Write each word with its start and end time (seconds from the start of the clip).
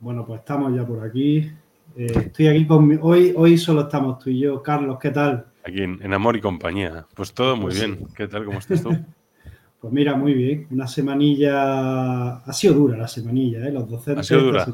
Bueno, 0.00 0.24
pues 0.24 0.40
estamos 0.40 0.74
ya 0.74 0.86
por 0.86 1.04
aquí. 1.04 1.52
Eh, 1.94 2.12
estoy 2.16 2.48
aquí 2.48 2.66
con 2.66 2.88
mi... 2.88 2.96
hoy, 3.00 3.34
hoy 3.36 3.58
solo 3.58 3.82
estamos 3.82 4.18
tú 4.18 4.30
y 4.30 4.40
yo. 4.40 4.62
Carlos, 4.62 4.98
¿qué 4.98 5.10
tal? 5.10 5.44
Aquí 5.62 5.82
en, 5.82 6.14
Amor 6.14 6.36
y 6.36 6.40
Compañía. 6.40 7.06
Pues 7.14 7.34
todo 7.34 7.54
muy 7.54 7.66
pues 7.66 7.80
bien. 7.80 8.06
¿Qué 8.16 8.26
tal? 8.26 8.46
¿Cómo 8.46 8.58
estás 8.58 8.82
tú? 8.82 8.90
pues 9.80 9.92
mira, 9.92 10.16
muy 10.16 10.32
bien. 10.32 10.66
Una 10.70 10.86
semanilla. 10.86 12.36
Ha 12.38 12.52
sido 12.54 12.74
dura 12.74 12.96
la 12.96 13.08
semanilla, 13.08 13.66
¿eh? 13.66 13.70
Los 13.70 13.90
docentes 13.90 14.24
¿Ha 14.24 14.34
sido 14.36 14.46
dura? 14.46 14.66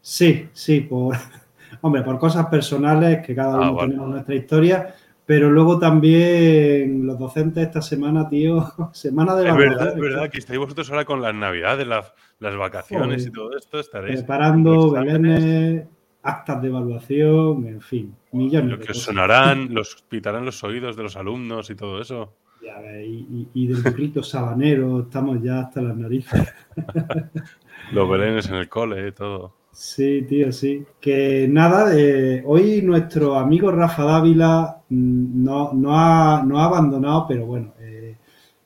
Sí, 0.00 0.48
sí, 0.52 0.80
por. 0.80 1.14
Hombre, 1.82 2.00
por 2.02 2.18
cosas 2.18 2.46
personales 2.46 3.24
que 3.26 3.34
cada 3.34 3.56
ah, 3.56 3.70
uno 3.70 3.80
tenemos 3.80 4.08
nuestra 4.08 4.34
historia. 4.34 4.94
Pero 5.26 5.50
luego 5.50 5.78
también 5.80 7.04
los 7.04 7.18
docentes 7.18 7.66
esta 7.66 7.82
semana, 7.82 8.28
tío, 8.28 8.64
semana 8.92 9.34
de 9.34 9.48
Es 9.48 9.56
verdad, 9.56 9.88
es 9.88 10.00
verdad, 10.00 10.30
que 10.30 10.38
estáis 10.38 10.58
vosotros 10.58 10.88
ahora 10.90 11.04
con 11.04 11.20
las 11.20 11.34
navidades, 11.34 11.86
las, 11.86 12.14
las 12.38 12.56
vacaciones 12.56 13.26
y 13.26 13.32
todo 13.32 13.56
esto, 13.56 13.80
estaréis. 13.80 14.20
Preparando 14.20 14.92
belenes, 14.92 15.84
actas 16.22 16.62
de 16.62 16.68
evaluación, 16.68 17.66
en 17.66 17.80
fin, 17.80 18.14
millones 18.32 18.70
Lo 18.70 18.78
que 18.78 18.92
os 18.92 19.02
sonarán, 19.02 19.74
los 19.74 20.04
pitarán 20.08 20.44
los 20.44 20.62
oídos 20.62 20.96
de 20.96 21.02
los 21.02 21.16
alumnos 21.16 21.70
y 21.70 21.74
todo 21.74 22.00
eso. 22.00 22.34
Ya 22.62 22.80
y, 23.02 23.48
y, 23.52 23.66
del 23.66 23.82
burrito 23.82 24.22
sabanero, 24.22 25.00
estamos 25.00 25.42
ya 25.42 25.60
hasta 25.60 25.82
las 25.82 25.96
narices. 25.96 26.52
los 27.92 28.08
belenes 28.08 28.48
en 28.48 28.56
el 28.56 28.68
cole 28.68 29.08
y 29.08 29.12
todo. 29.12 29.54
Sí, 29.78 30.22
tío, 30.22 30.52
sí. 30.52 30.86
Que 30.98 31.46
nada, 31.48 31.94
eh, 31.94 32.42
hoy 32.46 32.80
nuestro 32.80 33.34
amigo 33.34 33.70
Rafa 33.70 34.04
Dávila 34.04 34.80
mm, 34.88 35.44
no, 35.44 35.74
no, 35.74 35.90
ha, 35.98 36.42
no 36.46 36.58
ha 36.58 36.64
abandonado, 36.64 37.26
pero 37.28 37.44
bueno, 37.44 37.74
eh, 37.78 38.16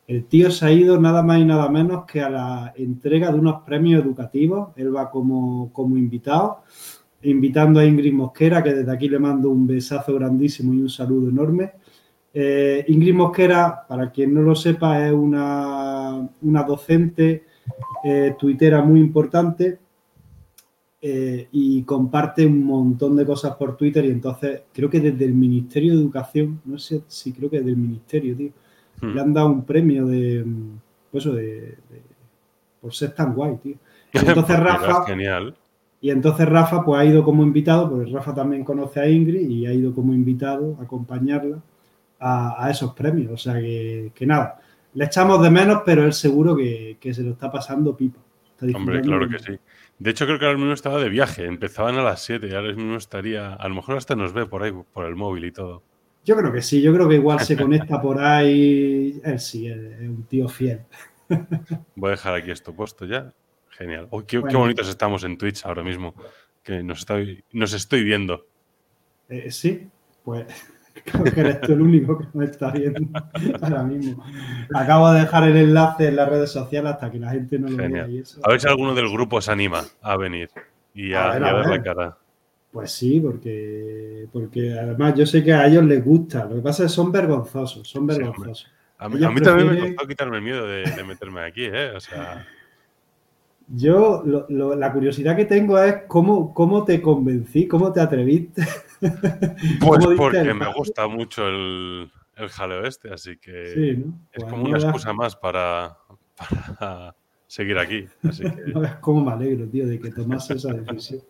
el 0.07 0.27
tío 0.27 0.53
se 0.53 0.67
ha 0.67 0.73
ido 0.73 1.01
nada 1.01 1.25
más 1.25 1.41
y 1.41 1.45
nada 1.45 1.69
menos 1.69 2.05
que 2.07 2.21
a 2.21 2.31
la 2.31 2.73
entrega 2.77 3.33
de 3.33 3.41
unos 3.41 3.63
premios 3.63 4.05
educativos. 4.05 4.69
Él 4.77 4.95
va 4.95 5.11
como, 5.11 5.73
como 5.73 5.97
invitado, 5.97 6.63
invitando 7.23 7.81
a 7.81 7.85
Ingrid 7.85 8.13
Mosquera, 8.13 8.63
que 8.63 8.73
desde 8.73 8.93
aquí 8.93 9.09
le 9.09 9.19
mando 9.19 9.51
un 9.51 9.67
besazo 9.67 10.15
grandísimo 10.15 10.73
y 10.75 10.81
un 10.81 10.91
saludo 10.91 11.29
enorme. 11.29 11.73
Eh, 12.33 12.85
Ingrid 12.87 13.15
Mosquera, 13.15 13.85
para 13.89 14.13
quien 14.13 14.33
no 14.33 14.43
lo 14.43 14.55
sepa, 14.55 15.05
es 15.05 15.13
una, 15.13 16.29
una 16.43 16.63
docente 16.63 17.47
tuitera 18.39 18.83
muy 18.83 19.01
importante 19.01 19.90
eh, 21.03 21.49
y 21.53 21.83
comparte 21.85 22.45
un 22.45 22.63
montón 22.63 23.17
de 23.17 23.25
cosas 23.25 23.57
por 23.57 23.77
Twitter 23.77 24.05
y 24.05 24.11
entonces 24.11 24.63
creo 24.73 24.91
que 24.91 25.01
desde 25.01 25.25
el 25.25 25.33
Ministerio 25.33 25.95
de 25.95 26.01
Educación, 26.03 26.61
no 26.67 26.79
sé 26.79 27.03
si 27.09 27.33
creo 27.33 27.49
que 27.49 27.59
desde 27.59 27.71
el 27.71 27.79
Ministerio, 27.79 28.37
tío, 28.37 28.51
hmm. 29.01 29.15
le 29.15 29.21
han 29.21 29.33
dado 29.33 29.49
un 29.49 29.65
premio 29.65 30.07
de, 30.07 30.45
pues 31.11 31.25
eso, 31.25 31.35
de, 31.35 31.79
por 32.81 32.93
ser 32.93 33.15
tan 33.15 33.35
guay, 33.35 33.57
tío. 33.57 33.77
Y 34.13 34.19
entonces 34.27 34.59
Rafa... 34.61 35.07
Genial. 35.07 35.55
Y 36.03 36.11
entonces 36.11 36.49
Rafa 36.49 36.83
pues 36.85 37.01
ha 37.01 37.05
ido 37.05 37.23
como 37.23 37.43
invitado, 37.43 37.91
porque 37.91 38.11
Rafa 38.11 38.35
también 38.35 38.65
conoce 38.65 39.01
a 39.01 39.09
Ingrid 39.09 39.49
y 39.49 39.67
ha 39.67 39.73
ido 39.73 39.95
como 39.95 40.15
invitado 40.15 40.77
a 40.81 40.85
acompañarla 40.85 41.61
a, 42.19 42.69
esos 42.71 42.95
premios. 42.95 43.33
O 43.33 43.37
sea 43.37 43.55
que, 43.55 44.13
nada, 44.27 44.61
le 44.95 45.05
echamos 45.05 45.43
de 45.43 45.51
menos, 45.51 45.83
pero 45.85 46.05
él 46.05 46.13
seguro 46.13 46.57
que, 46.57 46.97
se 47.01 47.23
lo 47.23 47.33
está 47.33 47.51
pasando 47.51 47.97
pipa. 47.97 48.19
Hombre, 48.75 49.01
claro 49.01 49.29
que 49.29 49.39
sí. 49.39 49.53
De 50.01 50.11
hecho, 50.11 50.25
creo 50.25 50.39
que 50.39 50.47
ahora 50.47 50.57
mismo 50.57 50.73
estaba 50.73 50.99
de 50.99 51.11
viaje. 51.11 51.45
Empezaban 51.45 51.97
a 51.97 52.03
las 52.03 52.25
7 52.25 52.49
y 52.49 52.55
ahora 52.55 52.73
mismo 52.73 52.97
estaría. 52.97 53.53
A 53.53 53.69
lo 53.69 53.75
mejor 53.75 53.99
hasta 53.99 54.17
nos 54.17 54.33
ve 54.33 54.47
por 54.47 54.63
ahí, 54.63 54.73
por 54.73 55.05
el 55.05 55.15
móvil 55.15 55.45
y 55.45 55.53
todo. 55.53 55.83
Yo 56.25 56.37
creo 56.37 56.51
que 56.51 56.63
sí, 56.63 56.81
yo 56.81 56.95
creo 56.95 57.07
que 57.07 57.17
igual 57.17 57.41
se 57.41 57.55
conecta 57.63 58.01
por 58.01 58.19
ahí. 58.19 59.21
Él 59.23 59.39
sí, 59.39 59.69
es 59.69 59.77
un 60.01 60.25
tío 60.25 60.49
fiel. 60.49 60.81
Voy 61.97 62.09
a 62.09 62.11
dejar 62.13 62.35
aquí 62.35 62.51
esto 62.51 62.75
puesto 62.75 63.05
ya. 63.05 63.35
Genial. 63.69 64.09
qué, 64.27 64.39
bonitos 64.39 64.89
estamos 64.89 65.23
en 65.23 65.37
Twitch 65.37 65.67
ahora 65.67 65.83
mismo. 65.83 66.15
Que 66.63 66.83
nos 66.83 67.01
estoy, 67.01 67.45
nos 67.53 67.75
estoy 67.75 68.03
viendo. 68.03 68.47
Eh, 69.29 69.51
sí, 69.51 69.87
pues 70.25 70.47
Creo 71.05 71.25
que 71.25 71.41
eres 71.41 71.61
tú 71.61 71.73
el 71.73 71.81
único 71.81 72.19
que 72.19 72.27
me 72.35 72.45
está 72.45 72.71
viendo 72.71 73.01
ahora 73.61 73.83
mismo. 73.83 74.25
Acabo 74.75 75.11
de 75.13 75.21
dejar 75.21 75.49
el 75.49 75.57
enlace 75.57 76.09
en 76.09 76.17
las 76.17 76.29
redes 76.29 76.51
sociales 76.51 76.93
hasta 76.93 77.11
que 77.11 77.19
la 77.19 77.31
gente 77.31 77.59
no 77.59 77.69
lo 77.69 77.77
vea. 77.77 78.07
A 78.43 78.51
ver 78.51 78.61
si 78.61 78.69
alguno 78.69 78.95
del 78.95 79.09
grupo 79.09 79.41
se 79.41 79.53
anima 79.53 79.83
a 80.03 80.17
venir 80.17 80.51
y 80.95 81.15
a, 81.15 81.31
ver, 81.31 81.67
la 81.67 81.83
cara. 81.83 82.17
Pues 82.73 82.93
sí, 82.93 83.21
porque, 83.21 84.27
porque 84.33 84.79
además 84.79 85.15
yo 85.15 85.27
sé 85.27 85.43
que 85.43 85.53
a 85.53 85.67
ellos 85.67 85.85
les 85.85 86.05
gusta. 86.05 86.45
Lo 86.45 86.57
que 86.57 86.63
pasa 86.63 86.85
es 86.85 86.91
que 86.91 86.97
son 86.97 87.11
vergonzosos, 87.11 87.89
son 87.89 88.07
vergonzosos. 88.07 88.71
a, 88.99 89.09
mí, 89.09 89.19
también 89.41 89.71
me 89.71 89.79
costó 89.81 90.07
quitarme 90.07 90.37
el 90.37 90.43
miedo 90.43 90.67
de, 90.67 90.83
de 90.83 91.05
meterme 91.05 91.41
aquí, 91.41 91.65
¿eh? 91.65 91.91
O 91.95 92.01
sea... 92.01 92.47
Yo, 93.73 94.25
la 94.49 94.93
curiosidad 94.93 95.37
que 95.37 95.45
tengo 95.45 95.81
es 95.81 96.03
cómo, 96.09 96.53
cómo 96.53 96.85
te 96.85 97.01
convencí, 97.01 97.69
cómo 97.69 97.93
te 97.93 98.01
atreviste. 98.01 98.67
Pues 99.81 100.07
porque 100.17 100.55
me 100.55 100.73
gusta 100.73 101.07
mucho 101.07 101.47
el, 101.49 102.11
el 102.37 102.49
jaleo 102.49 102.85
este, 102.85 103.13
así 103.13 103.37
que 103.37 103.93
es 103.93 103.99
pues 104.35 104.51
como 104.51 104.65
una 104.65 104.79
excusa 104.79 105.13
más 105.13 105.37
para, 105.37 105.97
seguir 107.47 107.79
aquí. 107.79 108.07
Así 108.23 108.45
No 108.73 108.85
es 108.85 108.95
como 108.97 109.25
me 109.25 109.33
alegro, 109.33 109.67
tío, 109.67 109.87
de 109.87 109.99
que 109.99 110.11
tomase 110.11 110.55
esa 110.55 110.73
decisión. 110.73 111.23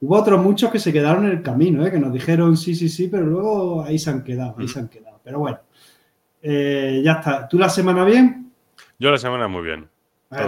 Hubo 0.00 0.16
otros 0.16 0.42
muchos 0.42 0.70
que 0.70 0.78
se 0.78 0.92
quedaron 0.92 1.26
en 1.26 1.32
el 1.32 1.42
camino, 1.42 1.86
¿eh? 1.86 1.90
que 1.90 1.98
nos 1.98 2.12
dijeron 2.12 2.56
sí, 2.56 2.74
sí, 2.74 2.88
sí, 2.88 3.08
pero 3.08 3.26
luego 3.26 3.82
ahí 3.82 3.98
se 3.98 4.10
han 4.10 4.24
quedado, 4.24 4.54
ahí 4.58 4.66
se 4.66 4.78
han 4.78 4.88
quedado. 4.88 5.20
Pero 5.22 5.40
bueno, 5.40 5.60
eh, 6.42 7.02
ya 7.04 7.12
está. 7.12 7.46
¿Tú 7.46 7.58
la 7.58 7.68
semana 7.68 8.04
bien? 8.04 8.50
Yo 8.98 9.10
la 9.10 9.18
semana 9.18 9.46
muy 9.46 9.62
bien 9.62 9.88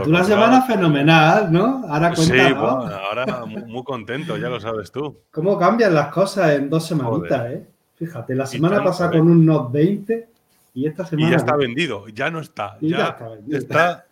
tú 0.05 0.11
la 0.11 0.25
semana 0.25 0.63
fenomenal, 0.63 1.53
¿no? 1.53 1.85
Ahora 1.89 2.15
Sí, 2.15 2.33
ahora 2.39 3.45
muy, 3.47 3.83
contento, 3.83 4.37
ya 4.37 4.49
lo 4.49 4.61
sabes 4.61 4.93
tú. 4.93 5.19
¿Cómo 5.31 5.59
cambian 5.59 5.95
las 5.95 6.09
cosas 6.09 6.53
en 6.53 6.71
dos 6.71 6.87
semanitas, 6.87 7.51
eh? 7.51 7.67
Fíjate, 7.97 8.35
la 8.35 8.47
semana 8.47 8.83
pasada 8.83 9.11
con 9.11 9.31
un 9.31 9.45
Note 9.45 9.79
20 9.79 10.29
y 10.75 10.87
esta 10.87 11.05
semana. 11.05 11.29
Y 11.29 11.31
ya 11.31 11.37
está 11.37 11.57
vendido, 11.57 12.09
ya 12.09 12.31
no 12.31 12.41
está. 12.41 12.77
Ya, 12.81 13.17
está, 13.51 14.07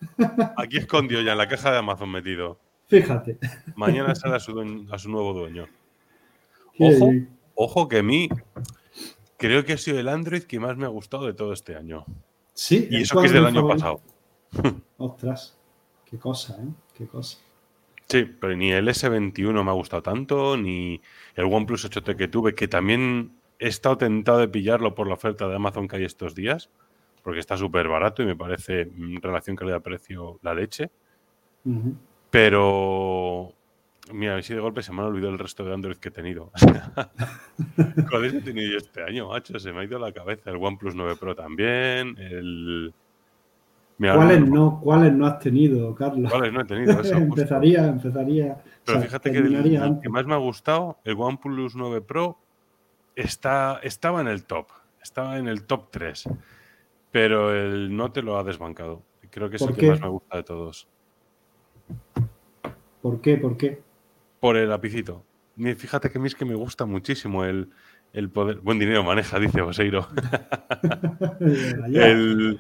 aquí 0.57 0.79
escondido 0.79 1.23
ya 1.23 1.33
en 1.33 1.39
la 1.39 1.49
caja 1.49 1.71
de 1.71 1.79
Amazon 1.79 2.11
metido. 2.11 2.59
Fíjate. 2.89 3.39
Mañana 3.77 4.15
sale 4.15 4.37
a 4.37 4.41
su, 4.41 4.87
a 4.91 4.99
su 4.99 5.09
nuevo 5.09 5.33
dueño. 5.33 5.67
Ojo, 6.79 7.13
ojo 7.55 7.89
que 7.89 7.99
a 7.99 8.03
mí 8.03 8.29
creo 9.37 9.65
que 9.65 9.75
ha 9.75 9.79
sido 9.79 10.01
el 10.01 10.09
Android 10.09 10.43
que 10.43 10.59
más 10.59 10.77
me 10.77 10.87
ha 10.87 10.89
gustado 10.89 11.27
de 11.27 11.35
todo 11.35 11.53
este 11.53 11.77
año. 11.77 12.05
Sí. 12.55 12.89
Y 12.91 13.03
eso 13.03 13.21
que 13.21 13.27
es 13.27 13.33
del 13.33 13.47
año 13.47 13.67
pasado. 13.69 14.01
Ostras. 14.99 15.60
Qué 16.11 16.19
cosa, 16.19 16.57
¿eh? 16.61 16.69
Qué 16.97 17.07
cosa. 17.07 17.39
Sí, 18.09 18.25
pero 18.25 18.57
ni 18.57 18.73
el 18.73 18.89
S21 18.89 19.63
me 19.63 19.71
ha 19.71 19.75
gustado 19.75 20.03
tanto, 20.03 20.57
ni 20.57 21.01
el 21.37 21.45
OnePlus 21.45 21.89
8T 21.89 22.17
que 22.17 22.27
tuve, 22.27 22.57
que 22.57 22.67
también 22.67 23.37
he 23.61 23.69
estado 23.69 23.99
tentado 23.99 24.39
de 24.39 24.49
pillarlo 24.49 24.97
por 24.97 25.07
la 25.07 25.15
oferta 25.15 25.47
de 25.47 25.55
Amazon 25.55 25.87
que 25.87 25.97
hay 25.97 26.05
estos 26.05 26.35
días, 26.35 26.71
porque 27.23 27.39
está 27.39 27.57
súper 27.57 27.87
barato 27.87 28.23
y 28.23 28.27
me 28.27 28.35
parece 28.35 28.81
en 28.81 29.15
mm, 29.15 29.21
relación 29.23 29.55
calidad-precio 29.55 30.41
la 30.43 30.55
leche. 30.55 30.91
Pero, 32.31 33.53
mira, 34.13 34.33
a 34.33 34.35
ver 34.37 34.45
si 34.45 34.55
de 34.55 34.61
golpe 34.61 34.83
se 34.83 34.93
me 34.93 35.03
ha 35.03 35.05
olvidado 35.05 35.33
el 35.33 35.39
resto 35.39 35.65
de 35.65 35.75
Android 35.75 35.99
que 35.99 36.09
he 36.09 36.13
tenido. 36.13 36.51
¿Cuáles 38.11 38.35
he 38.35 38.41
tenido 38.41 38.73
yo 38.73 38.79
este 38.79 39.05
año, 39.05 39.29
macho? 39.29 39.57
Se 39.61 39.73
me 39.73 39.83
ha 39.83 39.85
ido 39.85 40.01
la 40.01 40.11
cabeza. 40.11 40.51
El 40.51 40.57
OnePlus 40.57 40.97
9 40.97 41.15
Pro 41.15 41.37
también, 41.37 42.17
el 42.19 42.93
¿Cuáles 44.01 44.49
no, 44.49 44.81
¿Cuáles 44.81 45.13
no 45.13 45.27
has 45.27 45.39
tenido, 45.41 45.95
Carlos? 45.95 46.31
¿Cuáles 46.31 46.53
no 46.55 46.63
he 46.63 46.65
tenido? 46.65 46.93
empezaría, 47.05 47.87
empezaría. 47.87 48.57
Pero 48.87 49.01
fíjate 49.03 49.31
que 49.31 49.39
el, 49.39 50.01
que 50.03 50.09
más 50.09 50.25
me 50.25 50.33
ha 50.33 50.39
gustado, 50.39 50.99
el 51.05 51.17
OnePlus 51.19 51.77
9 51.77 52.01
Pro, 52.01 52.39
está, 53.15 53.79
estaba 53.83 54.23
en 54.23 54.29
el 54.29 54.45
top. 54.45 54.69
Estaba 55.03 55.39
en 55.39 55.49
el 55.49 55.65
top 55.65 55.89
3. 55.91 56.31
Pero 57.11 57.55
el 57.55 57.95
no 57.95 58.11
te 58.11 58.23
lo 58.23 58.39
ha 58.39 58.45
desbancado. 58.45 59.03
Creo 59.31 59.51
que 59.51 59.57
es 59.57 59.63
el 59.63 59.77
que 59.77 59.91
más 59.91 60.01
me 60.01 60.09
gusta 60.09 60.39
de 60.39 60.43
todos. 60.45 60.89
¿Por 63.03 63.21
qué? 63.21 63.37
¿Por 63.37 63.59
qué? 63.59 63.83
Por 64.41 64.57
el 64.57 64.71
lapicito. 64.71 65.25
Fíjate 65.77 66.11
que 66.11 66.17
a 66.17 66.21
mí 66.23 66.27
es 66.27 66.35
que 66.35 66.47
me 66.47 66.55
gusta 66.55 66.87
muchísimo 66.87 67.45
el, 67.45 67.69
el 68.15 68.31
poder. 68.31 68.61
Buen 68.61 68.79
dinero 68.79 69.05
maneja, 69.05 69.39
dice 69.39 69.61
Oseiro. 69.61 70.09
el 71.41 72.59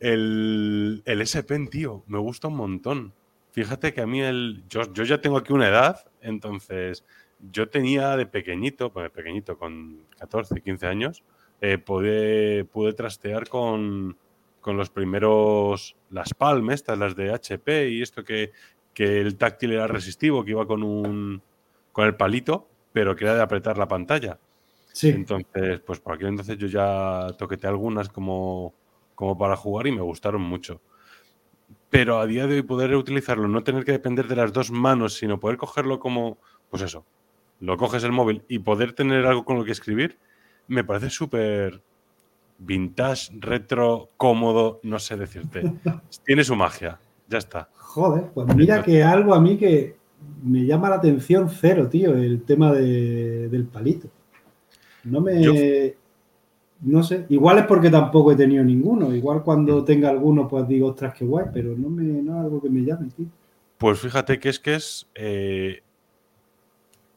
el, 0.00 1.02
el 1.04 1.20
S 1.22 1.42
Pen, 1.44 1.68
tío, 1.68 2.04
me 2.06 2.18
gusta 2.18 2.48
un 2.48 2.56
montón. 2.56 3.14
Fíjate 3.52 3.94
que 3.94 4.02
a 4.02 4.06
mí 4.06 4.20
el. 4.20 4.64
Yo, 4.68 4.84
ya 4.84 5.20
tengo 5.20 5.38
aquí 5.38 5.52
una 5.52 5.68
edad, 5.68 6.10
entonces 6.20 7.04
yo 7.50 7.68
tenía 7.68 8.16
de 8.16 8.26
pequeñito, 8.26 8.92
pues 8.92 9.10
pequeñito, 9.10 9.56
con 9.58 10.04
14, 10.18 10.60
15 10.60 10.86
años, 10.86 11.24
eh, 11.60 11.78
pude, 11.78 12.64
pude 12.64 12.92
trastear 12.92 13.48
con, 13.48 14.16
con 14.60 14.76
los 14.76 14.90
primeros. 14.90 15.96
Las 16.10 16.34
Palm, 16.34 16.70
estas, 16.70 16.98
las 16.98 17.16
de 17.16 17.32
HP 17.32 17.88
y 17.90 18.02
esto 18.02 18.24
que, 18.24 18.52
que 18.92 19.20
el 19.20 19.36
táctil 19.36 19.72
era 19.72 19.86
resistivo, 19.86 20.44
que 20.44 20.50
iba 20.50 20.66
con 20.66 20.82
un. 20.82 21.42
con 21.92 22.06
el 22.06 22.14
palito, 22.14 22.68
pero 22.92 23.16
que 23.16 23.24
era 23.24 23.36
de 23.36 23.42
apretar 23.42 23.78
la 23.78 23.88
pantalla. 23.88 24.38
Sí. 24.92 25.08
Entonces, 25.08 25.80
pues 25.80 26.00
por 26.00 26.14
aquel 26.14 26.28
entonces 26.28 26.56
yo 26.58 26.66
ya 26.66 27.28
toqueteé 27.38 27.68
algunas 27.68 28.08
como 28.08 28.74
como 29.16 29.36
para 29.36 29.56
jugar 29.56 29.88
y 29.88 29.92
me 29.92 30.02
gustaron 30.02 30.42
mucho. 30.42 30.80
pero 31.90 32.20
a 32.20 32.26
día 32.26 32.46
de 32.46 32.56
hoy 32.56 32.62
poder 32.62 32.94
utilizarlo, 32.94 33.48
no 33.48 33.64
tener 33.64 33.84
que 33.84 33.92
depender 33.92 34.28
de 34.28 34.36
las 34.36 34.52
dos 34.52 34.70
manos, 34.70 35.14
sino 35.14 35.40
poder 35.40 35.56
cogerlo 35.56 35.98
como, 35.98 36.38
pues 36.70 36.82
eso, 36.82 37.04
lo 37.60 37.76
coges 37.76 38.04
el 38.04 38.12
móvil 38.12 38.44
y 38.48 38.60
poder 38.60 38.92
tener 38.92 39.26
algo 39.26 39.44
con 39.44 39.58
lo 39.58 39.64
que 39.64 39.72
escribir, 39.72 40.18
me 40.68 40.84
parece 40.84 41.10
súper 41.10 41.82
vintage, 42.58 43.32
retro, 43.40 44.10
cómodo, 44.16 44.80
no 44.82 44.98
sé 44.98 45.16
decirte. 45.16 45.62
Tiene 46.24 46.44
su 46.44 46.56
magia, 46.56 47.00
ya 47.28 47.38
está. 47.38 47.68
Joder, 47.74 48.30
pues 48.34 48.54
mira 48.54 48.82
que 48.82 49.02
algo 49.02 49.34
a 49.34 49.40
mí 49.40 49.56
que 49.56 49.96
me 50.42 50.64
llama 50.66 50.90
la 50.90 50.96
atención 50.96 51.48
cero, 51.48 51.88
tío, 51.88 52.14
el 52.14 52.42
tema 52.42 52.72
del 52.72 53.68
palito. 53.72 54.08
No 55.04 55.20
me... 55.20 55.94
no 56.80 57.02
sé, 57.02 57.26
igual 57.30 57.58
es 57.58 57.64
porque 57.66 57.90
tampoco 57.90 58.32
he 58.32 58.36
tenido 58.36 58.62
ninguno. 58.62 59.14
Igual 59.14 59.42
cuando 59.42 59.84
tenga 59.84 60.10
alguno, 60.10 60.46
pues 60.46 60.68
digo, 60.68 60.88
ostras, 60.88 61.14
qué 61.14 61.24
guay, 61.24 61.46
pero 61.52 61.76
no, 61.76 61.88
me, 61.88 62.04
no 62.04 62.38
es 62.38 62.44
algo 62.44 62.60
que 62.60 62.68
me 62.68 62.82
llame, 62.82 63.08
tío. 63.16 63.26
Pues 63.78 63.98
fíjate 63.98 64.38
que 64.38 64.48
es 64.48 64.58
que 64.58 64.74
es 64.74 65.10
eh, 65.14 65.82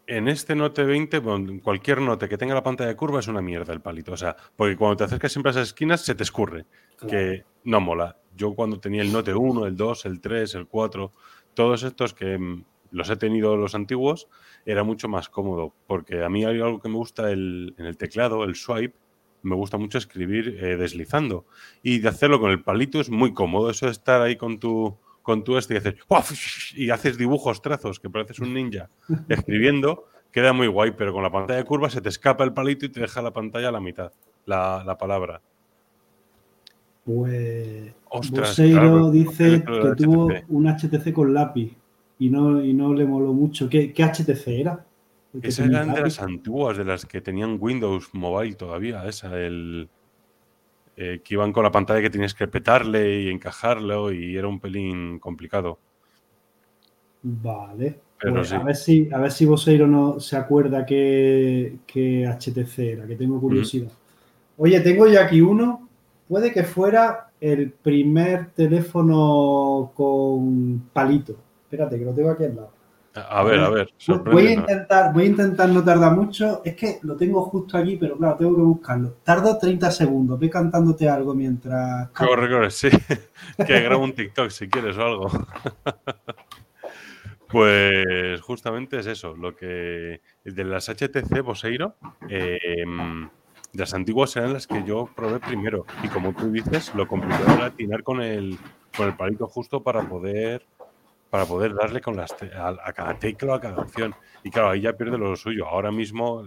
en 0.07 0.27
este 0.27 0.55
Note 0.55 0.83
20, 0.83 1.21
cualquier 1.61 2.01
Note 2.01 2.27
que 2.27 2.37
tenga 2.37 2.53
la 2.53 2.63
pantalla 2.63 2.89
de 2.89 2.95
curva 2.95 3.19
es 3.19 3.27
una 3.27 3.41
mierda 3.41 3.73
el 3.73 3.81
palito. 3.81 4.13
O 4.13 4.17
sea, 4.17 4.35
porque 4.55 4.75
cuando 4.75 4.97
te 4.97 5.03
acercas 5.03 5.31
siempre 5.31 5.49
a 5.49 5.51
esas 5.51 5.69
esquinas 5.69 6.01
se 6.01 6.15
te 6.15 6.23
escurre, 6.23 6.65
que 7.07 7.43
no 7.65 7.79
mola. 7.79 8.17
Yo 8.35 8.55
cuando 8.55 8.79
tenía 8.79 9.01
el 9.01 9.11
Note 9.11 9.33
1, 9.33 9.65
el 9.65 9.75
2, 9.75 10.05
el 10.05 10.19
3, 10.19 10.55
el 10.55 10.67
4, 10.67 11.11
todos 11.53 11.83
estos 11.83 12.13
que 12.13 12.37
mm, 12.37 12.63
los 12.91 13.09
he 13.09 13.17
tenido 13.17 13.55
los 13.55 13.75
antiguos, 13.75 14.27
era 14.65 14.83
mucho 14.83 15.07
más 15.07 15.29
cómodo. 15.29 15.73
Porque 15.85 16.23
a 16.23 16.29
mí 16.29 16.45
hay 16.45 16.59
algo 16.59 16.79
que 16.79 16.89
me 16.89 16.95
gusta 16.95 17.31
en 17.31 17.73
el 17.77 17.97
teclado, 17.97 18.43
el 18.43 18.55
swipe, 18.55 18.97
me 19.41 19.55
gusta 19.55 19.77
mucho 19.77 19.97
escribir 19.97 20.57
eh, 20.59 20.77
deslizando. 20.77 21.45
Y 21.83 21.99
de 21.99 22.09
hacerlo 22.09 22.39
con 22.39 22.51
el 22.51 22.61
palito 22.61 22.99
es 22.99 23.09
muy 23.09 23.33
cómodo. 23.33 23.69
Eso 23.69 23.85
de 23.85 23.91
estar 23.91 24.21
ahí 24.21 24.35
con 24.35 24.59
tu 24.59 24.97
con 25.29 25.43
tu 25.43 25.57
este 25.57 25.75
y 25.75 25.77
haces, 25.77 26.73
y 26.75 26.89
haces 26.89 27.15
dibujos, 27.15 27.61
trazos, 27.61 27.99
que 27.99 28.09
pareces 28.09 28.39
un 28.39 28.51
ninja 28.51 28.89
escribiendo, 29.29 30.05
queda 30.31 30.53
muy 30.53 30.65
guay, 30.65 30.93
pero 30.97 31.13
con 31.13 31.21
la 31.21 31.31
pantalla 31.31 31.59
de 31.59 31.65
curva 31.65 31.89
se 31.89 32.01
te 32.01 32.09
escapa 32.09 32.43
el 32.43 32.53
palito 32.53 32.87
y 32.87 32.89
te 32.89 33.01
deja 33.01 33.21
la 33.21 33.31
pantalla 33.31 33.69
a 33.69 33.71
la 33.71 33.79
mitad, 33.79 34.11
la, 34.47 34.97
palabra. 34.99 35.39
Pues 37.05 37.93
Ostras, 38.09 38.57
dice 38.57 39.63
que 39.63 40.03
tuvo 40.03 40.31
un 40.47 40.67
HTC 40.67 41.13
con 41.13 41.31
lápiz 41.31 41.75
y 42.17 42.29
no, 42.29 42.63
y 42.63 42.73
no 42.73 42.93
le 42.95 43.05
moló 43.05 43.31
mucho. 43.31 43.69
¿Qué, 43.69 43.93
HTC 43.93 44.47
era? 44.47 44.83
Esa 45.41 45.65
eran 45.65 45.93
de 45.93 46.01
las 46.01 46.19
antiguas, 46.21 46.77
de 46.77 46.85
las 46.85 47.05
que 47.05 47.21
tenían 47.21 47.57
Windows 47.59 48.09
Mobile 48.13 48.55
todavía, 48.55 49.05
esa, 49.05 49.37
el, 49.39 49.87
eh, 50.97 51.21
que 51.23 51.35
iban 51.35 51.53
con 51.53 51.63
la 51.63 51.71
pantalla 51.71 52.01
que 52.01 52.09
tienes 52.09 52.33
que 52.33 52.47
petarle 52.47 53.21
y 53.21 53.29
encajarlo 53.29 54.11
y 54.11 54.35
era 54.35 54.47
un 54.47 54.59
pelín 54.59 55.19
complicado. 55.19 55.79
Vale. 57.21 57.99
Pues 58.21 58.51
a 58.51 58.59
ver 58.59 58.75
si, 58.75 59.07
a 59.13 59.17
ver 59.17 59.31
si 59.31 59.45
Boseiro 59.45 59.87
no 59.87 60.19
se 60.19 60.35
acuerda 60.35 60.85
que, 60.85 61.77
HTC 61.87 62.79
era, 62.79 63.07
que 63.07 63.15
tengo 63.15 63.39
curiosidad. 63.39 63.91
Oye, 64.57 64.79
tengo 64.81 65.07
ya 65.07 65.23
aquí 65.23 65.39
uno. 65.39 65.87
Puede 66.27 66.51
que 66.51 66.63
fuera 66.63 67.29
el 67.39 67.71
primer 67.71 68.51
teléfono 68.51 69.93
con 69.95 70.89
palito. 70.91 71.37
Espérate, 71.63 71.97
que 71.97 72.05
lo 72.05 72.13
tengo 72.13 72.31
aquí 72.31 72.43
al 72.43 72.55
lado. 72.57 72.71
A 73.15 73.43
ver, 73.43 73.59
a 73.59 73.69
ver. 73.69 73.89
Voy 74.25 74.47
a, 74.47 74.53
intentar, 74.53 75.13
voy 75.13 75.23
a 75.23 75.27
intentar 75.27 75.69
no 75.69 75.83
tardar 75.83 76.15
mucho. 76.15 76.61
Es 76.63 76.75
que 76.75 76.99
lo 77.01 77.15
tengo 77.15 77.41
justo 77.43 77.77
aquí, 77.77 77.97
pero 77.97 78.17
claro, 78.17 78.35
tengo 78.37 78.55
que 78.55 78.61
buscarlo. 78.61 79.15
Tardo 79.23 79.57
30 79.57 79.91
segundos. 79.91 80.39
Ve 80.39 80.49
cantándote 80.49 81.09
algo 81.09 81.33
mientras. 81.33 82.09
Corre, 82.09 82.49
corre, 82.49 82.71
sí. 82.71 82.89
que 83.65 83.81
grabo 83.81 84.03
un 84.03 84.13
TikTok 84.13 84.49
si 84.51 84.69
quieres 84.69 84.97
o 84.97 85.05
algo. 85.05 85.31
pues 87.47 88.39
justamente 88.41 88.99
es 88.99 89.07
eso. 89.07 89.35
Lo 89.35 89.55
que. 89.55 90.21
De 90.43 90.63
las 90.63 90.89
HTC 90.89 91.41
Boseiro. 91.43 91.95
Em, 92.29 93.27
de 93.73 93.79
las 93.79 93.93
antiguas 93.93 94.35
eran 94.35 94.53
las 94.53 94.67
que 94.67 94.83
yo 94.83 95.09
probé 95.15 95.39
primero. 95.39 95.85
Y 96.03 96.09
como 96.09 96.33
tú 96.33 96.51
dices, 96.51 96.93
lo 96.93 97.07
complicado 97.07 97.55
era 97.55 97.65
atinar 97.65 98.03
con 98.03 98.21
el, 98.21 98.57
con 98.95 99.07
el 99.07 99.15
palito 99.15 99.47
justo 99.47 99.81
para 99.81 100.07
poder 100.07 100.63
para 101.29 101.45
poder 101.45 101.75
darle 101.75 102.01
con 102.01 102.15
las 102.15 102.33
a, 102.33 102.93
cada 102.93 103.17
tecla, 103.19 103.55
a 103.55 103.59
cada 103.59 103.77
opción. 103.77 104.15
Y 104.43 104.49
claro, 104.49 104.69
ahí 104.69 104.81
ya 104.81 104.93
pierde 104.93 105.17
lo 105.17 105.35
suyo. 105.35 105.67
Ahora 105.67 105.91
mismo, 105.91 106.43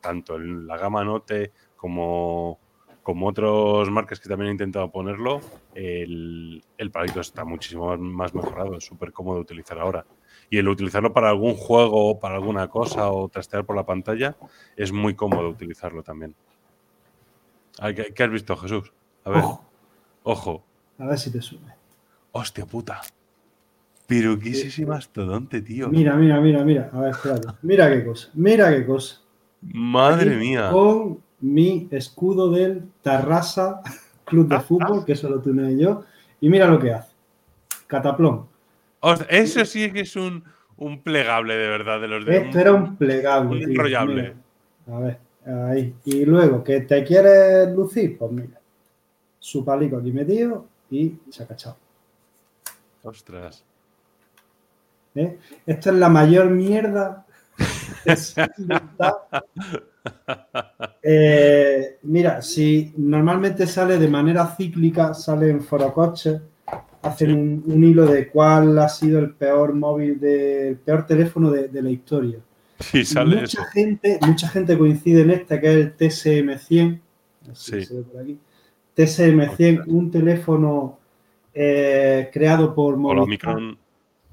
tanto 0.00 0.36
en 0.36 0.66
la 0.66 0.76
gama 0.76 1.04
Note 1.04 1.52
como, 1.76 2.60
como 3.02 3.28
otros 3.28 3.90
marcas 3.90 4.20
que 4.20 4.28
también 4.28 4.48
han 4.48 4.52
intentado 4.52 4.90
ponerlo, 4.90 5.40
el, 5.74 6.62
el 6.78 6.90
palito 6.90 7.20
está 7.20 7.44
muchísimo 7.44 7.96
más 7.96 8.34
mejorado, 8.34 8.76
es 8.76 8.84
súper 8.84 9.12
cómodo 9.12 9.36
de 9.36 9.42
utilizar 9.42 9.78
ahora. 9.78 10.06
Y 10.48 10.58
el 10.58 10.68
utilizarlo 10.68 11.12
para 11.12 11.30
algún 11.30 11.54
juego 11.54 12.10
o 12.10 12.20
para 12.20 12.36
alguna 12.36 12.68
cosa 12.68 13.10
o 13.10 13.28
trastear 13.28 13.64
por 13.64 13.76
la 13.76 13.86
pantalla, 13.86 14.36
es 14.76 14.92
muy 14.92 15.14
cómodo 15.14 15.48
utilizarlo 15.48 16.02
también. 16.02 16.34
¿Qué, 18.14 18.22
has 18.22 18.30
visto, 18.30 18.56
Jesús? 18.56 18.92
A 19.24 19.30
ver. 19.30 19.44
Ojo. 20.22 20.64
A 20.98 21.06
ver 21.06 21.18
si 21.18 21.32
te 21.32 21.40
sube. 21.40 21.74
Hostia 22.32 22.66
puta. 22.66 23.00
Pero 24.10 24.36
qué 24.40 24.50
es 24.50 24.64
ese 24.64 24.84
mastodonte, 24.84 25.62
tío. 25.62 25.88
Mira, 25.88 26.16
mira, 26.16 26.40
mira, 26.40 26.64
mira. 26.64 26.90
A 26.92 27.00
ver, 27.00 27.10
espérate. 27.10 27.46
Mira 27.62 27.88
qué 27.88 28.04
cosa. 28.04 28.28
Mira 28.34 28.74
qué 28.74 28.84
cosa. 28.84 29.20
Madre 29.62 30.34
mía. 30.34 30.68
Con 30.72 31.20
mi 31.38 31.86
escudo 31.92 32.50
del 32.50 32.82
Tarrasa 33.02 33.80
Club 34.24 34.48
de 34.48 34.58
Fútbol, 34.58 35.04
que 35.04 35.12
eso 35.12 35.30
lo 35.30 35.40
tuneé 35.40 35.78
yo. 35.78 36.02
Y 36.40 36.48
mira 36.48 36.66
lo 36.66 36.80
que 36.80 36.92
hace. 36.92 37.12
Cataplón. 37.86 38.46
eso 39.28 39.64
sí 39.64 39.92
que 39.92 40.00
es 40.00 40.16
un, 40.16 40.42
plegable 41.04 41.54
de 41.54 41.68
verdad 41.68 42.00
de 42.00 42.08
los 42.08 42.26
de 42.26 42.36
Esto 42.36 42.58
era 42.58 42.72
un 42.72 42.96
plegable. 42.96 43.64
Un 43.64 43.70
enrollable. 43.70 44.34
A 44.88 44.98
ver, 44.98 45.18
ahí. 45.46 45.94
Y 46.04 46.24
luego, 46.24 46.64
que 46.64 46.80
te 46.80 47.04
quieres 47.04 47.72
lucir, 47.76 48.18
pues 48.18 48.32
mira. 48.32 48.60
Su 49.38 49.64
palico 49.64 49.98
aquí 49.98 50.10
metido 50.10 50.66
y 50.90 51.14
se 51.30 51.44
ha 51.44 51.46
cachado. 51.46 51.76
Ostras. 53.04 53.69
¿Eh? 55.14 55.38
Esto 55.66 55.90
es 55.90 55.96
la 55.96 56.08
mayor 56.08 56.50
mierda. 56.50 57.26
eh, 61.02 61.98
mira, 62.02 62.42
si 62.42 62.92
normalmente 62.96 63.66
sale 63.66 63.98
de 63.98 64.08
manera 64.08 64.54
cíclica, 64.56 65.14
sale 65.14 65.50
en 65.50 65.62
Forocoche, 65.62 66.40
hacen 67.02 67.62
un, 67.66 67.84
hilo 67.84 68.06
de 68.06 68.28
cuál 68.28 68.78
ha 68.78 68.88
sido 68.88 69.18
el 69.18 69.34
peor 69.34 69.74
móvil, 69.74 70.18
de, 70.20 70.78
peor 70.84 71.06
teléfono 71.06 71.50
de, 71.50 71.82
la 71.82 71.90
historia. 71.90 72.38
Sí, 72.78 73.04
sale 73.04 73.40
mucha 73.40 73.64
Gente, 73.66 74.18
mucha 74.26 74.48
gente 74.48 74.78
coincide 74.78 75.22
en 75.22 75.30
este, 75.30 75.60
que 75.60 75.66
es 75.68 75.74
el 75.76 75.96
TSM100. 75.96 77.00
TSM100, 78.96 79.84
un 79.86 80.10
teléfono 80.10 80.98
eh, 81.54 82.30
creado 82.32 82.74
por 82.74 82.96
Movistar. 82.96 83.58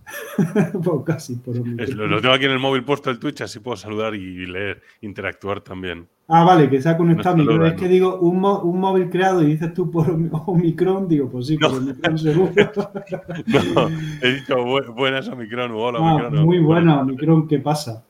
casi, 1.06 1.36
por 1.36 1.56
lo, 1.56 2.22
tengo 2.22 2.34
aquí 2.34 2.46
en 2.46 2.52
el 2.52 2.60
móvil 2.60 2.84
puesto 2.84 3.10
el 3.10 3.20
Twitch, 3.20 3.42
así 3.42 3.60
puedo 3.60 3.76
saludar 3.76 4.16
y 4.16 4.46
leer, 4.46 4.82
interactuar 5.02 5.62
también. 5.62 6.08
Ah, 6.30 6.44
vale, 6.44 6.70
que 6.70 6.82
se 6.82 6.90
ha 6.90 6.98
conectado 6.98 7.38
no 7.38 7.66
Es 7.66 7.76
que 7.76 7.88
digo, 7.88 8.20
un, 8.20 8.44
un, 8.44 8.80
móvil 8.80 9.10
creado 9.10 9.42
y 9.44 9.48
dices 9.48 9.74
tú 9.74 9.90
por 9.90 10.10
Omicron, 10.46 11.08
digo, 11.08 11.30
pues 11.30 11.48
sí, 11.48 11.58
por 11.58 11.72
Omicron 11.72 12.18
seguro. 12.18 12.52
no, 13.74 13.90
he 14.22 14.34
dicho 14.34 14.94
buenas 14.94 15.28
Omicron, 15.30 15.72
hola 15.72 16.00
ah, 16.02 16.16
Omicron. 16.16 16.46
Muy 16.46 16.60
buena 16.60 17.02
Omicron, 17.02 17.48
¿qué 17.48 17.60
pasa? 17.60 18.04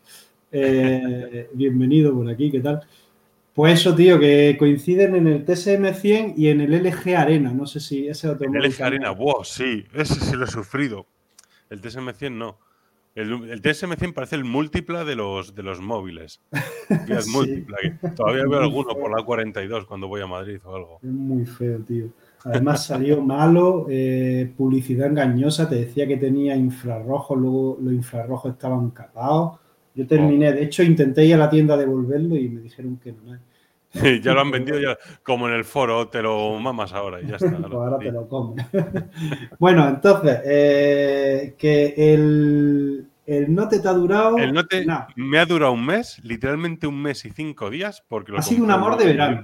Eh, 0.52 1.50
bienvenido 1.54 2.14
por 2.14 2.28
aquí, 2.30 2.50
¿qué 2.50 2.60
tal? 2.60 2.82
Pues 3.54 3.82
eso, 3.82 3.96
tío, 3.96 4.20
que 4.20 4.56
coinciden 4.58 5.16
en 5.16 5.28
el 5.28 5.46
TSM100 5.46 6.34
y 6.38 6.50
en 6.50 6.62
el 6.62 6.72
LG 6.72 7.16
Arena. 7.16 7.52
No 7.52 7.66
sé 7.66 7.80
si 7.80 8.08
ese 8.08 8.30
otro. 8.30 8.48
El 8.48 8.70
LG 8.70 8.84
Arena, 8.84 9.12
wow, 9.12 9.44
sí, 9.44 9.84
ese 9.94 10.14
sí 10.14 10.36
lo 10.36 10.46
he 10.46 10.48
sufrido. 10.48 11.08
El 11.70 11.82
TSM100 11.82 12.32
no. 12.32 12.60
El, 13.16 13.32
TSM100 13.64 14.14
parece 14.14 14.36
el 14.36 14.44
múltipla 14.44 15.04
de 15.04 15.16
los, 15.16 15.56
de 15.56 15.64
los 15.64 15.82
móviles. 15.82 16.40
Es 17.10 17.28
múltipla. 17.28 17.78
Todavía 18.16 18.44
veo 18.48 18.60
alguno 18.60 18.94
por 18.94 19.18
la 19.18 19.26
42 19.26 19.86
cuando 19.86 20.08
voy 20.08 20.22
a 20.22 20.28
Madrid 20.28 20.60
o 20.64 20.76
algo. 20.76 21.00
Es 21.02 21.10
muy 21.10 21.46
feo, 21.46 21.80
tío. 21.80 22.10
Además 22.46 22.86
salió 22.86 23.22
malo, 23.22 23.88
eh, 23.90 24.54
publicidad 24.56 25.08
engañosa, 25.08 25.68
te 25.68 25.76
decía 25.76 26.08
que 26.08 26.18
tenía 26.18 26.56
infrarrojo, 26.56 27.36
luego 27.36 27.78
los 27.82 27.92
infrarrojos 27.92 28.54
estaban 28.54 28.92
capados. 28.92 29.60
Yo 29.96 30.06
terminé, 30.06 30.54
de 30.54 30.64
hecho 30.64 30.84
intenté 30.84 31.26
ir 31.26 31.34
a 31.34 31.38
la 31.38 31.50
tienda 31.50 31.74
a 31.74 31.78
devolverlo 31.78 32.38
y 32.38 32.48
me 32.50 32.62
dijeron 32.62 32.98
que 32.98 33.12
no. 33.12 33.38
ya 34.24 34.34
lo 34.34 34.42
han 34.42 34.52
vendido 34.52 34.80
ya, 34.80 34.98
como 35.24 35.48
en 35.48 35.54
el 35.54 35.64
foro, 35.64 36.08
te 36.10 36.22
lo 36.22 36.60
mamas 36.60 36.94
ahora 36.94 37.22
y 37.22 37.28
ya 37.28 37.38
está. 37.38 37.58
Pues 37.58 37.74
ahora 37.74 37.98
te 37.98 38.12
lo 38.12 38.28
comes. 38.28 38.66
bueno, 39.60 39.88
entonces, 39.88 40.40
eh, 40.46 41.56
que 41.58 41.94
el, 41.98 43.08
el 43.26 43.54
note 43.54 43.80
te 43.80 43.88
ha 43.88 43.94
durado. 43.94 44.38
El 44.38 44.54
note 44.54 44.86
me 45.16 45.40
ha 45.40 45.46
durado 45.46 45.72
un 45.72 45.86
mes, 45.86 46.20
literalmente 46.24 46.88
un 46.88 47.02
mes 47.02 47.26
y 47.26 47.32
cinco 47.32 47.70
días, 47.70 48.04
porque 48.08 48.34
Ha 48.36 48.42
sido 48.42 48.64
un 48.64 48.72
amor 48.72 48.98
de 48.98 49.06
verano. 49.06 49.44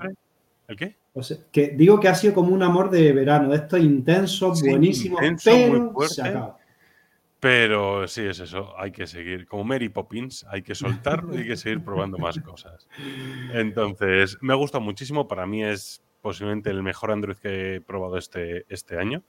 ¿El 0.68 0.76
qué? 0.76 0.96
que 1.52 1.70
digo 1.70 2.00
que 2.00 2.08
ha 2.08 2.16
sido 2.16 2.34
como 2.34 2.54
un 2.54 2.64
amor 2.64 2.90
de 2.90 3.14
verano, 3.14 3.54
esto 3.54 3.78
intenso, 3.78 4.54
buenísimo, 4.54 5.20
pero 5.20 5.94
se 6.08 6.22
acaba. 6.22 6.58
Pero 7.44 8.08
sí, 8.08 8.22
es 8.22 8.40
eso, 8.40 8.74
hay 8.78 8.94
que 8.94 9.06
seguir. 9.06 9.46
Como 9.48 9.66
Mary 9.66 9.90
Poppins, 9.90 10.46
hay 10.50 10.62
que 10.62 10.76
soltarlo 10.76 11.36
y 11.36 11.40
hay 11.40 11.48
que 11.48 11.58
seguir 11.58 11.84
probando 11.84 12.18
más 12.18 12.40
cosas. 12.40 12.88
Entonces, 13.52 14.38
me 14.40 14.54
ha 14.54 14.56
gustado 14.56 14.82
muchísimo. 14.82 15.28
Para 15.28 15.46
mí 15.46 15.62
es 15.62 16.02
posiblemente 16.22 16.70
el 16.70 16.82
mejor 16.84 17.12
Android 17.12 17.36
que 17.36 17.76
he 17.76 17.82
probado 17.82 18.18
este, 18.18 18.66
este 18.70 18.98
año. 18.98 19.24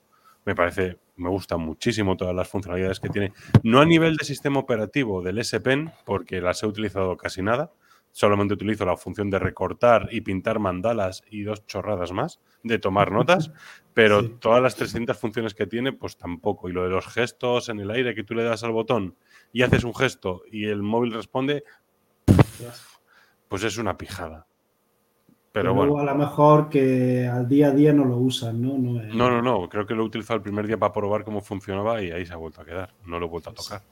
Me 0.44 0.54
parece, 0.54 0.96
me 1.16 1.28
gusta 1.28 1.56
muchísimo 1.56 2.16
todas 2.16 2.36
las 2.36 2.46
funcionalidades 2.46 3.00
que 3.00 3.08
tiene. 3.08 3.32
No 3.64 3.80
a 3.80 3.84
nivel 3.84 4.16
de 4.16 4.24
sistema 4.24 4.60
operativo 4.60 5.20
del 5.20 5.38
S 5.38 5.58
Pen, 5.58 5.90
porque 6.04 6.40
las 6.40 6.62
he 6.62 6.68
utilizado 6.68 7.16
casi 7.16 7.42
nada, 7.42 7.72
solamente 8.12 8.54
utilizo 8.54 8.86
la 8.86 8.96
función 8.96 9.28
de 9.28 9.40
recortar 9.40 10.06
y 10.12 10.20
pintar 10.20 10.60
mandalas 10.60 11.24
y 11.28 11.42
dos 11.42 11.66
chorradas 11.66 12.12
más, 12.12 12.38
de 12.64 12.78
tomar 12.78 13.12
notas, 13.12 13.52
pero 13.92 14.28
todas 14.38 14.60
las 14.60 14.74
300 14.74 15.16
funciones 15.16 15.54
que 15.54 15.66
tiene, 15.66 15.92
pues 15.92 16.16
tampoco. 16.16 16.68
Y 16.68 16.72
lo 16.72 16.82
de 16.82 16.90
los 16.90 17.06
gestos 17.06 17.68
en 17.68 17.78
el 17.78 17.90
aire, 17.90 18.14
que 18.14 18.24
tú 18.24 18.34
le 18.34 18.42
das 18.42 18.64
al 18.64 18.72
botón 18.72 19.16
y 19.52 19.62
haces 19.62 19.84
un 19.84 19.94
gesto 19.94 20.42
y 20.50 20.64
el 20.64 20.82
móvil 20.82 21.12
responde, 21.12 21.62
pues 23.48 23.62
es 23.62 23.78
una 23.78 23.96
pijada. 23.96 24.48
Pero, 25.52 25.72
bueno. 25.72 25.96
a 25.98 26.04
lo 26.04 26.14
mejor 26.16 26.68
que 26.68 27.28
al 27.28 27.46
día 27.46 27.68
a 27.68 27.70
día 27.70 27.92
no 27.92 28.04
lo 28.04 28.16
usan, 28.16 28.60
¿no? 28.60 28.76
No, 28.76 29.00
no, 29.00 29.30
no, 29.30 29.40
no, 29.40 29.68
Creo 29.68 29.86
que 29.86 29.94
lo 29.94 30.02
utilizado 30.02 30.38
el 30.38 30.42
primer 30.42 30.66
día 30.66 30.76
para 30.76 30.92
probar 30.92 31.22
cómo 31.22 31.40
funcionaba 31.40 32.02
y 32.02 32.10
ahí 32.10 32.26
se 32.26 32.32
ha 32.32 32.36
vuelto 32.36 32.62
a 32.62 32.64
quedar. 32.64 32.92
No 33.06 33.20
lo 33.20 33.26
he 33.26 33.28
vuelto 33.28 33.50
a 33.50 33.54
tocar. 33.54 33.82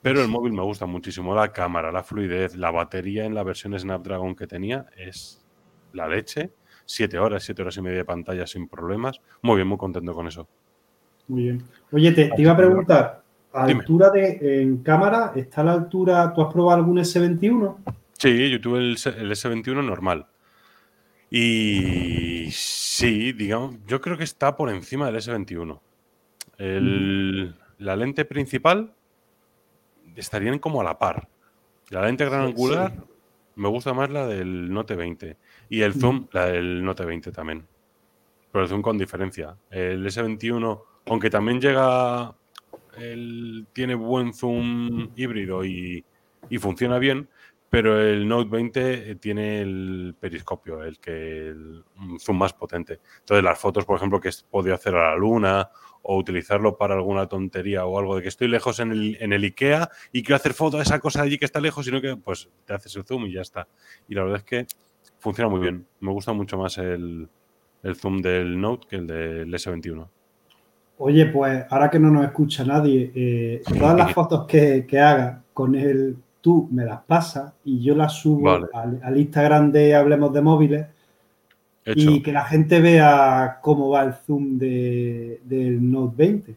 Pero 0.00 0.22
el 0.22 0.28
móvil 0.28 0.54
me 0.54 0.62
gusta 0.62 0.86
muchísimo. 0.86 1.34
La 1.34 1.52
cámara, 1.52 1.92
la 1.92 2.02
fluidez, 2.02 2.56
la 2.56 2.70
batería 2.70 3.26
en 3.26 3.34
la 3.34 3.42
versión 3.42 3.78
Snapdragon 3.78 4.34
que 4.34 4.46
tenía 4.46 4.86
es 4.96 5.44
la 5.92 6.08
leche. 6.08 6.54
Siete 6.86 7.18
horas, 7.18 7.42
siete 7.42 7.62
horas 7.62 7.76
y 7.76 7.82
media 7.82 7.98
de 7.98 8.04
pantalla 8.04 8.46
sin 8.46 8.68
problemas. 8.68 9.20
Muy 9.42 9.56
bien, 9.56 9.68
muy 9.68 9.78
contento 9.78 10.14
con 10.14 10.26
eso. 10.26 10.46
Muy 11.28 11.44
bien. 11.44 11.62
Oye, 11.92 12.12
te, 12.12 12.30
iba 12.36 12.52
a 12.52 12.56
preguntar, 12.56 13.22
altura 13.52 14.10
de 14.10 14.62
en 14.62 14.78
cámara, 14.78 15.32
¿está 15.34 15.62
a 15.62 15.64
la 15.64 15.72
altura? 15.72 16.32
¿Tú 16.34 16.42
has 16.42 16.52
probado 16.52 16.78
algún 16.78 16.98
S21? 16.98 17.76
Sí, 18.18 18.50
yo 18.50 18.60
tuve 18.60 18.78
el, 18.78 18.90
el 18.90 19.30
S21 19.30 19.84
normal. 19.84 20.26
Y 21.30 22.48
sí, 22.52 23.32
digamos, 23.32 23.76
yo 23.86 24.00
creo 24.00 24.16
que 24.16 24.24
está 24.24 24.56
por 24.56 24.70
encima 24.70 25.06
del 25.06 25.16
S21. 25.16 25.80
El, 26.58 27.56
La 27.78 27.96
lente 27.96 28.24
principal 28.24 28.94
estarían 30.14 30.58
como 30.58 30.80
a 30.80 30.84
la 30.84 30.98
par. 30.98 31.28
La 31.90 32.02
lente 32.06 32.24
gran 32.24 32.42
angular 32.42 32.92
me 33.56 33.68
gusta 33.68 33.92
más 33.94 34.10
la 34.10 34.26
del 34.26 34.72
Note 34.72 34.94
20 34.94 35.36
y 35.68 35.82
el 35.82 35.94
zoom 35.94 36.28
la 36.32 36.46
del 36.46 36.84
Note 36.84 37.04
20 37.04 37.32
también. 37.32 37.66
Pero 38.52 38.62
el 38.64 38.68
zoom 38.68 38.82
con 38.82 38.98
diferencia. 38.98 39.56
El 39.70 40.06
S21, 40.06 40.82
aunque 41.06 41.30
también 41.30 41.60
llega, 41.60 42.34
el, 42.98 43.66
tiene 43.72 43.94
buen 43.94 44.32
zoom 44.32 45.10
híbrido 45.16 45.64
y, 45.64 46.04
y 46.48 46.58
funciona 46.58 46.98
bien, 46.98 47.28
pero 47.74 48.00
el 48.00 48.28
Note 48.28 48.50
20 48.50 49.16
tiene 49.16 49.60
el 49.60 50.14
periscopio, 50.20 50.84
el 50.84 51.00
que 51.00 51.48
el 51.48 51.84
zoom 52.20 52.38
más 52.38 52.52
potente. 52.52 53.00
Entonces 53.18 53.42
las 53.42 53.58
fotos, 53.58 53.84
por 53.84 53.96
ejemplo, 53.96 54.20
que 54.20 54.30
podido 54.48 54.76
hacer 54.76 54.94
a 54.94 55.10
la 55.10 55.16
luna 55.16 55.70
o 56.02 56.16
utilizarlo 56.16 56.76
para 56.76 56.94
alguna 56.94 57.26
tontería 57.26 57.86
o 57.86 57.98
algo 57.98 58.14
de 58.14 58.22
que 58.22 58.28
estoy 58.28 58.46
lejos 58.46 58.78
en 58.78 58.92
el, 58.92 59.16
en 59.20 59.32
el 59.32 59.42
IKEA 59.42 59.90
y 60.12 60.22
quiero 60.22 60.36
hacer 60.36 60.54
foto 60.54 60.76
de 60.76 60.84
esa 60.84 61.00
cosa 61.00 61.22
allí 61.22 61.36
que 61.36 61.46
está 61.46 61.60
lejos, 61.60 61.84
sino 61.86 62.00
que 62.00 62.16
pues 62.16 62.48
te 62.64 62.74
haces 62.74 62.94
el 62.94 63.04
zoom 63.04 63.26
y 63.26 63.32
ya 63.32 63.40
está. 63.40 63.66
Y 64.06 64.14
la 64.14 64.22
verdad 64.22 64.38
es 64.38 64.44
que 64.44 64.66
funciona 65.24 65.48
muy 65.48 65.60
bien. 65.60 65.86
Me 66.00 66.12
gusta 66.12 66.34
mucho 66.34 66.58
más 66.58 66.76
el, 66.76 67.28
zoom 67.94 68.20
del 68.20 68.60
Note 68.60 68.86
que 68.86 68.96
el 68.96 69.06
del 69.06 69.54
S21. 69.54 70.06
Oye, 70.98 71.26
pues 71.26 71.64
ahora 71.70 71.90
que 71.90 71.98
no 71.98 72.10
nos 72.10 72.26
escucha 72.26 72.62
nadie, 72.62 73.10
eh, 73.14 73.62
todas 73.78 73.96
las 73.96 74.12
fotos 74.12 74.46
que, 74.46 74.84
que 74.86 75.00
haga 75.00 75.42
con 75.54 75.74
el 75.74 76.16
tú 76.42 76.68
me 76.70 76.84
las 76.84 77.00
pasas 77.04 77.54
y 77.64 77.82
yo 77.82 77.94
las 77.94 78.12
subo 78.12 78.50
al, 78.50 79.16
Instagram 79.16 79.72
de 79.72 79.94
Hablemos 79.94 80.30
de 80.34 80.42
Móviles 80.42 80.86
y 81.86 82.22
que 82.22 82.32
la 82.32 82.44
gente 82.44 82.82
vea 82.82 83.60
cómo 83.62 83.88
va 83.88 84.02
el 84.02 84.12
zoom 84.12 84.58
del 84.58 85.90
Note 85.90 86.14
20. 86.16 86.56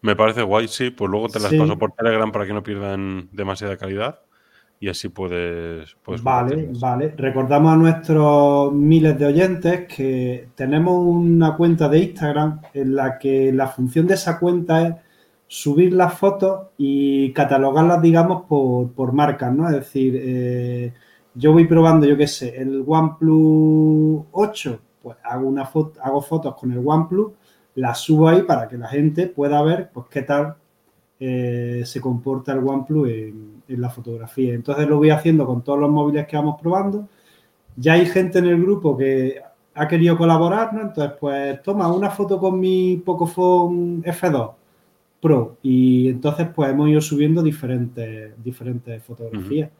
Me 0.00 0.16
parece 0.16 0.42
guay, 0.42 0.66
sí. 0.66 0.90
Pues 0.90 1.08
luego 1.08 1.28
te 1.28 1.38
las 1.38 1.54
paso 1.54 1.78
por 1.78 1.92
Telegram 1.92 2.32
para 2.32 2.46
que 2.46 2.52
no 2.52 2.64
pierdan 2.64 3.28
demasiada 3.30 3.76
calidad 3.76 4.18
y 4.82 4.88
así 4.88 5.10
puedes. 5.10 5.96
vale, 6.24 6.72
vale. 6.80 7.14
Recordamos 7.16 7.72
a 7.72 7.76
nuestros 7.76 8.72
miles 8.72 9.16
de 9.16 9.26
oyentes 9.26 9.86
que 9.86 10.48
tenemos 10.56 11.06
una 11.06 11.56
cuenta 11.56 11.88
de 11.88 12.00
Instagram 12.00 12.60
en 12.74 12.96
la 12.96 13.16
que 13.16 13.52
la 13.52 13.68
función 13.68 14.08
de 14.08 14.14
esa 14.14 14.40
cuenta 14.40 14.88
es 14.88 14.94
subir 15.46 15.92
las 15.92 16.14
fotos 16.14 16.70
y 16.78 17.32
catalogarlas, 17.32 18.02
digamos, 18.02 18.42
por, 18.46 18.90
por 18.90 19.12
marcas, 19.12 19.54
¿no? 19.54 19.68
Es 19.68 19.74
decir, 19.76 20.20
eh, 20.20 20.92
yo 21.32 21.52
voy 21.52 21.68
probando, 21.68 22.04
yo 22.04 22.16
qué 22.16 22.26
sé, 22.26 22.60
el 22.60 22.82
OnePlus 22.84 24.24
8, 24.32 24.80
pues 25.00 25.16
hago 25.22 25.46
una 25.46 25.64
foto, 25.64 26.00
hago 26.02 26.20
fotos 26.20 26.56
con 26.56 26.72
el 26.72 26.82
OnePlus, 26.84 27.30
las 27.76 28.00
subo 28.00 28.28
ahí 28.28 28.42
para 28.42 28.66
que 28.66 28.76
la 28.76 28.88
gente 28.88 29.28
pueda 29.28 29.62
ver, 29.62 29.90
pues 29.94 30.06
qué 30.10 30.22
tal 30.22 30.56
eh, 31.20 31.82
se 31.84 32.00
comporta 32.00 32.52
el 32.52 32.66
OnePlus 32.66 33.08
en, 33.08 33.61
en, 33.74 33.80
la 33.80 33.90
fotografía. 33.90 34.54
Entonces 34.54 34.88
lo 34.88 34.98
voy 34.98 35.10
haciendo 35.10 35.46
con 35.46 35.62
todos 35.62 35.78
los 35.78 35.90
móviles 35.90 36.26
que 36.26 36.36
vamos 36.36 36.60
probando. 36.60 37.08
Ya 37.76 37.94
hay 37.94 38.06
gente 38.06 38.38
en 38.38 38.46
el 38.46 38.62
grupo 38.62 38.96
que 38.96 39.40
ha 39.74 39.88
querido 39.88 40.16
colaborar, 40.16 40.74
¿no? 40.74 40.82
Entonces, 40.82 41.16
pues 41.18 41.62
toma 41.62 41.92
una 41.92 42.10
foto 42.10 42.38
con 42.38 42.60
mi 42.60 42.98
Pocophone 42.98 44.02
F2 44.02 44.52
Pro 45.20 45.56
y 45.62 46.08
entonces 46.08 46.48
pues 46.54 46.70
hemos 46.70 46.88
ido 46.88 47.00
subiendo 47.00 47.42
diferentes, 47.42 48.32
diferentes 48.42 49.02
fotografías. 49.02 49.70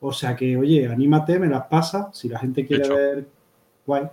O 0.00 0.12
sea 0.12 0.34
que, 0.34 0.56
oye, 0.56 0.88
anímate, 0.88 1.38
me 1.38 1.46
las 1.46 1.66
pasa, 1.66 2.10
si 2.12 2.28
la 2.28 2.38
gente 2.38 2.66
quiere 2.66 2.88
ver, 2.88 3.26
guay. 3.86 4.04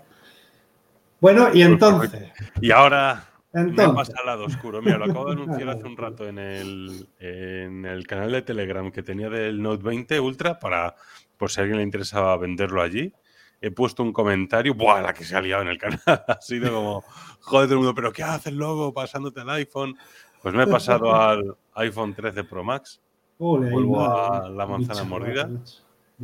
Bueno, 1.20 1.48
y 1.54 1.62
entonces. 1.64 2.32
Y 2.62 2.72
ahora 2.72 3.27
entonces. 3.54 3.88
me 3.88 3.94
pasa 3.94 4.14
al 4.20 4.26
lado 4.26 4.46
oscuro. 4.46 4.82
Mira, 4.82 4.98
lo 4.98 5.06
acabo 5.06 5.26
de 5.28 5.34
anunciar 5.34 5.70
hace 5.70 5.84
un 5.84 5.98
rato 5.98 6.28
en 6.28 6.40
el, 6.40 7.10
en 7.20 7.86
el 7.86 8.06
canal 8.08 8.32
de 8.32 8.42
Telegram 8.42 8.92
que 8.92 9.04
tenía 9.04 9.30
del 9.30 9.62
Note 9.62 9.84
20 9.84 10.20
Ultra 10.20 10.60
para, 10.60 10.96
por 11.38 11.50
si 11.50 11.60
a 11.60 11.64
alguien 11.64 11.78
le 11.78 11.84
interesaba 11.84 12.38
venderlo 12.38 12.82
allí. 12.82 13.14
He 13.60 13.72
puesto 13.72 14.04
un 14.04 14.14
comentario, 14.14 14.76
¡buah! 14.76 15.02
La 15.02 15.14
que 15.14 15.24
se 15.24 15.36
ha 15.36 15.42
liado 15.42 15.64
en 15.64 15.70
el 15.70 15.78
canal. 15.78 16.00
ha 16.28 16.42
sido 16.42 16.72
como, 16.72 17.02
joder, 17.42 17.68
todo 17.68 17.74
el 17.74 17.78
mundo, 17.80 17.96
¿pero 17.96 18.14
qué 18.14 18.24
haces 18.24 18.54
luego 18.54 18.94
pasándote 18.94 19.42
al 19.42 19.50
iPhone? 19.52 19.98
Pues 20.42 20.54
me 20.54 20.64
he 20.64 20.68
pasado 20.68 21.16
al 21.22 21.58
iPhone 21.74 22.14
13 22.14 22.44
Pro 22.44 22.64
Max 22.64 23.02
Vuelvo 23.40 24.02
a 24.02 24.50
la 24.50 24.66
manzana 24.66 25.04
mordida. 25.04 25.50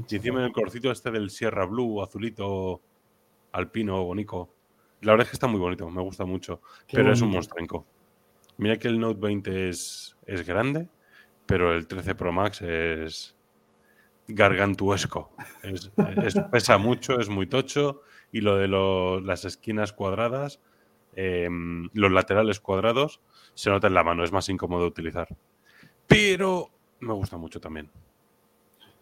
Y 0.10 0.16
encima 0.16 0.40
en 0.40 0.46
el 0.46 0.52
corcito 0.52 0.92
este 0.92 1.12
del 1.12 1.30
Sierra 1.30 1.66
Blue, 1.66 2.02
azulito, 2.02 2.82
alpino, 3.52 4.04
bonito. 4.04 4.50
La 5.04 5.12
verdad 5.14 5.26
es 5.26 5.30
que 5.30 5.36
está 5.36 5.48
muy 5.48 5.60
bonito, 5.60 5.90
me 5.90 6.02
gusta 6.02 6.26
mucho. 6.26 6.62
pero 6.92 7.12
es 7.12 7.22
un 7.22 7.32
monstrenco. 7.32 7.86
Mira 8.58 8.78
que 8.78 8.88
el 8.88 9.00
Note 9.00 9.20
20 9.20 9.70
es, 9.70 10.16
es 10.26 10.46
grande, 10.46 10.88
pero 11.46 11.74
el 11.74 11.88
13 11.88 12.16
Pro 12.16 12.32
Max 12.32 12.62
es 12.62 13.36
gargantuesco. 14.28 15.32
pesa 16.52 16.78
mucho, 16.78 17.20
es 17.20 17.30
muy 17.30 17.48
tocho. 17.48 18.02
Y 18.32 18.42
lo 18.42 18.58
de 18.58 18.68
las 19.22 19.46
esquinas 19.46 19.94
cuadradas, 19.94 20.60
em, 21.16 21.90
los 21.94 22.12
laterales 22.12 22.60
cuadrados, 22.60 23.22
se 23.54 23.70
nota 23.70 23.88
en 23.88 23.94
la 23.94 24.04
mano, 24.04 24.24
es 24.24 24.32
más 24.32 24.50
incómodo 24.50 24.82
de 24.82 24.88
utilizar. 24.88 25.28
Pero 26.08 26.70
me 27.00 27.14
gusta 27.14 27.38
mucho 27.38 27.60
también. 27.60 27.92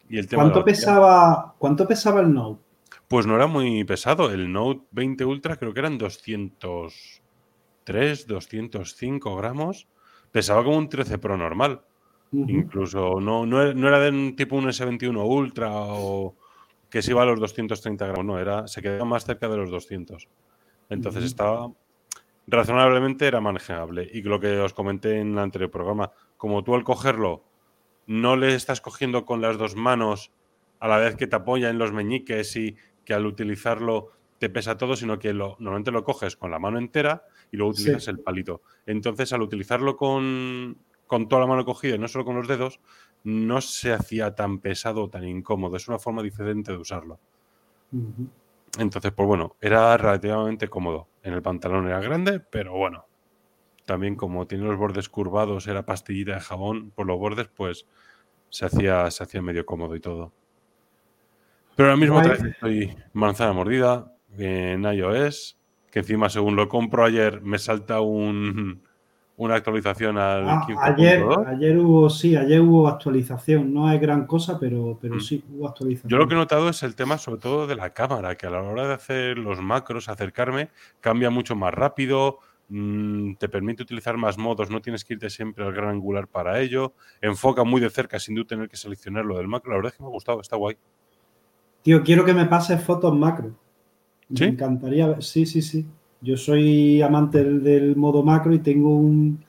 Y 0.09 0.17
el 0.17 0.27
¿Cuánto, 0.27 0.65
pesaba, 0.65 1.55
¿Cuánto 1.57 1.87
pesaba 1.87 2.19
el 2.19 2.33
Note? 2.33 2.61
Pues 3.07 3.25
no 3.25 3.35
era 3.35 3.47
muy 3.47 3.83
pesado. 3.83 4.31
El 4.31 4.51
Note 4.51 4.85
20 4.91 5.25
Ultra 5.25 5.55
creo 5.57 5.73
que 5.73 5.79
eran 5.79 5.97
203, 5.97 8.27
205 8.27 9.35
gramos. 9.35 9.87
Pesaba 10.31 10.63
como 10.63 10.77
un 10.77 10.89
13 10.89 11.17
Pro 11.17 11.37
normal. 11.37 11.81
Incluso 12.33 13.19
no, 13.19 13.45
no, 13.45 13.61
era 13.61 13.99
de 13.99 14.09
un 14.09 14.37
tipo 14.37 14.55
un 14.55 14.65
S21 14.65 15.27
Ultra 15.27 15.69
o 15.73 16.37
que 16.89 17.01
se 17.01 17.11
iba 17.11 17.23
a 17.23 17.25
los 17.25 17.41
230 17.41 18.07
gramos. 18.07 18.25
No, 18.25 18.39
era, 18.39 18.67
se 18.67 18.81
quedaba 18.81 19.03
más 19.03 19.25
cerca 19.25 19.49
de 19.49 19.57
los 19.57 19.69
200. 19.69 20.29
Entonces 20.89 21.25
estaba 21.25 21.69
razonablemente 22.47 23.27
era 23.27 23.41
manejable. 23.41 24.09
Y 24.11 24.21
lo 24.21 24.39
que 24.39 24.59
os 24.59 24.73
comenté 24.73 25.19
en 25.19 25.33
el 25.33 25.39
anterior 25.39 25.71
programa, 25.71 26.11
como 26.37 26.63
tú 26.63 26.75
al 26.75 26.83
cogerlo 26.83 27.43
no 28.07 28.35
le 28.35 28.55
estás 28.55 28.81
cogiendo 28.81 29.25
con 29.25 29.41
las 29.41 29.57
dos 29.57 29.75
manos 29.75 30.31
a 30.81 30.87
la 30.87 30.97
vez 30.97 31.15
que 31.15 31.27
te 31.27 31.35
apoya 31.35 31.69
en 31.69 31.77
los 31.77 31.93
meñiques 31.93 32.55
y 32.57 32.75
que 33.05 33.13
al 33.13 33.25
utilizarlo 33.25 34.09
te 34.39 34.49
pesa 34.49 34.77
todo, 34.77 34.95
sino 34.95 35.19
que 35.19 35.31
lo, 35.31 35.55
normalmente 35.59 35.91
lo 35.91 36.03
coges 36.03 36.35
con 36.35 36.49
la 36.49 36.57
mano 36.57 36.79
entera 36.79 37.23
y 37.51 37.57
luego 37.57 37.71
utilizas 37.71 38.07
el 38.07 38.19
palito. 38.19 38.63
Entonces, 38.87 39.31
al 39.31 39.43
utilizarlo 39.43 39.95
con, 39.95 40.77
toda 41.07 41.39
la 41.39 41.45
mano 41.45 41.63
cogida 41.63 41.95
y 41.95 41.99
no 41.99 42.07
solo 42.07 42.25
con 42.25 42.35
los 42.35 42.47
dedos, 42.47 42.79
no 43.23 43.61
se 43.61 43.93
hacía 43.93 44.33
tan 44.33 44.57
pesado 44.57 45.03
o 45.03 45.09
tan 45.09 45.23
incómodo. 45.27 45.77
Es 45.77 45.87
una 45.87 45.99
forma 45.99 46.23
diferente 46.23 46.71
de 46.71 46.79
usarlo. 46.79 47.19
Entonces, 48.79 49.11
pues 49.11 49.27
bueno, 49.27 49.55
era 49.61 49.95
relativamente 49.97 50.67
cómodo. 50.67 51.07
En 51.21 51.33
el 51.33 51.43
pantalón 51.43 51.87
era 51.87 51.99
grande, 51.99 52.39
pero 52.39 52.73
bueno. 52.73 53.05
También 53.85 54.15
como 54.15 54.47
tiene 54.47 54.63
los 54.63 54.77
bordes 54.77 55.09
curvados, 55.09 55.67
era 55.67 55.85
pastillita 55.85 56.33
de 56.35 56.39
jabón 56.39 56.89
por 56.89 57.05
los 57.05 57.19
bordes, 57.19 57.47
pues 57.49 57.85
se 58.49 58.65
hacía, 58.65 59.11
se 59.11 59.23
hacía 59.23 59.43
medio 59.43 59.65
cómodo 59.65 59.95
y 59.95 59.99
todo. 59.99 60.33
Pero 61.75 61.89
ahora 61.89 61.99
mismo 61.99 62.21
vez 62.21 62.43
estoy 62.43 62.95
manzana 63.13 63.53
mordida 63.53 64.13
en 64.37 64.83
iOS, 64.83 65.57
que 65.91 65.99
encima 65.99 66.29
según 66.29 66.55
lo 66.55 66.67
compro 66.67 67.03
ayer 67.03 67.41
me 67.41 67.59
salta 67.59 68.01
un, 68.01 68.81
una 69.41 69.55
actualización 69.55 70.19
al 70.19 70.47
ah, 70.47 70.67
ayer, 70.81 71.25
ayer 71.47 71.77
hubo, 71.79 72.11
sí, 72.11 72.35
ayer 72.35 72.61
hubo 72.61 72.87
actualización. 72.87 73.73
No 73.73 73.91
es 73.91 73.99
gran 73.99 74.27
cosa, 74.27 74.59
pero, 74.59 74.99
pero 75.01 75.15
mm. 75.15 75.19
sí 75.19 75.43
hubo 75.49 75.67
actualización. 75.67 76.11
Yo 76.11 76.17
lo 76.17 76.27
que 76.27 76.35
he 76.35 76.37
notado 76.37 76.69
es 76.69 76.83
el 76.83 76.95
tema 76.95 77.17
sobre 77.17 77.39
todo 77.39 77.65
de 77.65 77.75
la 77.75 77.91
cámara, 77.91 78.35
que 78.35 78.45
a 78.45 78.51
la 78.51 78.61
hora 78.61 78.87
de 78.87 78.93
hacer 78.93 79.39
los 79.39 79.59
macros, 79.59 80.09
acercarme, 80.09 80.69
cambia 80.99 81.31
mucho 81.31 81.55
más 81.55 81.73
rápido, 81.73 82.37
mm, 82.69 83.33
te 83.35 83.49
permite 83.49 83.81
utilizar 83.81 84.15
más 84.15 84.37
modos, 84.37 84.69
no 84.69 84.79
tienes 84.79 85.03
que 85.03 85.15
irte 85.15 85.31
siempre 85.31 85.65
al 85.65 85.73
gran 85.73 85.89
angular 85.89 86.27
para 86.27 86.59
ello, 86.59 86.93
enfoca 87.19 87.63
muy 87.63 87.81
de 87.81 87.89
cerca 87.89 88.19
sin 88.19 88.35
tú 88.35 88.45
tener 88.45 88.69
que 88.69 88.77
seleccionar 88.77 89.25
lo 89.25 89.37
del 89.37 89.47
macro. 89.47 89.71
La 89.71 89.77
verdad 89.77 89.91
es 89.91 89.97
que 89.97 90.03
me 90.03 90.09
ha 90.09 90.11
gustado, 90.11 90.39
está 90.39 90.55
guay. 90.55 90.77
Tío, 91.81 92.03
quiero 92.03 92.25
que 92.25 92.33
me 92.33 92.45
pases 92.45 92.83
fotos 92.83 93.15
macro. 93.15 93.51
Me 94.29 94.47
encantaría. 94.47 95.19
Sí, 95.21 95.45
sí, 95.45 95.61
sí. 95.61 95.85
Yo 96.21 96.37
soy 96.37 97.01
amante 97.01 97.43
del, 97.43 97.95
modo 97.95 98.23
macro 98.23 98.53
y 98.53 98.59
tengo 98.59 98.95
un 98.95 99.43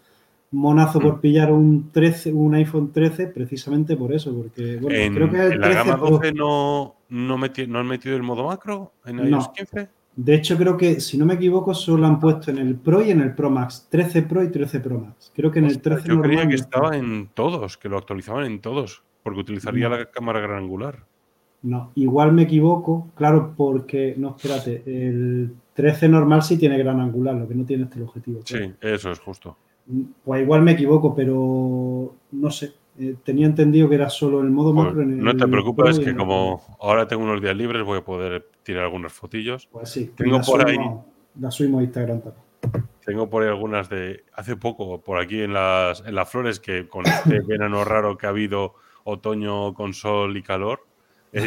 monazo 0.50 1.00
por 1.00 1.16
mm. 1.16 1.20
pillar 1.20 1.52
un 1.52 1.90
13, 1.92 2.32
un 2.32 2.54
iPhone 2.54 2.92
13 2.92 3.28
precisamente 3.28 3.96
por 3.96 4.12
eso, 4.12 4.34
porque 4.34 4.76
bueno, 4.76 5.14
creo 5.14 5.30
que 5.30 5.46
el 5.46 5.52
en 5.52 5.60
la 5.60 5.68
gama 5.68 5.96
12 5.96 6.32
no, 6.32 6.96
no, 7.10 7.38
no, 7.38 7.78
han 7.78 7.86
metido 7.86 8.16
el 8.16 8.22
modo 8.22 8.46
macro 8.46 8.92
en 9.04 9.26
iOS 9.26 9.50
15. 9.50 9.88
De 10.14 10.34
hecho, 10.34 10.58
creo 10.58 10.76
que, 10.76 11.00
si 11.00 11.16
no 11.16 11.24
me 11.24 11.34
equivoco, 11.34 11.72
solo 11.72 12.06
han 12.06 12.20
puesto 12.20 12.50
en 12.50 12.58
el 12.58 12.76
Pro 12.76 13.02
y 13.02 13.10
en 13.10 13.22
el 13.22 13.34
Pro 13.34 13.48
Max. 13.48 13.86
13 13.90 14.22
Pro 14.22 14.42
y 14.42 14.50
13 14.50 14.80
Pro 14.80 14.98
Max. 14.98 15.32
Creo 15.34 15.50
que 15.50 15.58
en 15.58 15.66
el 15.66 15.80
13 15.80 16.08
Yo 16.08 16.20
creía 16.20 16.46
que 16.46 16.54
estaba 16.54 16.96
en 16.96 17.30
todos, 17.32 17.78
que 17.78 17.88
lo 17.88 17.96
actualizaban 17.96 18.44
en 18.44 18.60
todos, 18.60 19.02
porque 19.22 19.40
utilizaría 19.40 19.88
la 19.88 20.04
cámara 20.10 20.40
gran 20.40 20.58
angular. 20.58 21.06
No, 21.62 21.92
igual 21.94 22.32
me 22.32 22.42
equivoco, 22.42 23.08
claro, 23.14 23.54
porque, 23.56 24.14
no, 24.16 24.36
espérate, 24.36 24.82
el 24.84 25.54
13 25.74 26.08
normal 26.08 26.42
sí 26.42 26.58
tiene 26.58 26.76
gran 26.76 27.00
angular, 27.00 27.36
lo 27.36 27.46
que 27.46 27.54
no 27.54 27.64
tiene 27.64 27.84
este 27.84 27.98
el 27.98 28.04
objetivo. 28.04 28.40
Sí, 28.44 28.72
eso 28.80 29.12
es 29.12 29.20
justo. 29.20 29.56
Pues 30.24 30.42
igual 30.42 30.62
me 30.62 30.72
equivoco, 30.72 31.14
pero 31.14 32.14
no 32.32 32.50
sé. 32.50 32.72
Eh, 32.98 33.16
tenía 33.24 33.46
entendido 33.46 33.88
que 33.88 33.94
era 33.94 34.10
solo 34.10 34.42
el 34.42 34.50
modo 34.50 34.74
pues 34.74 34.86
macro. 34.88 35.04
no 35.04 35.34
te 35.34 35.48
preocupes, 35.48 35.98
que 35.98 36.14
como 36.14 36.60
ahora 36.80 37.08
tengo 37.08 37.22
unos 37.22 37.40
días 37.40 37.56
libres, 37.56 37.84
voy 37.84 37.98
a 37.98 38.04
poder 38.04 38.48
tirar 38.62 38.84
algunas 38.84 39.12
fotillos. 39.12 39.66
Pues 39.70 39.88
sí, 39.88 40.12
tengo 40.14 40.40
por 40.40 40.68
ahí. 40.68 40.76
La 41.40 41.50
subimos 41.50 41.80
a 41.80 41.84
Instagram 41.84 42.20
también. 42.20 42.86
Tengo 43.04 43.30
por 43.30 43.42
ahí 43.42 43.48
algunas 43.48 43.88
de 43.88 44.24
hace 44.34 44.56
poco, 44.56 45.00
por 45.00 45.20
aquí 45.20 45.40
en 45.40 45.54
las, 45.54 46.04
en 46.06 46.14
las 46.14 46.28
flores, 46.28 46.60
que 46.60 46.86
con 46.86 47.06
este 47.06 47.40
verano 47.46 47.84
raro 47.84 48.16
que 48.16 48.26
ha 48.26 48.30
habido, 48.30 48.74
otoño 49.04 49.74
con 49.74 49.94
sol 49.94 50.36
y 50.36 50.42
calor, 50.42 50.86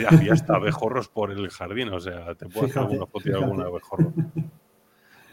había 0.10 0.34
hasta 0.34 0.56
abejorros 0.56 1.08
por 1.10 1.32
el 1.32 1.50
jardín, 1.50 1.90
o 1.90 2.00
sea, 2.00 2.36
te 2.36 2.48
puedo 2.48 2.68
hacer 2.68 2.80
alguna 2.80 3.06
foto 3.06 3.30
de 3.30 3.36
algún 3.36 3.62
abejorro. 3.62 4.14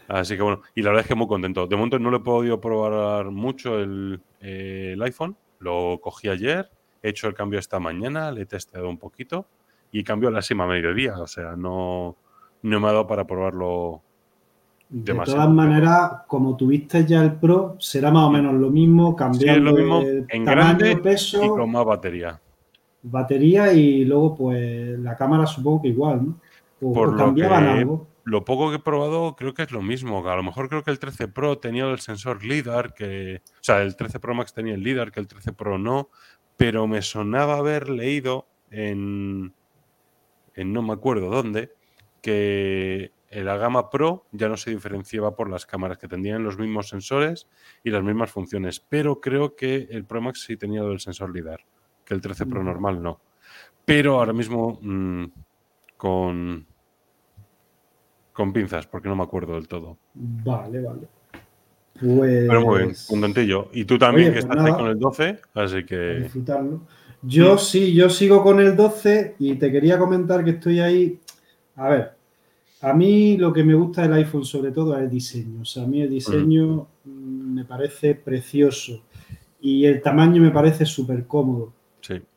Así 0.07 0.35
que 0.35 0.41
bueno, 0.41 0.61
y 0.75 0.81
la 0.81 0.89
verdad 0.89 1.01
es 1.01 1.07
que 1.07 1.15
muy 1.15 1.27
contento. 1.27 1.65
De 1.65 1.75
momento 1.75 1.97
no 1.97 2.11
le 2.11 2.17
he 2.17 2.19
podido 2.19 2.59
probar 2.59 3.31
mucho 3.31 3.79
el, 3.79 4.19
el 4.41 5.01
iPhone, 5.01 5.35
lo 5.59 5.99
cogí 6.01 6.29
ayer, 6.29 6.69
he 7.01 7.09
hecho 7.09 7.27
el 7.27 7.33
cambio 7.33 7.59
esta 7.59 7.79
mañana, 7.79 8.31
le 8.31 8.41
he 8.41 8.45
testeado 8.45 8.89
un 8.89 8.97
poquito 8.97 9.47
y 9.91 10.03
cambio 10.03 10.29
a 10.29 10.31
la 10.31 10.41
cima 10.41 10.67
mediodía, 10.67 11.17
o 11.19 11.27
sea, 11.27 11.55
no, 11.55 12.15
no 12.61 12.79
me 12.79 12.87
ha 12.87 12.91
dado 12.91 13.07
para 13.07 13.25
probarlo 13.25 14.01
de 14.89 15.13
todas 15.15 15.49
maneras, 15.49 16.21
como 16.27 16.55
tuviste 16.55 17.03
ya 17.03 17.23
el 17.23 17.33
Pro, 17.33 17.77
será 17.79 18.11
más 18.11 18.27
o 18.27 18.29
menos 18.29 18.53
lo 18.53 18.69
mismo, 18.69 19.15
cambiando 19.15 19.71
lo 19.71 19.77
mismo 19.77 20.03
en 20.29 20.45
grande 20.45 20.97
peso. 20.97 21.43
y 21.43 21.47
con 21.47 21.71
más 21.71 21.83
batería 21.83 22.39
batería 23.03 23.73
y 23.73 24.05
luego 24.05 24.35
pues 24.35 24.97
la 24.99 25.15
cámara 25.15 25.45
supongo 25.45 25.81
que 25.83 25.89
igual, 25.89 26.25
¿no? 26.25 26.39
O, 26.81 26.93
Por 26.93 27.11
lo 27.11 27.17
cambiaban 27.17 27.65
algo. 27.65 28.07
Lo 28.25 28.45
poco 28.45 28.69
que 28.69 28.77
he 28.77 28.79
probado 28.79 29.35
creo 29.35 29.53
que 29.53 29.63
es 29.63 29.71
lo 29.71 29.81
mismo. 29.81 30.27
A 30.27 30.35
lo 30.35 30.43
mejor 30.43 30.69
creo 30.69 30.83
que 30.83 30.91
el 30.91 30.99
13 30.99 31.27
Pro 31.27 31.57
tenía 31.57 31.85
el 31.85 31.99
sensor 31.99 32.43
LIDAR, 32.43 32.93
que, 32.93 33.41
o 33.45 33.63
sea, 33.63 33.81
el 33.81 33.97
13 33.97 34.19
Pro 34.19 34.33
Max 34.33 34.53
tenía 34.53 34.73
el 34.75 34.83
LIDAR, 34.83 35.11
que 35.11 35.19
el 35.19 35.27
13 35.27 35.51
Pro 35.51 35.77
no, 35.77 36.09
pero 36.55 36.87
me 36.87 37.01
sonaba 37.01 37.57
haber 37.57 37.89
leído 37.89 38.47
en, 38.71 39.53
en 40.55 40.73
no 40.73 40.81
me 40.81 40.93
acuerdo 40.93 41.29
dónde, 41.29 41.73
que 42.21 43.11
la 43.29 43.57
gama 43.57 43.89
Pro 43.89 44.25
ya 44.31 44.47
no 44.47 44.55
se 44.55 44.71
diferenciaba 44.71 45.35
por 45.35 45.49
las 45.49 45.65
cámaras, 45.65 45.97
que 45.97 46.07
tendrían 46.07 46.43
los 46.43 46.57
mismos 46.57 46.87
sensores 46.87 47.47
y 47.83 47.89
las 47.89 48.03
mismas 48.03 48.31
funciones, 48.31 48.79
pero 48.79 49.19
creo 49.19 49.55
que 49.55 49.87
el 49.91 50.05
Pro 50.05 50.21
Max 50.21 50.43
sí 50.45 50.55
tenía 50.55 50.81
el 50.83 50.99
sensor 51.01 51.35
LIDAR 51.35 51.65
que 52.05 52.13
el 52.13 52.21
13 52.21 52.45
Pro 52.45 52.63
normal 52.63 53.01
no. 53.01 53.19
Pero 53.85 54.19
ahora 54.19 54.33
mismo 54.33 54.79
mm, 54.81 55.25
con, 55.97 56.65
con 58.31 58.53
pinzas, 58.53 58.87
porque 58.87 59.09
no 59.09 59.15
me 59.15 59.23
acuerdo 59.23 59.55
del 59.55 59.67
todo. 59.67 59.97
Vale, 60.13 60.81
vale. 60.81 61.07
Pues... 61.99 62.47
Pero 62.47 62.61
muy 62.61 62.79
bien, 62.79 62.95
contentillo. 63.07 63.69
Y 63.73 63.85
tú 63.85 63.97
también, 63.97 64.33
que 64.33 64.41
pues 64.41 64.45
estás 64.45 64.65
ahí 64.65 64.73
con 64.73 64.87
el 64.87 64.99
12, 64.99 65.39
así 65.53 65.85
que... 65.85 66.15
Disfrutarlo. 66.21 66.81
Yo 67.21 67.57
sí, 67.57 67.93
yo 67.93 68.09
sigo 68.09 68.43
con 68.43 68.59
el 68.59 68.75
12 68.75 69.35
y 69.39 69.55
te 69.55 69.71
quería 69.71 69.97
comentar 69.97 70.43
que 70.43 70.51
estoy 70.51 70.81
ahí. 70.81 71.19
A 71.75 71.89
ver, 71.89 72.11
a 72.81 72.93
mí 72.93 73.37
lo 73.37 73.53
que 73.53 73.63
me 73.63 73.73
gusta 73.73 74.01
del 74.01 74.13
iPhone 74.13 74.43
sobre 74.43 74.71
todo 74.71 74.97
es 74.97 75.03
el 75.03 75.09
diseño. 75.09 75.61
O 75.61 75.65
sea, 75.65 75.83
a 75.83 75.87
mí 75.87 76.01
el 76.01 76.09
diseño 76.09 76.87
mm, 77.05 77.53
me 77.55 77.63
parece 77.63 78.15
precioso 78.15 79.03
y 79.61 79.85
el 79.85 80.01
tamaño 80.01 80.41
me 80.41 80.51
parece 80.51 80.85
súper 80.85 81.25
cómodo. 81.25 81.71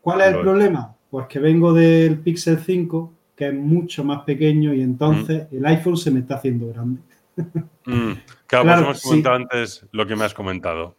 ¿Cuál 0.00 0.20
es 0.20 0.26
el 0.28 0.40
problema? 0.40 0.94
Pues 1.10 1.26
que 1.26 1.38
vengo 1.38 1.72
del 1.72 2.18
Pixel 2.18 2.58
5, 2.58 3.12
que 3.34 3.48
es 3.48 3.54
mucho 3.54 4.04
más 4.04 4.22
pequeño 4.22 4.72
y 4.74 4.82
entonces 4.82 5.46
el 5.50 5.64
iPhone 5.66 5.96
se 5.96 6.10
me 6.10 6.20
está 6.20 6.36
haciendo 6.36 6.68
grande. 6.68 7.00
Mm. 7.88 8.14
Claro, 8.48 8.64
pues 8.64 8.80
hemos 8.80 9.02
comentado 9.02 9.36
antes 9.36 9.86
lo 9.92 10.04
que 10.08 10.16
me 10.16 10.24
has 10.24 10.34
comentado. 10.34 10.96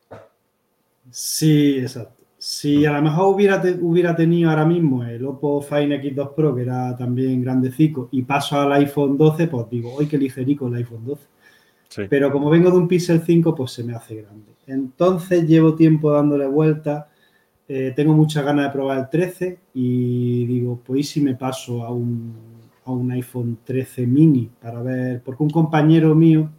Sí, 1.09 1.79
exacto. 1.79 2.23
Si 2.37 2.85
a 2.85 2.93
lo 2.93 3.01
mejor 3.01 3.35
hubiera, 3.35 3.61
hubiera 3.81 4.15
tenido 4.15 4.49
ahora 4.49 4.63
mismo 4.63 5.03
el 5.03 5.25
Oppo 5.25 5.61
Fine 5.61 6.01
X2 6.01 6.33
Pro, 6.33 6.55
que 6.55 6.61
era 6.61 6.95
también 6.95 7.43
grandecico, 7.43 8.07
y 8.13 8.21
paso 8.21 8.57
al 8.57 8.71
iPhone 8.71 9.17
12, 9.17 9.47
pues 9.47 9.69
digo, 9.69 9.95
hoy 9.95 10.07
que 10.07 10.17
ligerico 10.17 10.69
el 10.69 10.75
iPhone 10.75 11.03
12. 11.05 12.07
Pero 12.09 12.31
como 12.31 12.49
vengo 12.49 12.71
de 12.71 12.77
un 12.77 12.87
Pixel 12.87 13.21
5, 13.21 13.53
pues 13.53 13.71
se 13.71 13.83
me 13.83 13.93
hace 13.93 14.21
grande. 14.21 14.53
Entonces 14.67 15.45
llevo 15.45 15.75
tiempo 15.75 16.13
dándole 16.13 16.45
vueltas 16.45 17.05
eh, 17.67 17.93
tengo 17.95 18.13
muchas 18.13 18.45
ganas 18.45 18.65
de 18.65 18.71
probar 18.71 18.97
el 18.99 19.09
13 19.09 19.59
y 19.73 20.45
digo, 20.45 20.79
pues 20.85 21.09
si 21.09 21.21
me 21.21 21.35
paso 21.35 21.83
a 21.83 21.91
un, 21.91 22.33
a 22.85 22.91
un 22.91 23.11
iPhone 23.11 23.59
13 23.63 24.07
mini 24.07 24.49
para 24.61 24.81
ver, 24.81 25.21
porque 25.21 25.43
un 25.43 25.49
compañero 25.49 26.15
mío 26.15 26.49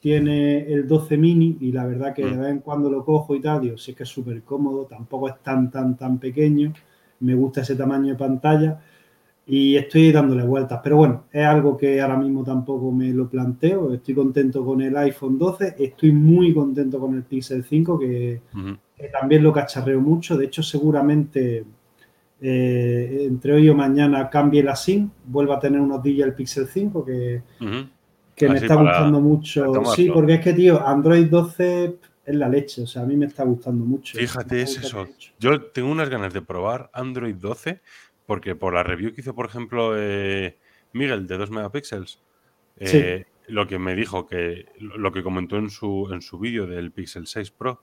tiene 0.00 0.70
el 0.70 0.86
12 0.86 1.16
mini 1.16 1.56
y 1.60 1.72
la 1.72 1.86
verdad 1.86 2.14
que 2.14 2.24
de 2.24 2.32
mm. 2.32 2.40
vez 2.40 2.50
en 2.50 2.58
cuando 2.60 2.90
lo 2.90 3.04
cojo 3.04 3.34
y 3.34 3.40
tal, 3.40 3.62
digo, 3.62 3.78
sí 3.78 3.92
es 3.92 3.96
que 3.96 4.02
es 4.02 4.08
súper 4.08 4.42
cómodo, 4.42 4.84
tampoco 4.84 5.28
es 5.28 5.42
tan, 5.42 5.70
tan, 5.70 5.96
tan 5.96 6.18
pequeño, 6.18 6.72
me 7.20 7.34
gusta 7.34 7.62
ese 7.62 7.76
tamaño 7.76 8.12
de 8.12 8.18
pantalla 8.18 8.80
y 9.52 9.76
estoy 9.76 10.12
dándole 10.12 10.44
vueltas, 10.44 10.78
pero 10.80 10.98
bueno, 10.98 11.24
es 11.32 11.44
algo 11.44 11.76
que 11.76 12.00
ahora 12.00 12.16
mismo 12.16 12.44
tampoco 12.44 12.92
me 12.92 13.08
lo 13.08 13.28
planteo, 13.28 13.92
estoy 13.92 14.14
contento 14.14 14.64
con 14.64 14.80
el 14.80 14.96
iPhone 14.96 15.36
12, 15.36 15.74
estoy 15.76 16.12
muy 16.12 16.54
contento 16.54 17.00
con 17.00 17.16
el 17.16 17.24
Pixel 17.24 17.64
5 17.64 17.98
que 17.98 18.40
también 19.10 19.42
lo 19.42 19.52
cacharreo 19.52 20.00
mucho. 20.00 20.38
De 20.38 20.44
hecho, 20.44 20.62
seguramente 20.62 21.64
eh, 22.40 23.24
entre 23.26 23.54
hoy 23.54 23.68
o 23.68 23.74
mañana 23.74 24.30
cambie 24.30 24.62
la 24.62 24.76
SIM, 24.76 25.10
vuelva 25.24 25.56
a 25.56 25.58
tener 25.58 25.80
unos 25.80 26.00
días 26.00 26.28
el 26.28 26.34
Pixel 26.34 26.68
5 26.68 27.04
que, 27.04 27.42
que 28.36 28.48
me 28.48 28.56
está 28.56 28.76
gustando 28.76 29.20
mucho. 29.20 29.72
Sí, 29.96 30.12
porque 30.14 30.34
es 30.34 30.40
que, 30.42 30.52
tío, 30.52 30.86
Android 30.86 31.26
12 31.26 31.96
es 32.24 32.34
la 32.36 32.48
leche. 32.48 32.82
O 32.82 32.86
sea, 32.86 33.02
a 33.02 33.04
mí 33.04 33.16
me 33.16 33.26
está 33.26 33.42
gustando 33.42 33.84
mucho. 33.84 34.16
Fíjate, 34.16 34.62
es 34.62 34.78
eso. 34.78 35.08
Yo 35.40 35.60
tengo 35.60 35.90
unas 35.90 36.08
ganas 36.08 36.32
de 36.32 36.40
probar 36.40 36.88
Android 36.92 37.34
12 37.34 37.80
porque 38.30 38.54
por 38.54 38.74
la 38.74 38.84
review 38.84 39.12
que 39.12 39.22
hizo, 39.22 39.34
por 39.34 39.46
ejemplo, 39.46 39.94
eh, 39.98 40.56
Miguel 40.92 41.26
de 41.26 41.36
2 41.36 41.50
megapíxeles, 41.50 42.22
eh, 42.76 43.24
lo 43.48 43.66
que 43.66 43.80
me 43.80 43.96
dijo 43.96 44.28
que 44.28 44.66
lo 44.78 45.10
que 45.10 45.24
comentó 45.24 45.56
en 45.56 45.68
su, 45.68 46.08
en 46.12 46.22
su 46.22 46.38
vídeo 46.38 46.64
del 46.68 46.92
Pixel 46.92 47.26
6 47.26 47.50
Pro, 47.50 47.82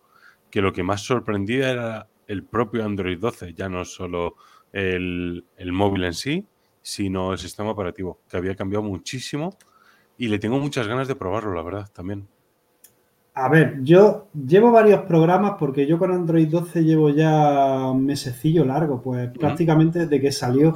que 0.49 0.61
lo 0.61 0.71
que 0.71 0.83
más 0.83 1.01
sorprendía 1.01 1.69
era 1.69 2.07
el 2.27 2.45
propio 2.45 2.85
Android 2.85 3.19
12, 3.19 3.55
ya 3.55 3.67
no 3.67 3.83
solo 3.83 4.35
el, 4.71 5.43
móvil 5.65 6.05
en 6.05 6.13
sí, 6.13 6.45
sino 6.81 7.33
el 7.33 7.39
sistema 7.39 7.71
operativo, 7.71 8.21
que 8.29 8.37
había 8.37 8.55
cambiado 8.55 8.83
muchísimo 8.83 9.57
y 10.17 10.29
le 10.29 10.39
tengo 10.39 10.59
muchas 10.59 10.87
ganas 10.87 11.09
de 11.09 11.15
probarlo, 11.15 11.53
la 11.55 11.61
verdad, 11.61 11.91
también. 11.91 12.25
A 13.39 13.49
ver, 13.49 13.83
yo 13.83 14.29
llevo 14.33 14.71
varios 14.71 15.01
programas 15.01 15.57
porque 15.59 15.85
yo 15.85 15.99
con 15.99 16.11
Android 16.11 16.47
12 16.47 16.83
llevo 16.83 17.11
ya 17.11 17.85
un 17.91 18.03
mesecillo 18.03 18.65
largo, 18.65 18.99
pues 18.99 19.29
prácticamente 19.29 19.99
desde 19.99 20.19
que 20.19 20.31
salió. 20.31 20.73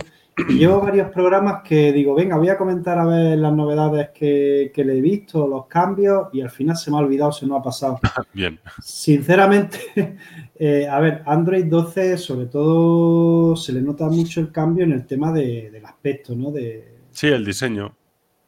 llevo 0.47 0.79
varios 0.79 1.09
programas 1.09 1.63
que 1.63 1.91
digo, 1.91 2.13
venga, 2.13 2.37
voy 2.37 2.49
a 2.49 2.59
comentar 2.59 2.99
a 2.99 3.05
ver 3.05 3.39
las 3.39 3.51
novedades 3.51 4.09
que, 4.13 4.71
le 4.75 4.95
he 4.95 5.01
visto, 5.01 5.47
los 5.47 5.65
cambios, 5.65 6.27
y 6.33 6.41
al 6.41 6.51
final 6.51 6.77
se 6.77 6.91
me 6.91 6.97
ha 6.97 6.99
olvidado, 6.99 7.31
se 7.31 7.47
me 7.47 7.57
ha 7.57 7.63
pasado. 7.63 7.99
Bien. 8.33 8.59
Sinceramente, 8.79 9.79
eh, 10.55 10.87
a 10.87 10.99
ver, 10.99 11.23
Android 11.25 11.65
12 11.65 12.15
sobre 12.19 12.45
todo 12.45 13.55
se 13.55 13.73
le 13.73 13.81
nota 13.81 14.05
mucho 14.05 14.39
el 14.39 14.51
cambio 14.51 14.85
en 14.85 14.91
el 14.91 15.07
tema 15.07 15.33
del 15.33 15.83
aspecto, 15.83 16.35
¿no? 16.35 16.51
De, 16.51 16.99
sí, 17.09 17.25
el 17.25 17.43
diseño. 17.43 17.95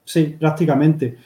Sí, 0.05 0.35
prácticamente. 0.39 1.17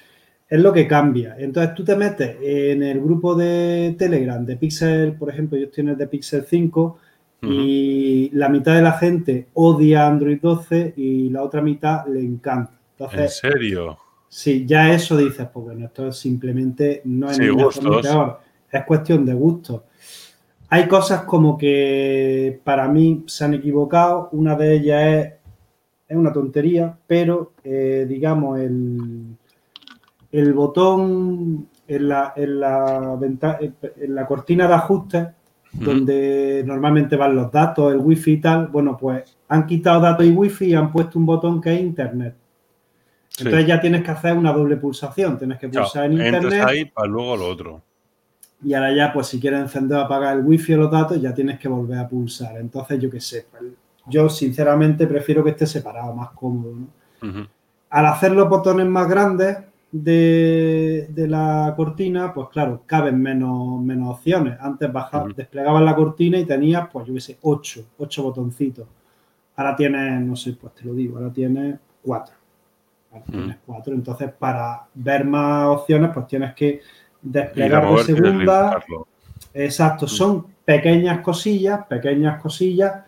Es 0.50 0.62
lo 0.62 0.72
que 0.72 0.88
cambia. 0.88 1.36
Entonces 1.38 1.74
tú 1.76 1.84
te 1.84 1.96
metes 1.96 2.38
en 2.42 2.82
el 2.84 3.02
grupo 3.02 3.36
de 3.36 3.96
Telegram 3.98 4.46
de 4.46 4.56
Pixel, 4.56 5.14
por 5.14 5.30
ejemplo, 5.30 5.58
yo 5.58 5.66
estoy 5.66 5.84
en 5.84 5.90
el 5.90 5.98
de 5.98 6.08
Pixel 6.08 6.46
5 6.46 6.98
y 7.42 8.30
la 8.34 8.50
mitad 8.50 8.76
de 8.76 8.82
la 8.82 8.94
gente 8.94 9.48
odia 9.54 10.08
Android 10.08 10.40
12 10.42 10.94
y 10.96 11.30
la 11.30 11.44
otra 11.44 11.62
mitad 11.62 12.06
le 12.08 12.22
encanta. 12.22 12.74
Entonces, 12.98 13.44
¿En 13.44 13.52
serio? 13.52 13.98
Sí, 14.30 14.66
ya 14.66 14.92
eso 14.92 15.16
dices, 15.16 15.48
pues 15.54 15.66
bueno, 15.66 15.86
esto 15.86 16.12
simplemente 16.12 17.02
no 17.06 17.30
es 17.30 17.38
sí, 17.38 17.44
es 18.72 18.84
cuestión 18.86 19.26
de 19.26 19.34
gusto. 19.34 19.86
Hay 20.70 20.88
cosas 20.88 21.24
como 21.24 21.58
que 21.58 22.60
para 22.64 22.88
mí 22.88 23.24
se 23.28 23.46
han 23.46 23.54
equivocado, 23.54 24.30
una 24.34 24.56
de 24.56 24.76
ellas 24.76 25.04
es, 25.04 25.34
es 26.10 26.18
una 26.18 26.34
tontería, 26.34 26.98
pero 27.08 27.54
eh, 27.64 28.06
digamos 28.08 28.60
el, 28.60 29.38
el 30.32 30.54
botón 30.54 31.68
en 31.88 32.10
la, 32.10 32.34
en 32.36 32.60
la, 32.60 33.18
en 33.20 34.16
la 34.16 34.26
cortina 34.26 34.68
de 34.68 34.74
ajustes 34.74 35.28
donde 35.74 36.64
normalmente 36.66 37.16
van 37.16 37.36
los 37.36 37.52
datos, 37.52 37.94
el 37.94 38.00
wifi 38.00 38.34
y 38.34 38.42
tal, 38.42 38.68
bueno, 38.68 38.98
pues 38.98 39.38
han 39.50 39.66
quitado 39.66 40.02
datos 40.02 40.26
y 40.26 40.32
wifi 40.32 40.66
y 40.66 40.74
han 40.74 40.92
puesto 40.92 41.20
un 41.20 41.26
botón 41.26 41.62
que 41.62 41.74
es 41.74 41.82
internet. 41.82 42.36
Entonces 43.40 43.68
ya 43.68 43.80
tienes 43.80 44.04
que 44.04 44.12
hacer 44.12 44.36
una 44.36 44.52
doble 44.52 44.78
pulsación, 44.78 45.38
tienes 45.38 45.60
que 45.60 45.70
pulsar 45.70 46.06
en 46.06 46.14
internet. 46.14 46.64
ahí 46.66 46.86
para 46.86 47.08
luego 47.08 47.38
lo 47.38 47.48
otro. 47.48 47.82
Y 48.64 48.74
ahora 48.74 48.96
ya, 48.96 49.14
pues 49.14 49.28
si 49.28 49.40
quieres 49.40 49.60
encender 49.60 50.00
o 50.00 50.02
apagar 50.02 50.36
el 50.36 50.44
wifi 50.44 50.74
o 50.74 50.78
los 50.78 50.92
datos, 50.92 51.22
ya 51.22 51.34
tienes 51.34 51.60
que 51.60 51.68
volver 51.68 52.00
a 52.00 52.08
pulsar. 52.08 52.58
Entonces, 52.58 53.00
yo 53.00 53.12
qué 53.12 53.22
sé, 53.22 53.46
pues, 53.52 53.64
yo 54.08 54.28
sinceramente 54.30 55.06
prefiero 55.06 55.44
que 55.44 55.52
esté 55.52 55.68
separado, 55.68 56.16
más 56.16 56.32
cómodo. 56.32 56.74
Al 57.90 58.06
hacer 58.08 58.32
los 58.32 58.50
botones 58.50 58.88
más 58.88 59.08
grandes, 59.08 59.58
de, 60.04 61.26
la 61.28 61.74
cortina, 61.76 62.34
pues 62.34 62.50
claro, 62.50 62.84
caben 62.86 63.22
menos, 63.22 63.82
menos 63.82 64.16
opciones. 64.16 64.58
Antes 64.60 64.92
bajaba, 64.92 65.28
desplegabas 65.36 65.84
la 65.84 65.96
cortina 65.96 66.38
y 66.38 66.46
tenías, 66.46 66.88
pues 66.92 67.08
yo 67.08 67.14
qué 67.14 67.20
sé, 67.20 67.38
ocho, 67.42 67.86
ocho 67.98 68.24
botoncitos. 68.24 68.88
Ahora 69.56 69.76
tienes, 69.76 70.22
no 70.22 70.36
sé, 70.36 70.54
pues 70.54 70.74
te 70.76 70.86
lo 70.86 70.94
digo, 70.94 71.18
ahora 71.18 71.32
tienes 71.32 71.80
cuatro. 72.02 72.36
Ahora 73.12 73.26
tienes 73.26 73.58
cuatro. 73.66 73.94
Entonces, 73.94 74.32
para 74.38 74.86
ver 74.94 75.26
más 75.26 75.68
opciones, 75.68 76.12
pues 76.14 76.28
tienes 76.28 76.54
que 76.54 76.82
desplegar 77.22 77.90
de 77.90 78.04
segunda. 78.04 78.80
Exacto, 79.54 80.08
son 80.08 80.46
pequeñas 80.64 81.22
cosillas, 81.22 81.86
pequeñas 81.88 82.42
cosillas. 82.42 83.04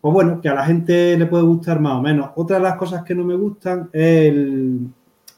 Pues 0.00 0.12
bueno, 0.12 0.40
que 0.40 0.48
a 0.48 0.54
la 0.54 0.64
gente 0.64 1.16
le 1.16 1.26
puede 1.26 1.44
gustar 1.44 1.80
más 1.80 1.94
o 1.94 2.02
menos. 2.02 2.30
Otra 2.36 2.58
de 2.58 2.62
las 2.62 2.76
cosas 2.76 3.02
que 3.02 3.14
no 3.14 3.24
me 3.24 3.34
gustan 3.34 3.88
es 3.92 4.28
el, 4.28 4.88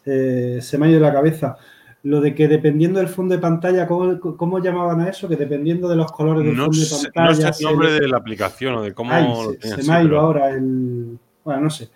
eh, 0.09 0.59
se 0.63 0.79
me 0.79 0.87
ha 0.87 0.91
ido 0.91 1.01
la 1.01 1.13
cabeza. 1.13 1.57
Lo 2.05 2.21
de 2.21 2.35
que 2.35 2.47
dependiendo 2.47 3.01
del 3.01 3.09
fondo 3.09 3.35
de 3.35 3.41
pantalla, 3.41 3.87
¿cómo, 3.87 4.59
llamaban 4.61 5.01
a 5.01 5.09
eso? 5.09 5.29
Que 5.29 5.37
dependiendo 5.37 5.89
de 5.89 5.97
los 5.97 6.13
colores 6.13 6.45
del 6.45 6.57
fondo 6.57 6.79
de 6.79 7.11
pantalla. 7.11 7.49
No 7.49 7.53
sé 7.53 7.65
el 7.65 7.71
nombre 7.71 7.93
de 7.93 8.09
la 8.09 8.17
aplicación 8.17 8.75
o 8.77 8.83
de 8.83 8.95
cómo. 8.95 9.13
se, 9.61 9.83
me 9.83 9.93
ha 9.93 10.03
ido 10.03 10.19
ahora 10.19 10.51
el. 10.51 11.19
Bueno, 11.45 11.63
no 11.63 11.71
sé. 11.71 11.89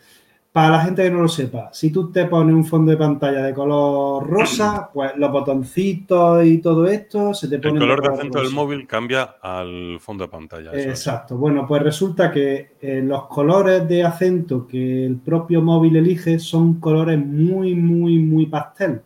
Para 0.53 0.69
la 0.69 0.85
gente 0.85 1.03
que 1.03 1.11
no 1.11 1.23
lo 1.23 1.29
sepa, 1.29 1.71
si 1.73 1.91
tú 1.91 2.13
te 2.13 2.27
pones 2.27 2.55
un 2.55 2.67
fondo 2.67 2.91
de 2.91 2.99
pantalla 2.99 3.43
de 3.43 3.55
color 3.55 4.29
rosa, 4.29 4.91
pues 4.93 5.13
los 5.17 5.33
botoncitos 5.33 6.45
y 6.45 6.59
todo 6.59 6.87
esto 6.87 7.33
se 7.33 7.49
te 7.49 7.59
pone. 7.59 7.77
El 7.77 7.81
color 7.81 8.03
de, 8.03 8.09
acento 8.09 8.43
del 8.43 8.51
móvil 8.51 8.87
cambia 8.87 9.37
al 9.41 9.99
fondo 9.99 10.25
de 10.25 10.31
pantalla. 10.31 10.71
Exacto. 10.75 11.39
Bueno, 11.39 11.67
pues 11.67 11.83
resulta 11.83 12.31
que 12.31 12.73
eh, 12.83 13.01
los 13.03 13.29
colores 13.29 13.89
de 13.89 14.05
acento 14.05 14.67
que 14.67 15.07
el 15.07 15.17
propio 15.17 15.63
móvil 15.63 15.97
elige 15.97 16.39
son 16.39 16.75
colores 16.75 17.19
muy, 17.19 17.75
muy, 17.75 18.19
muy 18.19 18.45
pastel. 18.45 19.01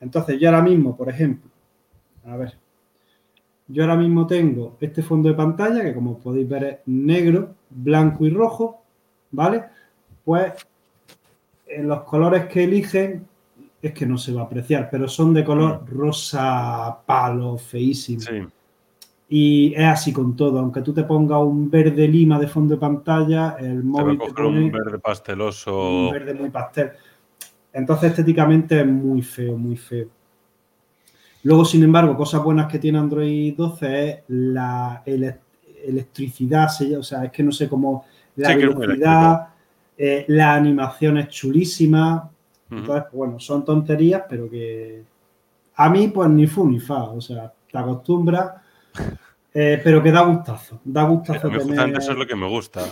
Entonces, 0.00 0.40
yo 0.40 0.48
ahora 0.48 0.62
mismo, 0.62 0.96
por 0.96 1.08
ejemplo, 1.08 1.48
a 2.24 2.36
ver, 2.36 2.58
yo 3.68 3.84
ahora 3.84 3.94
mismo 3.94 4.26
tengo 4.26 4.76
este 4.80 5.00
fondo 5.00 5.28
de 5.28 5.36
pantalla 5.36 5.84
que, 5.84 5.94
como 5.94 6.18
podéis 6.18 6.48
ver, 6.48 6.64
es 6.64 6.78
negro, 6.86 7.54
blanco 7.70 8.26
y 8.26 8.30
rojo, 8.30 8.82
¿vale? 9.30 9.64
Pues 10.24 10.52
en 11.66 11.88
los 11.88 12.02
colores 12.02 12.46
que 12.46 12.64
eligen 12.64 13.26
es 13.80 13.92
que 13.92 14.06
no 14.06 14.18
se 14.18 14.32
va 14.32 14.42
a 14.42 14.44
apreciar, 14.44 14.88
pero 14.90 15.08
son 15.08 15.32
de 15.32 15.44
color 15.44 15.82
mm. 15.82 15.96
rosa 15.96 16.98
palo, 17.06 17.56
feísimo. 17.56 18.50
Y 19.28 19.72
es 19.74 19.84
así 19.84 20.12
con 20.12 20.34
todo, 20.34 20.58
aunque 20.58 20.82
tú 20.82 20.92
te 20.92 21.04
pongas 21.04 21.40
un 21.40 21.70
verde 21.70 22.08
lima 22.08 22.38
de 22.38 22.48
fondo 22.48 22.74
de 22.74 22.80
pantalla, 22.80 23.56
el 23.60 23.84
móvil 23.84 24.18
te, 24.18 24.32
pone 24.32 24.64
un 24.64 24.72
verde 24.72 24.98
pasteloso. 24.98 26.06
Un 26.06 26.10
verde 26.10 26.34
muy 26.34 26.50
pastel. 26.50 26.90
Entonces 27.72 28.10
estéticamente 28.10 28.80
es 28.80 28.86
muy 28.86 29.22
feo, 29.22 29.56
muy 29.56 29.76
feo. 29.76 30.08
Luego, 31.44 31.64
sin 31.64 31.84
embargo, 31.84 32.16
cosas 32.16 32.42
buenas 32.42 32.70
que 32.70 32.78
tiene 32.78 32.98
Android 32.98 33.54
12 33.56 34.08
es 34.08 34.18
la 34.28 35.02
electricidad, 35.06 36.68
o 36.98 37.02
sea, 37.02 37.24
es 37.24 37.30
que 37.30 37.42
no 37.42 37.52
sé 37.52 37.68
cómo 37.68 38.04
la 38.36 38.54
velocidad, 38.54 39.48
eh, 40.02 40.24
la 40.28 40.54
animación 40.54 41.18
es 41.18 41.28
chulísima. 41.28 42.30
Entonces, 42.70 43.04
bueno, 43.12 43.38
son 43.38 43.66
tonterías, 43.66 44.22
pero 44.26 44.48
que 44.48 45.02
a 45.74 45.90
mí, 45.90 46.08
pues 46.08 46.30
ni 46.30 46.46
fu 46.46 46.66
ni 46.66 46.80
fa. 46.80 47.02
O 47.02 47.20
sea, 47.20 47.52
te 47.70 47.76
acostumbras, 47.76 48.62
eh, 49.52 49.78
pero 49.84 50.02
que 50.02 50.10
da 50.10 50.22
gustazo. 50.22 50.80
Da 50.82 51.02
gustazo 51.02 51.48
a 51.48 51.50
tener... 51.50 51.98
Eso 51.98 52.12
es 52.12 52.18
lo 52.18 52.26
que 52.26 52.34
me 52.34 52.48
gusta. 52.48 52.82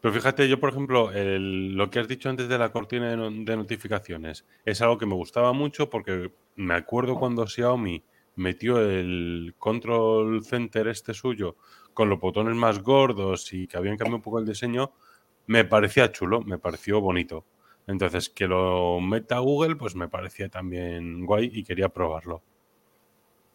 Pero 0.00 0.12
fíjate, 0.12 0.48
yo, 0.48 0.58
por 0.58 0.70
ejemplo, 0.70 1.12
lo 1.14 1.88
que 1.88 2.00
has 2.00 2.08
dicho 2.08 2.28
antes 2.28 2.48
de 2.48 2.58
la 2.58 2.72
cortina 2.72 3.10
de, 3.10 3.56
notificaciones 3.56 4.44
es 4.64 4.82
algo 4.82 4.98
que 4.98 5.06
me 5.06 5.14
gustaba 5.14 5.52
mucho 5.52 5.88
porque 5.88 6.32
me 6.56 6.74
acuerdo 6.74 7.14
cuando 7.14 7.46
Xiaomi 7.46 8.02
metió 8.34 8.80
el 8.80 9.54
control 9.56 10.44
center 10.44 10.88
este 10.88 11.14
suyo 11.14 11.56
con 11.94 12.08
los 12.08 12.18
botones 12.18 12.56
más 12.56 12.82
gordos 12.82 13.52
y 13.52 13.68
que 13.68 13.76
habían 13.76 13.96
cambiado 13.96 14.16
un 14.16 14.22
poco 14.22 14.38
el 14.40 14.46
diseño, 14.46 14.92
me 15.48 15.64
parecía 15.64 16.12
chulo, 16.12 16.42
me 16.42 16.58
pareció 16.58 17.00
bonito. 17.00 17.44
Entonces, 17.86 18.28
que 18.28 18.46
lo 18.46 19.00
meta 19.00 19.38
Google, 19.38 19.76
pues 19.76 19.96
me 19.96 20.08
parecía 20.08 20.48
también 20.48 21.24
guay 21.24 21.50
y 21.52 21.64
quería 21.64 21.88
probarlo. 21.88 22.42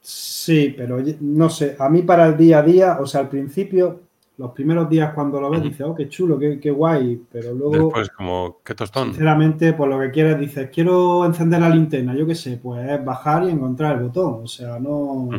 Sí, 0.01 0.73
pero 0.75 0.97
no 1.21 1.49
sé, 1.49 1.77
a 1.79 1.88
mí 1.88 2.01
para 2.01 2.27
el 2.27 2.36
día 2.36 2.60
a 2.60 2.63
día, 2.63 2.97
o 2.99 3.06
sea, 3.06 3.21
al 3.21 3.29
principio, 3.29 4.01
los 4.38 4.51
primeros 4.51 4.89
días 4.89 5.13
cuando 5.13 5.39
lo 5.39 5.51
ves, 5.51 5.62
dices, 5.62 5.82
oh, 5.82 5.95
qué 5.95 6.10
chulo, 6.10 6.38
qué, 6.39 6.60
qué, 6.60 6.71
guay, 6.71 7.21
pero 7.32 7.53
luego... 7.53 7.86
Después, 7.86 8.10
como, 8.10 8.58
qué 8.65 8.73
tostón. 8.73 9.10
Sinceramente, 9.10 9.73
pues 9.73 9.89
lo 9.89 9.99
que 9.99 10.12
quieres, 10.12 10.39
dices, 10.39 10.69
quiero 10.73 11.23
encender 11.25 11.62
la 11.62 11.69
linterna, 11.69 12.15
yo 12.15 12.25
qué 12.25 12.36
sé, 12.36 12.58
pues 12.58 12.89
es 12.89 13.06
bajar 13.06 13.43
y 13.45 13.51
encontrar 13.51 13.97
el 13.97 14.03
botón, 14.03 14.41
o 14.43 14.47
sea, 14.47 14.79
no... 14.79 15.29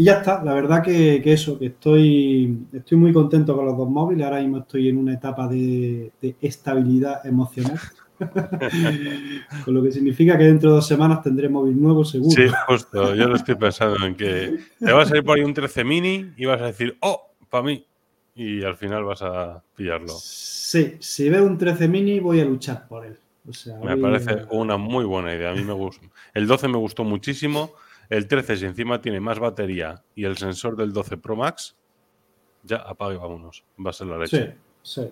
Y 0.00 0.04
ya 0.04 0.14
está, 0.14 0.42
la 0.42 0.54
verdad 0.54 0.82
que, 0.82 1.20
eso, 1.26 1.58
que 1.58 1.66
estoy, 1.66 2.56
estoy 2.72 2.96
muy 2.96 3.12
contento 3.12 3.54
con 3.54 3.66
los 3.66 3.76
dos 3.76 3.90
móviles, 3.90 4.24
ahora 4.24 4.40
mismo 4.40 4.56
estoy 4.56 4.88
en 4.88 4.96
una 4.96 5.12
etapa 5.12 5.46
de, 5.46 6.10
estabilidad 6.40 7.26
emocional. 7.26 7.78
con 9.62 9.74
lo 9.74 9.82
que 9.82 9.92
significa 9.92 10.38
que 10.38 10.44
dentro 10.44 10.70
de 10.70 10.76
dos 10.76 10.86
semanas 10.86 11.22
tendré 11.22 11.50
móvil 11.50 11.78
nuevo 11.78 12.02
seguro. 12.02 12.30
Sí, 12.30 12.50
justo, 12.66 13.14
yo 13.14 13.28
lo 13.28 13.36
estoy 13.36 13.56
pensando 13.56 14.02
en 14.06 14.14
que 14.14 14.60
te 14.78 14.90
vas 14.90 15.12
a 15.12 15.18
ir 15.18 15.22
por 15.22 15.36
ahí 15.36 15.44
un 15.44 15.52
13 15.52 15.84
mini 15.84 16.32
y 16.34 16.46
vas 16.46 16.62
a 16.62 16.66
decir, 16.66 16.96
oh, 17.00 17.34
para 17.50 17.64
mí. 17.64 17.84
Y 18.34 18.62
al 18.62 18.76
final 18.76 19.04
vas 19.04 19.20
a 19.20 19.62
pillarlo. 19.76 20.14
Sí, 20.18 20.96
si 20.98 21.28
veo 21.28 21.44
un 21.44 21.58
13 21.58 21.88
mini 21.88 22.20
voy 22.20 22.40
a 22.40 22.46
luchar 22.46 22.88
por 22.88 23.04
él. 23.04 23.18
me 23.84 23.98
parece 23.98 24.46
una 24.50 24.78
muy 24.78 25.04
buena 25.04 25.34
idea. 25.34 25.50
A 25.50 25.54
mí 25.54 25.62
me 25.62 25.74
gusta. 25.74 26.06
El 26.32 26.46
12 26.46 26.68
me 26.68 26.78
gustó 26.78 27.04
muchísimo. 27.04 27.74
El 28.10 28.26
13, 28.26 28.56
si 28.56 28.66
encima 28.66 29.00
tiene 29.00 29.20
más 29.20 29.38
batería 29.38 30.02
y 30.16 30.24
el 30.24 30.36
sensor 30.36 30.76
del 30.76 30.92
12 30.92 31.16
Pro 31.16 31.36
Max, 31.36 31.76
ya 32.64 32.78
apague, 32.78 33.16
vámonos. 33.16 33.64
Va 33.84 33.90
a 33.90 33.92
ser 33.92 34.08
la 34.08 34.18
leche. 34.18 34.56
Sí, 34.82 35.02
sí. 35.02 35.10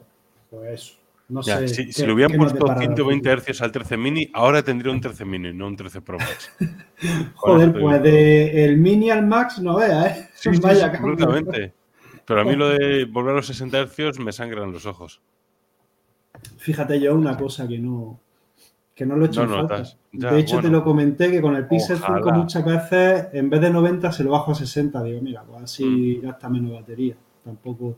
Pues 0.51 0.99
No 1.29 1.43
sé, 1.43 1.69
si, 1.69 1.93
si, 1.93 2.05
le 2.05 2.13
hubieran 2.13 2.37
puesto 2.37 2.67
120 2.67 3.37
Hz 3.37 3.63
al 3.63 3.71
13 3.71 3.97
mini, 3.97 4.29
ahora 4.35 4.63
tendría 4.63 4.93
un 4.93 5.01
13 5.01 5.25
mini, 5.25 5.53
no 5.53 5.69
un 5.69 5.77
13 5.77 6.01
Pro 6.01 6.19
Max. 6.19 6.53
Joder, 7.37 7.73
pues 7.79 8.03
de 8.03 8.65
el 8.65 8.79
mini 8.79 9.11
al 9.11 9.27
Max 9.27 9.61
no 9.61 9.77
vea, 9.77 10.07
¿eh? 10.07 10.29
Sí, 10.35 10.51
Vaya 10.61 10.87
absolutamente. 10.87 11.75
Pero 12.25 12.41
a 12.41 12.45
mí 12.45 12.57
lo 12.57 12.69
de 12.69 13.05
volver 13.05 13.33
a 13.33 13.37
los 13.37 13.47
60 13.47 13.87
Hz 13.87 14.19
me 14.19 14.33
sangran 14.33 14.73
los 14.73 14.87
ojos. 14.87 15.23
Fíjate 16.59 17.01
yo 17.01 17.15
una 17.15 17.37
cosa 17.37 17.69
que 17.69 17.79
no, 17.79 18.21
que 18.99 19.07
no 19.07 19.15
lo 19.15 19.27
he 19.27 19.29
hecho 19.29 19.47
falta. 19.47 19.85
de 20.11 20.41
hecho, 20.41 20.59
te 20.59 20.69
lo 20.69 20.83
comenté 20.83 21.31
que 21.31 21.41
con 21.41 21.55
el 21.55 21.69
Pixel 21.69 21.99
5 21.99 22.33
muchas 22.33 22.65
veces, 22.65 23.29
en 23.33 23.49
vez 23.49 23.61
de 23.61 23.71
90, 23.71 24.11
se 24.11 24.25
lo 24.25 24.33
bajo 24.33 24.51
a 24.51 24.55
60. 24.57 25.05
Digo, 25.05 25.21
mira, 25.23 25.45
pues 25.45 25.63
así 25.63 26.19
mm. 26.21 26.27
gasta 26.27 26.49
menos 26.49 26.73
batería. 26.73 27.15
Tampoco. 27.45 27.95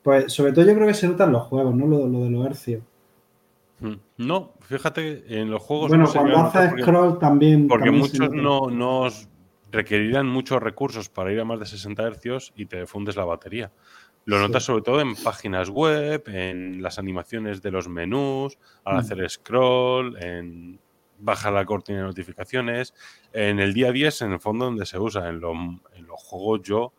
Pues 0.00 0.32
sobre 0.32 0.52
todo 0.52 0.64
yo 0.64 0.76
creo 0.76 0.86
que 0.86 0.94
se 0.94 1.08
notan 1.08 1.32
los 1.32 1.42
juegos, 1.42 1.74
¿no? 1.74 1.88
Lo, 1.88 2.06
lo 2.06 2.20
de 2.20 2.30
los 2.30 2.46
hercios. 2.46 2.84
Mm, 3.80 3.94
no, 4.18 4.52
fíjate, 4.60 5.40
en 5.40 5.50
los 5.50 5.60
juegos. 5.60 5.88
Bueno, 5.88 6.08
cuando 6.08 6.38
haces 6.38 6.70
scroll 6.80 7.18
también. 7.18 7.66
Porque 7.66 7.90
muchos 7.90 8.30
no, 8.30 8.70
no 8.70 9.08
requerirán 9.72 10.28
muchos 10.28 10.62
recursos 10.62 11.08
para 11.08 11.32
ir 11.32 11.40
a 11.40 11.44
más 11.44 11.58
de 11.58 11.66
60 11.66 12.00
hercios 12.00 12.52
y 12.54 12.66
te 12.66 12.86
fundes 12.86 13.16
la 13.16 13.24
batería. 13.24 13.72
Lo 14.24 14.38
notas 14.38 14.64
sobre 14.64 14.82
todo 14.82 15.00
en 15.00 15.16
páginas 15.16 15.68
web, 15.68 16.22
en 16.26 16.80
las 16.80 16.98
animaciones 16.98 17.60
de 17.60 17.70
los 17.72 17.88
menús, 17.88 18.58
al 18.84 18.94
mm. 18.94 18.98
hacer 18.98 19.30
scroll, 19.30 20.16
en 20.22 20.78
bajar 21.18 21.52
la 21.52 21.64
cortina 21.64 21.98
de 21.98 22.04
notificaciones. 22.04 22.94
En 23.32 23.58
el 23.58 23.72
día 23.74 23.88
a 23.88 23.92
día 23.92 24.08
es 24.08 24.22
en 24.22 24.32
el 24.32 24.40
fondo 24.40 24.66
donde 24.66 24.86
se 24.86 24.98
usa. 24.98 25.28
En, 25.28 25.36
en 25.36 26.06
los 26.06 26.20
juegos 26.20 26.62
yo, 26.62 26.92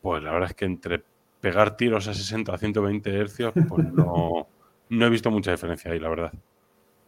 pues 0.00 0.22
la 0.22 0.32
verdad 0.32 0.50
es 0.50 0.56
que 0.56 0.64
entre 0.64 1.02
pegar 1.40 1.76
tiros 1.76 2.08
a 2.08 2.14
60 2.14 2.54
a 2.54 2.58
120 2.58 3.14
hercios, 3.14 3.52
pues 3.68 3.84
no, 3.92 4.46
no 4.88 5.06
he 5.06 5.10
visto 5.10 5.30
mucha 5.30 5.50
diferencia 5.50 5.90
ahí, 5.90 6.00
la 6.00 6.08
verdad. 6.08 6.32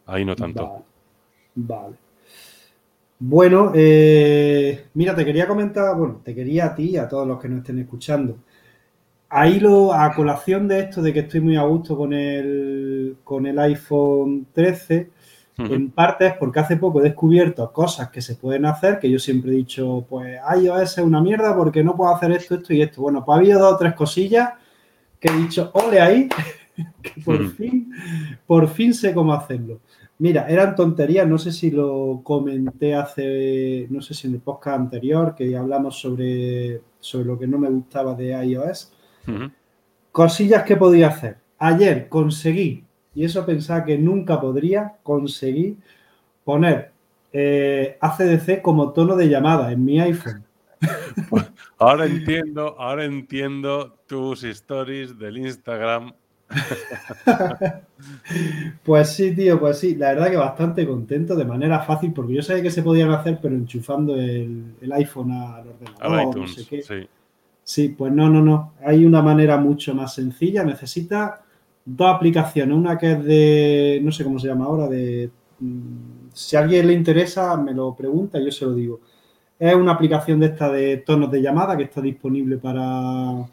Ahí 0.05 0.23
no 0.23 0.35
tanto. 0.35 0.85
Vale. 1.55 1.95
Bueno, 3.19 3.71
eh, 3.73 4.89
mira, 4.93 5.15
te 5.15 5.25
quería 5.25 5.47
comentar, 5.47 5.95
bueno, 5.95 6.21
te 6.23 6.35
quería 6.35 6.67
a 6.67 6.75
ti 6.75 6.91
y 6.91 6.97
a 6.97 7.07
todos 7.07 7.27
los 7.27 7.39
que 7.41 7.49
nos 7.49 7.59
estén 7.59 7.79
escuchando. 7.79 8.37
Ahí 9.29 9.59
lo, 9.59 9.93
a 9.93 10.13
colación 10.13 10.67
de 10.67 10.79
esto 10.79 11.01
de 11.01 11.13
que 11.13 11.19
estoy 11.19 11.41
muy 11.41 11.57
a 11.57 11.63
gusto 11.63 11.97
con 11.97 12.13
el, 12.13 13.17
con 13.23 13.45
el 13.45 13.59
iPhone 13.59 14.47
13, 14.53 15.09
en 15.57 15.89
parte 15.89 16.27
es 16.27 16.33
porque 16.33 16.59
hace 16.59 16.77
poco 16.77 16.99
he 16.99 17.03
descubierto 17.03 17.71
cosas 17.73 18.09
que 18.09 18.21
se 18.21 18.35
pueden 18.35 18.65
hacer, 18.65 18.99
que 18.99 19.09
yo 19.09 19.17
siempre 19.17 19.51
he 19.51 19.55
dicho, 19.55 20.05
pues 20.07 20.39
iOS 20.61 20.99
es 20.99 21.03
una 21.03 21.19
mierda 21.19 21.55
porque 21.55 21.83
no 21.83 21.95
puedo 21.95 22.13
hacer 22.13 22.31
esto, 22.31 22.55
esto 22.55 22.73
y 22.73 22.81
esto. 22.81 23.01
Bueno, 23.01 23.25
pues 23.25 23.35
ha 23.35 23.39
habido 23.39 23.59
dos 23.59 23.73
o 23.73 23.77
tres 23.77 23.93
cosillas 23.93 24.51
que 25.19 25.29
he 25.29 25.35
dicho, 25.35 25.71
ole 25.73 25.99
ahí, 25.99 26.29
que 27.01 27.21
por 27.21 27.49
fin, 27.49 27.91
por 28.45 28.67
fin 28.67 28.93
sé 28.93 29.13
cómo 29.13 29.33
hacerlo. 29.33 29.81
Mira, 30.19 30.47
eran 30.47 30.75
tonterías, 30.75 31.27
no 31.27 31.37
sé 31.37 31.51
si 31.51 31.69
lo 31.71 32.21
comenté 32.23 32.95
hace, 32.95 33.87
no 33.89 34.01
sé 34.01 34.13
si 34.13 34.27
en 34.27 34.35
el 34.35 34.39
podcast 34.41 34.79
anterior, 34.79 35.35
que 35.35 35.55
hablamos 35.55 35.99
sobre, 35.99 36.81
sobre 36.99 37.25
lo 37.25 37.37
que 37.37 37.47
no 37.47 37.57
me 37.57 37.69
gustaba 37.69 38.15
de 38.15 38.29
iOS. 38.45 38.93
Cosillas 40.11 40.63
que 40.63 40.75
podía 40.75 41.07
hacer. 41.07 41.37
Ayer 41.59 42.09
conseguí, 42.09 42.83
y 43.15 43.25
eso 43.25 43.45
pensaba 43.45 43.85
que 43.85 43.97
nunca 43.97 44.39
podría, 44.39 44.93
conseguir 45.03 45.77
poner 46.43 46.91
eh, 47.33 47.97
ACDC 47.99 48.61
como 48.61 48.93
tono 48.93 49.15
de 49.15 49.29
llamada 49.29 49.71
en 49.71 49.83
mi 49.83 49.99
iPhone. 49.99 50.43
Ahora 51.79 52.05
entiendo, 52.05 52.75
ahora 52.79 53.05
entiendo 53.05 53.97
tus 54.07 54.43
stories 54.43 55.17
del 55.17 55.37
Instagram 55.37 56.13
pues 58.83 59.09
sí, 59.09 59.35
tío, 59.35 59.59
pues 59.59 59.79
sí. 59.79 59.95
La 59.95 60.13
verdad 60.13 60.29
que 60.29 60.37
bastante 60.37 60.87
contento 60.87 61.35
de 61.35 61.43
manera 61.45 61.81
fácil, 61.81 62.13
porque 62.13 62.35
yo 62.35 62.41
sabía 62.41 62.63
que 62.63 62.71
se 62.71 62.83
podían 62.83 63.11
hacer, 63.11 63.39
pero 63.41 63.55
enchufando 63.55 64.15
el, 64.15 64.75
iPhone 64.93 65.31
al 65.31 65.67
ordenador, 65.67 66.37
no 66.37 66.47
sé 66.47 66.65
qué. 66.65 66.81
Sí. 66.81 67.09
Sí, 67.67 67.89
pues 67.89 68.13
no, 68.13 68.29
no, 68.29 68.41
no. 68.41 68.73
Hay 68.85 69.05
una 69.05 69.21
manera 69.21 69.57
mucho 69.57 69.93
más 69.93 70.13
sencilla. 70.13 70.63
Necesita 70.63 71.43
dos 71.83 72.15
aplicaciones. 72.15 72.77
Una 72.77 72.97
que 72.97 73.11
es 73.11 73.23
de, 73.25 73.99
no 74.03 74.11
sé 74.11 74.23
cómo 74.23 74.39
se 74.39 74.47
llama 74.47 74.65
ahora, 74.65 74.87
de... 74.87 75.29
Mm, 75.59 76.29
si 76.33 76.55
a 76.55 76.59
alguien 76.61 76.87
le 76.87 76.93
interesa, 76.93 77.57
me 77.57 77.73
lo 77.73 77.95
pregunta 77.95 78.39
y 78.39 78.45
yo 78.45 78.51
se 78.51 78.65
lo 78.65 78.73
digo. 78.73 79.01
Es 79.59 79.75
una 79.75 79.93
aplicación 79.93 80.39
de 80.39 80.47
esta 80.47 80.71
de 80.71 80.97
tonos 80.97 81.31
de 81.31 81.41
llamada 81.41 81.75
que 81.75 81.83
está 81.83 81.99
disponible 81.99 82.57
para, 82.57 83.47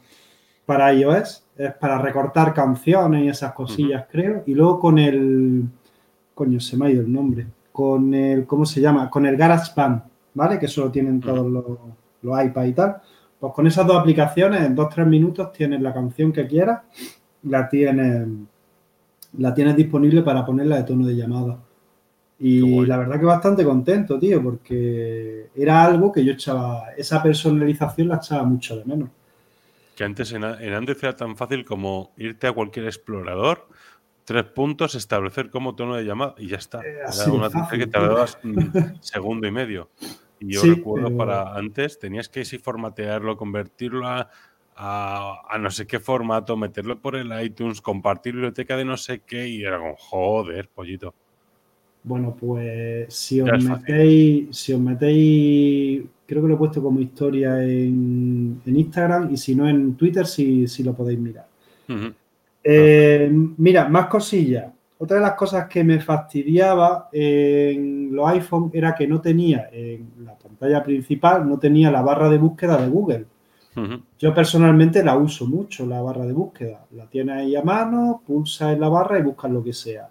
para 0.67 0.93
iOS 0.93 1.45
es 1.57 1.73
para 1.75 1.99
recortar 1.99 2.53
canciones 2.53 3.25
y 3.25 3.29
esas 3.29 3.53
cosillas, 3.53 4.07
creo. 4.11 4.43
Y 4.47 4.55
luego 4.55 4.79
con 4.81 4.99
el. 4.99 5.65
Coño, 6.35 6.61
se 6.61 6.77
me 6.77 6.87
ha 6.87 6.91
ido 6.91 7.03
el 7.03 7.13
nombre. 7.13 7.47
Con 7.73 8.13
el. 8.15 8.47
¿Cómo 8.47 8.67
se 8.67 8.81
llama? 8.81 9.09
Con 9.11 9.27
el 9.27 9.37
GarageBand, 9.37 10.03
¿vale? 10.35 10.59
Que 10.59 10.67
eso 10.67 10.83
lo 10.83 10.91
tienen 10.91 11.21
todos 11.21 11.51
los, 11.51 11.65
los 12.23 12.45
iPads 12.45 12.69
y 12.69 12.73
tal. 12.73 12.97
Pues 13.45 13.53
con 13.53 13.67
esas 13.67 13.87
dos 13.87 13.99
aplicaciones, 13.99 14.63
en 14.63 14.75
dos 14.75 14.89
tres 14.89 15.07
minutos 15.07 15.53
tienes 15.53 15.79
la 15.83 15.93
canción 15.93 16.33
que 16.33 16.47
quieras, 16.47 16.81
la 17.43 17.69
tienes, 17.69 18.27
la 19.37 19.53
tienes 19.53 19.77
disponible 19.77 20.23
para 20.23 20.47
ponerla 20.47 20.77
de 20.77 20.85
tono 20.85 21.07
de 21.07 21.15
llamada. 21.15 21.59
Y 22.39 22.87
la 22.87 22.97
verdad 22.97 23.21
que 23.21 23.27
bastante 23.27 23.63
contento, 23.63 24.19
tío, 24.19 24.43
porque 24.43 25.51
era 25.55 25.85
algo 25.85 26.11
que 26.11 26.25
yo 26.25 26.33
echaba, 26.33 26.93
esa 26.97 27.23
personalización 27.23 28.09
la 28.09 28.17
echaba 28.17 28.45
mucho 28.45 28.79
de 28.79 28.87
menos. 28.87 29.11
Que 29.95 30.05
antes 30.05 30.33
en, 30.33 30.43
Android 30.43 30.97
era 31.03 31.15
tan 31.15 31.37
fácil 31.37 31.67
como 31.67 32.13
irte 32.17 32.47
a 32.47 32.53
cualquier 32.53 32.87
explorador, 32.87 33.69
tres 34.25 34.45
puntos, 34.45 34.95
establecer 34.95 35.51
como 35.51 35.75
tono 35.75 35.97
de 35.97 36.05
llamada 36.05 36.35
y 36.39 36.49
ya 36.49 36.57
está. 36.57 36.81
Eh, 36.81 36.97
era 37.03 37.31
una 37.31 37.51
fácil, 37.51 37.79
que 37.79 37.87
tardabas 37.89 38.39
un 38.43 38.73
segundo 39.03 39.47
y 39.47 39.51
medio. 39.51 39.91
Y 40.47 40.55
yo 40.55 40.63
recuerdo 40.63 41.17
para 41.17 41.55
antes, 41.55 41.99
tenías 41.99 42.29
que 42.29 42.45
sí 42.45 42.59
formatearlo, 42.59 43.37
convertirlo 43.37 44.07
a, 44.07 44.31
a, 44.77 45.57
no 45.59 45.71
sé 45.71 45.87
qué 45.87 46.01
formato, 46.01 46.57
meterlo 46.57 47.01
por 47.01 47.17
el 47.17 47.33
iTunes, 47.43 47.81
compartir 47.81 48.35
biblioteca 48.35 48.77
de 48.77 48.85
no 48.85 48.97
sé 48.97 49.21
qué, 49.21 49.49
y 49.49 49.63
era 49.63 49.79
como, 49.79 49.97
joder, 49.97 50.69
pollito. 50.69 51.15
Bueno, 52.03 52.37
pues 52.39 53.15
si 53.15 53.41
os 53.41 53.65
metéis, 53.65 54.55
si 54.55 54.75
os 54.75 54.81
metéis 54.81 56.03
creo 56.27 56.43
que 56.43 56.49
lo 56.49 56.55
he 56.55 56.59
puesto 56.59 56.83
como 56.83 57.01
historia 57.01 57.63
en, 57.65 58.61
Instagram 58.67 59.33
y 59.33 59.37
si 59.37 59.55
no 59.55 59.69
en 59.69 59.95
Twitter, 59.95 60.27
si, 60.27 60.67
si 60.69 60.83
lo 60.83 60.95
podéis 60.95 61.19
mirar. 61.19 61.47
Eh, 62.63 63.31
mira, 63.57 63.89
más 63.89 64.07
cosillas. 64.07 64.73
Otra 64.99 65.17
de 65.17 65.23
las 65.23 65.35
cosas 65.35 65.67
que 65.69 65.83
me 65.83 66.01
fastidiaba 66.01 67.09
en 67.13 68.15
los 68.15 68.29
iPhone 68.29 68.71
era 68.73 68.95
que 68.95 69.07
no 69.07 69.21
tenía 69.21 69.69
en 69.73 70.09
la 70.25 70.35
pantalla 70.35 70.83
principal, 70.83 71.49
no 71.49 71.59
tenía 71.59 71.91
la 71.91 72.01
barra 72.03 72.29
de 72.29 72.39
búsqueda 72.39 72.77
de 72.77 72.89
Google. 72.89 73.27
Yo 74.19 74.33
personalmente 74.33 75.03
la 75.03 75.17
uso 75.17 75.47
mucho, 75.47 75.85
la 75.85 76.01
barra 76.01 76.25
de 76.25 76.33
búsqueda. 76.33 76.87
La 76.93 77.07
tienes 77.07 77.37
ahí 77.37 77.57
a 77.57 77.63
mano, 77.63 78.23
pulsa 78.25 78.73
en 78.73 78.81
la 78.81 78.89
barra 78.89 79.19
y 79.19 79.23
buscas 79.23 79.51
lo 79.51 79.65
que 79.65 79.73
sea. 79.73 80.09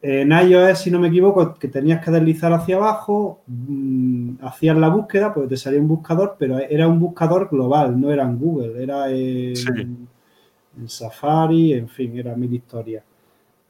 En 0.00 0.30
iOS, 0.30 0.78
si 0.78 0.90
no 0.90 1.00
me 1.00 1.08
equivoco, 1.08 1.54
que 1.54 1.68
tenías 1.68 2.02
que 2.04 2.12
deslizar 2.12 2.52
hacia 2.52 2.76
abajo, 2.76 3.40
mm, 3.48 4.36
hacías 4.42 4.76
la 4.76 4.88
búsqueda, 4.88 5.34
pues 5.34 5.48
te 5.48 5.56
salía 5.56 5.80
un 5.80 5.88
buscador, 5.88 6.36
pero 6.38 6.58
era 6.58 6.86
un 6.86 7.00
buscador 7.00 7.48
global, 7.50 8.00
no 8.00 8.12
era 8.12 8.22
en 8.22 8.38
Google, 8.38 8.82
era 8.82 9.10
en, 9.10 10.08
Safari, 10.86 11.72
en 11.72 11.88
fin, 11.88 12.16
era 12.16 12.36
mil 12.36 12.54
historias. 12.54 13.02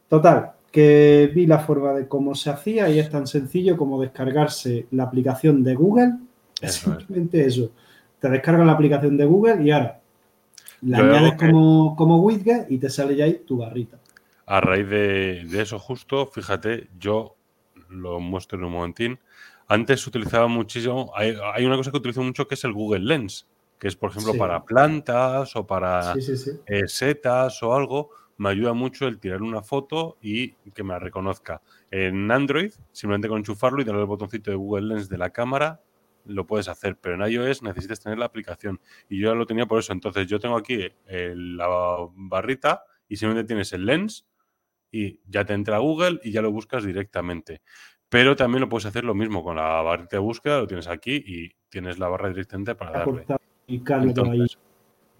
Total, 0.08 0.52
que 0.70 1.30
vi 1.34 1.46
la 1.46 1.58
forma 1.58 1.92
de 1.92 2.08
cómo 2.08 2.34
se 2.34 2.50
hacía 2.50 2.88
y 2.88 2.98
es 2.98 3.10
tan 3.10 3.26
sencillo 3.26 3.76
como 3.76 4.00
descargarse 4.00 4.86
la 4.90 5.04
aplicación 5.04 5.62
de 5.62 5.74
Google. 5.74 6.14
Es 6.60 6.74
simplemente 6.74 7.44
eso. 7.44 7.70
Te 8.20 8.28
descargas 8.28 8.66
la 8.66 8.72
aplicación 8.72 9.16
de 9.16 9.24
Google 9.24 9.62
y 9.62 9.70
ahora 9.70 10.00
la 10.82 10.98
añades 10.98 11.34
como, 11.34 11.96
como 11.96 12.20
widget 12.22 12.70
y 12.70 12.78
te 12.78 12.88
sale 12.88 13.16
ya 13.16 13.24
ahí 13.24 13.42
tu 13.46 13.58
barrita. 13.58 13.98
A 14.46 14.60
raíz 14.60 14.88
de, 14.88 15.60
eso 15.60 15.78
justo, 15.78 16.26
fíjate, 16.26 16.88
yo 16.98 17.36
lo 17.90 18.20
muestro 18.20 18.58
en 18.58 18.64
un 18.64 18.72
momentín. 18.72 19.18
Antes 19.66 20.06
utilizaba 20.06 20.48
muchísimo, 20.48 21.12
hay, 21.14 21.36
una 21.66 21.76
cosa 21.76 21.90
que 21.90 21.98
utilizo 21.98 22.22
mucho 22.22 22.48
que 22.48 22.54
es 22.54 22.64
el 22.64 22.72
Google 22.72 23.00
Lens, 23.00 23.46
que 23.78 23.88
es 23.88 23.96
por 23.96 24.10
ejemplo 24.10 24.34
para 24.34 24.64
plantas 24.64 25.54
o 25.54 25.66
para 25.66 26.14
eh, 26.66 26.88
setas 26.88 27.62
o 27.62 27.74
algo. 27.74 28.10
Me 28.38 28.48
ayuda 28.48 28.72
mucho 28.72 29.06
el 29.06 29.18
tirar 29.18 29.42
una 29.42 29.62
foto 29.62 30.16
y 30.22 30.52
que 30.72 30.82
me 30.82 30.94
la 30.94 30.98
reconozca. 30.98 31.60
En 31.90 32.30
Android, 32.30 32.72
simplemente 32.92 33.28
con 33.28 33.38
enchufarlo 33.38 33.82
y 33.82 33.84
darle 33.84 34.00
el 34.00 34.06
botoncito 34.06 34.50
de 34.50 34.56
Google 34.56 34.94
Lens 34.94 35.08
de 35.08 35.18
la 35.18 35.30
cámara, 35.30 35.82
lo 36.24 36.46
puedes 36.46 36.68
hacer, 36.68 36.96
pero 37.00 37.14
en 37.14 37.32
iOS 37.32 37.62
necesitas 37.62 38.00
tener 38.00 38.18
la 38.18 38.26
aplicación. 38.26 38.80
Y 39.08 39.18
yo 39.18 39.30
ya 39.30 39.34
lo 39.34 39.46
tenía 39.46 39.66
por 39.66 39.80
eso. 39.80 39.92
Entonces 39.92 40.26
yo 40.26 40.38
tengo 40.38 40.56
aquí 40.56 40.88
la 41.06 41.68
barrita 42.14 42.84
y 43.08 43.16
simplemente 43.16 43.48
tienes 43.48 43.72
el 43.72 43.86
lens 43.86 44.26
y 44.92 45.20
ya 45.26 45.44
te 45.44 45.54
entra 45.54 45.78
Google 45.78 46.20
y 46.22 46.30
ya 46.30 46.40
lo 46.40 46.52
buscas 46.52 46.84
directamente. 46.84 47.62
Pero 48.08 48.36
también 48.36 48.60
lo 48.60 48.68
puedes 48.68 48.86
hacer 48.86 49.04
lo 49.04 49.14
mismo 49.14 49.42
con 49.42 49.56
la 49.56 49.82
barra 49.82 50.06
de 50.10 50.18
búsqueda, 50.18 50.60
lo 50.60 50.66
tienes 50.66 50.86
aquí 50.86 51.22
y 51.26 51.50
tienes 51.68 51.98
la 51.98 52.08
barra 52.08 52.28
directamente 52.28 52.74
para 52.74 53.00
darle. 53.00 53.26
Y 53.66 53.80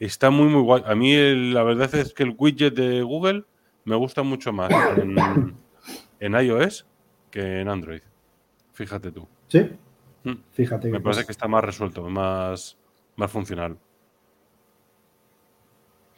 está 0.06 0.30
muy, 0.30 0.46
muy 0.48 0.62
guay. 0.62 0.82
A 0.86 0.94
mí 0.94 1.14
la 1.52 1.62
verdad 1.62 1.94
es 1.94 2.12
que 2.12 2.22
el 2.22 2.34
widget 2.36 2.74
de 2.74 3.02
Google 3.02 3.44
me 3.84 3.96
gusta 3.96 4.22
mucho 4.22 4.52
más 4.52 4.70
en, 6.20 6.34
iOS 6.34 6.86
que 7.30 7.60
en 7.60 7.68
Android. 7.68 8.02
Fíjate 8.72 9.10
tú. 9.10 9.26
Sí. 9.48 9.70
Mm. 10.24 10.32
Fíjate. 10.52 10.88
Me 10.90 11.00
parece 11.00 11.24
que 11.24 11.32
está 11.32 11.48
más 11.48 11.64
resuelto, 11.64 12.08
más, 12.08 12.76
más 13.16 13.30
funcional. 13.30 13.76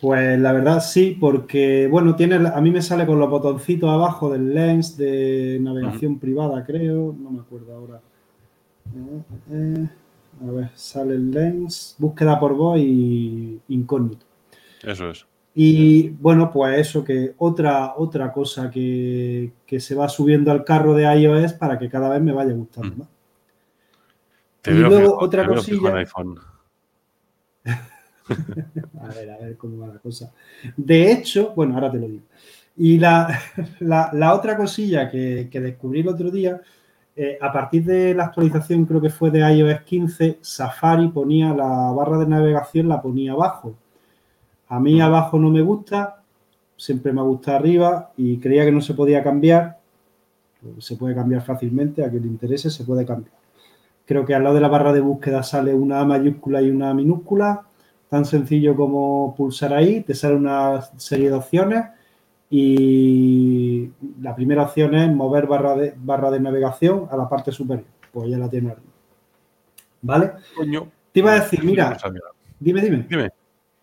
Pues 0.00 0.38
la 0.40 0.52
verdad 0.52 0.80
sí, 0.80 1.16
porque 1.20 1.86
bueno, 1.86 2.16
tiene, 2.16 2.36
a 2.36 2.60
mí 2.62 2.70
me 2.70 2.80
sale 2.80 3.04
con 3.06 3.18
los 3.18 3.28
botoncitos 3.28 3.90
abajo 3.90 4.30
del 4.30 4.54
lens 4.54 4.96
de 4.96 5.58
navegación 5.60 6.18
privada, 6.18 6.64
creo, 6.64 7.14
no 7.18 7.30
me 7.30 7.40
acuerdo 7.40 7.74
ahora. 7.74 8.00
Eh, 8.96 9.22
eh, 9.52 9.88
a 10.40 10.50
ver, 10.50 10.70
sale 10.74 11.14
el 11.14 11.30
lens, 11.30 11.96
búsqueda 11.98 12.38
por 12.38 12.54
voz 12.54 12.78
y 12.78 13.60
incógnito. 13.68 14.26
Eso 14.82 15.10
es. 15.10 15.26
Y 15.54 16.08
bueno, 16.10 16.50
pues 16.50 16.78
eso 16.78 17.04
que 17.04 17.34
otra, 17.38 17.94
otra 17.96 18.32
cosa 18.32 18.70
que, 18.70 19.52
que, 19.66 19.80
se 19.80 19.94
va 19.94 20.08
subiendo 20.08 20.52
al 20.52 20.64
carro 20.64 20.94
de 20.94 21.02
iOS 21.20 21.54
para 21.54 21.78
que 21.78 21.88
cada 21.88 22.08
vez 22.08 22.22
me 22.22 22.32
vaya 22.32 22.52
gustando 22.52 22.96
más. 22.96 23.08
Te 24.62 24.70
y 24.70 24.74
luego 24.74 25.18
otra 25.18 25.46
cosilla. 25.46 25.94
iPhone. 25.96 26.38
a 27.64 29.08
ver, 29.14 29.30
a 29.30 29.38
ver 29.38 29.56
cómo 29.56 29.78
va 29.78 29.88
la 29.88 29.98
cosa. 29.98 30.32
De 30.76 31.10
hecho, 31.10 31.52
bueno, 31.54 31.74
ahora 31.74 31.90
te 31.90 31.98
lo 31.98 32.08
digo. 32.08 32.24
Y 32.76 32.98
la, 32.98 33.40
la, 33.80 34.34
otra 34.34 34.56
cosilla 34.56 35.10
que, 35.10 35.48
que, 35.50 35.60
descubrí 35.60 36.00
el 36.00 36.08
otro 36.08 36.30
día, 36.30 36.60
eh, 37.16 37.38
a 37.40 37.52
partir 37.52 37.84
de 37.84 38.14
la 38.14 38.24
actualización, 38.24 38.86
creo 38.86 39.00
que 39.00 39.10
fue 39.10 39.30
de 39.30 39.40
iOS 39.40 39.82
15, 39.82 40.38
Safari 40.40 41.08
ponía 41.08 41.52
la 41.52 41.90
barra 41.92 42.18
de 42.18 42.26
navegación, 42.26 42.88
la 42.88 43.02
ponía 43.02 43.32
abajo. 43.32 43.74
A 44.68 44.78
mí 44.78 45.00
abajo 45.00 45.38
no 45.38 45.50
me 45.50 45.62
gusta, 45.62 46.22
siempre 46.76 47.12
me 47.12 47.22
gusta 47.22 47.56
arriba 47.56 48.12
y 48.16 48.38
creía 48.38 48.64
que 48.64 48.72
no 48.72 48.80
se 48.80 48.94
podía 48.94 49.22
cambiar. 49.22 49.78
Se 50.78 50.96
puede 50.96 51.14
cambiar 51.14 51.42
fácilmente, 51.42 52.04
a 52.04 52.10
quien 52.10 52.22
le 52.22 52.28
interese 52.28 52.70
se 52.70 52.84
puede 52.84 53.04
cambiar. 53.04 53.34
Creo 54.06 54.24
que 54.24 54.34
al 54.34 54.42
lado 54.44 54.54
de 54.54 54.60
la 54.60 54.68
barra 54.68 54.92
de 54.92 55.00
búsqueda 55.00 55.42
sale 55.42 55.74
una 55.74 56.04
mayúscula 56.04 56.62
y 56.62 56.70
una 56.70 56.94
minúscula, 56.94 57.66
tan 58.08 58.24
sencillo 58.24 58.76
como 58.76 59.34
pulsar 59.36 59.72
ahí, 59.72 60.02
te 60.02 60.14
sale 60.14 60.36
una 60.36 60.82
serie 60.96 61.28
de 61.28 61.36
opciones 61.36 61.84
y 62.52 63.88
la 64.20 64.34
primera 64.34 64.64
opción 64.64 64.92
es 64.96 65.14
mover 65.14 65.46
barra 65.46 65.76
de, 65.76 65.94
barra 65.96 66.32
de 66.32 66.40
navegación 66.40 67.06
a 67.08 67.16
la 67.16 67.28
parte 67.28 67.52
superior. 67.52 67.86
Pues 68.12 68.28
ya 68.28 68.38
la 68.38 68.50
tiene 68.50 68.72
arriba. 68.72 68.90
¿Vale? 70.02 70.32
Te 71.12 71.20
iba 71.20 71.32
a 71.32 71.40
decir, 71.40 71.62
mira, 71.62 71.96
dime, 72.58 72.82
dime. 72.82 73.06
Dime. 73.08 73.30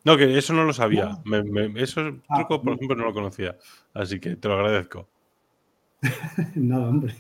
No, 0.04 0.18
que 0.18 0.38
eso 0.38 0.54
no 0.54 0.66
lo 0.66 0.74
sabía. 0.74 1.18
Me, 1.24 1.44
me, 1.44 1.82
eso 1.82 2.02
ah, 2.28 2.38
truco, 2.38 2.62
por 2.62 2.74
ejemplo, 2.74 2.96
no 2.98 3.06
lo 3.06 3.14
conocía. 3.14 3.58
Así 3.94 4.20
que 4.20 4.36
te 4.36 4.48
lo 4.50 4.56
agradezco. 4.56 5.08
Nada, 6.56 6.90
hombre. 6.90 7.16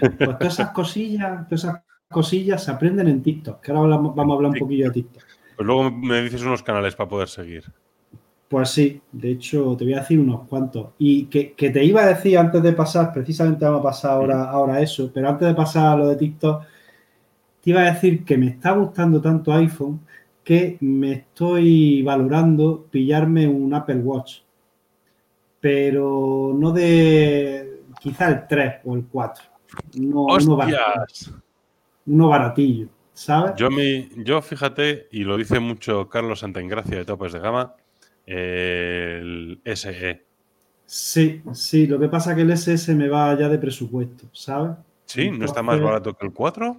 Pues 0.00 0.38
todas 0.38 0.54
esas 0.54 0.70
cosillas, 0.70 1.48
todas 1.48 1.64
esas 1.64 1.82
cosillas 2.08 2.62
se 2.62 2.70
aprenden 2.70 3.08
en 3.08 3.22
TikTok. 3.22 3.60
Que 3.60 3.72
ahora 3.72 3.96
vamos 3.96 4.18
a 4.18 4.36
hablar 4.36 4.52
un 4.52 4.58
poquillo 4.58 4.86
de 4.86 4.92
TikTok. 4.92 5.22
Pues 5.56 5.66
luego 5.66 5.90
me 5.90 6.22
dices 6.22 6.42
unos 6.42 6.62
canales 6.62 6.94
para 6.94 7.08
poder 7.08 7.28
seguir. 7.28 7.64
Pues 8.54 8.70
sí, 8.70 9.02
de 9.10 9.32
hecho 9.32 9.74
te 9.76 9.82
voy 9.82 9.94
a 9.94 9.98
decir 9.98 10.20
unos 10.20 10.46
cuantos. 10.46 10.90
Y 10.96 11.24
que, 11.24 11.54
te 11.56 11.84
iba 11.84 12.02
a 12.02 12.06
decir 12.06 12.38
antes 12.38 12.62
de 12.62 12.72
pasar, 12.72 13.12
precisamente 13.12 13.64
vamos 13.64 13.80
a 13.80 13.82
pasar 13.82 14.12
ahora, 14.12 14.44
ahora 14.44 14.80
eso, 14.80 15.10
pero 15.12 15.28
antes 15.28 15.48
de 15.48 15.54
pasar 15.56 15.86
a 15.86 15.96
lo 15.96 16.06
de 16.06 16.14
TikTok, 16.14 16.62
te 17.60 17.70
iba 17.70 17.80
a 17.80 17.92
decir 17.92 18.24
que 18.24 18.38
me 18.38 18.46
está 18.46 18.70
gustando 18.70 19.20
tanto 19.20 19.52
iPhone 19.52 20.06
que 20.44 20.76
me 20.82 21.14
estoy 21.14 22.02
valorando 22.02 22.86
pillarme 22.92 23.48
un 23.48 23.74
Apple 23.74 23.96
Watch, 23.96 24.42
pero 25.58 26.52
no 26.56 26.70
de 26.70 27.80
quizá 27.98 28.28
el 28.28 28.46
3 28.46 28.74
o 28.84 28.94
el 28.94 29.04
4. 29.06 29.44
No, 29.94 30.26
uno, 30.26 30.54
baratillo, 30.54 31.40
uno 32.06 32.28
baratillo, 32.28 32.86
¿sabes? 33.14 33.56
Yo, 33.56 33.68
me, 33.68 34.10
yo 34.18 34.40
fíjate, 34.40 35.08
y 35.10 35.24
lo 35.24 35.36
dice 35.36 35.58
mucho 35.58 36.08
Carlos 36.08 36.38
Santaingracia 36.38 36.98
de 36.98 37.04
Topes 37.04 37.32
de 37.32 37.40
Gama, 37.40 37.74
el 38.26 39.60
SE. 39.64 40.24
Sí, 40.86 41.42
sí, 41.52 41.86
lo 41.86 41.98
que 41.98 42.08
pasa 42.08 42.30
es 42.30 42.36
que 42.36 42.42
el 42.42 42.50
SS 42.50 42.94
me 42.94 43.08
va 43.08 43.38
ya 43.38 43.48
de 43.48 43.58
presupuesto, 43.58 44.26
¿sabes? 44.32 44.76
Sí, 45.06 45.30
¿no 45.30 45.44
está 45.44 45.62
más 45.62 45.80
barato 45.80 46.14
que 46.14 46.26
el 46.26 46.32
4? 46.32 46.76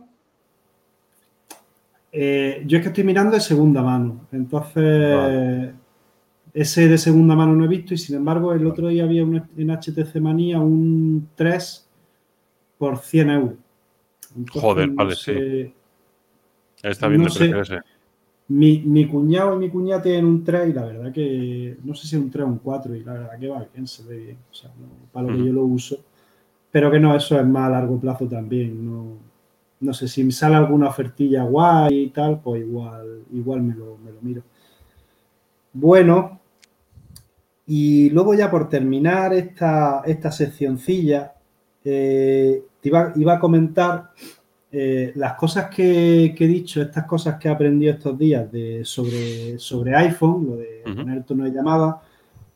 Eh, 2.11 2.63
yo 2.65 2.77
es 2.77 2.83
que 2.83 2.89
estoy 2.89 3.03
mirando 3.03 3.35
de 3.35 3.41
segunda 3.41 3.81
mano, 3.81 4.27
entonces 4.31 5.73
ese 6.53 6.87
de 6.87 6.97
segunda 6.97 7.35
mano 7.35 7.53
no 7.53 7.65
he 7.65 7.67
visto 7.67 7.93
y 7.93 7.97
sin 7.97 8.15
embargo 8.15 8.53
el 8.53 8.65
otro 8.65 8.87
día 8.87 9.03
había 9.03 9.23
en 9.23 9.69
HTC 9.69 10.15
Manía 10.21 10.59
un 10.59 11.29
3 11.35 11.89
por 12.77 12.97
100 12.97 13.29
euros. 13.29 13.57
Joder, 14.51 14.89
vale, 14.89 15.15
sí. 15.15 15.73
Está 16.81 17.07
bien 17.07 17.23
precio 17.23 17.61
ese. 17.61 17.79
Mi, 18.47 18.79
mi, 18.79 19.07
cuñado 19.07 19.55
y 19.55 19.59
mi 19.59 19.69
cuñada 19.69 20.03
tienen 20.03 20.25
un 20.25 20.43
3 20.43 20.69
y 20.69 20.73
la 20.73 20.85
verdad 20.85 21.11
que 21.11 21.77
no 21.83 21.95
sé 21.95 22.07
si 22.07 22.15
es 22.15 22.21
un 22.21 22.29
3 22.29 22.45
o 22.45 22.47
un 22.47 22.59
4 22.59 22.95
y 22.95 23.03
la 23.03 23.13
verdad 23.13 23.39
que 23.39 23.47
va 23.47 23.65
bien, 23.73 23.87
se 23.87 24.03
ve 24.03 24.17
bien, 24.17 24.37
o 24.51 24.53
sea, 24.53 24.71
para 25.11 25.27
lo 25.27 25.35
que 25.35 25.45
yo 25.45 25.53
lo 25.53 25.63
uso. 25.63 25.97
Pero 26.71 26.91
que 26.91 26.99
no, 26.99 27.15
eso 27.15 27.39
es 27.39 27.45
más 27.45 27.67
a 27.67 27.71
largo 27.71 27.99
plazo 27.99 28.27
también, 28.27 28.85
no, 28.85 29.17
no 29.79 29.93
sé, 29.93 30.07
si 30.07 30.23
me 30.23 30.31
sale 30.31 30.55
alguna 30.55 30.89
ofertilla 30.89 31.43
guay 31.43 32.03
y 32.03 32.09
tal, 32.09 32.41
pues 32.41 32.61
igual, 32.61 33.23
igual 33.33 33.61
me 33.61 33.75
lo, 33.75 33.97
miro. 34.21 34.43
Bueno, 35.73 36.39
y 37.67 38.09
luego 38.11 38.33
ya 38.33 38.49
por 38.49 38.69
terminar 38.69 39.33
esta, 39.33 40.01
esta 40.05 40.31
seccioncilla, 40.31 41.33
eh, 41.83 42.63
te 42.81 42.89
iba, 42.89 43.33
a 43.33 43.39
comentar 43.39 44.11
eh, 44.77 45.13
las 45.15 45.35
cosas 45.35 45.69
que, 45.73 46.35
he 46.37 46.47
dicho, 46.47 46.81
estas 46.81 47.05
cosas 47.05 47.39
que 47.39 47.47
he 47.47 47.51
aprendido 47.51 47.93
estos 47.93 48.17
días 48.17 48.51
de, 48.51 48.83
sobre, 48.83 49.57
sobre 49.57 49.95
iPhone, 49.95 50.45
lo 50.49 50.57
de 50.57 50.81
poner 50.83 51.23
tono 51.23 51.45
de 51.45 51.51
llamada, 51.51 52.01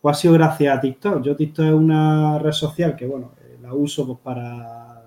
pues 0.01 0.17
ha 0.17 0.19
sido 0.19 0.33
gracias 0.33 0.77
a 0.77 0.81
TikTok. 0.81 1.23
Yo 1.23 1.33
TikTok 1.37 1.65
es 1.67 1.71
una 1.71 2.37
red 2.39 2.51
social 2.51 2.97
que, 2.97 3.07
bueno, 3.07 3.31
eh, 3.41 3.57
la 3.61 3.73
uso 3.73 4.05
pues 4.05 4.19
para 4.21 5.03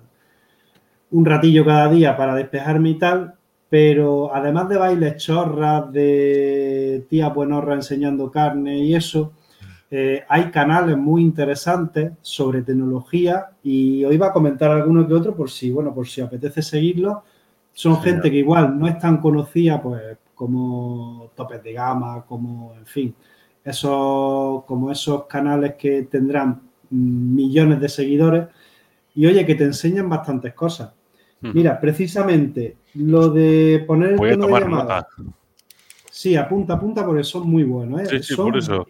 un 1.11 1.23
ratillo 1.23 1.63
cada 1.63 1.87
día 1.87 2.17
para 2.17 2.33
despejarme 2.33 2.89
y 2.89 2.97
tal, 2.97 3.35
pero 3.69 4.33
además 4.33 4.67
de 4.69 4.77
bailes 4.77 5.17
chorras, 5.17 5.93
de 5.93 7.05
tía 7.11 7.29
buenorra 7.29 7.75
enseñando 7.75 8.31
carne 8.31 8.79
y 8.79 8.95
eso, 8.95 9.33
eh, 9.95 10.23
hay 10.27 10.49
canales 10.49 10.97
muy 10.97 11.21
interesantes 11.21 12.13
sobre 12.19 12.63
tecnología 12.63 13.51
y 13.61 14.03
hoy 14.03 14.17
va 14.17 14.29
a 14.29 14.33
comentar 14.33 14.71
alguno 14.71 15.07
que 15.07 15.13
otro 15.13 15.35
por 15.35 15.51
si, 15.51 15.69
bueno, 15.69 15.93
por 15.93 16.07
si 16.07 16.19
apetece 16.19 16.63
seguirlo. 16.63 17.23
Son 17.73 18.01
gente 18.01 18.31
que 18.31 18.37
igual 18.37 18.79
no 18.79 18.87
es 18.87 18.97
tan 18.97 19.17
conocida, 19.17 19.79
pues, 19.79 20.17
como 20.33 21.29
topes 21.35 21.61
de 21.61 21.73
gama, 21.73 22.25
como, 22.27 22.73
en 22.75 22.87
fin, 22.87 23.15
esos, 23.63 24.63
como 24.63 24.89
esos 24.89 25.25
canales 25.25 25.75
que 25.75 26.01
tendrán 26.09 26.59
millones 26.89 27.79
de 27.79 27.87
seguidores 27.87 28.47
y 29.13 29.27
oye, 29.27 29.45
que 29.45 29.53
te 29.53 29.65
enseñan 29.65 30.09
bastantes 30.09 30.55
cosas. 30.55 30.91
Mira, 31.39 31.79
precisamente 31.79 32.77
lo 32.95 33.29
de 33.29 33.83
poner 33.85 34.13
el 34.13 34.17
tono 34.17 34.47
de 34.47 34.59
llamada. 34.59 35.07
Sí, 36.09 36.35
apunta, 36.35 36.73
apunta 36.73 37.05
porque 37.05 37.23
son 37.23 37.47
muy 37.47 37.63
buenos. 37.63 38.01
¿eh? 38.01 38.05
Sí, 38.07 38.23
sí, 38.23 38.35
por 38.35 38.57
eso. 38.57 38.87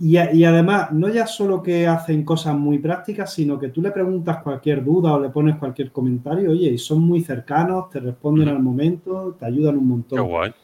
Y, 0.00 0.16
y, 0.16 0.44
además, 0.44 0.92
no 0.92 1.08
ya 1.08 1.26
solo 1.26 1.60
que 1.60 1.88
hacen 1.88 2.24
cosas 2.24 2.54
muy 2.54 2.78
prácticas, 2.78 3.32
sino 3.32 3.58
que 3.58 3.68
tú 3.68 3.82
le 3.82 3.90
preguntas 3.90 4.42
cualquier 4.42 4.84
duda 4.84 5.12
o 5.12 5.20
le 5.20 5.28
pones 5.28 5.56
cualquier 5.56 5.90
comentario, 5.90 6.52
oye, 6.52 6.70
y 6.70 6.78
son 6.78 7.00
muy 7.00 7.20
cercanos, 7.20 7.90
te 7.90 7.98
responden 7.98 8.48
al 8.48 8.62
momento, 8.62 9.36
te 9.38 9.46
ayudan 9.46 9.76
un 9.76 9.88
montón. 9.88 10.18
Qué 10.18 10.22
guay. 10.22 10.54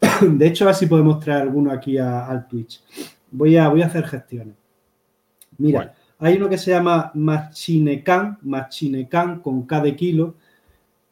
De 0.38 0.46
hecho, 0.46 0.64
a 0.64 0.68
ver 0.68 0.74
si 0.74 0.86
podemos 0.86 1.20
traer 1.20 1.42
alguno 1.42 1.70
aquí 1.70 1.98
al 1.98 2.46
Twitch. 2.48 2.82
Voy 3.30 3.56
a, 3.56 3.68
voy 3.68 3.82
a 3.82 3.86
hacer 3.86 4.04
gestiones. 4.04 4.54
Mira, 5.58 5.94
hay 6.18 6.36
uno 6.36 6.48
que 6.48 6.58
se 6.58 6.70
llama 6.70 7.10
Machinecan, 7.14 8.38
Machinecan 8.42 9.40
con 9.40 9.66
K 9.66 9.80
de 9.80 9.96
kilo. 9.96 10.34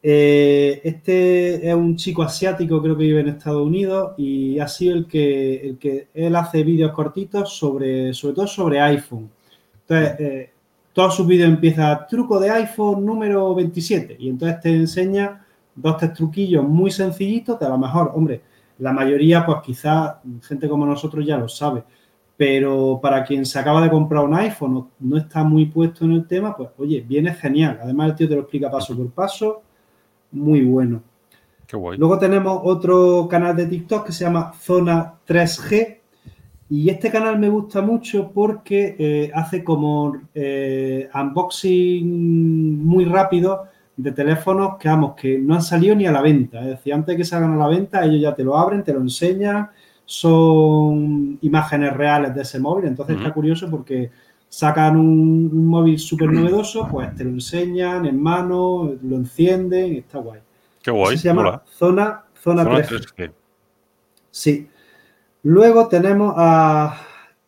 Eh, 0.07 0.81
este 0.83 1.67
es 1.67 1.73
un 1.73 1.95
chico 1.95 2.21
asiático, 2.21 2.79
creo 2.79 2.95
que 2.95 3.05
vive 3.05 3.21
en 3.21 3.29
Estados 3.29 3.65
Unidos 3.65 4.13
y 4.17 4.59
ha 4.59 4.67
sido 4.67 4.95
el 4.95 5.07
que, 5.07 5.55
el 5.67 5.79
que 5.79 6.09
él 6.13 6.35
hace 6.35 6.63
vídeos 6.63 6.91
cortitos 6.91 7.57
sobre, 7.57 8.13
sobre 8.13 8.35
todo 8.35 8.45
sobre 8.45 8.79
iPhone. 8.81 9.31
Entonces, 9.81 10.19
eh, 10.19 10.51
todos 10.93 11.15
sus 11.15 11.25
vídeos 11.25 11.49
empiezan 11.49 12.05
truco 12.07 12.39
de 12.39 12.51
iPhone 12.51 13.03
número 13.03 13.55
27 13.55 14.17
y 14.19 14.29
entonces 14.29 14.59
te 14.59 14.69
enseña 14.69 15.43
dos, 15.73 15.97
tres 15.97 16.13
truquillos 16.13 16.63
muy 16.63 16.91
sencillitos 16.91 17.57
que 17.57 17.65
a 17.65 17.69
lo 17.69 17.79
mejor, 17.79 18.11
hombre, 18.13 18.41
la 18.77 18.93
mayoría, 18.93 19.43
pues 19.43 19.57
quizás 19.63 20.17
gente 20.43 20.69
como 20.69 20.85
nosotros 20.85 21.25
ya 21.25 21.37
lo 21.37 21.49
sabe 21.49 21.83
pero 22.37 22.99
para 23.01 23.23
quien 23.23 23.43
se 23.45 23.57
acaba 23.57 23.81
de 23.81 23.89
comprar 23.89 24.23
un 24.23 24.35
iPhone 24.35 24.77
o 24.77 24.91
no 24.99 25.17
está 25.17 25.43
muy 25.43 25.67
puesto 25.67 26.05
en 26.05 26.11
el 26.11 26.27
tema, 26.27 26.55
pues 26.55 26.69
oye, 26.77 26.99
viene 26.99 27.33
genial. 27.33 27.79
Además, 27.81 28.09
el 28.09 28.15
tío 28.15 28.27
te 28.27 28.35
lo 28.35 28.41
explica 28.41 28.69
paso 28.69 28.93
por 28.93 29.09
paso, 29.11 29.63
muy 30.35 30.63
bueno. 30.63 31.01
Qué 31.67 31.77
guay. 31.77 31.97
Luego 31.97 32.19
tenemos 32.19 32.59
otro 32.63 33.27
canal 33.29 33.55
de 33.55 33.65
TikTok 33.65 34.05
que 34.05 34.11
se 34.11 34.23
llama 34.23 34.53
Zona 34.53 35.13
3G. 35.27 35.97
Y 36.69 36.89
este 36.89 37.11
canal 37.11 37.37
me 37.39 37.49
gusta 37.49 37.81
mucho 37.81 38.31
porque 38.31 38.95
eh, 38.97 39.31
hace 39.33 39.63
como 39.63 40.17
eh, 40.33 41.09
unboxing 41.13 42.83
muy 42.83 43.05
rápido 43.05 43.65
de 43.95 44.11
teléfonos 44.11 44.77
que, 44.77 44.89
vamos, 44.89 45.13
que 45.15 45.37
no 45.37 45.55
han 45.55 45.61
salido 45.61 45.95
ni 45.95 46.05
a 46.05 46.11
la 46.11 46.21
venta. 46.21 46.59
Es 46.61 46.67
decir, 46.67 46.93
antes 46.93 47.13
de 47.13 47.17
que 47.17 47.23
salgan 47.23 47.53
a 47.53 47.57
la 47.57 47.67
venta, 47.67 48.03
ellos 48.03 48.21
ya 48.21 48.35
te 48.35 48.43
lo 48.43 48.57
abren, 48.57 48.83
te 48.83 48.93
lo 48.93 48.99
enseñan 48.99 49.69
son 50.05 51.39
imágenes 51.41 51.93
reales 51.93 52.33
de 52.35 52.43
ese 52.43 52.59
móvil. 52.59 52.85
Entonces 52.85 53.17
está 53.17 53.33
curioso 53.33 53.69
porque 53.69 54.11
sacan 54.55 54.95
un, 54.95 55.67
móvil 55.67 55.99
súper 55.99 56.31
novedoso, 56.31 56.87
pues 56.89 57.13
te 57.13 57.25
lo 57.25 57.31
enseñan 57.31 58.05
en 58.05 58.21
mano, 58.21 58.95
lo 59.03 59.17
encienden, 59.17 59.97
está 59.97 60.19
guay. 60.19 60.39
Qué 60.81 60.91
guay. 60.91 61.17
se 61.17 61.27
llama 61.27 61.61
Zona, 61.69 62.23
Zona, 62.41 62.63
3G. 62.63 63.33
Sí. 64.31 64.69
Luego 65.43 65.89
tenemos 65.89 66.35
a 66.37 67.01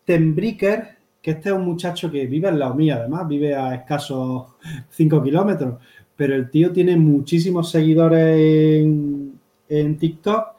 Tembricker, 0.04 0.98
que 1.22 1.32
este 1.32 1.48
es 1.48 1.56
un 1.56 1.64
muchacho 1.64 2.12
que 2.12 2.28
vive 2.28 2.50
en 2.50 2.60
la 2.60 2.74
mía, 2.74 2.98
además, 2.98 3.26
vive 3.26 3.56
a 3.56 3.74
escasos 3.74 4.48
5 4.90 5.24
kilómetros, 5.24 5.76
pero 6.14 6.36
el 6.36 6.50
tío 6.50 6.74
tiene 6.74 6.98
muchísimos 6.98 7.72
seguidores 7.72 8.84
en, 8.84 9.40
en 9.70 9.98
TikTok 9.98 10.57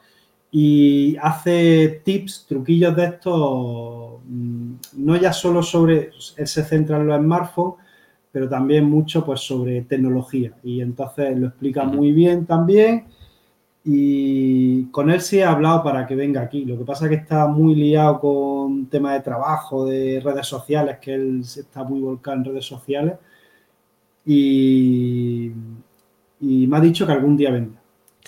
y 0.51 1.15
hace 1.21 2.01
tips, 2.03 2.45
truquillos 2.47 2.95
de 2.95 3.05
estos, 3.05 4.19
mm, 4.27 4.73
no 4.97 5.15
ya 5.15 5.33
solo 5.33 5.61
sobre, 5.61 6.11
él 6.37 6.47
se 6.47 6.63
centra 6.63 6.97
en 6.97 7.07
los 7.07 7.19
smartphones, 7.19 7.75
pero 8.31 8.49
también 8.49 8.85
mucho 8.89 9.25
pues 9.25 9.41
sobre 9.41 9.81
tecnología 9.83 10.53
y 10.63 10.81
entonces 10.81 11.37
lo 11.37 11.47
explica 11.47 11.83
muy 11.83 12.11
bien 12.11 12.45
también 12.45 13.05
y 13.83 14.85
con 14.91 15.09
él 15.09 15.21
sí 15.21 15.39
he 15.39 15.43
hablado 15.43 15.83
para 15.83 16.05
que 16.05 16.15
venga 16.15 16.41
aquí. 16.41 16.65
Lo 16.65 16.77
que 16.77 16.85
pasa 16.85 17.05
es 17.05 17.09
que 17.09 17.15
está 17.17 17.47
muy 17.47 17.75
liado 17.75 18.19
con 18.19 18.87
temas 18.87 19.13
de 19.13 19.21
trabajo, 19.21 19.85
de 19.85 20.21
redes 20.23 20.47
sociales, 20.47 20.97
que 20.99 21.13
él 21.15 21.41
está 21.41 21.83
muy 21.83 22.01
volcado 22.01 22.37
en 22.37 22.45
redes 22.45 22.65
sociales 22.65 23.15
y, 24.25 25.51
y 26.41 26.67
me 26.67 26.77
ha 26.77 26.81
dicho 26.81 27.05
que 27.05 27.13
algún 27.13 27.37
día 27.37 27.51
vendrá. 27.51 27.79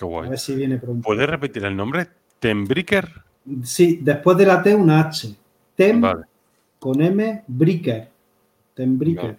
Qué 0.02 0.06
guay. 0.06 0.26
A 0.26 0.30
ver 0.32 0.40
si 0.40 0.56
viene 0.56 0.78
pronto. 0.80 1.04
¿Puedes 1.04 1.30
repetir 1.30 1.64
el 1.64 1.76
nombre? 1.76 2.08
¿Tembricker? 2.40 3.08
Sí, 3.64 4.00
después 4.02 4.36
de 4.36 4.48
la 4.48 4.64
T 4.64 4.74
una 4.74 5.02
H. 5.02 5.36
Tem 5.76 6.02
Vale. 6.02 6.24
con 6.80 7.00
M, 7.00 7.44
Bricker. 7.46 8.10
Tembricker. 8.74 9.24
Vale. 9.24 9.38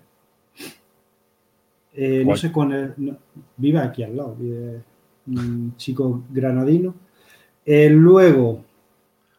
Eh, 1.95 2.25
no 2.25 2.37
sé 2.37 2.53
con 2.53 2.73
el. 2.73 2.95
no, 2.97 3.19
vive 3.57 3.81
aquí 3.81 4.05
al 4.05 4.17
lado, 4.17 4.37
vive 4.39 4.83
un 5.27 5.75
chico 5.77 6.23
granadino. 6.31 6.95
Eh, 7.67 7.91
luego, 7.91 8.65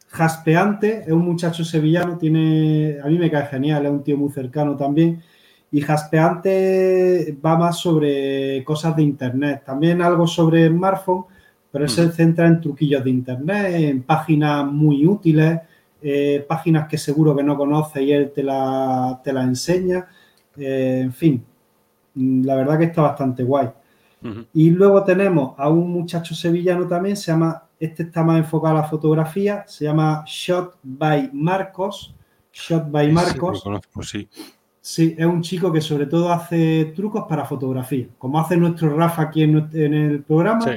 Jaspeante 0.09 1.03
es 1.05 1.11
un 1.11 1.23
muchacho 1.23 1.63
sevillano, 1.63 2.17
tiene. 2.17 2.97
A 3.01 3.07
mí 3.07 3.17
me 3.17 3.31
cae 3.31 3.47
genial, 3.47 3.85
es 3.85 3.91
un 3.91 4.03
tío 4.03 4.17
muy 4.17 4.29
cercano 4.29 4.75
también. 4.75 5.23
Y 5.73 5.81
Jaspeante 5.81 7.37
va 7.43 7.57
más 7.57 7.79
sobre 7.79 8.63
cosas 8.63 8.95
de 8.95 9.03
internet, 9.03 9.63
también 9.65 10.01
algo 10.01 10.27
sobre 10.27 10.67
smartphone, 10.69 11.25
pero 11.71 11.87
se 11.87 12.11
centra 12.11 12.45
en 12.47 12.61
truquillos 12.61 13.03
de 13.03 13.09
internet, 13.09 13.73
en 13.73 14.03
páginas 14.03 14.65
muy 14.65 15.05
útiles, 15.07 15.59
eh, 16.01 16.45
páginas 16.47 16.87
que 16.87 16.97
seguro 16.97 17.35
que 17.35 17.41
no 17.43 17.57
conoces 17.57 18.03
y 18.03 18.11
él 18.11 18.31
te 18.33 18.43
la, 18.43 19.19
te 19.23 19.33
la 19.33 19.43
enseña. 19.43 20.07
Eh, 20.55 21.01
en 21.05 21.13
fin, 21.13 21.43
mm, 22.13 22.45
la 22.45 22.55
verdad 22.55 22.77
que 22.77 22.85
está 22.85 23.01
bastante 23.01 23.43
guay. 23.43 23.69
Y 24.53 24.69
luego 24.69 25.03
tenemos 25.03 25.53
a 25.57 25.67
un 25.69 25.91
muchacho 25.91 26.33
sevillano 26.33 26.87
también, 26.87 27.17
se 27.17 27.31
llama, 27.31 27.63
este 27.77 28.03
está 28.03 28.23
más 28.23 28.37
enfocado 28.37 28.77
a 28.77 28.81
la 28.81 28.87
fotografía, 28.87 29.65
se 29.67 29.83
llama 29.83 30.23
Shot 30.25 30.77
by 30.81 31.31
Marcos. 31.33 32.15
Shot 32.53 32.89
by 32.89 33.07
Sí, 33.07 33.11
lo 33.11 33.15
Marcos. 33.15 33.63
conozco, 33.63 34.01
sí. 34.03 34.29
Sí, 34.85 35.15
es 35.17 35.25
un 35.25 35.41
chico 35.41 35.71
que 35.71 35.79
sobre 35.79 36.07
todo 36.07 36.29
hace 36.29 36.91
trucos 36.93 37.23
para 37.27 37.45
fotografía. 37.45 38.05
Como 38.17 38.37
hace 38.37 38.57
nuestro 38.57 38.93
Rafa 38.95 39.21
aquí 39.23 39.41
en, 39.43 39.55
el 39.73 40.23
programa, 40.23 40.59
Sí. 40.61 40.71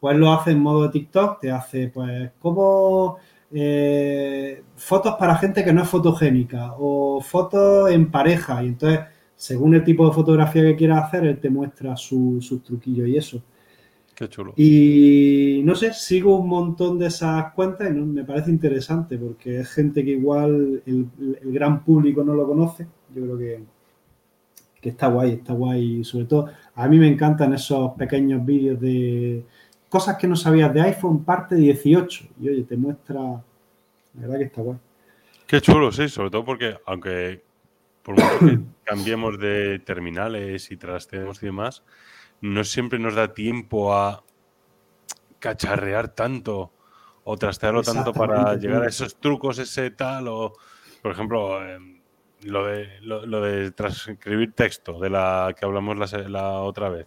pues 0.00 0.16
lo 0.16 0.32
hace 0.32 0.50
en 0.50 0.58
modo 0.60 0.82
de 0.82 0.88
TikTok, 0.88 1.38
te 1.40 1.52
hace 1.52 1.86
pues 1.88 2.32
como 2.40 3.16
eh, 3.52 4.60
fotos 4.74 5.14
para 5.14 5.36
gente 5.36 5.62
que 5.64 5.72
no 5.72 5.82
es 5.82 5.88
fotogénica 5.88 6.74
o 6.78 7.20
fotos 7.20 7.90
en 7.92 8.10
pareja. 8.10 8.60
Y 8.64 8.66
entonces, 8.68 9.00
según 9.36 9.76
el 9.76 9.84
tipo 9.84 10.04
de 10.08 10.12
fotografía 10.12 10.62
que 10.62 10.74
quieras 10.74 11.04
hacer, 11.04 11.24
él 11.24 11.38
te 11.38 11.48
muestra 11.48 11.96
su- 11.96 12.38
sus 12.42 12.60
truquillos 12.64 13.06
y 13.08 13.16
eso. 13.16 13.40
Qué 14.14 14.28
chulo. 14.28 14.54
Y 14.56 15.62
no 15.64 15.74
sé, 15.74 15.92
sigo 15.92 16.36
un 16.38 16.48
montón 16.48 16.98
de 16.98 17.06
esas 17.06 17.52
cuentas 17.52 17.90
y 17.90 17.94
no- 17.94 18.06
me 18.06 18.24
parece 18.24 18.50
interesante 18.50 19.18
porque 19.18 19.60
es 19.60 19.70
gente 19.72 20.04
que 20.04 20.12
igual 20.12 20.82
el, 20.86 21.06
el 21.42 21.52
gran 21.52 21.84
público 21.84 22.22
no 22.22 22.34
lo 22.34 22.46
conoce. 22.46 22.86
Yo 23.14 23.22
creo 23.22 23.38
que, 23.38 23.60
que 24.80 24.88
está 24.90 25.08
guay, 25.08 25.32
está 25.32 25.52
guay. 25.52 26.00
Y 26.00 26.04
sobre 26.04 26.26
todo, 26.26 26.48
a 26.74 26.86
mí 26.88 26.98
me 26.98 27.08
encantan 27.08 27.54
esos 27.54 27.92
pequeños 27.94 28.44
vídeos 28.44 28.80
de 28.80 29.44
cosas 29.88 30.16
que 30.16 30.26
no 30.28 30.36
sabías 30.36 30.72
de 30.72 30.82
iPhone 30.82 31.24
parte 31.24 31.56
18. 31.56 32.24
Y 32.40 32.48
oye, 32.50 32.62
te 32.62 32.76
muestra, 32.76 33.20
la 33.20 33.42
verdad 34.14 34.38
que 34.38 34.44
está 34.44 34.62
guay. 34.62 34.78
Qué 35.46 35.60
chulo, 35.60 35.90
sí, 35.92 36.08
sobre 36.08 36.30
todo 36.30 36.44
porque 36.44 36.76
aunque 36.86 37.42
por 38.02 38.14
mucho 38.14 38.38
que 38.40 38.58
cambiemos 38.84 39.38
de 39.38 39.78
terminales 39.80 40.70
y 40.70 40.76
trasteemos 40.76 41.42
y 41.42 41.46
demás, 41.46 41.82
no 42.44 42.62
siempre 42.62 42.98
nos 42.98 43.14
da 43.14 43.32
tiempo 43.32 43.94
a 43.94 44.22
cacharrear 45.38 46.08
tanto 46.08 46.72
o 47.24 47.36
trastearlo 47.38 47.82
tanto 47.82 48.12
para 48.12 48.54
llegar 48.56 48.82
a 48.82 48.88
esos 48.88 49.16
trucos, 49.16 49.58
ese 49.58 49.90
tal, 49.90 50.28
o 50.28 50.52
por 51.00 51.12
ejemplo, 51.12 51.66
em, 51.66 52.02
lo 52.42 52.66
de, 52.66 53.00
lo, 53.00 53.24
lo 53.24 53.40
de 53.40 53.70
transcribir 53.70 54.52
texto 54.52 54.98
de 55.00 55.08
la 55.08 55.54
que 55.58 55.64
hablamos 55.64 56.12
la, 56.28 56.60
otra 56.60 56.90
vez. 56.90 57.06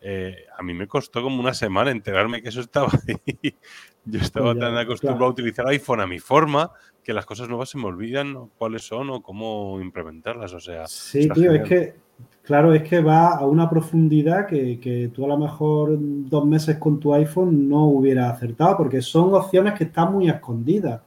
Eh, 0.00 0.46
a 0.56 0.62
mí 0.62 0.72
me 0.72 0.86
costó 0.86 1.22
como 1.22 1.38
una 1.38 1.52
semana 1.52 1.90
enterarme 1.90 2.40
que 2.40 2.48
eso 2.48 2.60
estaba 2.60 2.88
ahí. 3.06 3.56
Yo 4.06 4.20
estaba 4.20 4.52
Pues 4.52 4.58
ya, 4.58 4.68
tan 4.68 4.78
acostumbrado 4.78 5.18
claro. 5.18 5.26
a 5.26 5.32
utilizar 5.32 5.66
iPhone 5.68 6.00
a 6.00 6.06
mi 6.06 6.18
forma 6.18 6.70
que 7.04 7.12
las 7.12 7.26
cosas 7.26 7.48
nuevas 7.50 7.68
se 7.68 7.76
me 7.76 7.84
olvidan 7.84 8.32
¿no? 8.32 8.50
cuáles 8.56 8.86
son 8.86 9.10
o 9.10 9.22
cómo 9.22 9.78
implementarlas. 9.82 10.54
O 10.54 10.60
sea, 10.60 10.86
Sí, 10.86 11.28
tío, 11.28 11.52
es 11.52 11.68
que, 11.68 12.07
claro, 12.42 12.72
es 12.72 12.82
que 12.82 13.00
va 13.00 13.34
a 13.34 13.46
una 13.46 13.68
profundidad 13.68 14.46
que, 14.46 14.80
que 14.80 15.08
tú 15.08 15.24
a 15.24 15.28
lo 15.28 15.38
mejor 15.38 15.96
dos 16.00 16.46
meses 16.46 16.78
con 16.78 16.98
tu 16.98 17.12
iPhone 17.14 17.68
no 17.68 17.86
hubieras 17.86 18.34
acertado, 18.34 18.76
porque 18.76 19.02
son 19.02 19.34
opciones 19.34 19.74
que 19.74 19.84
están 19.84 20.12
muy 20.12 20.28
escondidas. 20.28 21.00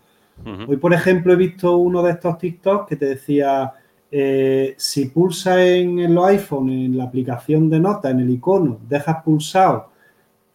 Hoy, 0.67 0.77
por 0.77 0.91
ejemplo, 0.91 1.33
he 1.33 1.35
visto 1.35 1.77
uno 1.77 2.01
de 2.01 2.11
estos 2.11 2.37
TikToks 2.37 2.87
que 2.87 2.95
te 2.95 3.05
decía, 3.05 3.73
eh, 4.09 4.73
si 4.75 5.05
pulsas 5.05 5.59
en, 5.59 5.99
en 5.99 6.15
los 6.15 6.25
iPhone, 6.25 6.69
en 6.69 6.97
la 6.97 7.03
aplicación 7.03 7.69
de 7.69 7.79
notas, 7.79 8.11
en 8.11 8.21
el 8.21 8.29
icono, 8.31 8.79
dejas 8.89 9.23
pulsado, 9.23 9.90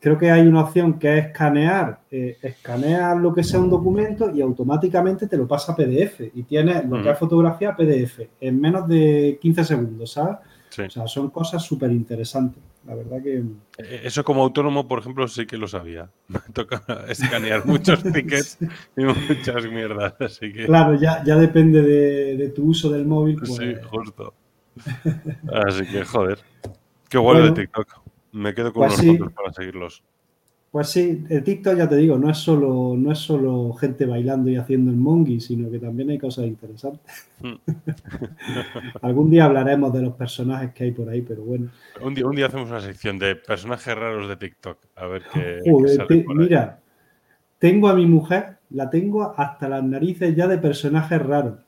creo 0.01 0.19
que 0.19 0.31
hay 0.31 0.47
una 0.47 0.63
opción 0.63 0.99
que 0.99 1.19
es 1.19 1.27
escanear, 1.27 2.01
eh, 2.11 2.37
escaneas 2.43 3.17
lo 3.21 3.33
que 3.35 3.43
sea 3.43 3.61
un 3.61 3.71
documento 3.71 4.31
y 4.35 4.41
automáticamente 4.41 5.27
te 5.27 5.37
lo 5.37 5.47
pasa 5.49 5.73
a 5.73 5.77
PDF 5.77 6.21
y 6.35 6.43
tienes 6.45 6.85
lo 6.87 7.03
que 7.03 7.11
es 7.11 7.19
fotografía 7.19 7.71
a 7.71 7.77
PDF 7.77 8.21
en 8.41 8.61
menos 8.61 8.87
de 8.89 9.39
15 9.41 9.65
segundos, 9.65 10.13
¿sabes? 10.13 10.37
Sí. 10.71 10.83
O 10.83 10.91
sea, 10.91 11.07
son 11.07 11.31
cosas 11.31 11.63
súper 11.63 11.91
interesantes. 11.91 12.63
La 12.87 12.95
verdad 12.95 13.21
que... 13.23 13.39
Eh, 13.79 14.03
Eso 14.05 14.23
como 14.23 14.43
autónomo, 14.45 14.87
por 14.87 15.01
ejemplo, 15.01 15.27
sí 15.27 15.45
que 15.47 15.57
lo 15.57 15.67
sabía. 15.67 16.09
Me 16.29 16.39
toca 16.53 16.83
escanear 17.09 17.67
muchos 17.67 18.03
tickets 18.13 18.59
y 18.97 19.03
muchas 19.03 19.67
mierdas. 19.67 20.15
Así 20.21 20.53
que 20.53 20.67
Claro, 20.67 20.95
ya, 20.95 21.25
ya 21.25 21.37
depende 21.37 21.83
de, 21.83 22.37
de 22.37 22.49
tu 22.51 22.67
uso 22.67 22.91
del 22.91 23.07
móvil. 23.07 23.37
Pues, 23.39 23.57
sí, 23.57 23.75
justo. 23.91 24.35
Así 25.53 25.87
que, 25.87 26.05
joder. 26.05 26.39
Qué 27.09 27.17
lo 27.17 27.23
Bueno. 27.25 27.47
de 27.47 27.53
TikTok. 27.53 28.06
Me 28.37 28.55
quedo 28.55 28.71
con 28.71 28.87
Pues 28.87 28.99
unos 28.99 29.17
sí. 29.17 29.35
para 29.35 29.51
seguirlos. 29.53 30.03
Pues 30.71 30.89
sí, 30.91 31.25
el 31.31 31.43
TikTok 31.43 31.75
ya 31.79 31.89
te 31.89 31.97
digo, 31.97 32.19
no 32.19 32.29
es 32.29 32.37
solo, 32.37 32.95
no 32.99 33.11
es 33.11 33.19
solo 33.19 33.73
gente 33.73 34.05
bailando 34.05 34.51
y 34.51 34.57
haciendo 34.57 34.91
el 34.91 34.99
mongi, 34.99 35.41
sino 35.41 35.71
que 35.71 35.79
también 35.79 36.11
hay 36.11 36.19
cosas 36.19 36.45
interesantes. 36.45 37.31
Mm. 37.41 37.55
Algún 39.01 39.31
día 39.31 39.47
hablaremos 39.47 39.91
de 39.95 40.03
los 40.03 40.15
personajes 40.15 40.75
que 40.75 40.85
hay 40.85 40.91
por 40.93 41.09
ahí, 41.09 41.23
pero 41.23 41.43
bueno. 41.45 41.71
Un 42.03 42.13
día, 42.15 42.27
un 42.27 42.37
día 42.37 42.47
hacemos 42.47 42.69
una 42.69 42.81
sección 42.81 43.19
de 43.19 43.37
personajes 43.37 43.95
raros 43.97 44.29
de 44.29 44.37
TikTok. 44.37 44.79
A 44.97 45.07
ver 45.07 45.23
qué, 45.33 45.61
qué 45.65 45.71
Joder, 45.71 45.97
sale 45.97 46.07
te- 46.09 46.25
por 46.25 46.39
ahí. 46.39 46.45
mira, 46.45 46.81
tengo 47.59 47.89
a 47.89 47.95
mi 47.95 48.05
mujer, 48.05 48.59
la 48.69 48.91
tengo 48.91 49.33
hasta 49.35 49.71
las 49.71 49.83
narices 49.83 50.37
ya 50.37 50.47
de 50.47 50.59
personajes 50.59 51.23
raros. 51.23 51.61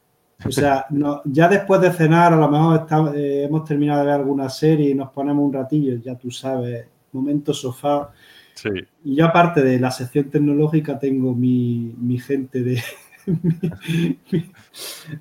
O 0.47 0.53
sea, 0.53 0.87
no- 0.91 1.21
ya 1.25 1.49
después 1.49 1.81
de 1.81 1.91
cenar, 1.93 2.33
a 2.33 2.37
lo 2.37 2.49
mejor 2.49 2.77
está- 2.81 3.13
eh, 3.15 3.45
hemos 3.45 3.65
terminado 3.65 4.01
de 4.01 4.07
ver 4.07 4.15
alguna 4.15 4.49
serie 4.49 4.91
y 4.91 4.95
nos 4.95 5.11
ponemos 5.11 5.45
un 5.45 5.53
ratillo, 5.53 5.97
ya 5.97 6.15
tú 6.17 6.31
sabes, 6.31 6.87
momento 7.13 7.53
sofá. 7.53 8.11
Sí. 8.55 8.69
Y 9.05 9.17
yo 9.17 9.27
aparte 9.27 9.63
de 9.63 9.81
la 9.81 9.91
sección 9.91 10.31
tecnológica 10.31 10.99
tengo 10.99 11.35
mi, 11.35 11.93
mi 11.99 12.19
gente 12.19 12.63
de... 12.63 12.81
mi- 13.27 14.19
mi- 14.33 14.51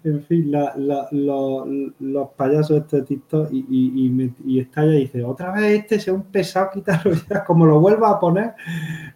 en 0.04 0.24
fin, 0.24 0.52
la- 0.52 0.74
la- 0.78 1.08
lo- 1.12 1.66
los 2.00 2.30
payasos 2.38 2.78
estos 2.78 3.00
de 3.00 3.06
TikTok 3.08 3.50
y, 3.52 3.66
y, 3.70 4.06
y, 4.06 4.10
me- 4.10 4.34
y 4.46 4.60
está 4.60 4.84
ella 4.84 4.94
y 4.96 5.00
dice, 5.02 5.24
otra 5.24 5.52
vez 5.52 5.80
este 5.82 6.00
sea 6.00 6.14
un 6.14 6.24
pesado, 6.24 6.70
quítalo 6.74 7.12
ya, 7.30 7.44
como 7.44 7.66
lo 7.66 7.80
vuelvas 7.80 8.14
a 8.14 8.20
poner, 8.20 8.54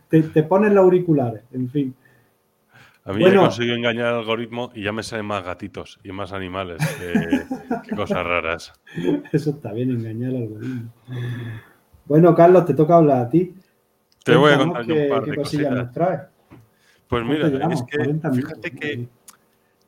te, 0.09 0.23
te 0.23 0.43
pones 0.43 0.71
los 0.73 0.83
auriculares, 0.83 1.43
en 1.53 1.69
fin. 1.69 1.93
A 3.03 3.13
mí 3.13 3.19
ya 3.21 3.27
he 3.27 3.29
Bueno. 3.29 3.41
conseguido 3.43 3.75
engañar 3.75 4.07
al 4.07 4.15
algoritmo 4.19 4.71
y 4.75 4.83
ya 4.83 4.91
me 4.91 5.01
salen 5.03 5.25
más 5.25 5.43
gatitos 5.43 5.99
y 6.03 6.11
más 6.11 6.33
animales 6.33 6.83
que, 6.99 7.45
que 7.89 7.95
cosas 7.95 8.23
raras. 8.23 8.73
Eso 9.31 9.51
está 9.51 9.73
bien, 9.73 9.89
engañar 9.91 10.31
al 10.31 10.43
algoritmo. 10.43 10.93
Bueno, 12.05 12.35
Carlos, 12.35 12.65
te 12.65 12.73
toca 12.73 12.97
hablar 12.97 13.25
a 13.25 13.29
ti. 13.29 13.55
Te 14.23 14.35
voy 14.35 14.51
a 14.53 14.57
contar 14.57 14.85
yo 14.85 14.93
qué, 14.95 15.03
un 15.03 15.09
par 15.09 15.25
de 15.25 15.35
cosillas 15.35 15.71
nos 15.71 15.91
traes. 15.91 16.21
Pues 17.07 17.23
¿Cuánto 17.25 17.47
mira, 17.47 17.73
es 17.73 17.83
que 17.83 17.97
40 17.97 18.29
minutos, 18.29 18.49
fíjate 18.49 18.71
que 18.71 19.07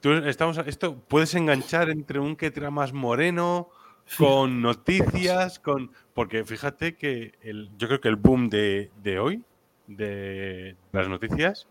tú 0.02 0.12
estamos, 0.14 0.58
esto 0.58 0.98
puedes 1.08 1.36
enganchar 1.36 1.90
entre 1.90 2.20
un 2.20 2.36
que 2.36 2.50
tra 2.52 2.72
más 2.72 2.94
moreno, 2.94 3.70
con 4.18 4.62
noticias, 4.62 5.60
con. 5.60 5.92
Porque 6.14 6.44
fíjate 6.44 6.96
que 6.96 7.34
el, 7.42 7.70
yo 7.78 7.88
creo 7.88 8.02
que 8.02 8.10
el 8.10 8.16
boom 8.18 8.50
de, 8.50 8.92
de 9.02 9.20
hoy, 9.20 9.44
de 9.88 10.76
las 10.92 11.08
noticias, 11.08 11.68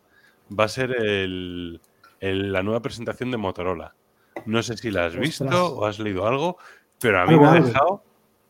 va 0.51 0.65
a 0.65 0.69
ser 0.69 0.91
el, 0.93 1.81
la 2.21 2.63
nueva 2.63 2.83
presentación 2.83 3.31
de 3.31 3.37
Motorola. 3.37 3.95
No 4.47 4.63
sé 4.63 4.77
si 4.77 4.91
la 4.91 5.07
has 5.07 5.17
visto 5.17 5.45
Ostras. 5.45 5.61
o 5.61 5.87
has 5.87 5.99
leído 5.99 6.27
algo, 6.27 6.57
pero 6.99 7.21
a 7.21 7.27
mí 7.27 7.39
me 7.39 7.47
ha 7.47 7.53
dejado 7.53 8.03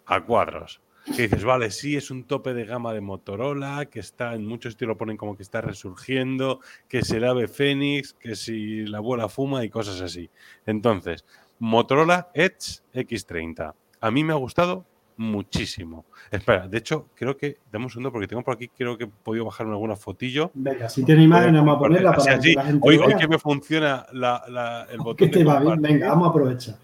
a 0.07 0.21
cuadros. 0.21 0.81
Que 1.05 1.23
dices, 1.23 1.45
vale, 1.45 1.73
sí, 1.73 1.97
es 1.97 2.13
un 2.13 2.25
tope 2.25 2.55
de 2.55 2.65
gama 2.65 2.93
de 2.95 3.01
Motorola, 3.01 3.87
que 3.87 3.99
está 3.99 4.35
en 4.35 4.47
muchos 4.47 4.75
sitios 4.75 4.89
lo 4.89 4.97
ponen 4.97 5.17
como 5.17 5.37
que 5.37 5.43
está 5.43 5.61
resurgiendo, 5.61 6.61
que 6.89 7.03
se 7.03 7.17
el 7.17 7.25
ave 7.25 7.49
Fénix, 7.49 8.13
que 8.13 8.37
si 8.37 8.87
la 8.87 8.99
abuela 8.99 9.29
fuma 9.29 9.65
y 9.65 9.69
cosas 9.69 10.01
así. 10.01 10.31
Entonces, 10.65 11.25
Motorola 11.59 12.31
Edge 12.35 12.83
X30. 12.95 13.75
A 14.01 14.11
mí 14.13 14.23
me 14.23 14.33
ha 14.33 14.37
gustado 14.37 14.87
muchísimo. 15.17 16.05
Espera, 16.31 16.67
de 16.69 16.79
hecho, 16.79 17.09
creo 17.15 17.37
que, 17.37 17.59
dame 17.71 17.85
un 17.87 17.91
segundo 17.91 18.11
porque 18.13 18.27
tengo 18.27 18.43
por 18.43 18.55
aquí, 18.55 18.69
creo 18.69 18.97
que 18.97 19.05
he 19.05 19.07
podido 19.07 19.45
bajarme 19.45 19.73
alguna 19.73 19.97
fotillo. 19.97 20.51
Venga, 20.55 20.89
si 20.89 21.05
tiene 21.05 21.23
imagen, 21.25 21.55
vamos 21.55 21.77
a 21.77 21.79
ponerla 21.79 22.13
para 22.13 22.39
que 22.41 22.55
la 22.55 22.65
gente 22.65 22.81
Hoy, 22.87 22.97
lo 22.97 23.03
hoy 23.03 23.09
vea. 23.09 23.17
que 23.19 23.29
me 23.29 23.39
funciona 23.39 24.07
la- 24.13 24.43
la- 24.49 24.87
el 24.91 24.99
botón 24.99 25.17
Que 25.17 25.27
de 25.27 25.31
te 25.31 25.45
va 25.45 25.55
bien. 25.61 25.65
compartir. 25.73 25.93
Venga, 25.99 26.09
vamos 26.09 26.27
a 26.27 26.31
aprovechar. 26.31 26.75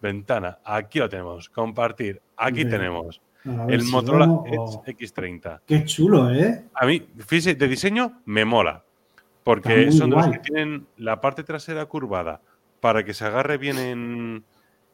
Ventana, 0.00 0.58
aquí 0.64 0.98
lo 0.98 1.08
tenemos. 1.08 1.48
Compartir, 1.48 2.20
aquí 2.36 2.64
Venga. 2.64 2.76
tenemos. 2.78 3.20
El 3.68 3.82
si 3.82 3.90
Motorola 3.92 4.26
vemos, 4.26 4.46
Edge 4.46 4.58
oh, 4.58 4.84
X30. 4.86 5.60
Qué 5.66 5.84
chulo, 5.84 6.30
¿eh? 6.30 6.64
A 6.74 6.86
mí, 6.86 7.06
fíjese, 7.26 7.54
de 7.54 7.68
diseño 7.68 8.20
me 8.24 8.44
mola. 8.44 8.82
Porque 9.42 9.92
son 9.92 10.08
de 10.08 10.16
los 10.16 10.26
guay. 10.26 10.38
que 10.40 10.50
tienen 10.50 10.86
la 10.96 11.20
parte 11.20 11.44
trasera 11.44 11.84
curvada 11.84 12.40
para 12.80 13.04
que 13.04 13.12
se 13.12 13.24
agarre 13.26 13.58
bien 13.58 13.78
en, 13.78 14.44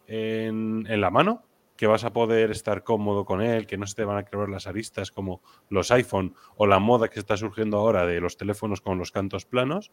en, 0.08 0.84
en 0.88 1.00
la 1.00 1.10
mano, 1.10 1.42
que 1.80 1.86
vas 1.86 2.04
a 2.04 2.12
poder 2.12 2.50
estar 2.50 2.84
cómodo 2.84 3.24
con 3.24 3.40
él, 3.40 3.66
que 3.66 3.78
no 3.78 3.86
se 3.86 3.94
te 3.94 4.04
van 4.04 4.18
a 4.18 4.24
quebrar 4.26 4.50
las 4.50 4.66
aristas 4.66 5.10
como 5.10 5.40
los 5.70 5.90
iPhone 5.90 6.34
o 6.56 6.66
la 6.66 6.78
moda 6.78 7.08
que 7.08 7.18
está 7.18 7.38
surgiendo 7.38 7.78
ahora 7.78 8.04
de 8.04 8.20
los 8.20 8.36
teléfonos 8.36 8.82
con 8.82 8.98
los 8.98 9.10
cantos 9.10 9.46
planos. 9.46 9.90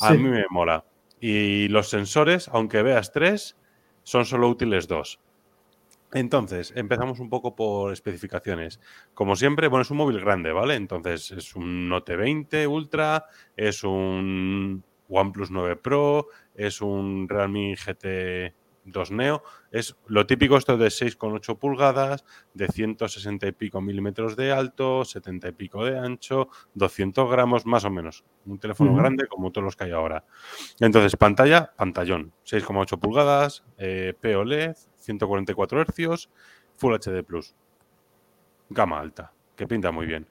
A 0.00 0.14
mí 0.14 0.24
me 0.24 0.46
mola. 0.50 0.84
Y 1.20 1.68
los 1.68 1.90
sensores, 1.90 2.48
aunque 2.48 2.82
veas 2.82 3.12
tres, 3.12 3.56
son 4.02 4.24
solo 4.24 4.48
útiles 4.48 4.88
dos. 4.88 5.20
Entonces, 6.12 6.72
empezamos 6.74 7.20
un 7.20 7.30
poco 7.30 7.54
por 7.54 7.92
especificaciones. 7.92 8.80
Como 9.14 9.36
siempre, 9.36 9.68
bueno, 9.68 9.82
es 9.82 9.90
un 9.92 9.98
móvil 9.98 10.18
grande, 10.18 10.50
¿vale? 10.50 10.74
Entonces, 10.74 11.30
es 11.30 11.54
un 11.54 11.88
Note 11.88 12.16
20 12.16 12.66
Ultra, 12.66 13.26
es 13.56 13.84
un 13.84 14.82
OnePlus 15.08 15.52
9 15.52 15.76
Pro, 15.76 16.26
es 16.56 16.80
un 16.80 17.28
Realme 17.28 17.76
GT 17.76 18.56
2 18.90 19.10
Neo. 19.12 19.42
Es 19.70 19.96
lo 20.06 20.26
típico 20.26 20.56
esto 20.56 20.76
de 20.76 20.88
6,8 20.88 21.58
pulgadas, 21.58 22.24
de 22.54 22.68
160 22.68 23.46
y 23.46 23.52
pico 23.52 23.80
milímetros 23.80 24.36
de 24.36 24.52
alto, 24.52 25.04
70 25.04 25.48
y 25.48 25.52
pico 25.52 25.84
de 25.84 25.98
ancho, 25.98 26.48
200 26.74 27.30
gramos, 27.30 27.66
más 27.66 27.84
o 27.84 27.90
menos. 27.90 28.24
Un 28.46 28.58
teléfono 28.58 28.94
grande 28.94 29.26
como 29.26 29.52
todos 29.52 29.64
los 29.64 29.76
que 29.76 29.84
hay 29.84 29.92
ahora. 29.92 30.24
Entonces, 30.80 31.16
pantalla, 31.16 31.72
pantallón, 31.76 32.32
6,8 32.44 32.98
pulgadas, 32.98 33.64
eh, 33.76 34.14
POLED, 34.20 34.76
144 34.96 35.84
Hz, 35.84 36.28
Full 36.76 36.94
HD 36.94 37.22
Plus. 37.24 37.54
Gama 38.70 39.00
alta, 39.00 39.32
que 39.56 39.66
pinta 39.66 39.90
muy 39.90 40.06
bien. 40.06 40.28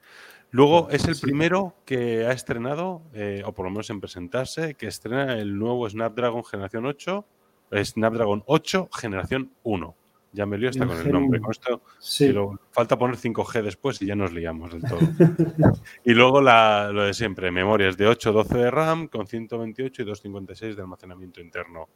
Luego 0.50 0.90
es 0.90 1.06
el 1.06 1.20
primero 1.20 1.76
que 1.86 2.26
ha 2.26 2.32
estrenado, 2.32 3.02
eh, 3.14 3.44
o 3.46 3.54
por 3.54 3.66
lo 3.66 3.72
menos 3.72 3.90
en 3.90 4.00
presentarse, 4.00 4.76
que 4.76 4.88
estrena 4.88 5.38
el 5.38 5.58
nuevo 5.58 5.90
Snapdragon 5.90 6.46
Generación 6.46 6.86
8, 6.86 7.18
eh, 7.20 7.37
Snapdragon 7.74 8.44
8 8.46 8.90
Generación 8.94 9.52
1. 9.64 9.96
Ya 10.34 10.46
me 10.46 10.58
lío 10.58 10.70
hasta 10.70 10.84
El 10.84 10.90
con 10.90 11.00
el 11.00 11.12
nombre. 11.12 11.40
1. 11.40 11.46
Con 11.46 11.52
esto 11.52 11.82
Sí. 12.00 12.34
falta 12.72 12.98
poner 12.98 13.16
5G 13.18 13.62
después 13.64 14.02
y 14.02 14.06
ya 14.08 14.16
nos 14.16 14.32
liamos 14.34 14.72
del 14.72 14.82
todo. 14.84 15.00
y 16.04 16.14
luego 16.14 16.42
la- 16.42 16.92
lo 16.92 17.04
de 17.04 17.14
siempre, 17.14 17.50
memorias 17.50 17.98
de 17.98 18.08
8, 18.08 18.32
12 18.34 18.58
de 18.58 18.70
RAM 18.72 19.08
con 19.08 19.26
128 19.26 20.02
y 20.02 20.06
256 20.06 20.76
de 20.76 20.82
almacenamiento 20.82 21.42
interno. 21.42 21.88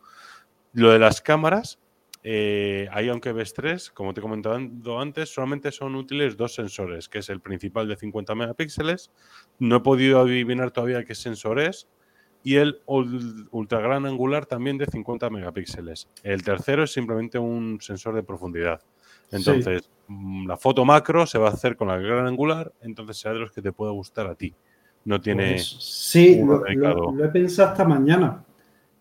Lo 0.73 0.91
de 0.91 0.99
las 0.99 1.21
cámaras, 1.21 1.77
eh, 2.23 2.87
ahí 2.91 3.09
aunque 3.09 3.31
ves 3.33 3.53
tres, 3.53 3.91
como 3.91 4.13
te 4.13 4.21
he 4.21 4.23
comentado 4.23 4.99
antes, 4.99 5.29
solamente 5.33 5.71
son 5.71 5.95
útiles 5.95 6.37
dos 6.37 6.53
sensores, 6.55 7.09
que 7.09 7.19
es 7.19 7.29
el 7.29 7.41
principal 7.41 7.87
de 7.87 7.97
50 7.97 8.33
megapíxeles. 8.33 9.11
No 9.59 9.77
he 9.77 9.79
podido 9.81 10.21
adivinar 10.21 10.71
todavía 10.71 11.03
qué 11.03 11.15
sensor 11.15 11.59
es. 11.59 11.87
Y 12.43 12.55
el 12.55 12.79
ul- 12.87 13.47
ultra 13.51 13.79
gran 13.81 14.05
angular 14.05 14.45
también 14.45 14.77
de 14.77 14.85
50 14.87 15.29
megapíxeles. 15.29 16.07
El 16.23 16.41
tercero 16.43 16.83
es 16.83 16.91
simplemente 16.91 17.37
un 17.37 17.79
sensor 17.81 18.15
de 18.15 18.23
profundidad. 18.23 18.81
Entonces, 19.31 19.89
mm, 20.07 20.47
la 20.47 20.57
foto 20.57 20.83
macro 20.83 21.25
se 21.25 21.37
va 21.37 21.49
a 21.49 21.51
hacer 21.53 21.75
con 21.75 21.87
la 21.87 21.97
gran 21.97 22.25
angular, 22.27 22.71
entonces 22.81 23.17
será 23.17 23.35
de 23.35 23.39
los 23.41 23.51
que 23.51 23.61
te 23.61 23.71
pueda 23.71 23.91
gustar 23.91 24.27
a 24.27 24.35
ti. 24.35 24.53
No 25.05 25.21
tiene. 25.21 25.51
Pues 25.53 25.67
sí, 25.79 26.41
lo, 26.43 26.59
dedicado. 26.59 26.95
lo- 26.95 27.11
lo 27.13 27.25
he 27.25 27.29
pensado 27.29 27.69
hasta 27.69 27.85
mañana. 27.85 28.43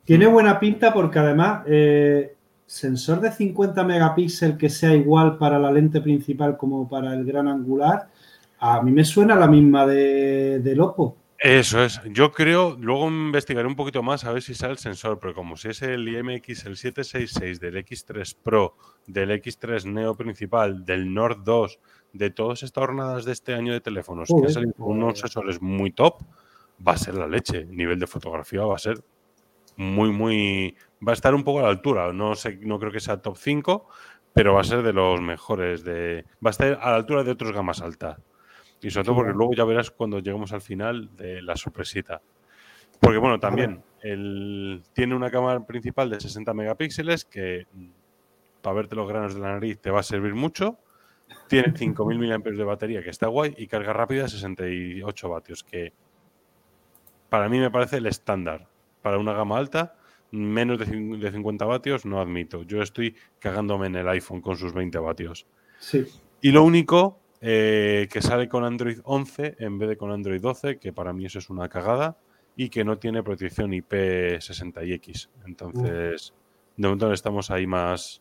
Tiene 0.04 0.28
Mm. 0.28 0.32
buena 0.32 0.60
pinta 0.60 0.92
porque 0.92 1.18
además, 1.18 1.62
eh, 1.66 2.34
sensor 2.66 3.20
de 3.20 3.32
50 3.32 3.82
megapíxeles 3.84 4.56
que 4.56 4.68
sea 4.68 4.94
igual 4.94 5.36
para 5.38 5.58
la 5.58 5.72
lente 5.72 6.00
principal 6.00 6.56
como 6.56 6.88
para 6.88 7.12
el 7.14 7.24
gran 7.24 7.48
angular, 7.48 8.08
a 8.60 8.80
mí 8.82 8.92
me 8.92 9.04
suena 9.04 9.34
la 9.34 9.46
misma 9.48 9.86
de, 9.86 10.60
del 10.60 10.80
Oppo. 10.80 11.16
Eso 11.42 11.82
es. 11.82 12.02
Yo 12.04 12.32
creo, 12.32 12.76
luego 12.78 13.08
investigaré 13.08 13.66
un 13.66 13.74
poquito 13.74 14.02
más 14.02 14.24
a 14.24 14.32
ver 14.32 14.42
si 14.42 14.54
sale 14.54 14.72
el 14.72 14.78
sensor, 14.78 15.18
pero 15.18 15.34
como 15.34 15.56
si 15.56 15.68
es 15.68 15.80
el 15.80 16.06
IMX, 16.06 16.66
el 16.66 16.76
766 16.76 17.58
del 17.58 17.76
X3 17.76 18.36
Pro, 18.42 18.76
del 19.06 19.30
X3 19.30 19.86
Neo 19.86 20.14
principal, 20.14 20.84
del 20.84 21.14
Nord 21.14 21.42
2, 21.42 21.78
de 22.12 22.28
todas 22.28 22.62
estas 22.62 22.84
jornadas 22.84 23.24
de 23.24 23.32
este 23.32 23.54
año 23.54 23.72
de 23.72 23.80
teléfonos 23.80 24.28
que 24.28 24.46
han 24.46 24.52
salido 24.52 24.74
con 24.74 25.02
unos 25.02 25.18
sensores 25.18 25.62
muy 25.62 25.92
top, 25.92 26.22
va 26.86 26.92
a 26.92 26.98
ser 26.98 27.14
la 27.14 27.26
leche. 27.26 27.64
Nivel 27.64 27.98
de 27.98 28.06
fotografía 28.06 28.62
va 28.64 28.74
a 28.74 28.78
ser 28.78 29.02
muy, 29.76 30.12
muy. 30.12 30.76
Va 31.06 31.12
a 31.12 31.14
estar 31.14 31.34
un 31.34 31.42
poco 31.42 31.60
a 31.60 31.62
la 31.62 31.68
altura. 31.68 32.12
No 32.12 32.34
sé, 32.34 32.58
no 32.60 32.78
creo 32.78 32.92
que 32.92 33.00
sea 33.00 33.22
top 33.22 33.38
5, 33.38 33.88
pero 34.34 34.52
va 34.52 34.60
a 34.60 34.64
ser 34.64 34.82
de 34.82 34.92
los 34.92 35.22
mejores. 35.22 35.84
De, 35.84 36.26
va 36.44 36.50
a 36.50 36.52
estar 36.52 36.78
a 36.82 36.90
la 36.90 36.96
altura 36.96 37.24
de 37.24 37.30
otros 37.30 37.52
gamas 37.52 37.80
altas. 37.80 38.18
Y 38.82 38.90
sobre 38.90 39.04
todo 39.04 39.16
porque 39.16 39.32
luego 39.32 39.52
ya 39.54 39.64
verás 39.64 39.90
cuando 39.90 40.18
lleguemos 40.18 40.52
al 40.52 40.62
final 40.62 41.14
de 41.16 41.42
la 41.42 41.56
sorpresita. 41.56 42.22
Porque 42.98 43.18
bueno, 43.18 43.38
también 43.38 43.82
el, 44.02 44.82
tiene 44.92 45.14
una 45.14 45.30
cámara 45.30 45.66
principal 45.66 46.10
de 46.10 46.20
60 46.20 46.52
megapíxeles 46.54 47.24
que 47.24 47.66
mm, 47.72 47.90
para 48.62 48.74
verte 48.74 48.94
los 48.94 49.08
granos 49.08 49.34
de 49.34 49.40
la 49.40 49.52
nariz 49.52 49.80
te 49.80 49.90
va 49.90 50.00
a 50.00 50.02
servir 50.02 50.34
mucho. 50.34 50.78
Tiene 51.48 51.68
5.000 51.74 52.38
mAh 52.38 52.50
de 52.50 52.64
batería, 52.64 53.02
que 53.02 53.10
está 53.10 53.28
guay, 53.28 53.54
y 53.56 53.66
carga 53.66 53.92
rápida 53.92 54.28
68 54.28 55.28
vatios, 55.28 55.64
que 55.64 55.92
para 57.28 57.48
mí 57.48 57.58
me 57.58 57.70
parece 57.70 57.98
el 57.98 58.06
estándar. 58.06 58.68
Para 59.02 59.16
una 59.18 59.32
gama 59.32 59.56
alta, 59.56 59.94
menos 60.30 60.78
de 60.78 60.84
de 60.84 61.32
50 61.32 61.64
vatios 61.64 62.04
no 62.04 62.20
admito. 62.20 62.64
Yo 62.64 62.82
estoy 62.82 63.16
cagándome 63.38 63.86
en 63.86 63.96
el 63.96 64.08
iPhone 64.08 64.42
con 64.42 64.56
sus 64.56 64.74
20 64.74 64.98
vatios. 64.98 65.46
Sí. 65.78 66.06
Y 66.42 66.52
lo 66.52 66.64
único 66.64 67.19
eh, 67.40 68.06
que 68.12 68.20
sale 68.20 68.48
con 68.48 68.64
Android 68.64 68.98
11 69.04 69.56
en 69.58 69.78
vez 69.78 69.88
de 69.88 69.96
con 69.96 70.12
Android 70.12 70.40
12, 70.40 70.78
que 70.78 70.92
para 70.92 71.12
mí 71.12 71.24
eso 71.24 71.38
es 71.38 71.48
una 71.48 71.68
cagada, 71.68 72.18
y 72.56 72.68
que 72.68 72.84
no 72.84 72.98
tiene 72.98 73.22
protección 73.22 73.70
IP60X. 73.70 75.28
Entonces, 75.46 76.34
de 76.76 76.88
momento 76.88 77.12
estamos 77.12 77.50
ahí 77.50 77.66
más. 77.66 78.20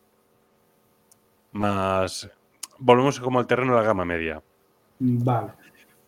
Más. 1.52 2.30
Volvemos 2.78 3.20
como 3.20 3.38
al 3.38 3.46
terreno 3.46 3.74
de 3.74 3.80
la 3.80 3.86
gama 3.86 4.04
media. 4.04 4.42
Vale. 4.98 5.52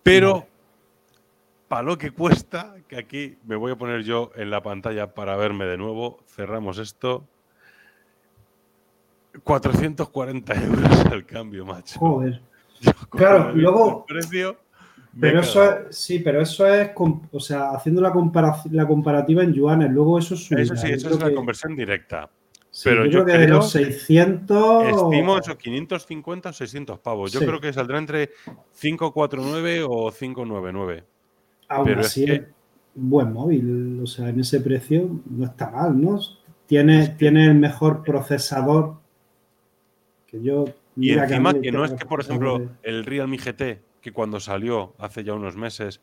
Pero, 0.03 0.33
Vale. 0.33 0.47
para 1.69 1.83
lo 1.83 1.99
que 1.99 2.13
cuesta, 2.13 2.77
que 2.89 2.97
aquí 2.97 3.37
me 3.45 3.57
voy 3.57 3.73
a 3.73 3.77
poner 3.77 4.03
yo 4.05 4.31
en 4.37 4.51
la 4.51 4.63
pantalla 4.63 5.13
para 5.13 5.37
verme 5.37 5.67
de 5.67 5.77
nuevo, 5.77 6.21
cerramos 6.27 6.79
esto. 6.79 7.27
440 9.45 10.55
euros 10.65 11.07
al 11.07 11.27
cambio, 11.27 11.67
macho. 11.67 11.99
Joder. 11.99 12.51
Claro, 13.11 13.53
luego- 13.55 14.05
precio, 14.07 14.57
Pero 15.20 15.41
eso 15.41 15.62
es, 15.64 15.95
sí, 15.97 16.20
pero 16.20 16.41
eso 16.41 16.66
es, 16.66 16.91
o 16.97 17.39
sea, 17.41 17.72
haciendo 17.72 18.01
la, 18.01 18.12
compara- 18.12 18.62
la 18.70 18.87
comparativa 18.87 19.43
en 19.43 19.53
yuanes, 19.53 19.91
luego 19.91 20.18
eso 20.18 20.37
subirá. 20.37 20.62
Eso 20.62 20.76
sí, 20.76 20.91
eso 20.91 21.11
es 21.11 21.20
la 21.20 21.28
que- 21.28 21.35
conversión 21.35 21.76
directa. 21.76 22.30
sí, 22.70 22.89
pero 22.89 23.05
yo, 23.05 23.11
yo 23.18 23.24
creo 23.24 23.37
que 23.37 23.43
de 23.43 23.49
los 23.49 23.70
600... 23.70 24.85
Estimo 24.89 25.37
esos 25.39 25.57
550 25.57 26.49
o 26.49 26.53
600 26.55 26.99
pavos. 27.01 27.30
Yo 27.30 27.41
Sí. 27.41 27.47
creo 27.47 27.61
que 27.61 27.70
saldrá 27.74 27.99
entre 27.99 28.30
549 28.80 29.85
o 29.87 30.11
599. 30.11 31.05
Aún 31.68 31.85
pero 31.85 32.01
es 32.01 32.07
así 32.07 32.24
que- 32.24 32.33
es 32.35 32.43
un 32.97 33.11
buen 33.11 33.33
móvil, 33.33 34.01
o 34.03 34.07
sea, 34.07 34.28
en 34.30 34.41
ese 34.41 34.61
precio 34.61 35.09
no 35.28 35.45
está 35.45 35.70
mal, 35.70 36.01
¿no? 36.01 36.18
Tiene, 36.66 37.09
tiene 37.18 37.45
el 37.47 37.55
mejor 37.55 38.03
procesador 38.03 38.97
que 40.26 40.43
yo... 40.43 40.64
Y 40.97 41.11
mira 41.11 41.24
encima 41.24 41.55
que 41.55 41.72
no 41.72 41.84
es 41.84 41.93
que, 41.93 42.05
por 42.05 42.20
ejemplo, 42.20 42.70
el 42.82 43.05
Realme 43.05 43.38
GT, 43.38 43.82
que 44.01 44.12
cuando 44.12 44.40
salió 44.40 44.95
hace 44.99 45.24
ya 45.24 45.34
unos 45.34 45.57
meses, 45.57 46.01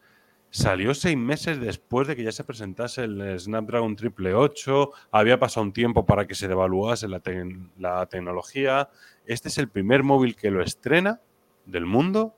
salió 0.49 0.93
seis 0.93 1.17
meses 1.17 1.59
después 1.59 2.07
de 2.07 2.15
que 2.15 2.23
ya 2.23 2.31
se 2.31 2.43
presentase 2.43 3.03
el 3.03 3.39
Snapdragon 3.39 3.93
888, 3.93 4.91
había 5.11 5.39
pasado 5.39 5.65
un 5.65 5.73
tiempo 5.73 6.05
para 6.05 6.25
que 6.25 6.35
se 6.35 6.47
devaluase 6.47 7.07
la 7.07 8.05
tecnología. 8.07 8.89
Este 9.25 9.49
es 9.49 9.57
el 9.59 9.69
primer 9.69 10.03
móvil 10.03 10.35
que 10.35 10.49
lo 10.49 10.63
estrena 10.63 11.21
del 11.65 11.85
mundo 11.85 12.35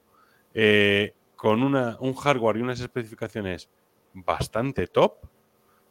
eh, 0.54 1.14
con 1.36 1.64
una, 1.64 1.98
un 2.00 2.14
hardware 2.14 2.58
y 2.58 2.62
unas 2.62 2.80
especificaciones 2.80 3.70
bastante 4.14 4.88
top. 4.88 5.16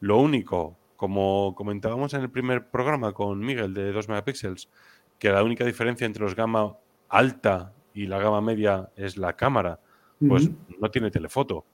Lo 0.00 0.18
único, 0.18 0.76
como 0.96 1.54
comentábamos 1.56 2.14
en 2.14 2.22
el 2.22 2.30
primer 2.30 2.70
programa 2.70 3.12
con 3.12 3.40
Miguel 3.40 3.74
de 3.74 3.92
2 3.92 4.08
megapíxeles, 4.08 4.68
que 5.20 5.30
la 5.30 5.44
única 5.44 5.64
diferencia 5.64 6.06
entre 6.06 6.24
los 6.24 6.34
gama 6.34 6.76
alta 7.08 7.72
y 7.94 8.06
la 8.06 8.18
gama 8.18 8.40
media 8.40 8.90
es 8.96 9.16
la 9.16 9.36
cámara, 9.36 9.78
pues 10.26 10.50
no 10.80 10.90
tiene 10.90 11.10
telefoto. 11.10 11.64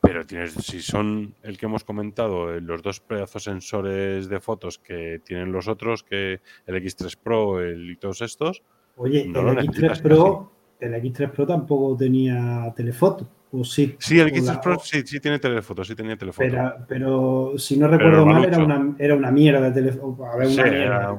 Pero 0.00 0.26
tienes, 0.26 0.52
si 0.52 0.80
son 0.80 1.34
el 1.42 1.58
que 1.58 1.66
hemos 1.66 1.84
comentado, 1.84 2.54
eh, 2.54 2.60
los 2.60 2.82
dos 2.82 3.00
pedazos 3.00 3.44
sensores 3.44 4.28
de 4.28 4.40
fotos 4.40 4.78
que 4.78 5.20
tienen 5.24 5.52
los 5.52 5.68
otros, 5.68 6.02
que 6.02 6.40
el 6.66 6.74
X3 6.76 7.16
Pro 7.22 7.60
el, 7.60 7.90
y 7.90 7.96
todos 7.96 8.22
estos. 8.22 8.62
Oye, 8.96 9.22
el 9.22 9.34
X3 9.34 10.02
Pro, 10.02 10.52
el 10.80 10.94
X3 10.94 11.30
Pro 11.32 11.46
tampoco 11.46 11.96
tenía 11.96 12.72
telefoto 12.76 13.28
sí. 13.64 13.96
el 14.10 14.32
X3 14.32 14.60
Pro 14.60 14.78
sí, 14.78 15.02
sí, 15.04 15.20
tiene 15.20 15.38
telefoto, 15.38 15.84
sí 15.84 15.94
tenía 15.94 16.16
telefoto. 16.16 16.48
Pero, 16.88 17.52
si 17.56 17.76
no 17.76 17.88
recuerdo 17.88 18.26
mal, 18.26 18.44
era 18.44 18.58
una, 18.58 18.94
era 18.98 19.14
una, 19.14 19.30
mierda 19.30 19.60
de 19.60 19.72
teléfono. 19.72 20.24
A 20.24 20.36
ver, 20.36 20.48
una 20.48 20.64
mierda. 20.64 21.18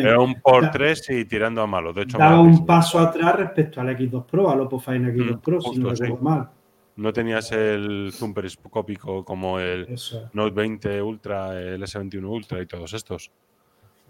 Era, 0.00 0.20
un 0.20 0.40
por 0.40 0.70
3 0.70 1.10
y 1.10 1.24
tirando 1.24 1.62
a 1.62 1.66
malo. 1.66 1.92
De 1.92 2.02
hecho, 2.02 2.18
daba 2.18 2.40
un 2.40 2.66
paso 2.66 2.98
atrás 2.98 3.36
respecto 3.36 3.80
al 3.80 3.88
X2 3.96 4.26
Pro, 4.26 4.50
al 4.50 4.60
Oppo 4.60 4.78
Fine 4.78 5.12
X2 5.14 5.36
mm, 5.36 5.40
Pro, 5.40 5.60
si 5.60 5.78
no 5.78 5.90
recuerdo 5.90 6.18
mal. 6.18 6.50
No 6.96 7.12
tenías 7.12 7.52
el 7.52 8.10
zoom 8.12 8.34
periscópico 8.34 9.24
como 9.24 9.60
el 9.60 9.86
Note 10.32 10.54
20 10.54 11.00
Ultra, 11.00 11.58
el 11.58 11.80
S21 11.80 12.24
Ultra 12.24 12.60
y 12.60 12.66
todos 12.66 12.92
estos. 12.92 13.30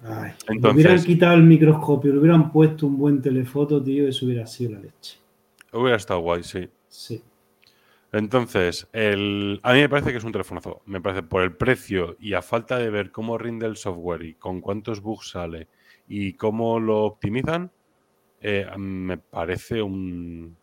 Ay, 0.03 0.33
Entonces, 0.49 0.75
hubieran 0.75 1.05
quitado 1.05 1.35
el 1.35 1.43
microscopio, 1.43 2.13
le 2.13 2.19
hubieran 2.21 2.51
puesto 2.51 2.87
un 2.87 2.97
buen 2.97 3.21
telefoto, 3.21 3.83
tío, 3.83 4.09
eso 4.09 4.25
hubiera 4.25 4.47
sido 4.47 4.73
la 4.73 4.81
leche. 4.81 5.19
Hubiera 5.73 5.97
estado 5.97 6.21
guay, 6.21 6.43
sí. 6.43 6.69
Sí. 6.89 7.23
Entonces, 8.13 8.89
el, 8.93 9.61
a 9.63 9.73
mí 9.75 9.81
me 9.81 9.89
parece 9.89 10.13
que 10.13 10.19
es 10.19 10.25
un 10.25 10.33
telefonazo. 10.33 10.83
Me 10.87 11.01
parece 11.01 11.23
por 11.23 11.43
el 11.43 11.55
precio 11.55 12.17
y 12.19 12.35
a 12.35 12.43
falta 12.43 12.79
de 12.79 12.91
ver 12.91 13.11
cómo 13.11 13.37
rinde 13.37 13.67
el 13.67 13.77
software 13.77 14.23
y 14.23 14.35
con 14.35 14.61
cuántos 14.61 15.03
bugs 15.03 15.31
sale 15.31 15.69
y 16.09 16.33
cómo 16.33 16.81
lo 16.81 17.05
optimizan, 17.05 17.71
eh, 18.41 18.67
me 18.79 19.19
parece 19.19 19.83
un, 19.83 20.57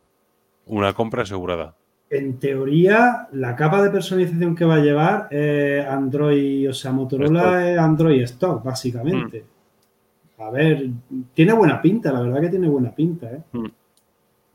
una 0.66 0.94
compra 0.94 1.22
asegurada. 1.22 1.76
En 2.10 2.40
teoría, 2.40 3.28
la 3.32 3.56
capa 3.56 3.82
de 3.82 3.90
personalización 3.90 4.56
que 4.56 4.66
va 4.66 4.76
a 4.76 4.80
llevar 4.80 5.28
es 5.32 5.86
Android, 5.86 6.70
o 6.70 6.74
sea, 6.74 6.92
Motorola 6.92 7.72
es 7.72 7.78
Android 7.78 8.22
Stock, 8.24 8.64
básicamente. 8.64 9.46
Mm. 10.38 10.42
A 10.42 10.50
ver, 10.50 10.90
tiene 11.34 11.54
buena 11.54 11.82
pinta, 11.82 12.12
la 12.12 12.22
verdad 12.22 12.42
que 12.42 12.50
tiene 12.50 12.68
buena 12.68 12.94
pinta. 12.94 13.32
¿eh? 13.32 13.42
Mm. 13.52 13.66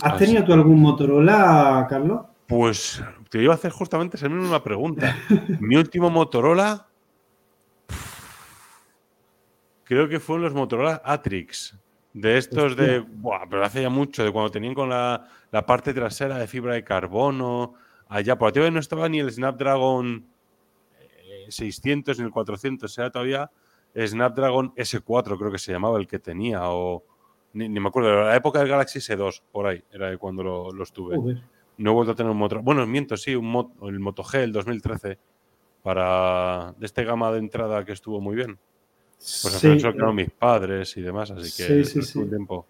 ¿Has 0.02 0.16
tenido 0.16 0.44
tú 0.44 0.52
algún 0.52 0.80
Motorola, 0.80 1.86
Carlos? 1.88 2.20
Pues 2.50 3.00
te 3.28 3.40
iba 3.40 3.52
a 3.52 3.54
hacer 3.54 3.70
justamente 3.70 4.16
esa 4.16 4.28
misma 4.28 4.60
pregunta. 4.60 5.16
Mi 5.60 5.76
último 5.76 6.10
Motorola. 6.10 6.88
Creo 9.84 10.08
que 10.08 10.18
fueron 10.18 10.42
los 10.42 10.52
Motorola 10.52 11.00
Atrix. 11.04 11.78
De 12.12 12.38
estos 12.38 12.74
de. 12.74 12.98
Buah, 12.98 13.46
pero 13.48 13.64
hace 13.64 13.82
ya 13.82 13.88
mucho, 13.88 14.24
de 14.24 14.32
cuando 14.32 14.50
tenían 14.50 14.74
con 14.74 14.88
la, 14.88 15.28
parte 15.64 15.94
trasera 15.94 16.38
de 16.38 16.48
fibra 16.48 16.74
de 16.74 16.82
carbono. 16.82 17.74
Allá, 18.08 18.36
por 18.36 18.50
ti 18.50 18.58
no 18.58 18.80
estaba 18.80 19.08
ni 19.08 19.20
el 19.20 19.30
Snapdragon 19.30 20.26
600 21.48 22.18
eh, 22.18 22.20
ni 22.20 22.26
el 22.26 22.32
400, 22.32 22.98
era 22.98 23.10
todavía 23.12 23.48
Snapdragon 23.96 24.74
S4, 24.74 25.38
creo 25.38 25.52
que 25.52 25.58
se 25.58 25.70
llamaba 25.70 26.00
el 26.00 26.08
que 26.08 26.18
tenía, 26.18 26.62
o. 26.64 27.04
Ni, 27.52 27.68
me 27.68 27.88
acuerdo, 27.88 28.24
la 28.24 28.34
época 28.34 28.58
del 28.58 28.68
Galaxy 28.68 28.98
S2, 28.98 29.42
por 29.52 29.68
ahí, 29.68 29.84
era 29.92 30.16
cuando 30.18 30.42
lo, 30.42 30.72
los 30.72 30.92
tuve. 30.92 31.16
No 31.80 31.92
he 31.92 31.94
vuelto 31.94 32.12
a 32.12 32.14
tener 32.14 32.30
un 32.30 32.36
motor. 32.36 32.60
Bueno, 32.60 32.86
miento, 32.86 33.16
sí, 33.16 33.34
un 33.34 33.72
el 33.82 34.00
Moto 34.00 34.22
G, 34.22 34.40
el 34.40 34.52
2013, 34.52 35.18
para 35.82 36.74
de 36.78 36.84
este 36.84 37.04
gama 37.04 37.32
de 37.32 37.38
entrada 37.38 37.86
que 37.86 37.92
estuvo 37.92 38.20
muy 38.20 38.36
bien. 38.36 38.58
Pues 39.16 39.54
sí, 39.54 39.68
eso 39.68 39.90
quedaron 39.90 40.14
mis 40.14 40.30
padres 40.30 40.94
y 40.98 41.00
demás, 41.00 41.30
así 41.30 41.44
que 41.56 41.84
sí, 41.84 42.02
sí, 42.02 42.18
un 42.18 42.28
tiempo. 42.28 42.66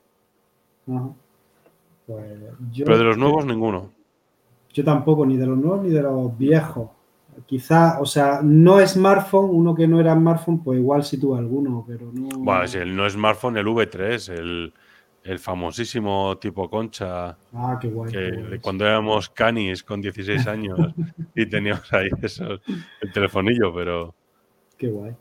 Pues 2.07 2.25
Pero 2.85 2.99
de 2.99 3.05
los 3.05 3.19
nuevos, 3.19 3.45
ninguno. 3.45 3.91
Yo 4.73 4.85
tampoco, 4.85 5.27
ni 5.27 5.37
de 5.37 5.47
los 5.47 5.59
nuevos 5.59 5.83
ni 5.83 5.91
de 5.91 6.03
los 6.03 6.39
viejos. 6.39 6.91
Quizá, 7.47 8.01
o 8.01 8.07
sea, 8.07 8.41
no 8.45 8.85
smartphone, 8.87 9.51
uno 9.51 9.75
que 9.75 9.89
no 9.89 9.99
era 9.99 10.15
smartphone, 10.15 10.63
pues 10.63 10.79
igual 10.79 11.03
sí 11.03 11.19
tuve 11.19 11.39
alguno, 11.39 11.85
pero 11.85 12.13
no. 12.13 12.29
Bueno, 12.39 12.69
si 12.69 12.79
el 12.79 12.95
no 12.95 13.11
smartphone, 13.11 13.57
el 13.57 13.67
V3, 13.67 14.39
el, 14.39 14.73
el 15.23 15.39
famosísimo 15.39 16.39
tipo 16.39 16.69
concha. 16.69 17.37
Ah, 17.53 17.79
qué 17.81 17.89
guay. 17.89 18.13
Que 18.13 18.59
cuando 18.61 18.87
éramos 18.87 19.29
canis 19.31 19.83
con 19.83 20.01
16 20.01 20.47
años 20.47 20.79
y 21.35 21.47
teníamos 21.47 21.93
ahí 21.93 22.09
eso, 22.23 22.59
el 23.01 23.13
telefonillo, 23.13 23.75
pero. 23.75 24.15
Qué 24.77 24.89
guay. 24.89 25.15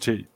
Sí. 0.00 0.26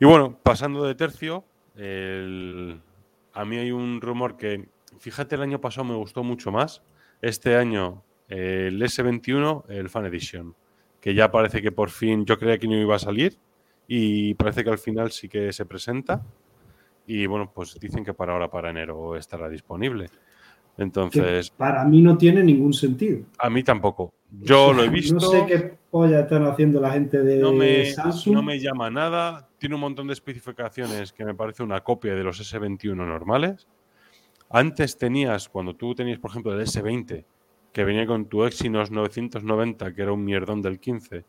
Y 0.00 0.04
bueno, 0.04 0.38
pasando 0.42 0.84
de 0.84 0.94
tercio, 0.94 1.44
a 1.76 3.44
mí 3.44 3.56
hay 3.56 3.70
un 3.70 4.00
rumor 4.00 4.36
que, 4.36 4.68
fíjate, 4.98 5.34
el 5.36 5.42
año 5.42 5.60
pasado 5.60 5.84
me 5.84 5.94
gustó 5.94 6.22
mucho 6.22 6.50
más. 6.50 6.82
Este 7.20 7.56
año, 7.56 8.02
el 8.28 8.82
S21, 8.82 9.64
el 9.68 9.88
Fan 9.88 10.06
Edition, 10.06 10.54
que 11.00 11.14
ya 11.14 11.30
parece 11.30 11.62
que 11.62 11.72
por 11.72 11.90
fin 11.90 12.24
yo 12.24 12.38
creía 12.38 12.58
que 12.58 12.66
no 12.66 12.76
iba 12.76 12.96
a 12.96 12.98
salir 12.98 13.38
y 13.86 14.34
parece 14.34 14.64
que 14.64 14.70
al 14.70 14.78
final 14.78 15.10
sí 15.10 15.28
que 15.28 15.52
se 15.52 15.64
presenta. 15.64 16.22
Y 17.06 17.26
bueno, 17.26 17.50
pues 17.52 17.78
dicen 17.78 18.04
que 18.04 18.14
para 18.14 18.32
ahora, 18.32 18.50
para 18.50 18.70
enero, 18.70 19.16
estará 19.16 19.48
disponible. 19.48 20.08
Entonces. 20.76 21.50
para 21.50 21.84
mí 21.84 22.02
no 22.02 22.18
tiene 22.18 22.42
ningún 22.42 22.72
sentido. 22.72 23.20
A 23.38 23.48
mí 23.48 23.62
tampoco. 23.62 24.14
Yo 24.30 24.72
lo 24.72 24.82
he 24.82 24.88
visto. 24.88 25.14
No 25.14 25.20
sé 25.20 25.46
qué 25.46 25.74
polla 25.90 26.20
están 26.20 26.44
haciendo 26.46 26.80
la 26.80 26.90
gente 26.90 27.22
de 27.22 27.38
no 27.38 27.52
me, 27.52 27.86
Samsung. 27.86 28.34
No 28.34 28.42
me 28.42 28.58
llama 28.58 28.90
nada. 28.90 29.48
Tiene 29.58 29.76
un 29.76 29.82
montón 29.82 30.08
de 30.08 30.14
especificaciones 30.14 31.12
que 31.12 31.24
me 31.24 31.34
parece 31.34 31.62
una 31.62 31.80
copia 31.82 32.14
de 32.14 32.24
los 32.24 32.40
S21 32.40 32.96
normales. 32.96 33.68
Antes 34.50 34.98
tenías, 34.98 35.48
cuando 35.48 35.74
tú 35.74 35.94
tenías, 35.94 36.18
por 36.18 36.30
ejemplo, 36.30 36.52
el 36.52 36.60
S20, 36.66 37.24
que 37.72 37.84
venía 37.84 38.06
con 38.06 38.26
tu 38.26 38.44
Exynos 38.44 38.90
990, 38.90 39.94
que 39.94 40.02
era 40.02 40.12
un 40.12 40.24
mierdón 40.24 40.62
del 40.62 40.78
15, 40.78 41.24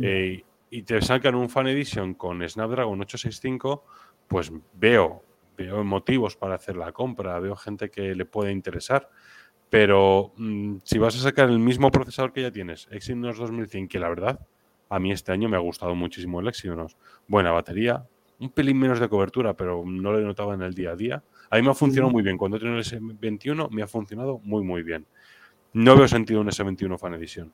eh, 0.00 0.42
y 0.70 0.82
te 0.82 1.00
sacan 1.00 1.36
un 1.36 1.48
Fan 1.48 1.68
Edition 1.68 2.14
con 2.14 2.46
Snapdragon 2.48 3.00
865, 3.00 3.84
pues 4.28 4.52
veo, 4.74 5.22
veo 5.56 5.84
motivos 5.84 6.36
para 6.36 6.54
hacer 6.54 6.76
la 6.76 6.92
compra, 6.92 7.38
veo 7.40 7.56
gente 7.56 7.90
que 7.90 8.14
le 8.14 8.24
puede 8.24 8.52
interesar. 8.52 9.08
Pero 9.70 10.32
mm, 10.36 10.76
si 10.84 10.98
vas 10.98 11.16
a 11.16 11.20
sacar 11.20 11.48
el 11.48 11.58
mismo 11.58 11.90
procesador 11.90 12.32
que 12.32 12.42
ya 12.42 12.50
tienes, 12.50 12.86
Exynos 12.90 13.38
2100, 13.38 13.88
que 13.88 13.98
la 13.98 14.08
verdad, 14.08 14.46
a 14.88 14.98
mí 14.98 15.10
este 15.10 15.32
año 15.32 15.48
me 15.48 15.56
ha 15.56 15.60
gustado 15.60 15.94
muchísimo 15.94 16.40
el 16.40 16.48
Exynos. 16.48 16.96
Buena 17.26 17.50
batería, 17.50 18.06
un 18.38 18.50
pelín 18.50 18.78
menos 18.78 19.00
de 19.00 19.08
cobertura, 19.08 19.54
pero 19.54 19.82
no 19.86 20.12
lo 20.12 20.20
he 20.20 20.22
notado 20.22 20.54
en 20.54 20.62
el 20.62 20.74
día 20.74 20.90
a 20.90 20.96
día. 20.96 21.22
A 21.50 21.56
mí 21.56 21.62
me 21.62 21.70
ha 21.70 21.74
funcionado 21.74 22.12
muy 22.12 22.22
bien. 22.22 22.36
Cuando 22.36 22.56
he 22.56 22.60
tenido 22.60 22.78
el 22.78 22.84
S21 22.84 23.70
me 23.70 23.82
ha 23.82 23.86
funcionado 23.86 24.40
muy, 24.44 24.62
muy 24.62 24.82
bien. 24.82 25.06
No 25.72 25.96
veo 25.96 26.06
sentido 26.08 26.40
un 26.40 26.48
S21 26.48 26.98
Fan 26.98 27.14
Edition. 27.14 27.52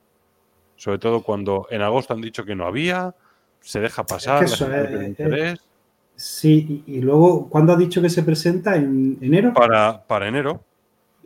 Sobre 0.75 0.97
todo 0.99 1.21
cuando 1.23 1.67
en 1.69 1.81
agosto 1.81 2.13
han 2.13 2.21
dicho 2.21 2.45
que 2.45 2.55
no 2.55 2.65
había, 2.65 3.15
se 3.59 3.79
deja 3.79 4.05
pasar, 4.05 4.47
interés. 5.03 5.59
Sí, 6.21 6.83
y, 6.85 7.01
luego, 7.01 7.49
¿cuándo 7.49 7.73
ha 7.73 7.75
dicho 7.75 7.99
que 7.99 8.09
se 8.09 8.21
presenta? 8.21 8.75
¿En 8.75 9.17
enero? 9.21 9.53
Para, 9.55 10.05
para 10.05 10.27
enero. 10.27 10.63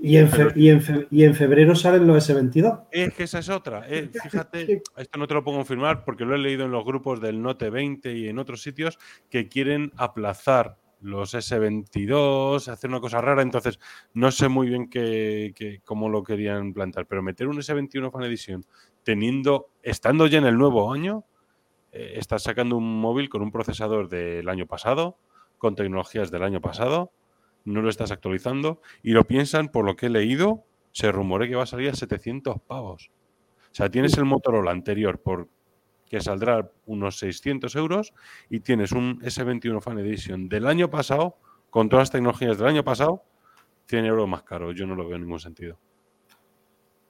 Y 0.02 0.16
en, 0.16 0.30
y, 0.56 1.24
en 1.24 1.36
febrero 1.36 1.76
salen 1.76 2.08
los 2.08 2.30
S22. 2.30 2.84
Es 2.91 3.14
que 3.14 3.24
esa 3.24 3.39
es 3.39 3.50
otra. 3.50 3.86
Eh, 3.89 4.10
fíjate, 4.24 4.84
esto 4.96 5.20
no 5.20 5.28
te 5.28 5.34
lo 5.34 5.43
puedo 5.43 5.58
confirmar 5.58 6.06
porque 6.06 6.24
lo 6.24 6.34
he 6.34 6.38
leído 6.38 6.64
en 6.64 6.72
los 6.72 6.86
grupos 6.86 7.20
del 7.20 7.41
Note 7.41 7.70
20 7.70 8.16
y 8.16 8.30
en 8.30 8.39
otros 8.39 8.62
sitios 8.62 8.98
que 9.30 9.50
quieren 9.50 9.91
aplazar 9.98 10.78
los 11.02 11.34
S22, 11.34 12.70
hacer 12.70 12.89
una 12.89 13.02
cosa 13.02 13.20
rara. 13.20 13.41
Entonces, 13.41 13.82
no 14.14 14.32
sé 14.32 14.48
muy 14.48 14.70
bien 14.70 14.89
qué, 14.89 15.82
cómo 15.84 16.08
lo 16.08 16.24
querían 16.24 16.74
plantar, 16.74 17.06
pero 17.06 17.22
meter 17.22 17.50
un 17.50 17.58
S21 17.58 18.14
Fan 18.14 18.24
Edition 18.24 18.66
teniendo, 19.04 19.72
estando 19.84 20.26
ya 20.28 20.38
en 20.38 20.46
el 20.46 20.58
nuevo 20.58 20.93
año, 20.93 21.26
eh, 21.96 22.20
estás 22.20 22.43
sacando 22.43 22.76
un 22.76 23.00
móvil 23.00 23.30
con 23.30 23.41
un 23.41 23.52
procesador 23.52 24.10
del 24.10 24.50
año 24.50 24.68
pasado, 24.68 25.18
con 25.58 25.76
tecnologías 25.76 26.30
del 26.30 26.43
año 26.43 26.60
pasado, 26.60 27.12
no 27.64 27.82
lo 27.82 27.89
estás 27.89 28.12
actualizando 28.12 28.82
y 29.02 29.12
lo 29.12 29.26
piensan, 29.26 29.70
por 29.70 29.86
lo 29.86 29.96
que 29.96 30.08
he 30.08 30.10
leído, 30.10 30.66
se 30.91 31.12
rumorea 31.12 31.48
que 31.48 31.56
va 31.56 31.64
a 31.64 31.68
salir 31.68 31.89
a 31.89 31.96
700 31.96 32.62
pavos. 32.68 33.12
O 33.72 33.76
sea, 33.76 33.89
tienes 33.89 34.18
el 34.18 34.26
Motorola 34.26 34.72
anterior 34.72 35.22
por 35.22 35.48
que 36.10 36.20
saldrá 36.20 36.70
unos 36.86 37.18
600 37.18 37.76
euros 37.78 38.14
y 38.50 38.60
tienes 38.60 38.91
un 38.91 39.22
S21 39.22 39.82
Fan 39.82 40.00
Edition 40.00 40.50
del 40.50 40.68
año 40.68 40.89
pasado, 40.89 41.38
con 41.70 41.88
todas 41.88 42.04
las 42.04 42.12
tecnologías 42.12 42.58
del 42.58 42.68
año 42.68 42.84
pasado, 42.84 43.24
100 43.88 44.06
euros 44.06 44.28
más 44.28 44.43
caro. 44.43 44.74
Yo 44.74 44.86
no 44.86 44.96
lo 44.96 45.08
veo 45.08 45.16
en 45.16 45.24
ningún 45.24 45.39
sentido. 45.39 45.80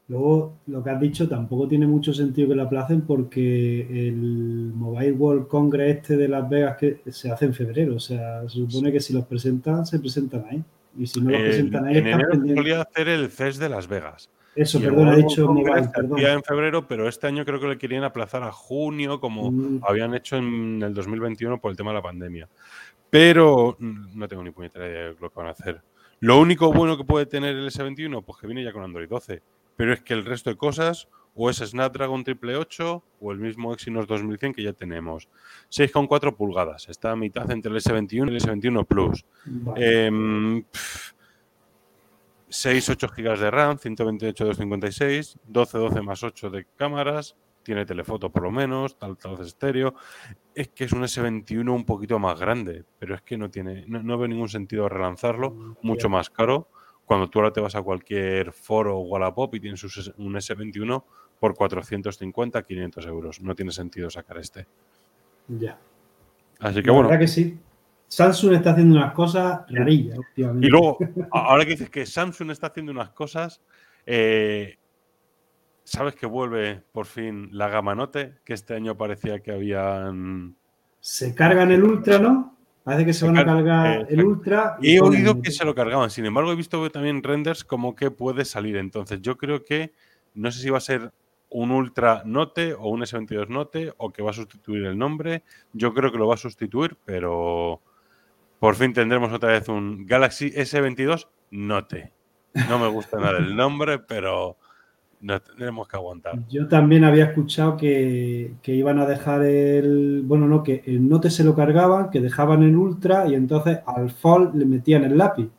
Luego, 0.08 0.58
lo 0.68 0.84
que 0.84 0.90
has 0.92 1.00
dicho 1.02 1.28
tampoco 1.28 1.68
tiene 1.68 1.88
mucho 1.88 2.14
sentido 2.14 2.50
que 2.50 2.56
lo 2.56 2.64
aplacen 2.64 3.02
porque 3.02 4.08
el 4.10 4.72
Mobile 4.76 5.14
World 5.14 5.48
Congress 5.48 5.98
este 5.98 6.18
de 6.18 6.28
Las 6.28 6.48
Vegas 6.48 6.78
que 6.78 7.02
se 7.12 7.32
hace 7.32 7.46
en 7.46 7.54
febrero. 7.56 7.96
O 7.96 8.00
sea, 8.00 8.42
se 8.44 8.50
supone 8.68 8.92
que 8.92 9.00
si 9.00 9.14
los 9.14 9.26
presentan, 9.26 9.86
se 9.86 10.00
presentan 10.00 10.46
ahí. 10.50 10.64
Y 10.98 11.08
si 11.08 11.20
no 11.22 11.32
los 11.32 11.42
presentan 11.42 11.86
ahí, 11.88 11.98
en 11.98 12.08
enero 12.08 12.30
solía 12.56 12.82
hacer 12.84 13.08
el 13.10 13.30
CES 13.32 13.58
de 13.58 13.70
Las 13.70 13.88
Vegas. 13.88 14.30
Eso, 14.56 14.78
Y 14.78 14.84
perdón, 14.84 15.08
World 15.08 15.18
dicho 15.28 15.48
mobile, 15.52 15.90
perdón. 15.94 16.20
en 16.20 16.44
febrero, 16.44 16.88
pero 16.88 17.10
este 17.10 17.28
año 17.28 17.44
creo 17.44 17.60
que 17.60 17.68
le 17.68 17.78
querían 17.78 18.04
aplazar 18.04 18.44
a 18.44 18.52
junio, 18.52 19.20
como 19.20 19.52
Mm. 19.52 19.80
habían 19.86 20.14
hecho 20.14 20.38
en 20.38 20.82
el 20.84 20.94
2021 20.94 21.60
por 21.60 21.72
el 21.72 21.78
tema 21.78 21.90
de 21.92 21.96
la 21.96 22.04
pandemia. 22.04 22.48
Pero 23.10 23.76
mm, 23.80 24.18
no 24.18 24.28
tengo 24.28 24.44
ni 24.44 24.52
puñetera 24.52 24.88
idea 24.88 25.04
de 25.10 25.16
lo 25.20 25.30
que 25.30 25.36
van 25.40 25.48
a 25.48 25.52
hacer. 25.52 25.82
Lo 26.22 26.40
único 26.40 26.72
bueno 26.72 26.96
que 26.96 27.04
puede 27.04 27.26
tener 27.26 27.56
el 27.56 27.68
S21, 27.68 28.24
pues 28.24 28.40
que 28.40 28.48
viene 28.48 28.64
ya 28.64 28.72
con 28.72 28.84
Android 28.84 29.10
12. 29.10 29.42
Pero 29.76 29.94
es 29.94 30.02
que 30.02 30.14
el 30.14 30.26
resto 30.26 30.50
de 30.50 30.58
cosas, 30.58 31.08
o 31.36 31.50
es 31.50 31.58
Snapdragon 31.58 32.22
888 32.22 33.04
o 33.20 33.32
el 33.32 33.40
mismo 33.40 33.74
Exynos 33.74 34.08
2100 34.08 34.54
que 34.54 34.64
ya 34.64 34.74
tenemos. 34.74 35.28
6,4 35.70 36.36
pulgadas. 36.36 36.88
Está 36.88 37.12
a 37.12 37.16
mitad 37.16 37.50
entre 37.52 37.72
el 37.72 37.78
S21 37.78 38.32
y 38.32 38.36
el 38.36 38.42
S21 38.42 38.86
Plus. 38.86 39.26
Vale. 39.46 40.12
Pf, 40.72 41.16
6, 42.56 42.90
8 42.90 43.08
GB 43.18 43.38
de 43.38 43.52
RAM, 43.52 43.78
128, 43.78 44.46
256, 44.46 45.40
12, 45.46 45.78
12 45.78 46.02
más 46.02 46.24
8 46.24 46.50
de 46.50 46.66
cámaras, 46.78 47.36
tiene 47.64 47.86
telefoto 47.86 48.30
por 48.30 48.44
lo 48.44 48.52
menos, 48.52 48.96
altavoz 49.02 49.42
estéreo. 49.42 49.96
Es 50.54 50.70
que 50.70 50.86
es 50.86 50.94
un 50.94 51.02
S21 51.02 51.70
un 51.70 51.84
poquito 51.84 52.18
más 52.18 52.40
grande, 52.40 52.86
pero 52.98 53.16
es 53.16 53.22
que 53.24 53.38
no 53.38 53.50
tiene, 53.50 53.84
no, 53.88 54.02
no 54.02 54.18
veo 54.18 54.28
ningún 54.28 54.48
sentido 54.48 54.88
relanzarlo, 54.88 55.76
mucho 55.82 56.08
más 56.08 56.30
caro. 56.30 56.70
Cuando 57.06 57.30
tú 57.30 57.40
ahora 57.40 57.52
te 57.54 57.62
vas 57.62 57.76
a 57.76 57.82
cualquier 57.82 58.52
foro 58.52 58.98
o 58.98 59.02
Wallapop 59.04 59.54
y 59.56 59.60
tienes 59.60 59.84
un 59.84 59.90
S- 59.90 60.14
un 60.18 60.34
S21 60.36 61.04
por 61.40 61.54
450, 61.54 62.64
500 62.64 63.06
euros. 63.06 63.42
No 63.42 63.54
tiene 63.56 63.72
sentido 63.72 64.10
sacar 64.10 64.38
este. 64.38 64.66
Ya. 65.48 65.78
Así 66.60 66.82
que 66.82 66.88
La 66.88 66.94
bueno, 66.94 67.10
verdad 67.10 67.20
que 67.22 67.28
sí. 67.28 67.60
Samsung 68.08 68.54
está 68.54 68.72
haciendo 68.72 68.96
unas 68.98 69.14
cosas 69.14 69.62
rarillas 69.70 70.18
últimamente. 70.18 70.68
Y 70.68 70.70
luego, 70.70 70.98
ahora 71.32 71.64
que 71.66 71.72
dices 71.72 71.90
que 71.90 72.06
Samsung 72.06 72.52
está 72.52 72.68
haciendo 72.68 72.92
unas 72.92 73.10
cosas, 73.10 73.62
eh, 74.06 74.78
¿sabes 75.84 76.16
que 76.16 76.26
vuelve 76.26 76.82
por 76.92 77.06
fin 77.08 77.50
la 77.52 77.68
gama 77.68 77.94
Note? 77.96 78.36
Que 78.46 78.54
este 78.54 78.76
año 78.76 78.96
parecía 78.96 79.40
que 79.42 79.52
habían... 79.52 80.56
Se 81.00 81.36
cargan 81.36 81.72
el 81.72 81.84
Ultra, 81.84 82.20
¿no? 82.20 82.55
Parece 82.86 83.06
que 83.06 83.14
se, 83.14 83.20
Se 83.22 83.26
van 83.26 83.38
a 83.40 83.44
car- 83.46 83.56
cargar 83.58 84.02
eh, 84.04 84.06
el. 84.10 84.24
Ultra. 84.24 84.78
y 84.82 84.96
He 84.96 85.02
oído 85.02 85.32
el- 85.34 85.42
que 85.42 85.52
se 85.52 85.66
lo 85.66 85.76
cargaban, 85.76 86.10
sin 86.10 86.26
embargo 86.26 86.52
he 86.54 86.56
visto 86.56 86.90
también 86.92 87.22
renders 87.24 87.66
como 87.66 87.96
que 87.96 88.12
puede 88.12 88.46
salir. 88.46 88.78
Entonces 88.78 89.22
yo 89.22 89.38
creo 89.38 89.64
que, 89.66 89.92
no 90.36 90.50
sé 90.52 90.62
si 90.62 90.70
va 90.70 90.78
a 90.78 90.82
ser 90.82 91.12
un 91.50 91.72
Ultra 91.72 92.22
Note 92.26 92.74
o 92.76 92.90
un 92.90 93.02
S22 93.02 93.50
Note 93.50 93.94
o 93.98 94.12
que 94.14 94.22
va 94.22 94.30
a 94.30 94.34
sustituir 94.34 94.86
el 94.86 94.98
nombre. 94.98 95.44
Yo 95.74 95.94
creo 95.94 96.12
que 96.12 96.18
lo 96.18 96.28
va 96.28 96.36
a 96.36 96.38
sustituir, 96.38 96.96
pero 97.06 97.82
por 98.60 98.76
fin 98.76 98.94
tendremos 98.94 99.34
otra 99.34 99.50
vez 99.50 99.68
un 99.68 100.06
Galaxy 100.06 100.52
S22 100.52 101.28
Note. 101.52 102.14
No 102.70 102.78
me 102.80 102.88
gusta 102.88 103.18
nada 103.20 103.40
el 103.40 103.56
nombre, 103.56 104.00
pero 104.00 104.58
nos 105.26 105.44
tendremos 105.44 105.88
que 105.88 105.98
aguantar. 105.98 106.48
Yo 106.48 106.68
también 106.68 107.04
había 107.04 107.26
escuchado 107.26 107.78
que, 107.78 108.54
que 108.62 108.76
iban 108.76 109.00
a 109.00 109.08
dejar 109.08 109.44
el. 109.44 110.22
Bueno, 110.24 110.48
no, 110.48 110.62
que 110.62 110.84
el 110.86 111.10
Note 111.10 111.32
se 111.32 111.44
lo 111.44 111.56
cargaban, 111.56 112.12
que 112.12 112.22
dejaban 112.22 112.62
el 112.62 112.76
Ultra 112.76 113.28
y 113.28 113.34
entonces 113.34 113.80
al 113.88 114.12
Fold 114.12 114.56
le 114.56 114.66
metían 114.66 115.04
el 115.04 115.18
lápiz. 115.18 115.50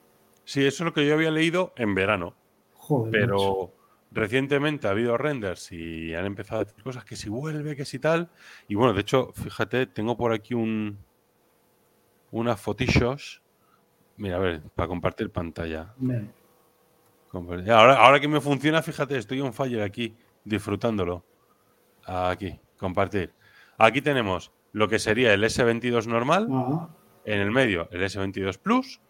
Sí, 0.45 0.65
eso 0.65 0.85
es 0.85 0.87
lo 0.87 0.93
que 0.93 1.05
yo 1.05 1.15
había 1.15 1.33
leído 1.33 1.73
en 1.77 1.97
verano. 1.97 2.37
Joder. 2.75 3.23
macho. 3.23 3.27
pero 3.27 3.73
recientemente 4.13 4.87
ha 4.87 4.93
habido 4.93 5.19
renders 5.19 5.73
y 5.73 6.15
han 6.15 6.27
empezado 6.27 6.61
a 6.61 6.65
decir 6.65 6.85
cosas 6.85 7.05
que 7.05 7.17
si 7.17 7.29
vuelve, 7.29 7.75
que 7.75 7.85
si 7.85 7.99
tal. 7.99 8.31
Y 8.69 8.77
bueno, 8.77 8.95
de 8.95 9.01
hecho, 9.01 9.33
fíjate, 9.35 9.87
tengo 9.87 10.17
por 10.17 10.33
aquí 10.33 10.55
un 10.55 10.99
una 12.31 12.57
fotillos. 12.57 13.43
Mira, 14.17 14.37
a 14.37 14.39
ver, 14.39 14.63
para 14.77 14.87
compartir 14.87 15.31
pantalla. 15.31 15.93
Ahora, 17.33 17.97
ahora 17.97 18.21
que 18.21 18.29
me 18.29 18.41
funciona, 18.41 18.83
fíjate, 18.83 19.17
estoy 19.19 19.41
on 19.41 19.53
fire 19.53 19.83
aquí, 19.83 20.15
disfrutándolo. 20.45 21.25
Aquí, 22.05 22.59
compartir. 22.79 23.33
Aquí 23.79 24.01
tenemos 24.01 24.53
lo 24.73 24.89
que 24.89 24.99
sería 24.99 25.35
el 25.35 25.43
S22 25.45 26.07
normal, 26.07 26.49
en 27.25 27.41
el 27.41 27.51
medio 27.51 27.89
el 27.91 28.03
S22 28.03 28.59
Plus 28.59 29.01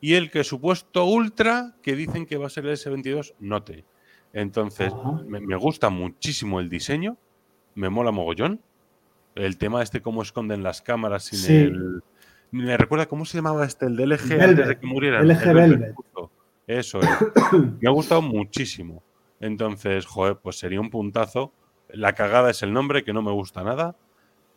y 0.00 0.14
el 0.14 0.30
que 0.30 0.44
supuesto 0.44 1.04
Ultra 1.06 1.74
que 1.82 1.94
dicen 1.96 2.26
que 2.26 2.36
va 2.36 2.46
a 2.46 2.50
ser 2.50 2.66
el 2.66 2.76
S22 2.76 3.34
Note. 3.40 3.84
Entonces, 4.32 4.92
me, 5.26 5.40
me 5.40 5.56
gusta 5.56 5.90
muchísimo 5.90 6.60
el 6.60 6.68
diseño, 6.68 7.16
me 7.74 7.88
mola 7.88 8.10
mogollón. 8.10 8.60
El 9.34 9.56
tema 9.56 9.82
este 9.82 10.02
cómo 10.02 10.22
esconden 10.22 10.62
las 10.62 10.82
cámaras 10.82 11.24
sin 11.24 11.38
Sí. 11.38 11.56
el... 11.56 12.02
Me 12.50 12.76
recuerda, 12.76 13.06
¿cómo 13.06 13.24
se 13.24 13.38
llamaba 13.38 13.64
este? 13.64 13.86
El 13.86 13.96
de 13.96 14.06
LG 14.06 14.28
Velvet. 14.28 14.42
antes 14.50 14.68
de 14.68 14.78
que 14.78 14.86
murieran. 14.86 15.26
LG 15.26 15.42
El 15.48 15.54
Velvet. 15.54 15.94
Eso 16.66 17.00
es. 17.00 17.08
me 17.80 17.88
ha 17.88 17.92
gustado 17.92 18.22
muchísimo. 18.22 19.02
Entonces, 19.40 20.06
joder, 20.06 20.36
pues 20.36 20.58
sería 20.58 20.80
un 20.80 20.90
puntazo. 20.90 21.52
La 21.88 22.14
cagada 22.14 22.50
es 22.50 22.62
el 22.62 22.72
nombre, 22.72 23.04
que 23.04 23.12
no 23.12 23.22
me 23.22 23.32
gusta 23.32 23.62
nada, 23.62 23.96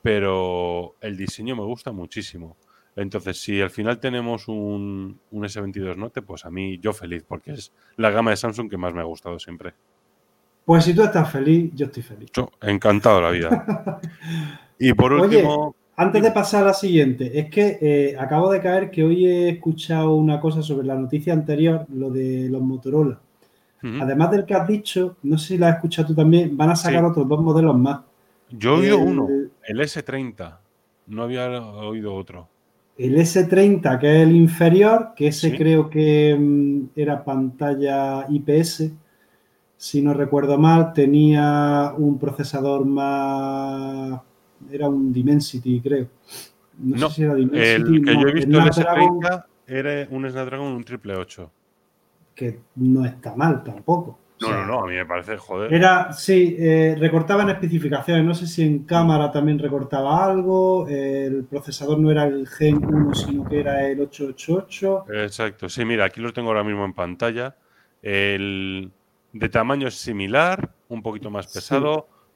pero 0.02 0.96
el 1.02 1.18
diseño 1.18 1.56
me 1.56 1.64
gusta 1.64 1.92
muchísimo. 1.92 2.58
Entonces, 2.96 3.42
si 3.42 3.62
al 3.62 3.72
final 3.72 4.00
tenemos 4.00 4.48
un, 4.48 5.20
un 5.32 5.44
S22 5.44 5.98
Note, 5.98 6.22
pues 6.22 6.46
a 6.46 6.50
mí 6.50 6.80
yo 6.80 6.94
feliz, 6.94 7.26
porque 7.28 7.52
es 7.52 7.74
la 7.98 8.10
gama 8.10 8.32
de 8.32 8.38
Samsung 8.38 8.70
que 8.70 8.78
más 8.78 8.94
me 8.94 9.02
ha 9.02 9.06
gustado 9.06 9.38
siempre. 9.38 9.74
Pues 10.64 10.86
si 10.86 10.96
tú 10.96 11.04
estás 11.04 11.32
feliz, 11.32 11.72
yo 11.76 11.88
estoy 11.88 12.04
feliz. 12.04 12.30
Yo, 12.34 12.50
encantado 12.62 13.18
de 13.18 13.22
la 13.22 13.32
vida. 13.32 14.02
Y 14.78 14.94
por 14.94 15.14
Oye, 15.14 15.38
último, 15.38 15.76
Antes 15.98 16.22
de 16.22 16.32
pasar 16.32 16.64
a 16.64 16.68
la 16.68 16.74
siguiente, 16.74 17.40
es 17.40 17.50
que 17.50 17.78
eh, 17.82 18.16
acabo 18.20 18.52
de 18.52 18.60
caer 18.60 18.92
que 18.92 19.04
hoy 19.04 19.26
he 19.26 19.50
escuchado 19.50 20.16
una 20.16 20.40
cosa 20.42 20.62
sobre 20.62 20.86
la 20.86 20.96
noticia 20.96 21.32
anterior, 21.34 21.86
lo 21.94 22.10
de 22.10 22.50
los 22.50 22.62
Motorola. 22.62 23.20
Además 24.02 24.32
del 24.32 24.46
que 24.46 24.56
has 24.56 24.68
dicho, 24.68 25.16
no 25.22 25.38
sé 25.38 25.50
si 25.50 25.58
la 25.60 25.70
has 25.70 25.76
escuchado 25.76 26.08
tú 26.08 26.16
también, 26.16 26.58
van 26.58 26.72
a 26.72 26.76
sacar 26.76 27.02
Sí. 27.02 27.06
otros 27.12 27.28
dos 27.28 27.42
modelos 27.42 27.78
más. 27.78 28.00
yo 28.50 28.78
he 28.78 28.80
oído 28.80 28.98
uno, 29.00 29.28
el 29.68 29.80
S30. 29.80 30.58
No 31.08 31.22
había 31.22 31.62
oído 31.62 32.16
otro. 32.16 32.48
El 32.98 33.16
S30, 33.18 34.00
que 34.00 34.16
es 34.22 34.28
el 34.28 34.36
inferior, 34.36 35.10
que 35.16 35.28
ese 35.28 35.52
Sí. 35.52 35.56
creo 35.58 35.88
que 35.90 36.36
mm, 36.36 37.00
era 37.00 37.24
pantalla 37.24 38.26
IPS, 38.28 38.92
si 39.78 40.02
no 40.02 40.14
recuerdo 40.16 40.58
mal, 40.58 40.92
tenía 40.94 41.94
un 41.96 42.18
procesador 42.18 42.86
más... 42.86 44.20
Era 44.72 44.88
un 44.90 45.12
Dimensity, 45.14 45.82
creo. 45.82 46.08
No, 46.80 46.98
No, 46.98 47.10
sé 47.10 47.16
si 47.16 47.24
era 47.24 47.34
El 47.34 47.50
Dimensity. 47.50 48.02
que 48.02 48.14
no, 48.14 48.22
yo 48.22 48.28
he 48.28 48.34
visto, 48.34 48.58
el 48.60 48.74
Snapdragon, 48.74 49.20
S30, 49.22 49.46
era 49.68 50.08
un 50.12 50.30
Snapdragon 50.30 50.68
un 50.74 50.84
triple 50.84 51.16
8. 51.16 51.52
Que 52.36 52.60
no 52.76 53.06
está 53.06 53.36
mal 53.36 53.64
tampoco. 53.64 54.12
O 54.12 54.20
No, 54.42 54.48
sea, 54.48 54.58
no, 54.58 54.66
no, 54.66 54.84
a 54.84 54.88
mí 54.88 54.96
me 54.96 55.06
parece, 55.06 55.38
joder. 55.38 55.74
Era, 55.74 56.12
sí, 56.12 56.58
eh, 56.60 56.96
recortaba 57.00 57.44
en 57.44 57.50
especificaciones. 57.52 58.26
No 58.26 58.34
sé 58.34 58.48
si 58.48 58.64
en 58.64 58.80
cámara 58.80 59.32
también 59.32 59.58
recortaba 59.58 60.26
algo. 60.26 60.86
El 60.90 61.46
procesador 61.46 61.98
no 62.00 62.12
era 62.12 62.26
el 62.26 62.46
Gen 62.48 62.84
1, 62.84 63.14
sino 63.16 63.48
que 63.48 63.62
era 63.62 63.88
el 63.88 64.02
888. 64.02 65.06
Exacto, 65.24 65.70
sí, 65.70 65.86
mira, 65.86 66.04
aquí 66.06 66.20
lo 66.20 66.34
tengo 66.34 66.50
ahora 66.50 66.66
mismo 66.66 66.84
en 66.84 66.94
pantalla. 66.94 67.56
El 68.02 68.92
de 69.32 69.50
tamaño 69.50 69.88
es 69.88 69.96
similar, 69.96 70.70
un 70.90 71.02
poquito 71.02 71.32
más 71.32 71.50
Sí. 71.50 71.60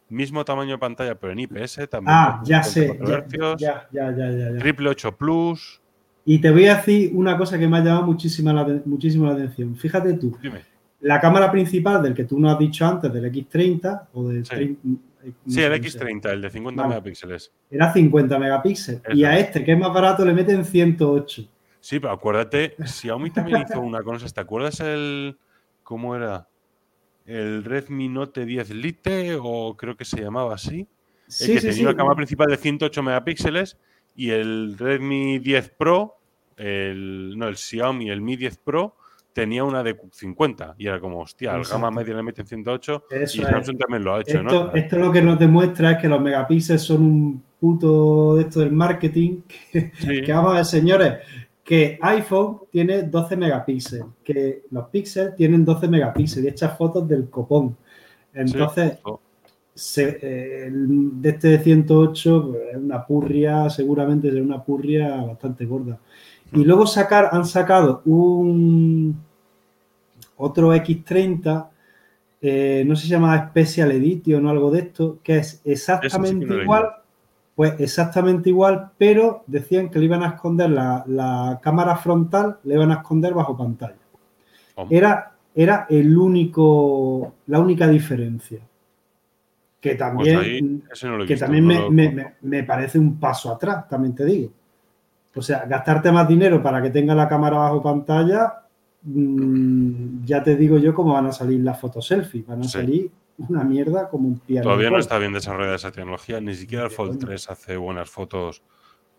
Mismo 0.09 0.43
tamaño 0.45 0.71
de 0.71 0.77
pantalla, 0.77 1.15
pero 1.15 1.33
en 1.33 1.39
IPS 1.39 1.87
también. 1.89 2.07
Ah, 2.15 2.41
ya 2.43 2.63
sé. 2.63 2.87
54 2.89 3.57
Ya, 3.57 3.87
ya, 3.91 4.11
ya, 4.11 4.17
ya, 4.17 4.31
ya, 4.31 4.51
ya. 4.51 4.57
Triple 4.59 4.89
8 4.89 5.15
Plus. 5.17 5.81
Y 6.25 6.39
te 6.39 6.51
voy 6.51 6.65
a 6.67 6.75
decir 6.75 7.11
una 7.15 7.37
cosa 7.37 7.57
que 7.57 7.67
me 7.67 7.77
ha 7.77 7.83
llamado 7.83 8.05
muchísima 8.05 8.53
la, 8.53 8.63
muchísimo 8.85 9.25
la 9.25 9.33
atención. 9.33 9.75
Fíjate 9.75 10.13
tú, 10.13 10.37
Dime. 10.41 10.63
la 11.01 11.19
cámara 11.19 11.51
principal 11.51 12.01
del 12.03 12.13
que 12.13 12.25
tú 12.25 12.39
nos 12.39 12.53
has 12.53 12.59
dicho 12.59 12.85
antes, 12.85 13.11
del 13.11 13.25
X30 13.31 14.07
o 14.13 14.27
del 14.29 14.45
Sí. 14.45 14.49
30, 14.55 14.87
eh, 15.23 15.31
no 15.45 15.51
Sí, 15.51 15.61
el 15.61 15.71
cómo 15.71 15.89
se 15.89 15.97
llama, 15.99 16.09
X30, 16.11 16.31
el 16.31 16.41
de 16.41 16.49
50 16.49 16.81
Vale. 16.81 16.89
megapíxeles. 16.95 17.51
era 17.71 17.93
50 17.93 18.39
megapíxeles. 18.39 19.01
Eso 19.03 19.17
Y 19.17 19.23
a 19.23 19.37
es. 19.39 19.45
este, 19.47 19.63
que 19.63 19.71
es 19.73 19.79
más 19.79 19.93
barato, 19.93 20.23
le 20.25 20.33
meten 20.33 20.63
108. 20.65 21.43
Sí, 21.79 21.99
pero 21.99 22.11
acuérdate, 22.13 22.75
Xiaomi 22.85 23.31
también 23.31 23.63
hizo 23.67 23.79
una 23.79 24.03
con 24.03 24.15
esas. 24.17 24.33
¿Te 24.33 24.41
acuerdas 24.41 24.79
el. 24.81 25.37
¿Cómo 25.83 26.15
era? 26.15 26.47
El 27.29 27.63
Redmi 27.63 28.09
Note 28.09 28.43
10 28.45 28.71
Lite, 28.71 29.37
o 29.39 29.77
creo 29.77 29.95
que 29.95 30.03
se 30.03 30.19
llamaba 30.21 30.55
así. 30.55 30.79
El 30.79 30.87
Sí, 31.27 31.53
que 31.53 31.59
sí, 31.61 31.67
tenía 31.67 31.73
sí. 31.73 31.83
una 31.83 31.95
cámara 31.95 32.15
principal 32.15 32.47
de 32.47 32.57
108 32.57 33.03
megapíxeles 33.03 33.77
y 34.15 34.31
el 34.31 34.75
Redmi 34.77 35.37
10 35.37 35.69
Pro, 35.77 36.17
el, 36.57 37.37
no, 37.37 37.47
el 37.47 37.55
Xiaomi, 37.55 38.09
el 38.09 38.21
Mi 38.21 38.35
10 38.35 38.57
Pro, 38.57 38.95
tenía 39.31 39.63
una 39.63 39.83
de 39.83 39.95
50 40.11 40.75
y 40.79 40.87
era 40.87 40.99
como, 40.99 41.19
hostia, 41.21 41.51
Exacto. 41.55 41.75
gama 41.75 41.91
media 41.91 42.15
le 42.15 42.23
meten 42.23 42.47
108 42.47 43.03
Eso 43.11 43.37
y 43.37 43.41
es. 43.43 43.47
Samsung 43.47 43.77
también 43.77 44.03
lo 44.03 44.15
ha 44.15 44.21
hecho, 44.21 44.41
¿no? 44.41 44.49
Esto, 44.49 44.75
esto 44.75 44.97
lo 44.97 45.11
que 45.11 45.21
nos 45.21 45.37
demuestra 45.37 45.91
es 45.91 45.97
que 45.99 46.07
los 46.07 46.19
megapíxeles 46.19 46.81
son 46.81 47.01
un 47.03 47.43
puto 47.59 48.35
de 48.37 48.41
esto 48.41 48.61
del 48.61 48.71
marketing. 48.71 49.41
Que, 49.71 49.91
Sí, 49.99 50.21
que 50.23 50.33
vamos 50.33 50.53
a 50.53 50.55
ver, 50.55 50.65
señores, 50.65 51.13
que 51.69 51.99
iPhone 52.01 52.61
tiene 52.71 53.03
12 53.03 53.37
megapíxeles, 53.37 54.03
que 54.23 54.63
los 54.71 54.87
píxeles 54.87 55.35
tienen 55.35 55.63
12 55.63 55.87
megapíxeles 55.87 56.45
y 56.45 56.47
hechas 56.47 56.75
fotos 56.75 57.07
del 57.07 57.29
copón. 57.29 57.77
Entonces, 58.33 58.93
se- 59.75 60.17
eh, 60.19 60.65
el 60.65 61.21
de 61.21 61.29
este 61.29 61.47
de 61.49 61.59
108 61.59 62.47
pues, 62.49 62.61
es 62.71 62.75
una 62.77 63.05
purria, 63.05 63.69
seguramente 63.69 64.29
es 64.29 64.33
una 64.33 64.63
purria 64.63 65.17
bastante 65.21 65.65
gorda. 65.65 65.99
Y 66.53 66.63
luego 66.63 66.87
sacar, 66.87 67.29
han 67.31 67.45
sacado 67.45 68.01
un 68.05 69.15
otro 70.37 70.73
X30 70.73 71.67
eh, 72.41 72.83
no 72.87 72.95
sé 72.95 73.01
si 73.03 73.07
se 73.09 73.13
llama 73.15 73.49
Special 73.49 73.91
Edition 73.91 74.45
o 74.45 74.49
algo 74.49 74.71
de 74.71 74.79
esto, 74.79 75.19
que 75.21 75.37
es 75.37 75.61
exactamente 75.65 76.45
igual, 76.63 76.89
pues 77.59 77.77
exactamente 77.77 78.47
igual, 78.47 78.91
pero 78.97 79.43
decían 79.45 79.89
que 79.89 79.99
le 79.99 80.05
iban 80.05 80.23
a 80.23 80.29
esconder 80.29 80.69
la, 80.69 81.59
cámara 81.61 81.97
frontal, 81.97 82.57
le 82.63 82.75
iban 82.75 82.89
a 82.89 83.01
esconder 83.01 83.33
bajo 83.33 83.57
pantalla. 83.57 83.97
Era, 84.89 85.33
era 85.53 85.85
el 85.89 86.17
único, 86.17 87.33
la 87.47 87.59
única 87.59 87.85
diferencia. 87.85 88.61
Que 89.77 89.89
pues 89.89 89.99
también, 89.99 90.83
que 91.27 91.35
también 91.35 92.33
me, 92.39 92.63
parece 92.63 92.97
un 92.97 93.19
paso 93.19 93.51
atrás, 93.51 93.89
también 93.89 94.15
te 94.15 94.23
digo. 94.23 94.51
O 95.35 95.41
sea, 95.41 95.65
gastarte 95.65 96.13
más 96.13 96.29
dinero 96.29 96.63
para 96.63 96.81
que 96.81 96.91
tenga 96.91 97.13
la 97.13 97.27
cámara 97.27 97.57
bajo 97.57 97.83
pantalla, 97.83 98.53
mm, 99.03 100.23
ya 100.23 100.41
te 100.41 100.55
digo 100.55 100.77
yo 100.77 100.93
cómo 100.93 101.11
van 101.11 101.25
a 101.25 101.33
salir 101.33 101.59
las 101.59 101.77
fotos 101.77 102.07
selfie. 102.07 102.45
Van 102.47 102.61
a 102.61 102.69
salir 102.69 103.11
una 103.47 103.63
mierda 103.63 104.09
como 104.09 104.27
un 104.27 104.39
piano. 104.39 104.63
Todavía 104.63 104.89
no 104.89 104.99
está 104.99 105.17
bien 105.17 105.33
desarrollada 105.33 105.75
esa 105.75 105.91
tecnología, 105.91 106.41
ni 106.41 106.55
siquiera 106.55 106.85
el 106.85 106.91
Fold 106.91 107.19
3 107.19 107.49
hace 107.49 107.77
buenas 107.77 108.09
fotos 108.09 108.63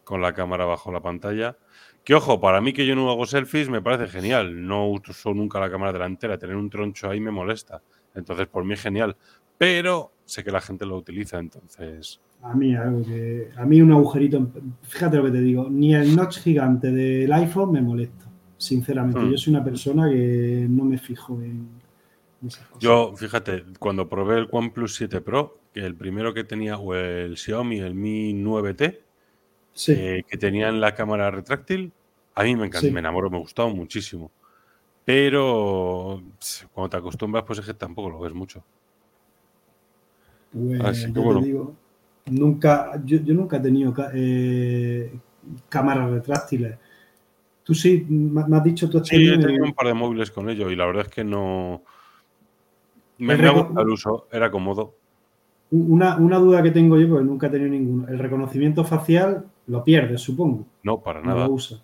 con 0.05 0.21
la 0.21 0.35
cámara 0.35 0.65
bajo 0.65 0.93
la 0.93 1.01
pantalla. 1.01 1.57
Que 2.05 2.15
ojo, 2.15 2.41
para 2.41 2.61
mí 2.61 2.73
que 2.73 2.87
yo 2.87 2.97
no 2.97 3.11
hago 3.11 3.27
selfies 3.27 3.69
me 3.69 3.83
parece 3.83 4.09
genial. 4.09 4.67
No 4.67 4.89
uso 4.89 5.35
nunca 5.35 5.61
la 5.61 5.71
cámara 5.71 5.93
delantera. 5.93 6.39
Tener 6.39 6.57
un 6.57 6.71
troncho 6.71 7.11
ahí 7.11 7.21
me 7.21 7.31
molesta. 7.31 7.83
Entonces, 8.15 8.47
por 8.47 8.65
mí 8.65 8.75
es 8.75 8.83
genial. 8.83 9.17
Pero 9.59 10.13
sé 10.25 10.43
que 10.43 10.51
la 10.51 10.61
gente 10.61 10.87
lo 10.87 10.97
utiliza, 10.97 11.39
entonces. 11.39 12.21
A 12.43 12.55
mí, 12.55 12.75
algo 12.75 13.05
que. 13.05 13.51
A 13.57 13.67
mí 13.67 13.81
un 13.83 13.93
agujerito. 13.93 14.51
Fíjate 14.83 15.19
lo 15.19 15.25
que 15.25 15.31
te 15.31 15.41
digo. 15.41 15.69
Ni 15.71 15.95
el 15.95 16.17
notch 16.17 16.39
gigante 16.39 16.91
del 16.91 17.31
iPhone 17.33 17.73
me 17.73 17.83
molesta. 17.83 18.25
Sinceramente. 18.57 19.21
Hmm. 19.21 19.31
Yo 19.31 19.37
soy 19.37 19.53
una 19.53 19.65
persona 19.65 20.09
que 20.09 20.67
no 20.69 20.85
me 20.85 20.99
fijo 20.99 21.41
en. 21.43 21.80
Yo, 22.79 23.15
fíjate, 23.17 23.65
cuando 23.79 24.09
probé 24.09 24.39
el 24.39 24.49
OnePlus 24.51 24.95
7 24.95 25.21
Pro, 25.21 25.59
que 25.75 25.81
el 25.81 25.95
primero 25.95 26.33
que 26.33 26.45
tenía, 26.45 26.79
o 26.79 26.95
el 26.95 27.37
Xiaomi, 27.37 27.81
el 27.81 27.95
Mi 27.95 28.33
9T, 28.33 28.99
eh, 29.89 30.23
que 30.27 30.37
tenían 30.39 30.81
la 30.81 30.95
cámara 30.95 31.31
retráctil, 31.31 31.93
a 32.35 32.45
mí 32.45 32.57
me 32.57 32.67
encantó, 32.67 32.91
me 32.91 33.01
enamoró, 33.01 33.31
me 33.31 33.39
gustó 33.39 33.69
muchísimo. 33.69 34.31
Pero 35.05 36.23
cuando 36.73 36.91
te 36.91 36.97
acostumbras, 36.97 37.45
pues 37.45 37.59
es 37.59 37.67
que 37.67 37.75
tampoco 37.75 38.11
lo 38.11 38.21
ves 38.21 38.33
mucho. 38.33 38.65
Pues, 40.53 41.13
yo 41.13 41.41
digo, 41.41 41.77
nunca, 42.27 43.01
yo, 43.05 43.19
nunca 43.21 43.59
he 43.59 43.61
tenido 43.61 43.95
eh, 44.15 45.13
cámaras 45.69 46.11
retráctiles. 46.11 46.77
Tú 47.63 47.75
sí, 47.75 48.05
me 48.09 48.57
has 48.57 48.65
dicho 48.65 48.89
tú 48.91 49.05
Sí, 49.05 49.29
he 49.29 49.39
tenido 49.39 49.65
un 49.65 49.75
par 49.75 49.87
de 49.87 49.95
móviles 49.95 50.31
con 50.31 50.49
ello 50.51 50.71
y 50.71 50.77
la 50.77 50.87
verdad 50.87 51.07
es 51.07 51.13
que 51.13 51.25
no. 51.25 51.83
Me, 53.21 53.37
me 53.37 53.49
el 53.49 53.89
uso, 53.89 54.27
era 54.33 54.51
cómodo. 54.51 54.95
Una, 55.71 56.17
duda 56.17 56.63
que 56.63 56.73
tengo 56.73 56.99
yo, 56.99 57.09
porque 57.09 57.25
nunca 57.25 57.47
he 57.47 57.51
tenido 57.51 57.71
ninguno. 57.71 58.09
El 58.09 58.19
reconocimiento 58.19 58.83
facial 58.83 59.45
lo 59.67 59.85
pierdes, 59.85 60.21
supongo. 60.21 60.67
No, 60.83 61.01
para 61.01 61.21
nada. 61.21 61.47
lo 61.47 61.53
usa. 61.53 61.81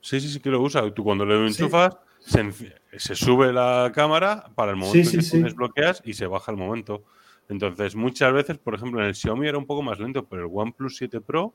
Sí, 0.00 0.20
sí, 0.20 0.28
sí 0.28 0.40
que 0.40 0.50
lo 0.50 0.60
usa. 0.60 0.92
Tú 0.92 1.04
cuando 1.04 1.24
lo 1.24 1.46
enchufas, 1.46 1.96
se, 2.18 3.14
sube 3.14 3.52
la 3.52 3.90
cámara 3.94 4.50
para 4.54 4.72
el 4.72 4.76
momento 4.76 5.10
que 5.10 5.18
tú 5.18 5.42
desbloqueas 5.42 6.02
y 6.04 6.12
se 6.12 6.26
baja 6.26 6.52
el 6.52 6.58
momento. 6.58 7.04
Entonces, 7.48 7.94
muchas 7.94 8.32
veces, 8.32 8.58
por 8.58 8.74
ejemplo, 8.74 9.00
en 9.00 9.06
el 9.06 9.14
Xiaomi 9.14 9.46
era 9.46 9.58
un 9.58 9.66
poco 9.66 9.82
más 9.82 9.98
lento, 9.98 10.26
pero 10.26 10.42
el 10.42 10.50
OnePlus 10.52 10.96
7 10.96 11.20
Pro, 11.20 11.54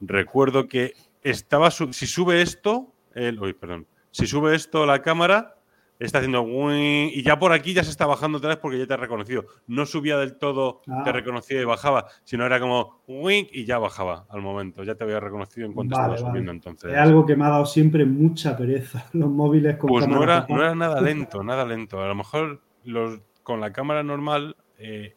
recuerdo 0.00 0.68
que 0.68 0.92
estaba, 1.22 1.70
si 1.70 2.06
sube 2.06 2.42
esto, 2.42 2.92
el, 3.14 3.40
uy, 3.40 3.52
perdón, 3.52 3.86
si 4.10 4.26
sube 4.26 4.54
esto 4.54 4.86
la 4.86 5.02
cámara, 5.02 5.56
está 5.98 6.18
haciendo 6.18 6.44
y 6.72 7.22
ya 7.22 7.38
por 7.38 7.52
aquí 7.52 7.72
ya 7.72 7.84
se 7.84 7.90
está 7.90 8.06
bajando 8.06 8.38
otra 8.38 8.50
vez 8.50 8.58
porque 8.58 8.78
ya 8.78 8.86
te 8.86 8.94
ha 8.94 8.96
reconocido. 8.96 9.46
No 9.66 9.86
subía 9.86 10.18
del 10.18 10.36
todo, 10.36 10.82
te 10.84 11.10
ah. 11.10 11.12
reconocía 11.12 11.60
y 11.60 11.64
bajaba, 11.64 12.06
sino 12.24 12.44
era 12.44 12.60
como 12.60 13.02
wing 13.06 13.46
y 13.50 13.64
ya 13.64 13.78
bajaba 13.78 14.26
al 14.28 14.42
momento. 14.42 14.82
Ya 14.82 14.94
te 14.94 15.04
había 15.04 15.20
reconocido 15.20 15.66
en 15.66 15.72
cuanto 15.72 15.94
estaba 15.94 16.18
subiendo 16.18 16.50
entonces. 16.50 16.92
Es 16.92 16.98
algo 16.98 17.24
que 17.24 17.36
me 17.36 17.44
ha 17.44 17.50
dado 17.50 17.66
siempre 17.66 18.04
mucha 18.04 18.56
pereza, 18.56 19.06
los 19.12 19.30
móviles 19.30 19.76
con 19.76 19.88
Pues 19.88 20.08
no 20.08 20.22
era, 20.22 20.46
no 20.48 20.56
era 20.56 20.74
nada 20.74 21.00
lento, 21.00 21.42
nada 21.42 21.64
lento. 21.64 22.02
A 22.02 22.08
lo 22.08 22.14
mejor 22.14 22.60
los, 22.84 23.20
con 23.42 23.60
la 23.60 23.72
cámara 23.72 24.02
normal 24.02 24.56
eh, 24.78 25.16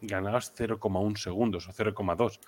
ganabas 0.00 0.54
0,1 0.56 1.16
segundos 1.16 1.68
o 1.68 1.72
0,2. 1.72 2.40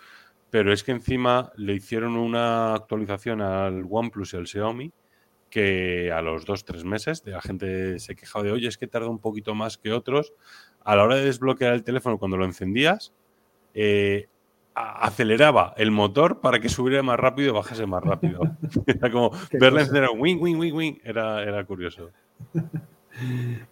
Pero 0.51 0.73
es 0.73 0.83
que 0.83 0.93
encima 0.93 1.53
le 1.57 1.75
hicieron 1.75 2.17
una 2.17 2.75
actualización 2.75 3.43
al 3.43 3.87
OnePlus 3.89 4.33
y 4.33 4.37
al 4.39 4.47
Xiaomi 4.47 4.93
que 5.51 6.13
a 6.13 6.23
los 6.23 6.47
2-3 6.47 6.85
meses 6.85 7.25
de 7.25 7.33
la 7.33 7.41
gente 7.41 7.99
se 7.99 8.15
quejaba 8.15 8.45
de, 8.45 8.53
oye, 8.53 8.69
es 8.69 8.79
que 8.79 8.87
tarda 8.87 9.09
un 9.09 9.19
poquito 9.19 9.55
más 9.55 9.79
que 9.79 9.93
otros. 9.93 10.33
A 10.85 10.97
la 10.97 11.05
hora 11.05 11.17
de 11.17 11.25
desbloquear 11.25 11.75
el 11.75 11.85
teléfono 11.85 12.19
cuando 12.19 12.37
lo 12.37 12.45
encendías, 12.45 13.13
eh, 13.75 14.29
aceleraba 14.75 15.75
el 15.77 15.91
motor 15.91 16.41
para 16.41 16.61
que 16.61 16.69
subiera 16.69 17.03
más 17.03 17.19
rápido 17.19 17.51
y 17.51 17.53
bajase 17.53 17.87
más 17.87 18.03
rápido. 18.03 18.41
era 18.87 19.11
como 19.11 19.31
verla 19.53 19.81
encender, 19.81 20.09
wing, 20.17 20.39
wing, 20.41 20.57
wing, 20.57 20.73
wing. 20.73 20.95
Era, 21.03 21.43
era 21.43 21.65
curioso. 21.65 22.11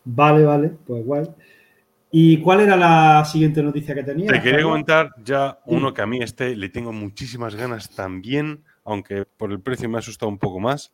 Vale, 0.05 0.45
vale, 0.45 0.72
pues 0.87 1.05
guay. 1.05 1.27
¿Y 2.11 2.41
cuál 2.41 2.61
era 2.61 2.77
la 2.77 3.24
siguiente 3.24 3.62
noticia 3.62 3.95
que 3.95 4.03
tenía? 4.03 4.31
Te 4.31 4.41
quería 4.41 4.62
comentar 4.62 5.11
ya 5.22 5.59
uno 5.66 5.93
que 5.93 6.03
a 6.03 6.07
mí 6.07 6.20
este 6.22 6.57
le 6.57 6.68
tengo 6.68 6.93
muchísimas 6.93 7.55
ganas 7.55 7.91
también, 7.91 8.64
aunque 8.85 9.24
por 9.24 9.53
el 9.53 9.61
precio 9.61 9.89
me 9.89 9.97
ha 9.97 9.99
asustado 9.99 10.31
un 10.31 10.39
poco 10.39 10.61
más. 10.61 10.93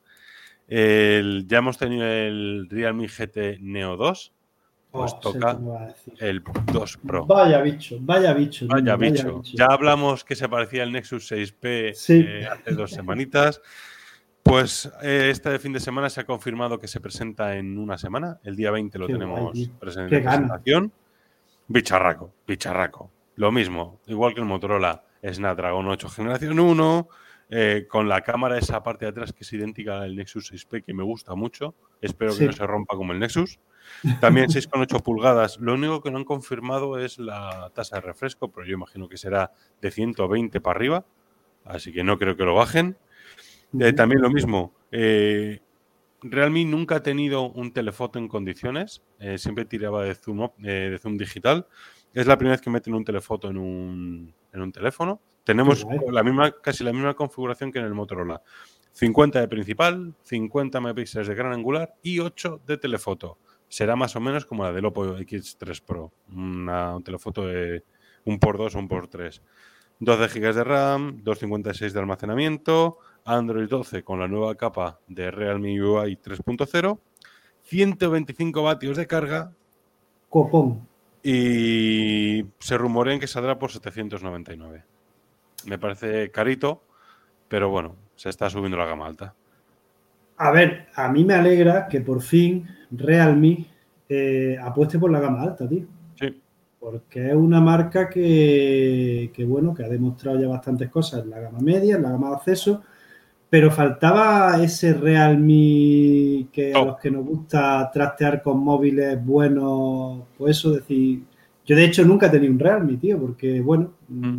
Ya 0.68 1.58
hemos 1.58 1.78
tenido 1.78 2.06
el 2.06 2.68
Realme 2.70 3.08
GT 3.08 3.60
Neo 3.60 3.96
2. 3.96 4.32
Pues 4.92 5.12
oh, 5.14 5.20
toca 5.20 5.58
el 6.18 6.42
2 6.70 6.98
Pro. 7.06 7.24
Vaya 7.24 7.62
bicho, 7.62 7.96
vaya 8.00 8.34
bicho. 8.34 8.66
Vaya, 8.68 8.94
bicho. 8.96 9.40
Ya 9.54 9.64
hablamos 9.70 10.22
que 10.22 10.36
se 10.36 10.50
parecía 10.50 10.82
al 10.82 10.92
Nexus 10.92 11.32
6P 11.32 11.94
eh, 12.08 12.46
hace 12.46 12.72
dos 12.72 12.90
semanitas. 12.90 13.62
Pues 14.42 14.92
eh, 15.02 15.28
este 15.30 15.58
fin 15.58 15.72
de 15.72 15.80
semana 15.80 16.10
se 16.10 16.20
ha 16.20 16.24
confirmado 16.24 16.78
que 16.78 16.88
se 16.88 17.00
presenta 17.00 17.56
en 17.56 17.78
una 17.78 17.96
semana. 17.96 18.38
El 18.44 18.54
día 18.54 18.70
20 18.70 18.98
lo 18.98 19.06
tenemos 19.06 19.70
presentación. 19.80 20.92
Bicharraco, 21.68 22.34
bicharraco. 22.46 23.10
Lo 23.36 23.50
mismo, 23.50 24.00
igual 24.06 24.34
que 24.34 24.40
el 24.40 24.46
Motorola 24.46 25.04
Snapdragon 25.24 25.88
8 25.88 26.08
generación 26.10 26.60
1, 26.60 27.08
eh, 27.55 27.86
con 27.86 28.09
la 28.09 28.22
cámara 28.22 28.57
esa 28.57 28.82
parte 28.82 29.05
de 29.05 29.11
atrás 29.11 29.34
que 29.34 29.44
es 29.44 29.53
idéntica 29.53 30.00
al 30.00 30.16
Nexus 30.16 30.50
6P, 30.53 30.82
que 30.82 30.94
me 30.94 31.03
gusta 31.03 31.34
mucho. 31.34 31.74
Espero 32.00 32.34
que 32.34 32.46
no 32.46 32.53
se 32.53 32.66
rompa 32.66 32.96
como 32.96 33.12
el 33.12 33.18
Nexus. 33.18 33.61
También 34.20 34.48
6,8 34.48 35.03
pulgadas. 35.03 35.59
Lo 35.59 35.74
único 35.74 36.03
que 36.03 36.11
no 36.11 36.16
han 36.16 36.24
confirmado 36.24 36.98
es 36.98 37.18
la 37.18 37.70
tasa 37.74 37.96
de 37.96 38.03
refresco, 38.03 38.50
pero 38.50 38.66
yo 38.66 38.72
imagino 38.72 39.07
que 39.07 39.18
será 39.18 39.53
de 39.82 39.90
120 39.90 40.62
para 40.62 40.76
arriba, 40.76 41.05
así 41.66 41.92
que 41.92 42.03
no 42.03 42.18
creo 42.18 42.36
que 42.36 42.44
lo 42.44 42.55
bajen. 42.55 42.96
Eh, 43.78 43.92
también 43.92 44.22
lo 44.22 44.30
mismo, 44.30 44.72
eh, 44.90 45.61
Realme 46.22 46.64
nunca 46.64 46.96
ha 46.96 47.03
tenido 47.03 47.50
un 47.50 47.72
telefoto 47.72 48.18
en 48.18 48.28
condiciones, 48.28 49.03
eh, 49.18 49.38
siempre 49.38 49.64
tiraba 49.64 50.05
de 50.05 50.14
zoom, 50.14 50.48
eh, 50.62 50.88
de 50.90 50.98
zoom 50.98 51.16
digital. 51.16 51.66
Es 52.14 52.26
la 52.26 52.38
primera 52.38 52.55
vez 52.55 52.61
que 52.61 52.70
meten 52.70 52.94
un 52.94 53.05
telefoto 53.05 53.50
en 53.50 53.59
un, 53.59 54.34
en 54.53 54.62
un 54.62 54.70
teléfono. 54.70 55.20
Tenemos 55.45 55.84
la 56.11 56.22
misma, 56.22 56.53
casi 56.53 56.84
la 56.84 56.93
misma 56.93 57.14
configuración 57.14 57.72
que 57.72 57.78
en 57.78 57.86
el 57.86 57.95
Motorola. 57.95 58.43
50 58.93 59.40
de 59.40 59.49
principal, 59.49 60.14
50 60.22 60.80
megapíxeles 60.80 61.28
de 61.28 61.34
gran 61.34 61.53
angular 61.53 61.95
y 62.03 62.20
8 62.20 62.62
de 62.66 62.76
telefoto. 62.76 63.38
Será 63.68 63.97
más 63.97 64.14
o 64.16 64.20
menos 64.20 64.45
como 64.45 64.64
la 64.64 64.72
del 64.72 64.84
Oppo 64.84 65.16
X3 65.16 65.82
Pro, 65.82 66.12
una, 66.28 66.95
un 66.95 67.03
telefoto 67.03 67.47
de 67.47 67.84
un 68.26 68.38
por 68.38 68.59
2 68.59 68.74
o 68.74 68.78
un 68.78 68.88
por 68.88 69.09
3. 69.09 69.43
12 69.99 70.40
GB 70.40 70.55
de 70.55 70.64
RAM, 70.64 71.22
256 71.22 71.93
de 71.93 72.01
almacenamiento, 72.01 72.99
Android 73.24 73.68
12 73.68 74.03
con 74.03 74.20
la 74.20 74.28
nueva 74.28 74.55
capa 74.57 74.99
de 75.07 75.30
Realme 75.30 75.80
UI 75.80 76.16
3.0, 76.16 76.99
125 77.62 78.62
vatios 78.62 78.97
de 78.97 79.07
carga. 79.07 79.53
Copón. 80.28 80.86
Y 81.22 82.45
se 82.59 82.76
rumorea 82.76 83.18
que 83.18 83.26
saldrá 83.26 83.59
por 83.59 83.70
799. 83.70 84.91
Me 85.66 85.78
parece 85.78 86.30
carito, 86.30 86.82
pero 87.48 87.70
bueno, 87.70 87.96
se 88.16 88.28
está 88.28 88.48
subiendo 88.50 88.76
la 88.76 88.86
gama 88.86 89.06
alta. 89.06 89.34
A 90.36 90.50
ver, 90.50 90.86
a 90.94 91.08
mí 91.08 91.24
me 91.24 91.34
alegra 91.34 91.86
que 91.88 92.00
por 92.00 92.22
fin 92.22 92.66
Realme 92.90 93.66
eh, 94.08 94.56
apueste 94.60 94.98
por 94.98 95.10
la 95.10 95.20
gama 95.20 95.42
alta, 95.42 95.68
tío. 95.68 95.86
Sí. 96.18 96.40
Porque 96.80 97.28
es 97.28 97.34
una 97.34 97.60
marca 97.60 98.08
que, 98.08 99.30
que, 99.32 99.44
bueno, 99.44 99.72
que 99.72 99.84
ha 99.84 99.88
demostrado 99.88 100.40
ya 100.40 100.48
bastantes 100.48 100.90
cosas 100.90 101.22
en 101.24 101.30
la 101.30 101.40
gama 101.40 101.60
media, 101.60 101.96
en 101.96 102.02
la 102.02 102.10
gama 102.10 102.30
de 102.30 102.34
acceso, 102.36 102.82
pero 103.48 103.70
faltaba 103.70 104.62
ese 104.62 104.94
Realme 104.94 106.48
que 106.50 106.72
a 106.74 106.84
los 106.84 106.98
que 106.98 107.10
nos 107.10 107.24
gusta 107.24 107.90
trastear 107.92 108.42
con 108.42 108.58
móviles 108.58 109.24
buenos, 109.24 110.22
pues 110.36 110.56
eso, 110.56 110.72
decir, 110.72 111.22
yo 111.64 111.76
de 111.76 111.84
hecho 111.84 112.04
nunca 112.04 112.26
he 112.26 112.30
tenido 112.30 112.52
un 112.52 112.58
Realme, 112.58 112.96
tío, 112.96 113.20
porque 113.20 113.60
bueno, 113.60 113.92
mm. 114.08 114.38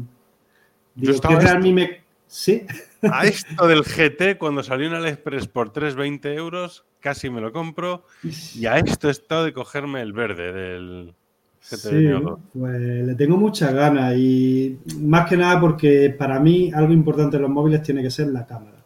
Digo, 0.96 1.20
¿qué 1.20 1.36
Realme 1.36 1.74
me, 1.74 2.04
Sí. 2.34 2.66
A 3.04 3.28
esto 3.28 3.68
del 3.68 3.84
GT, 3.84 4.40
cuando 4.40 4.64
salió 4.64 4.88
en 4.88 4.96
AliExpress 4.96 5.48
por 5.48 5.72
320 5.72 6.34
euros, 6.34 6.84
casi 7.00 7.30
me 7.30 7.42
lo 7.42 7.52
compro. 7.52 8.06
Y 8.56 8.66
a 8.66 8.80
esto 8.80 9.08
he 9.08 9.12
estado 9.12 9.46
de 9.46 9.54
cogerme 9.54 10.02
el 10.02 10.14
verde 10.14 10.52
del 10.52 11.14
GT 11.62 11.78
sí, 11.78 12.08
Pues 12.58 12.82
le 12.82 13.14
tengo 13.14 13.38
muchas 13.38 13.72
ganas 13.72 14.16
y 14.18 14.80
más 15.00 15.30
que 15.30 15.38
nada 15.38 15.62
porque 15.62 16.10
para 16.10 16.40
mí 16.40 16.72
algo 16.74 16.92
importante 16.92 17.36
en 17.36 17.44
los 17.44 17.52
móviles 17.52 17.84
tiene 17.84 18.02
que 18.02 18.10
ser 18.10 18.30
la 18.30 18.48
cámara. 18.48 18.84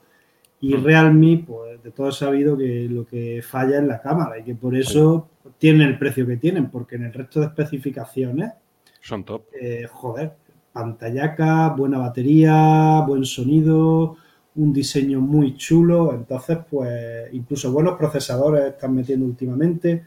Y 0.59 0.75
mm. 0.75 0.83
Realme, 0.83 1.43
pues 1.47 1.81
de 1.81 1.91
todo 1.91 2.11
sabido 2.11 2.57
que 2.57 2.89
lo 2.89 3.05
que 3.05 3.41
falla 3.41 3.77
es 3.77 3.85
la 3.85 4.01
cámara 4.01 4.39
y 4.39 4.43
que 4.43 4.55
por 4.55 4.75
eso 4.75 5.29
tienen 5.57 5.87
el 5.87 5.97
precio 5.97 6.27
que 6.27 6.35
tienen, 6.35 6.69
porque 6.69 6.97
en 6.97 7.05
el 7.05 7.13
resto 7.13 7.39
de 7.39 7.45
especificaciones 7.45 8.51
son 8.99 9.23
top. 9.23 9.43
Eh, 9.57 9.87
joder, 9.89 10.33
pantallaca, 10.77 11.69
buena 11.69 11.97
batería, 11.97 13.03
buen 13.07 13.25
sonido, 13.25 14.17
un 14.55 14.71
diseño 14.71 15.19
muy 15.19 15.55
chulo. 15.55 16.13
Entonces, 16.13 16.59
pues 16.69 17.33
incluso 17.33 17.71
buenos 17.71 17.97
procesadores 17.97 18.65
están 18.65 18.93
metiendo 18.93 19.25
últimamente. 19.25 20.03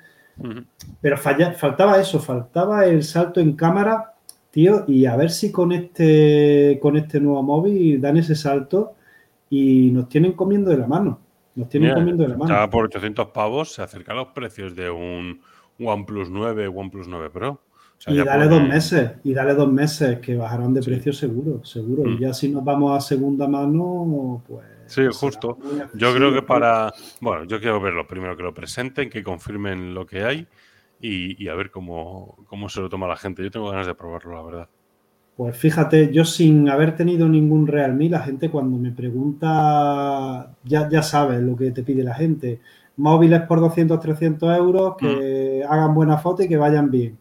Pero 1.01 1.17
faltaba 1.19 2.01
eso, 2.01 2.21
faltaba 2.21 2.87
el 2.87 3.03
salto 3.03 3.41
en 3.41 3.55
cámara, 3.55 4.15
tío, 4.51 4.85
y 4.87 5.05
a 5.05 5.17
ver 5.17 5.31
si 5.31 5.53
con 5.53 5.73
este, 5.73 6.79
con 6.81 6.97
este 6.97 7.21
nuevo 7.21 7.43
móvil 7.43 8.01
dan 8.01 8.17
ese 8.17 8.35
salto 8.35 8.95
y 9.51 9.91
nos 9.91 10.09
tienen 10.09 10.33
comiendo 10.33 10.71
de 10.71 10.79
la 10.79 10.87
mano. 10.87 11.19
Nos 11.57 11.69
tienen 11.69 11.93
comiendo 11.93 12.23
de 12.23 12.31
la 12.31 12.37
mano. 12.39 12.55
Ya 12.55 12.71
por 12.71 12.85
800 12.85 13.27
pavos 13.31 13.75
se 13.75 13.83
acercan 13.83 14.17
los 14.17 14.29
precios 14.29 14.75
de 14.75 14.89
un 14.89 15.41
OnePlus 15.79 16.31
9, 16.31 16.69
OnePlus 16.69 17.09
9 17.09 17.29
Pro 17.31 17.61
y 18.07 18.17
dale 18.17 18.49
dos 18.49 18.63
meses, 18.63 19.13
y 19.25 19.35
dale 19.35 19.55
dos 19.55 19.71
meses 19.71 20.21
que 20.21 20.37
bajarán 20.37 20.73
de 20.73 20.81
precio 20.81 21.13
seguro, 21.13 21.65
seguro. 21.65 22.09
Y 22.09 22.17
mm. 22.17 22.19
ya 22.19 22.33
si 22.33 22.49
nos 22.49 22.65
vamos 22.65 22.97
a 22.97 23.01
segunda 23.01 23.47
mano, 23.47 24.43
pues. 24.47 24.65
Sí, 24.87 25.03
justo. 25.13 25.59
Yo 25.95 26.15
creo 26.15 26.33
que 26.33 26.43
para. 26.43 26.93
Bueno, 27.21 27.45
yo 27.45 27.61
quiero 27.61 27.81
verlo 27.81 28.07
primero 28.07 28.37
que 28.37 28.43
lo 28.43 28.55
presenten, 28.55 29.11
que 29.11 29.23
confirmen 29.23 29.95
lo 29.95 30.07
que 30.07 30.25
hay 30.25 30.47
y, 31.01 31.47
a 31.49 31.55
ver 31.55 31.71
cómo, 31.71 32.39
cómo 32.47 32.69
se 32.69 32.81
lo 32.81 32.89
toma 32.89 33.07
la 33.07 33.17
gente. 33.17 33.43
Yo 33.43 33.51
tengo 33.51 33.71
ganas 33.71 33.87
de 33.87 33.95
probarlo, 33.95 34.35
la 34.35 34.43
verdad. 34.43 34.69
Pues 35.37 35.57
fíjate, 35.57 36.13
yo 36.13 36.25
sin 36.25 36.69
haber 36.69 36.97
tenido 36.97 37.29
ningún 37.29 37.67
Realme, 37.67 38.09
la 38.09 38.21
gente 38.21 38.51
cuando 38.51 38.77
me 38.77 38.91
pregunta, 38.91 40.55
ya, 40.65 40.89
ya 40.89 41.03
sabes 41.03 41.41
lo 41.41 41.57
que 41.57 41.71
te 41.71 41.83
pide 41.83 42.03
la 42.03 42.15
gente. 42.15 42.61
Móviles 42.97 43.43
por 43.43 43.61
200, 43.61 44.01
300 44.01 44.59
euros, 44.59 44.97
que 44.99 45.63
mm. 45.65 45.73
hagan 45.73 45.95
buena 45.95 46.19
foto 46.19 46.43
y 46.43 46.49
que 46.49 46.57
vayan 46.57 46.91
bien 46.91 47.20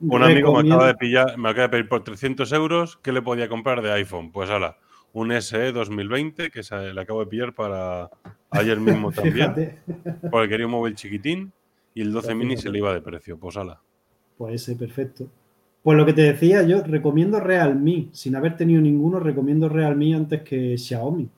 un 0.00 0.22
amigo 0.22 0.62
me 0.62 0.68
acaba 0.68 0.86
de 0.86 0.94
pillar, 0.94 1.38
me 1.38 1.50
acaba 1.50 1.62
de 1.64 1.68
pedir 1.70 1.88
por 1.88 2.04
300 2.04 2.52
euros 2.52 2.96
que 3.02 3.12
le 3.12 3.22
podía 3.22 3.48
comprar 3.48 3.82
de 3.82 3.92
iPhone. 3.92 4.32
Pues 4.32 4.50
ala, 4.50 4.76
un 5.12 5.32
SE 5.40 5.72
2020 5.72 6.50
que 6.50 6.62
le 6.92 7.00
acabo 7.00 7.20
de 7.20 7.26
pillar 7.26 7.54
para 7.54 8.10
ayer 8.50 8.78
mismo 8.80 9.12
también. 9.12 9.78
porque 10.30 10.48
quería 10.48 10.66
un 10.66 10.72
móvil 10.72 10.94
chiquitín 10.94 11.52
y 11.94 12.02
el 12.02 12.12
12 12.12 12.34
mini 12.34 12.56
se 12.56 12.70
le 12.70 12.78
iba 12.78 12.92
de 12.92 13.00
precio. 13.00 13.38
Pues 13.38 13.56
ala. 13.56 13.80
Pues 14.38 14.62
ese, 14.62 14.76
perfecto. 14.76 15.26
Pues 15.82 15.96
lo 15.96 16.04
que 16.04 16.12
te 16.12 16.22
decía, 16.22 16.62
yo 16.62 16.82
recomiendo 16.82 17.40
Realme. 17.40 18.08
Sin 18.12 18.36
haber 18.36 18.56
tenido 18.56 18.80
ninguno, 18.80 19.18
recomiendo 19.18 19.68
Realme 19.68 20.14
antes 20.14 20.42
que 20.42 20.76
Xiaomi. 20.76 21.28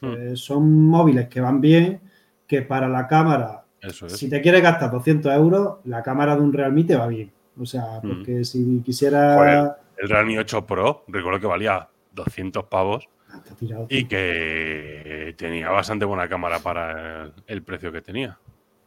Hmm. 0.00 0.12
Eh, 0.12 0.36
son 0.36 0.84
móviles 0.84 1.28
que 1.28 1.40
van 1.40 1.60
bien, 1.60 2.00
que 2.46 2.62
para 2.62 2.88
la 2.88 3.06
cámara 3.06 3.63
si 4.08 4.28
te 4.28 4.40
quieres 4.40 4.62
gastar 4.62 4.90
200 4.90 5.32
euros, 5.34 5.78
la 5.84 6.02
cámara 6.02 6.36
de 6.36 6.42
un 6.42 6.52
Realme 6.52 6.84
te 6.84 6.96
va 6.96 7.06
bien. 7.06 7.30
O 7.58 7.66
sea, 7.66 8.00
mm. 8.02 8.08
porque 8.08 8.44
si 8.44 8.82
quisiera... 8.84 9.76
el 9.96 10.08
Realme 10.08 10.38
8 10.38 10.66
Pro, 10.66 11.04
recuerdo 11.08 11.40
que 11.40 11.46
valía 11.46 11.88
200 12.12 12.64
pavos. 12.64 13.08
Ah, 13.30 13.86
y 13.88 14.04
que 14.04 15.34
tenía 15.36 15.70
bastante 15.70 16.04
buena 16.04 16.28
cámara 16.28 16.60
para 16.60 17.32
el, 17.46 17.62
precio 17.62 17.90
que 17.90 18.00
tenía. 18.00 18.38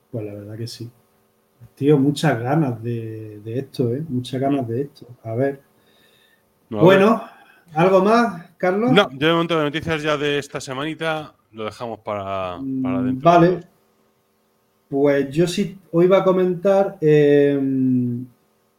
Pues 0.09 0.25
la 0.25 0.33
verdad 0.33 0.57
que 0.57 0.67
sí. 0.67 0.89
Tío, 1.75 1.97
muchas 1.97 2.39
ganas 2.39 2.81
de, 2.81 3.41
esto, 3.45 3.93
¿eh? 3.93 4.03
Muchas 4.07 4.39
ganas 4.39 4.67
de 4.67 4.83
esto. 4.83 5.07
A 5.23 5.35
ver. 5.35 5.61
bueno, 6.69 7.23
¿algo 7.73 8.03
más, 8.03 8.51
Carlos? 8.57 8.91
No, 8.91 9.09
yo 9.11 9.27
de 9.27 9.33
momento 9.33 9.57
de 9.57 9.65
noticias 9.65 10.01
ya 10.01 10.15
de 10.15 10.39
esta 10.39 10.61
semanita 10.61 11.33
lo 11.51 11.65
dejamos 11.65 11.99
para, 11.99 12.57
para 12.81 12.99
mm, 12.99 13.05
dentro. 13.05 13.31
Vale, 13.31 13.59
pues 14.89 15.29
yo 15.29 15.47
sí, 15.47 15.77
hoy 15.91 16.07
va 16.07 16.19
a 16.19 16.23
comentar, 16.23 16.97
em, 17.01 18.25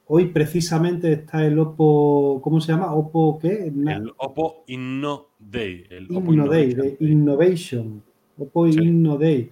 hoy 0.06 0.26
precisamente 0.26 1.12
está 1.12 1.44
el 1.44 1.59
Oppo, 1.59 2.40
¿cómo 2.42 2.61
se 2.61 2.72
llama? 2.72 2.94
¿Oppo 2.94 3.38
qué? 3.38 3.66
El 3.66 4.12
Oppo 4.16 4.64
Inno 4.68 5.28
Day. 5.38 5.84
El 5.90 6.06
Inno, 6.11 6.48
Day, 6.48 6.74
de 6.74 6.96
Innovation. 7.00 8.02
Oppo 8.38 8.66
Inno 8.66 9.18
Day. 9.18 9.50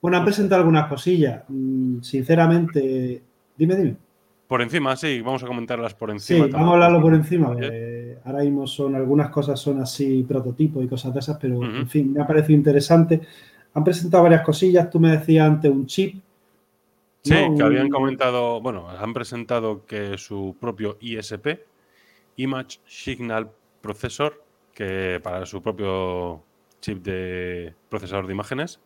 Bueno, 0.00 0.16
han 0.16 0.24
presentado 0.24 0.60
algunas 0.60 0.86
cosillas. 0.88 1.42
Mm, 1.48 2.00
sinceramente, 2.00 3.22
dime, 3.56 3.76
dime. 3.76 3.96
Por 4.46 4.62
encima, 4.62 4.96
sí, 4.96 5.20
vamos 5.20 5.42
a 5.42 5.46
comentarlas 5.46 5.92
por 5.92 6.10
encima. 6.10 6.46
Sí, 6.46 6.50
vamos 6.52 6.70
a 6.70 6.72
hablarlo 6.72 7.02
por 7.02 7.12
encima. 7.12 7.54
ahora 8.24 8.42
mismo 8.42 8.66
son, 8.66 8.94
algunas 8.94 9.28
cosas 9.28 9.60
son 9.60 9.80
así 9.82 10.24
prototipos 10.26 10.82
y 10.82 10.88
cosas 10.88 11.12
de 11.12 11.20
esas, 11.20 11.36
pero 11.38 11.62
en 11.62 11.86
fin, 11.86 12.14
me 12.14 12.22
ha 12.22 12.26
parecido 12.26 12.56
interesante. 12.56 13.20
Han 13.78 13.84
presentado 13.84 14.24
varias 14.24 14.42
cosillas, 14.42 14.90
tú 14.90 14.98
me 15.00 15.12
decías 15.12 15.46
antes 15.46 15.70
un 15.70 15.86
chip. 15.86 16.20
Sí, 17.22 17.34
que 17.56 17.62
habían 17.62 17.88
comentado, 17.88 18.60
bueno, 18.60 18.88
han 18.88 19.12
presentado 19.12 19.84
que 19.86 20.18
su 20.18 20.56
propio 20.60 20.96
ISP, 21.00 21.64
Image 22.36 22.80
Signal 22.86 23.50
Processor, 23.80 24.42
que 24.72 25.20
para 25.22 25.46
su 25.46 25.62
propio 25.62 26.42
chip 26.80 27.02
de 27.02 27.74
procesador 27.88 28.26
de 28.26 28.32
imágenes, 28.32 28.80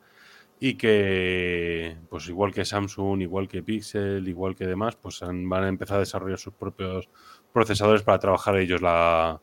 y 0.61 0.75
que, 0.75 1.97
pues 2.09 2.29
igual 2.29 2.53
que 2.53 2.65
Samsung, 2.65 3.23
igual 3.23 3.49
que 3.49 3.63
Pixel, 3.63 4.29
igual 4.29 4.55
que 4.55 4.67
demás, 4.67 4.97
pues 4.97 5.21
van 5.21 5.65
a 5.65 5.69
empezar 5.69 5.97
a 5.97 6.01
desarrollar 6.01 6.39
sus 6.39 6.55
propios 6.55 7.09
procesadores 7.53 8.03
para 8.03 8.19
trabajar 8.19 8.57
ellos 8.57 8.81
la, 8.81 9.41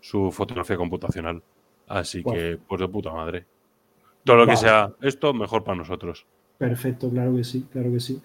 su 0.00 0.30
fotografía 0.30 0.76
computacional. 0.76 1.42
Así 1.88 2.22
que, 2.22 2.58
pues 2.66 2.80
de 2.80 2.88
puta 2.88 3.12
madre. 3.12 3.46
Todo 4.24 4.36
lo 4.36 4.46
que 4.46 4.56
sea 4.56 4.92
esto, 5.00 5.34
mejor 5.34 5.64
para 5.64 5.78
nosotros. 5.78 6.26
Perfecto, 6.58 7.10
claro 7.10 7.34
que 7.34 7.44
sí, 7.44 7.66
claro 7.72 7.90
que 7.92 8.00
sí. 8.00 8.20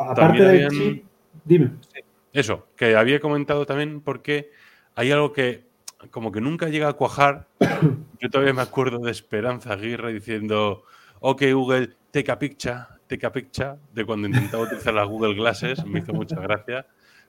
aparte 0.00 0.42
del 0.42 0.68
chip, 0.70 1.04
dime. 1.44 1.72
Eso, 2.32 2.68
que 2.76 2.96
había 2.96 3.18
comentado 3.18 3.66
también 3.66 4.00
porque 4.00 4.50
hay 4.94 5.10
algo 5.10 5.32
que 5.32 5.64
como 6.10 6.30
que 6.30 6.40
nunca 6.40 6.68
llega 6.68 6.88
a 6.88 6.92
cuajar. 6.92 7.48
Yo 8.20 8.30
todavía 8.30 8.52
me 8.52 8.62
acuerdo 8.62 8.98
de 8.98 9.10
Esperanza 9.10 9.72
Aguirre 9.72 10.12
diciendo, 10.12 10.84
ok 11.20 11.42
Google, 11.52 11.90
take 12.10 12.30
a 12.30 12.38
picture, 12.38 12.78
take 13.06 13.26
a 13.26 13.32
picture, 13.32 13.74
de 13.92 14.04
cuando 14.04 14.28
intentaba 14.28 14.64
utilizar 14.64 14.94
las 14.94 15.08
Google 15.08 15.34
Glasses, 15.34 15.84
me 15.84 16.00
hizo 16.00 16.12
mucha 16.12 16.40
gracia. 16.40 16.86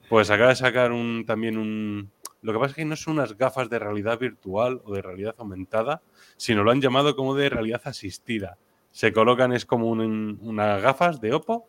Pues 0.10 0.30
acaba 0.30 0.50
de 0.50 0.56
sacar 0.56 0.92
un, 0.92 1.26
también 1.26 1.58
un, 1.58 2.12
lo 2.42 2.54
que 2.54 2.60
pasa 2.60 2.72
es 2.72 2.76
que 2.76 2.86
no 2.86 2.96
son 2.96 3.14
unas 3.14 3.38
gafas 3.38 3.70
de 3.70 3.80
realidad 3.80 4.20
virtual 4.20 4.82
o 4.86 4.94
de 4.94 5.02
realidad 5.02 5.36
aumentada, 5.38 6.02
sino 6.38 6.64
lo 6.64 6.72
han 6.72 6.82
llamado 6.82 7.16
como 7.16 7.36
de 7.36 7.50
realidad 7.50 7.82
asistida. 7.86 8.58
Se 8.92 9.12
colocan, 9.12 9.54
es 9.54 9.66
como 9.66 9.90
unas 9.90 10.82
gafas 10.82 11.20
de 11.22 11.34
Oppo, 11.34 11.68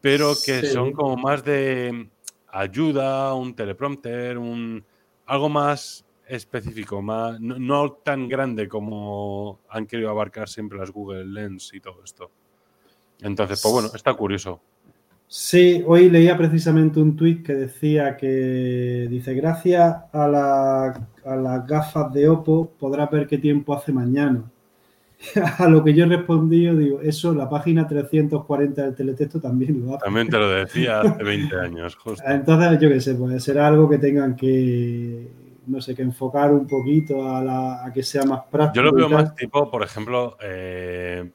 pero 0.00 0.34
que 0.44 0.62
son 0.66 0.92
como 0.92 1.16
más 1.16 1.44
de 1.44 2.08
ayuda, 2.48 3.34
un 3.34 3.54
teleprompter, 3.54 4.38
un 4.38 4.84
algo 5.26 5.48
más 5.48 6.04
específico, 6.26 7.02
más, 7.02 7.40
no, 7.40 7.92
tan 7.92 8.28
grande 8.28 8.68
como 8.68 9.60
han 9.68 9.86
querido 9.86 10.10
abarcar 10.10 10.48
siempre 10.48 10.78
las 10.78 10.90
Google 10.90 11.26
Lens 11.26 11.72
y 11.74 11.80
todo 11.80 12.02
esto. 12.02 12.30
Entonces, 13.20 13.60
pues 13.62 13.72
bueno, 13.72 13.90
está 13.94 14.14
curioso. 14.14 14.60
Sí, 15.36 15.82
hoy 15.84 16.10
leía 16.10 16.36
precisamente 16.36 17.00
un 17.00 17.16
tuit 17.16 17.44
que 17.44 17.54
decía 17.54 18.16
que 18.16 19.08
dice, 19.10 19.34
gracias 19.34 19.96
a, 20.12 20.28
las 20.28 21.66
gafas 21.66 22.12
de 22.12 22.28
Oppo 22.28 22.70
podrás 22.78 23.10
ver 23.10 23.26
qué 23.26 23.38
tiempo 23.38 23.74
hace 23.74 23.92
mañana. 23.92 24.44
a 25.58 25.68
lo 25.68 25.82
que 25.82 25.92
yo 25.92 26.04
he 26.04 26.08
respondido, 26.08 26.76
digo, 26.76 27.00
eso 27.00 27.34
la 27.34 27.50
página 27.50 27.84
340 27.84 28.80
del 28.80 28.94
teletexto 28.94 29.40
también 29.40 29.84
lo 29.84 29.96
hace. 29.96 30.04
También 30.04 30.28
te 30.28 30.38
lo 30.38 30.48
decía 30.50 31.00
hace 31.00 31.24
20 31.24 31.56
años, 31.56 31.96
justo. 31.96 32.22
Entonces, 32.24 32.78
yo 32.78 32.88
qué 32.88 33.00
sé, 33.00 33.16
pues 33.16 33.42
será 33.42 33.66
algo 33.66 33.90
que 33.90 33.98
tengan 33.98 34.36
que, 34.36 35.32
no 35.66 35.80
sé, 35.80 35.96
que 35.96 36.02
enfocar 36.02 36.52
un 36.52 36.68
poquito 36.68 37.28
a, 37.28 37.42
la, 37.42 37.84
a 37.84 37.92
que 37.92 38.04
sea 38.04 38.22
más 38.22 38.42
práctico. 38.48 38.84
Yo 38.84 38.88
lo 38.88 38.96
veo 38.96 39.08
más 39.08 39.34
tipo, 39.34 39.68
por 39.68 39.82
ejemplo, 39.82 40.36
eh, 40.40 41.28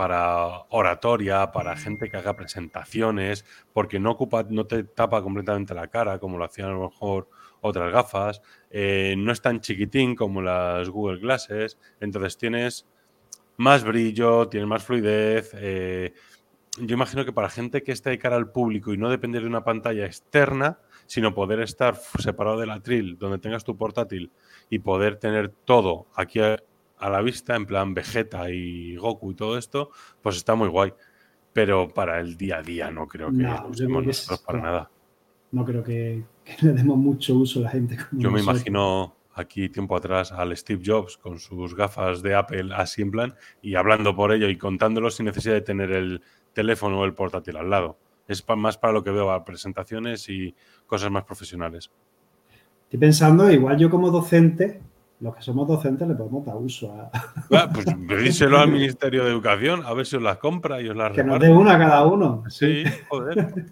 para 0.00 0.64
oratoria, 0.70 1.52
para 1.52 1.76
gente 1.76 2.08
que 2.08 2.16
haga 2.16 2.34
presentaciones, 2.34 3.44
porque 3.74 4.00
no 4.00 4.12
ocupa, 4.12 4.46
no 4.48 4.66
te 4.66 4.82
tapa 4.82 5.20
completamente 5.20 5.74
la 5.74 5.88
cara, 5.88 6.18
como 6.18 6.38
lo 6.38 6.46
hacían 6.46 6.70
a 6.70 6.72
lo 6.72 6.88
mejor 6.88 7.28
otras 7.60 7.92
gafas, 7.92 8.40
eh, 8.70 9.14
no 9.18 9.30
es 9.30 9.42
tan 9.42 9.60
chiquitín 9.60 10.16
como 10.16 10.40
las 10.40 10.88
Google 10.88 11.20
Glasses, 11.20 11.78
entonces 12.00 12.38
tienes 12.38 12.88
más 13.58 13.84
brillo, 13.84 14.48
tienes 14.48 14.66
más 14.66 14.82
fluidez. 14.82 15.50
Eh, 15.56 16.14
yo 16.78 16.94
imagino 16.94 17.26
que 17.26 17.34
para 17.34 17.50
gente 17.50 17.82
que 17.82 17.92
esté 17.92 18.08
de 18.08 18.18
cara 18.18 18.36
al 18.36 18.50
público 18.50 18.94
y 18.94 18.96
no 18.96 19.10
depender 19.10 19.42
de 19.42 19.48
una 19.48 19.64
pantalla 19.64 20.06
externa, 20.06 20.78
sino 21.04 21.34
poder 21.34 21.60
estar 21.60 21.94
separado 22.18 22.58
del 22.58 22.70
atril, 22.70 23.18
donde 23.18 23.38
tengas 23.38 23.64
tu 23.64 23.76
portátil 23.76 24.32
y 24.70 24.78
poder 24.78 25.16
tener 25.16 25.50
todo 25.50 26.06
aquí 26.14 26.40
a, 27.00 27.10
la 27.10 27.22
vista, 27.22 27.56
en 27.56 27.66
plan 27.66 27.94
Vegeta 27.94 28.50
y 28.50 28.96
Goku 28.96 29.32
y 29.32 29.34
todo 29.34 29.56
esto, 29.58 29.90
pues 30.22 30.36
está 30.36 30.54
muy 30.54 30.68
guay. 30.68 30.92
Pero 31.52 31.88
para 31.88 32.20
el 32.20 32.36
día 32.36 32.58
a 32.58 32.62
día 32.62 32.90
no 32.90 33.08
creo 33.08 33.28
que 33.30 33.42
No, 33.42 33.62
lo 33.62 33.68
usemos 33.68 34.02
que 34.02 34.06
nosotros 34.08 34.40
para 34.40 34.60
nada. 34.60 34.90
No 35.52 35.64
creo 35.64 35.82
que, 35.82 36.22
que 36.44 36.66
le 36.66 36.72
demos 36.72 36.96
mucho 36.96 37.34
uso 37.34 37.58
a 37.60 37.62
la 37.64 37.70
gente. 37.70 37.96
como 37.96 38.22
Yo 38.22 38.30
me 38.30 38.40
imagino 38.40 39.16
aquí 39.34 39.68
tiempo 39.68 39.96
atrás 39.96 40.32
al 40.32 40.56
Steve 40.56 40.82
Jobs 40.84 41.16
con 41.16 41.38
sus 41.38 41.74
gafas 41.74 42.22
de 42.22 42.34
Apple 42.34 42.70
así 42.74 43.02
en 43.02 43.10
plan 43.10 43.34
y 43.62 43.74
hablando 43.74 44.14
por 44.14 44.32
ello 44.32 44.48
y 44.48 44.56
contándolo 44.58 45.10
sin 45.10 45.26
necesidad 45.26 45.54
de 45.54 45.60
tener 45.62 45.90
el 45.92 46.22
teléfono 46.52 47.00
o 47.00 47.04
el 47.04 47.14
portátil 47.14 47.56
al 47.56 47.70
lado. 47.70 47.98
Es 48.28 48.42
pa- 48.42 48.54
más 48.54 48.78
para 48.78 48.92
lo 48.92 49.02
que 49.02 49.10
veo 49.10 49.30
a 49.32 49.44
presentaciones 49.44 50.28
y 50.28 50.54
cosas 50.86 51.10
más 51.10 51.24
profesionales. 51.24 51.90
Estoy 52.84 53.00
pensando, 53.00 53.50
igual 53.50 53.76
yo 53.78 53.88
como 53.90 54.10
docente, 54.10 54.80
los 55.20 55.36
que 55.36 55.42
somos 55.42 55.68
docentes 55.68 56.08
le 56.08 56.14
podemos 56.14 56.44
dar 56.46 56.56
uso 56.56 56.92
a 56.92 57.10
pues 57.72 57.86
pedíselo 58.08 58.58
al 58.58 58.70
Ministerio 58.70 59.24
de 59.24 59.30
Educación 59.30 59.82
a 59.84 59.92
ver 59.92 60.06
si 60.06 60.16
os 60.16 60.22
las 60.22 60.38
compra 60.38 60.80
y 60.80 60.88
os 60.88 60.96
las 60.96 61.12
que 61.12 61.22
nos 61.24 61.38
dé 61.40 61.50
una 61.50 61.74
a 61.74 61.78
cada 61.78 62.06
uno. 62.06 62.42
Sí, 62.48 62.84
joder. 63.08 63.66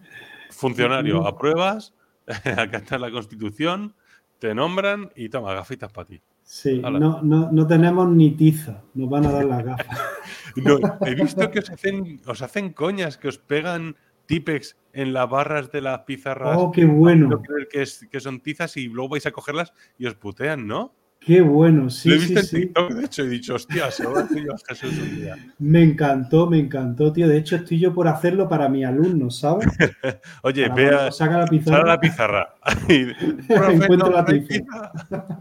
Funcionario, 0.50 1.26
apruebas, 1.26 1.94
acá 2.26 2.78
está 2.78 2.98
la 2.98 3.10
Constitución, 3.10 3.94
te 4.38 4.54
nombran 4.54 5.10
y 5.16 5.28
toma, 5.28 5.54
gafitas 5.54 5.92
para 5.92 6.06
ti. 6.08 6.20
Sí, 6.42 6.80
no, 6.80 7.20
no, 7.22 7.50
no 7.52 7.66
tenemos 7.66 8.08
ni 8.08 8.30
tiza, 8.30 8.82
nos 8.94 9.10
van 9.10 9.26
a 9.26 9.32
dar 9.32 9.44
las 9.44 9.64
gafas. 9.64 9.86
No, 10.56 10.76
he 11.06 11.14
visto 11.14 11.50
que 11.52 11.60
os 11.60 11.70
hacen, 11.70 12.20
os 12.26 12.42
hacen 12.42 12.72
coñas, 12.72 13.16
que 13.16 13.28
os 13.28 13.38
pegan 13.38 13.94
tipex 14.26 14.76
en 14.92 15.12
las 15.12 15.28
barras 15.30 15.70
de 15.70 15.82
las 15.82 16.00
pizarras. 16.00 16.56
Oh, 16.58 16.72
qué 16.72 16.84
bueno, 16.84 17.40
que, 17.70 17.82
es- 17.82 18.08
que 18.10 18.18
son 18.18 18.40
tizas 18.40 18.76
y 18.76 18.88
luego 18.88 19.10
vais 19.10 19.26
a 19.26 19.30
cogerlas 19.30 19.72
y 19.98 20.06
os 20.06 20.14
putean, 20.14 20.66
¿no? 20.66 20.94
Qué 21.20 21.40
bueno, 21.42 21.90
sí, 21.90 22.08
Lo 22.08 22.14
he 22.14 22.18
sí, 22.20 22.24
visto 22.26 22.40
en 22.40 22.46
sí. 22.46 22.56
TikTok, 22.60 22.92
de 22.92 23.04
hecho, 23.04 23.22
he 23.22 23.28
dicho, 23.28 23.54
hostia, 23.54 23.90
se 23.90 24.02
lo 24.04 24.16
a 24.16 24.22
decir 24.22 24.44
yo 24.44 24.52
a 24.54 24.58
Jesús 24.66 24.98
un 24.98 25.16
día. 25.16 25.36
Me 25.58 25.82
encantó, 25.82 26.48
me 26.48 26.58
encantó, 26.58 27.12
tío. 27.12 27.28
De 27.28 27.36
hecho, 27.38 27.56
estoy 27.56 27.78
yo 27.80 27.92
por 27.92 28.08
hacerlo 28.08 28.48
para 28.48 28.68
mis 28.68 28.86
alumnos, 28.86 29.38
¿sabes? 29.38 29.66
Oye, 30.42 30.68
Para 30.68 30.74
vea, 30.74 31.12
saca 31.12 31.38
la 31.38 31.46
pizarra. 31.46 31.84
la 31.86 32.00
pizarra. 32.00 32.54
Y, 32.88 33.04
"Profe, 33.48 33.72
Encuentro 33.74 34.10
la 34.10 34.22
no 34.22 34.28
hay 34.28 34.40
tiza". 34.40 34.62
tiza. 34.64 35.40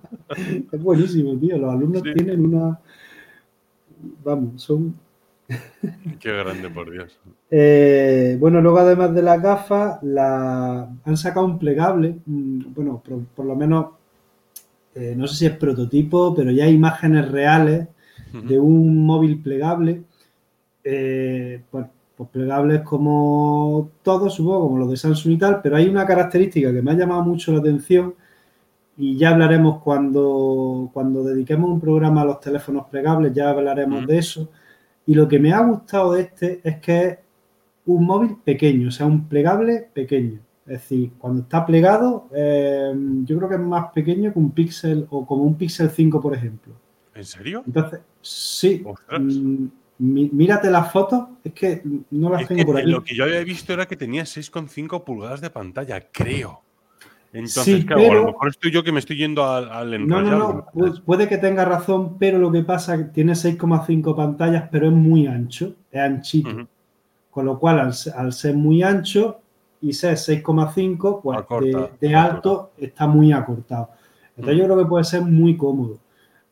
Es 0.71 0.81
buenísimo, 0.81 1.37
tío. 1.39 1.57
Los 1.57 1.73
alumnos 1.73 2.01
Sí. 2.03 2.13
tienen 2.13 2.45
una. 2.45 2.79
Vamos, 4.23 4.61
son. 4.61 4.95
Qué 6.19 6.31
grande, 6.33 6.69
por 6.69 6.91
Dios. 6.91 7.17
Eh, 7.49 8.35
bueno, 8.39 8.59
luego 8.59 8.79
además 8.79 9.13
de 9.15 9.21
las 9.21 9.41
gafas, 9.41 9.99
la... 10.03 10.89
han 11.05 11.17
sacado 11.17 11.45
un 11.45 11.57
plegable. 11.57 12.17
mm, 12.25 12.73
Bueno, 12.73 13.01
por, 13.07 13.23
por 13.27 13.45
lo 13.45 13.55
menos, 13.55 13.85
eh, 14.97 15.13
no 15.15 15.27
sé 15.27 15.35
si 15.35 15.45
es 15.45 15.55
prototipo, 15.57 16.33
pero 16.33 16.51
ya 16.51 16.65
hay 16.65 16.73
imágenes 16.73 17.29
reales 17.31 17.87
de 18.33 18.59
un 18.59 19.05
móvil 19.05 19.41
plegable. 19.41 20.03
Eh, 20.83 21.61
pues, 21.69 21.85
pues 22.15 22.29
plegables 22.29 22.81
como 22.81 23.91
todos, 24.01 24.33
supongo, 24.33 24.61
como 24.61 24.79
los 24.79 24.89
de 24.89 24.97
Samsung 24.97 25.33
y 25.33 25.37
tal, 25.37 25.61
pero 25.61 25.75
hay 25.75 25.87
una 25.87 26.05
característica 26.05 26.73
que 26.73 26.81
me 26.81 26.91
ha 26.91 26.95
llamado 26.95 27.23
mucho 27.23 27.51
la 27.51 27.59
atención 27.59 28.15
y 28.97 29.15
ya 29.17 29.29
hablaremos 29.29 29.83
cuando, 29.83 30.89
cuando 30.91 31.23
dediquemos 31.23 31.69
un 31.69 31.79
programa 31.79 32.21
a 32.21 32.25
los 32.25 32.39
teléfonos 32.39 32.87
plegables, 32.89 33.33
ya 33.33 33.51
hablaremos 33.51 34.07
de 34.07 34.17
eso. 34.17 34.49
Y 35.05 35.13
lo 35.13 35.27
que 35.27 35.37
me 35.37 35.53
ha 35.53 35.59
gustado 35.61 36.13
de 36.13 36.21
este 36.21 36.59
es 36.63 36.77
que 36.77 37.05
es 37.05 37.17
un 37.85 38.05
móvil 38.05 38.37
pequeño, 38.43 38.87
o 38.87 38.91
sea, 38.91 39.05
un 39.05 39.27
plegable 39.27 39.87
pequeño. 39.93 40.39
Es 40.67 40.81
decir, 40.81 41.11
cuando 41.17 41.43
está 41.43 41.65
plegado, 41.65 42.27
eh, 42.35 42.91
yo 43.23 43.37
creo 43.37 43.49
que 43.49 43.55
es 43.55 43.61
más 43.61 43.91
pequeño 43.93 44.33
que 44.33 44.39
un 44.39 44.51
Pixel 44.51 45.07
o 45.09 45.25
como 45.25 45.43
un 45.43 45.55
Pixel 45.55 45.89
5, 45.89 46.19
por 46.21 46.35
ejemplo. 46.35 46.73
¿En 47.15 47.23
serio? 47.23 47.63
Entonces, 47.65 48.01
sí, 48.21 48.83
mm, 49.17 49.65
mírate 49.99 50.69
las 50.69 50.91
fotos, 50.91 51.23
es 51.43 51.53
que 51.53 51.81
no 52.11 52.29
las 52.29 52.41
Es 52.41 52.47
tengo 52.49 52.65
por 52.65 52.77
aquí. 52.77 52.89
lo 52.89 53.01
que 53.03 53.15
yo 53.15 53.23
había 53.23 53.43
visto 53.43 53.71
era 53.73 53.85
que 53.87 53.95
tenía 53.95 54.25
6,5 54.25 55.03
pulgadas 55.05 55.39
de 55.41 55.49
pantalla, 55.49 56.05
creo. 56.11 56.61
Entonces, 57.33 57.63
Sí, 57.63 57.85
claro, 57.85 58.01
a 58.01 58.07
pero- 58.09 58.21
lo 58.21 58.27
mejor 58.27 58.49
estoy 58.49 58.71
yo 58.71 58.83
que 58.83 58.91
me 58.91 58.99
estoy 58.99 59.17
yendo 59.17 59.45
al, 59.45 59.69
al 59.69 60.07
No, 60.07 60.21
no, 60.21 60.37
no, 60.37 60.65
pu- 60.73 61.01
puede 61.03 61.27
que 61.29 61.37
tenga 61.37 61.63
razón, 61.65 62.17
pero 62.17 62.39
lo 62.39 62.51
que 62.51 62.63
pasa 62.63 62.95
es 62.95 63.01
que 63.03 63.07
tiene 63.11 63.35
6,5 63.35 64.15
pantallas, 64.15 64.65
pero 64.71 64.87
es 64.87 64.93
muy 64.93 65.27
ancho, 65.27 65.75
es 65.91 66.01
anchito. 66.01 66.67
Con 67.31 67.45
lo 67.45 67.57
cual, 67.59 67.79
al 68.15 68.33
ser 68.33 68.55
muy 68.55 68.81
ancho 68.83 69.39
y 69.81 69.93
ser 69.93 70.15
6,5, 70.17 71.21
pues 71.21 71.37
Acorta, 71.39 71.91
de, 71.99 72.15
alto 72.15 72.71
está 72.77 73.07
muy 73.07 73.31
acortado. 73.31 73.89
Entonces 74.35 74.55
Mm. 74.55 74.59
yo 74.59 74.65
creo 74.65 74.77
que 74.79 74.85
puede 74.89 75.03
ser 75.03 75.21
muy 75.21 75.55
cómodo. 75.57 75.97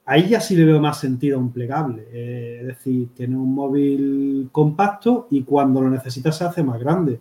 Ahí 0.06 0.30
ya 0.30 0.40
sí 0.40 0.56
le 0.56 0.66
veo 0.66 0.80
más 0.80 1.00
sentido 1.00 1.38
a 1.38 1.42
un 1.42 1.52
plegable. 1.52 2.08
eh, 2.12 2.58
es 2.62 2.68
decir, 2.68 3.10
tiene 3.16 3.36
un 3.36 3.54
móvil 3.54 4.50
compacto 4.52 5.28
y 5.32 5.42
cuando 5.44 5.82
lo 5.82 5.90
necesitas 5.90 6.38
se 6.38 6.44
hace 6.46 6.64
más 6.64 6.80
grande. 6.80 7.20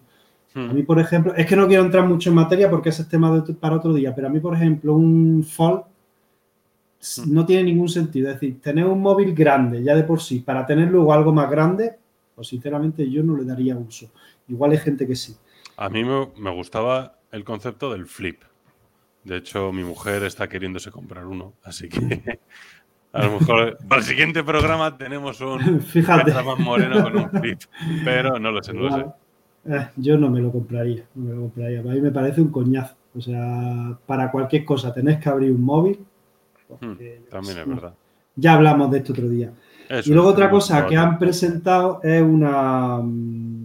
A 0.54 0.60
mí, 0.72 0.80
Ujú. 0.80 0.86
por 0.86 1.00
ejemplo, 1.00 1.34
es 1.34 1.46
que 1.46 1.56
no 1.56 1.66
quiero 1.66 1.82
entrar 1.84 2.06
mucho 2.06 2.28
en 2.30 2.36
materia 2.36 2.70
porque 2.70 2.90
ese 2.90 3.02
es 3.02 3.08
tema 3.08 3.34
de 3.40 3.54
para 3.54 3.76
otro 3.76 3.92
día, 3.92 4.14
pero 4.14 4.28
a 4.28 4.30
mí, 4.30 4.38
por 4.40 4.54
ejemplo, 4.54 4.94
un 4.94 5.42
Fold 5.42 5.82
Mm. 7.18 7.34
no 7.34 7.44
tiene 7.44 7.64
ningún 7.64 7.88
sentido. 7.88 8.28
Es 8.28 8.34
decir, 8.40 8.60
tener 8.60 8.86
un 8.86 9.00
móvil 9.00 9.34
grande 9.34 9.82
ya 9.82 9.94
de 9.94 10.04
por 10.04 10.20
sí 10.20 10.40
para 10.40 10.64
tener 10.66 10.90
luego 10.90 11.12
algo 11.12 11.32
más 11.32 11.50
grande, 11.50 11.96
pues 12.34 12.48
sinceramente 12.48 13.08
yo 13.10 13.22
no 13.22 13.36
le 13.36 13.44
daría 13.44 13.76
uso. 13.76 14.10
Igual 14.48 14.72
hay 14.72 14.78
gente 14.78 15.06
que 15.06 15.14
sí. 15.14 15.34
A 15.76 15.88
mí 15.88 16.04
me, 16.04 16.28
me 16.38 16.50
gustaba 16.50 17.18
el 17.32 17.44
concepto 17.44 17.90
del 17.92 18.06
flip. 18.06 18.42
De 19.24 19.36
hecho, 19.38 19.72
mi 19.72 19.82
mujer 19.84 20.22
está 20.24 20.48
queriéndose 20.48 20.90
comprar 20.90 21.26
uno, 21.26 21.54
así 21.62 21.88
que 21.88 22.40
a 23.12 23.24
lo 23.26 23.38
mejor 23.38 23.78
para 23.88 24.00
el 24.00 24.06
siguiente 24.06 24.44
programa 24.44 24.96
tenemos 24.98 25.40
un 25.40 25.80
Fíjate. 25.82 26.32
Más 26.32 26.58
moreno 26.58 27.02
con 27.02 27.16
un 27.16 27.30
flip, 27.30 27.60
pero 28.04 28.38
no 28.38 28.50
lo 28.52 28.62
sé, 28.62 28.74
no 28.74 28.82
lo 28.82 28.90
sé. 28.96 29.06
Eh, 29.66 29.88
yo 29.96 30.18
no 30.18 30.28
me 30.28 30.40
lo 30.40 30.52
compraría, 30.52 31.04
no 31.14 31.24
me 31.24 31.34
lo 31.34 31.40
compraría. 31.42 31.80
A 31.80 31.82
mí 31.84 32.00
me 32.00 32.10
parece 32.10 32.40
un 32.42 32.50
coñazo. 32.50 32.96
O 33.16 33.20
sea, 33.20 33.96
para 34.06 34.30
cualquier 34.30 34.64
cosa 34.64 34.92
tenés 34.92 35.18
que 35.18 35.28
abrir 35.28 35.50
un 35.52 35.62
móvil. 35.62 36.04
porque, 36.68 37.20
Hmm, 37.26 37.30
También 37.30 37.58
es 37.58 37.66
no. 37.66 37.74
verdad. 37.76 37.94
Ya 38.36 38.54
hablamos 38.54 38.90
de 38.90 38.98
esto 38.98 39.12
otro 39.12 39.28
día. 39.28 39.52
Eso 39.88 40.10
Y 40.10 40.12
luego 40.14 40.28
otra 40.30 40.50
cosa 40.50 40.86
que 40.86 40.96
han 40.96 41.18
presentado 41.18 42.00
es 42.02 42.20
una, 42.22 42.98
mm, 43.02 43.63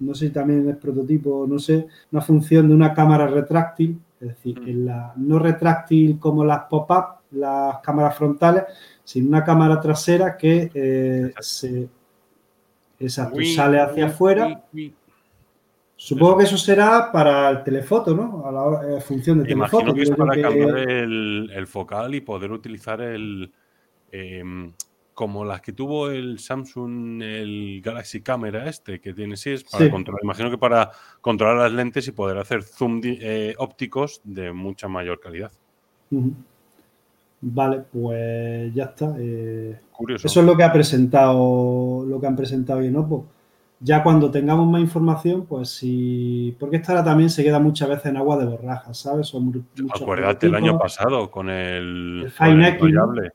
no 0.00 0.14
sé 0.14 0.26
si 0.28 0.32
también 0.32 0.68
es 0.68 0.76
prototipo, 0.76 1.46
no 1.48 1.58
sé, 1.58 1.86
una 2.12 2.20
función 2.22 2.68
de 2.68 2.74
una 2.74 2.92
cámara 2.94 3.26
retráctil, 3.26 4.00
es 4.20 4.28
decir, 4.28 4.60
Mm. 4.60 4.68
en 4.68 4.86
la, 4.86 5.12
no 5.16 5.38
retráctil 5.38 6.18
como 6.18 6.44
las 6.44 6.64
pop-up, 6.64 7.18
las 7.32 7.78
cámaras 7.80 8.16
frontales, 8.16 8.64
sino 9.04 9.28
una 9.28 9.44
cámara 9.44 9.80
trasera 9.80 10.36
que 10.36 10.70
eh, 10.74 11.32
se 11.40 11.88
exacto, 12.98 13.38
sale 13.54 13.80
hacia 13.80 14.04
uy, 14.06 14.10
afuera. 14.10 14.64
Supongo 16.00 16.38
que 16.38 16.44
eso 16.44 16.56
será 16.56 17.10
para 17.10 17.50
el 17.50 17.64
telefoto, 17.64 18.14
¿no? 18.14 18.46
A 18.46 18.52
la 18.52 18.96
eh, 18.98 19.00
función 19.00 19.38
de 19.38 19.44
telefoto. 19.44 19.80
Imagino 19.82 19.94
que 19.94 20.02
es 20.02 20.10
para 20.10 20.32
que- 20.34 20.42
cambiar 20.42 20.78
el, 20.78 21.50
el 21.52 21.66
focal 21.66 22.14
y 22.14 22.20
poder 22.20 22.52
utilizar 22.52 23.00
el. 23.00 23.52
em, 24.12 24.72
como 25.18 25.44
las 25.44 25.60
que 25.62 25.72
tuvo 25.72 26.10
el 26.10 26.38
Samsung, 26.38 27.20
el 27.20 27.82
Galaxy 27.82 28.20
Camera 28.20 28.68
este, 28.68 29.00
que 29.00 29.12
tiene 29.12 29.36
sí, 29.36 29.50
es 29.50 29.64
para 29.64 29.86
Sí. 29.86 29.90
controlar. 29.90 30.22
Imagino 30.22 30.48
que 30.48 30.58
para 30.58 30.92
controlar 31.20 31.56
las 31.56 31.72
lentes 31.72 32.06
y 32.06 32.12
poder 32.12 32.38
hacer 32.38 32.62
zoom 32.62 33.00
eh, 33.02 33.52
ópticos 33.58 34.20
de 34.22 34.52
mucha 34.52 34.86
mayor 34.86 35.18
calidad. 35.18 35.50
Vale, 37.40 37.82
pues 37.92 38.72
ya 38.72 38.84
está. 38.84 39.16
eh, 39.18 39.80
Curioso. 39.90 40.28
Eso 40.28 40.38
es 40.38 40.46
lo 40.46 40.56
que 40.56 40.62
ha 40.62 40.72
presentado, 40.72 42.04
lo 42.06 42.20
que 42.20 42.26
han 42.28 42.36
presentado 42.36 42.80
en 42.80 42.94
Oppo. 42.94 43.26
Ya 43.80 44.04
cuando 44.04 44.30
tengamos 44.30 44.68
más 44.70 44.80
información, 44.80 45.46
pues 45.46 45.68
sí, 45.70 46.54
porque 46.60 46.76
esta 46.76 46.92
ahora 46.92 47.04
también 47.04 47.28
se 47.28 47.42
queda 47.42 47.58
muchas 47.58 47.88
veces 47.88 48.06
en 48.06 48.18
agua 48.18 48.36
de 48.36 48.44
borrajas, 48.46 48.96
¿sabes? 48.98 49.26
Son 49.26 49.66
Acuérdate 49.92 50.46
el 50.46 50.54
año 50.54 50.78
pasado 50.78 51.28
con 51.28 51.50
el, 51.50 52.32
El. 52.40 53.32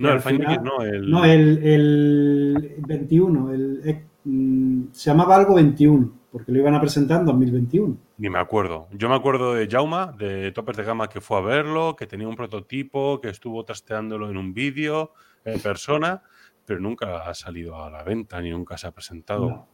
No, 0.00 0.12
el 0.12 0.20
final- 0.20 0.62
no, 0.64 0.82
el, 0.82 1.10
No, 1.10 1.24
el, 1.24 1.58
el 1.64 2.74
21, 2.86 3.52
el, 3.52 3.80
eh, 3.84 4.04
mm, 4.24 4.84
se 4.92 5.10
llamaba 5.10 5.36
algo 5.36 5.54
21, 5.54 6.12
porque 6.32 6.52
lo 6.52 6.58
iban 6.58 6.74
a 6.74 6.80
presentar 6.80 7.20
en 7.20 7.26
2021. 7.26 7.96
Ni 8.18 8.28
me 8.30 8.38
acuerdo. 8.38 8.88
Yo 8.92 9.08
me 9.08 9.14
acuerdo 9.14 9.54
de 9.54 9.68
Jauma, 9.68 10.12
de 10.18 10.52
Topes 10.52 10.76
de 10.76 10.84
Gama, 10.84 11.08
que 11.08 11.20
fue 11.20 11.38
a 11.38 11.40
verlo, 11.40 11.96
que 11.96 12.06
tenía 12.06 12.28
un 12.28 12.36
prototipo, 12.36 13.20
que 13.20 13.28
estuvo 13.28 13.64
trasteándolo 13.64 14.30
en 14.30 14.36
un 14.36 14.52
vídeo 14.54 15.12
en 15.44 15.60
persona, 15.60 16.22
pero 16.66 16.80
nunca 16.80 17.28
ha 17.28 17.34
salido 17.34 17.82
a 17.82 17.90
la 17.90 18.02
venta 18.02 18.40
ni 18.40 18.50
nunca 18.50 18.76
se 18.78 18.86
ha 18.86 18.90
presentado 18.92 19.48
No. 19.50 19.68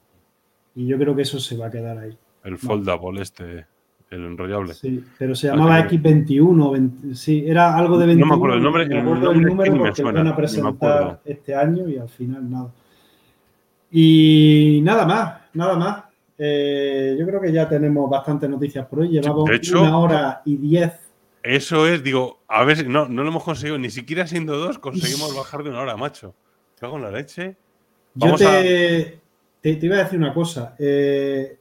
Y 0.74 0.86
yo 0.86 0.98
creo 0.98 1.16
que 1.16 1.22
eso 1.22 1.40
se 1.40 1.56
va 1.56 1.66
a 1.66 1.70
quedar 1.70 1.98
ahí. 1.98 2.16
el 2.44 2.58
foldable 2.58 3.22
este, 3.22 3.66
el 4.10 4.24
enrollable. 4.24 4.74
Sí, 4.74 5.04
pero 5.18 5.34
se 5.34 5.48
llamaba 5.48 5.86
qué 5.86 6.00
X21, 6.00 6.72
20 6.72 7.14
sí, 7.14 7.44
era 7.46 7.76
algo 7.76 7.98
de 7.98 8.06
No 8.06 8.12
me 8.14 8.14
21. 8.14 8.34
acuerdo 8.34 8.56
el 8.56 8.62
nombre, 8.62 8.86
me 8.86 8.94
el 8.94 9.00
acuerdo 9.00 9.24
nombre 9.24 9.38
el 9.40 9.46
número 9.46 9.72
me 9.72 9.78
porque 9.78 9.94
suena, 10.02 10.20
iban 10.20 10.26
a 10.26 10.30
me 10.30 10.36
presentar 10.36 11.20
este 11.24 11.54
año 11.54 11.88
y 11.88 11.96
al 11.98 12.08
final 12.08 12.50
nada. 12.50 12.70
Y 13.90 14.80
nada 14.82 15.06
más, 15.06 15.40
nada 15.54 15.76
más. 15.76 16.04
eh, 16.38 17.16
yo 17.18 17.26
creo 17.26 17.40
que 17.40 17.52
ya 17.52 17.68
tenemos 17.68 18.08
bastantes 18.10 18.48
noticias 18.48 18.86
por 18.86 19.00
hoy. 19.00 19.08
Llevamos 19.08 19.48
una 19.72 19.98
hora 19.98 20.42
y 20.44 20.56
diez. 20.56 20.92
Eso 21.42 21.86
es, 21.86 22.02
digo, 22.02 22.40
a 22.48 22.64
ver, 22.64 22.76
si 22.76 22.84
no, 22.88 23.08
no 23.08 23.22
lo 23.22 23.28
hemos 23.28 23.44
conseguido, 23.44 23.78
ni 23.78 23.90
siquiera 23.90 24.26
siendo 24.26 24.56
dos, 24.58 24.78
conseguimos 24.80 25.34
bajar 25.34 25.62
de 25.62 25.70
una 25.70 25.80
hora, 25.80 25.96
macho. 25.96 26.34
Cago 26.78 26.96
en 26.96 27.02
la 27.02 27.10
leche. 27.12 27.56
yo 28.14 28.34
te, 28.34 29.20
te, 29.60 29.78
iba 29.80 29.96
a 29.96 30.04
decir 30.04 30.18
una 30.18 30.34
cosa. 30.34 30.74
Eh, 30.78 31.56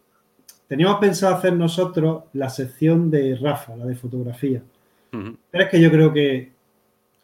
teníamos 0.68 1.00
pensado 1.00 1.36
hacer 1.36 1.54
nosotros 1.54 2.24
la 2.34 2.50
sección 2.50 3.10
de 3.12 3.36
Rafa, 3.36 3.76
la 3.76 3.86
de 3.86 3.96
fotografía. 3.96 4.62
Pero 5.12 5.64
es 5.64 5.70
que 5.70 5.80
yo 5.80 5.90
creo 5.90 6.12
que, 6.12 6.52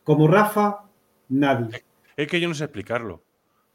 como 0.03 0.27
Rafa, 0.27 0.83
nadie. 1.29 1.83
Es 2.15 2.27
que 2.27 2.39
yo 2.39 2.47
no 2.47 2.53
sé 2.53 2.63
explicarlo. 2.63 3.21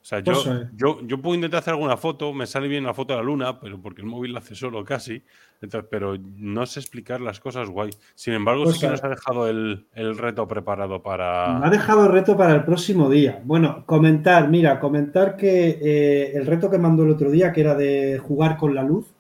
O 0.07 0.09
sea, 0.09 0.21
yo, 0.21 1.01
yo, 1.03 1.21
puedo 1.21 1.35
intentar 1.35 1.59
hacer 1.59 1.73
alguna 1.73 1.97
foto, 1.97 2.33
me 2.33 2.47
sale 2.47 2.69
bien 2.69 2.85
la 2.85 2.95
foto 2.95 3.13
de 3.13 3.19
la 3.19 3.25
luna, 3.25 3.59
pero 3.59 3.83
porque 3.83 4.03
el 4.03 4.07
móvil 4.07 4.35
la 4.35 4.39
hace 4.39 4.55
solo 4.55 4.85
casi. 4.85 5.25
Entonces, 5.61 5.89
pero 5.91 6.17
no 6.17 6.65
sé 6.65 6.79
explicar 6.79 7.21
las 7.21 7.41
cosas 7.41 7.69
guay. 7.69 7.91
Sin 8.15 8.33
embargo, 8.33 8.71
sí 8.71 8.79
que 8.79 8.87
nos 8.87 9.03
ha 9.03 9.09
dejado 9.09 9.49
el, 9.49 9.85
reto 10.17 10.47
preparado 10.47 11.03
para. 11.03 11.59
Me 11.59 11.67
ha 11.67 11.71
dejado 11.71 12.07
el 12.07 12.13
reto 12.13 12.37
para 12.37 12.55
el 12.55 12.63
próximo 12.63 13.11
día. 13.11 13.43
Bueno, 13.43 13.85
comentar, 13.85 14.49
mira, 14.49 14.79
comentar 14.79 15.37
que 15.37 15.81
eh, 15.83 16.37
el 16.37 16.47
reto 16.47 16.71
que 16.71 16.79
mandó 16.79 17.03
el 17.03 17.11
otro 17.11 17.29
día, 17.29 17.53
que 17.53 17.63
era 17.63 17.75
de 17.75 18.21
jugar 18.23 18.59
con 18.59 18.77
la 18.77 18.85
luz. 18.85 19.16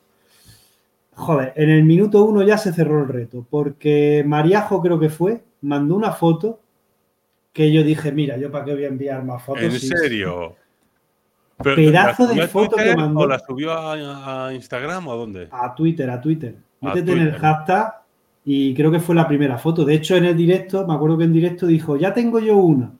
Joder, 1.16 1.54
en 1.56 1.70
el 1.70 1.82
minuto 1.84 2.24
uno 2.24 2.42
ya 2.42 2.58
se 2.58 2.74
cerró 2.74 3.00
el 3.02 3.08
reto, 3.08 3.46
porque 3.48 4.22
Mariajo 4.26 4.82
creo 4.82 5.00
que 5.00 5.08
fue, 5.08 5.42
mandó 5.62 5.96
una 5.96 6.12
foto 6.12 6.60
que 7.54 7.72
yo 7.72 7.82
dije, 7.82 8.12
mira, 8.12 8.36
yo 8.36 8.50
para 8.50 8.66
qué 8.66 8.74
voy 8.74 8.84
a 8.84 8.88
enviar 8.88 9.24
más 9.24 9.42
fotos. 9.42 9.62
¿En 9.62 9.80
serio? 9.80 10.56
pedazo 11.56 12.26
de 12.26 12.46
foto 12.46 12.76
que 12.76 12.94
mandó. 12.94 13.20
¿O 13.20 13.26
la 13.26 13.38
subió 13.38 13.72
a, 13.72 14.52
Instagram 14.52 15.08
o 15.08 15.12
a 15.12 15.16
dónde? 15.16 15.48
A 15.50 15.74
Twitter, 15.74 16.10
a 16.10 16.20
Twitter. 16.20 16.54
Métete 16.82 17.12
en 17.12 17.18
el 17.18 17.32
hashtag 17.32 17.94
y 18.44 18.74
creo 18.74 18.92
que 18.92 19.00
fue 19.00 19.14
la 19.14 19.26
primera 19.26 19.56
foto. 19.56 19.86
De 19.86 19.94
hecho, 19.94 20.16
en 20.16 20.26
el 20.26 20.36
directo, 20.36 20.86
me 20.86 20.92
acuerdo 20.92 21.16
que 21.16 21.24
en 21.24 21.32
directo 21.32 21.66
dijo, 21.66 21.96
ya 21.96 22.12
tengo 22.12 22.40
yo 22.40 22.58
una. 22.58 22.92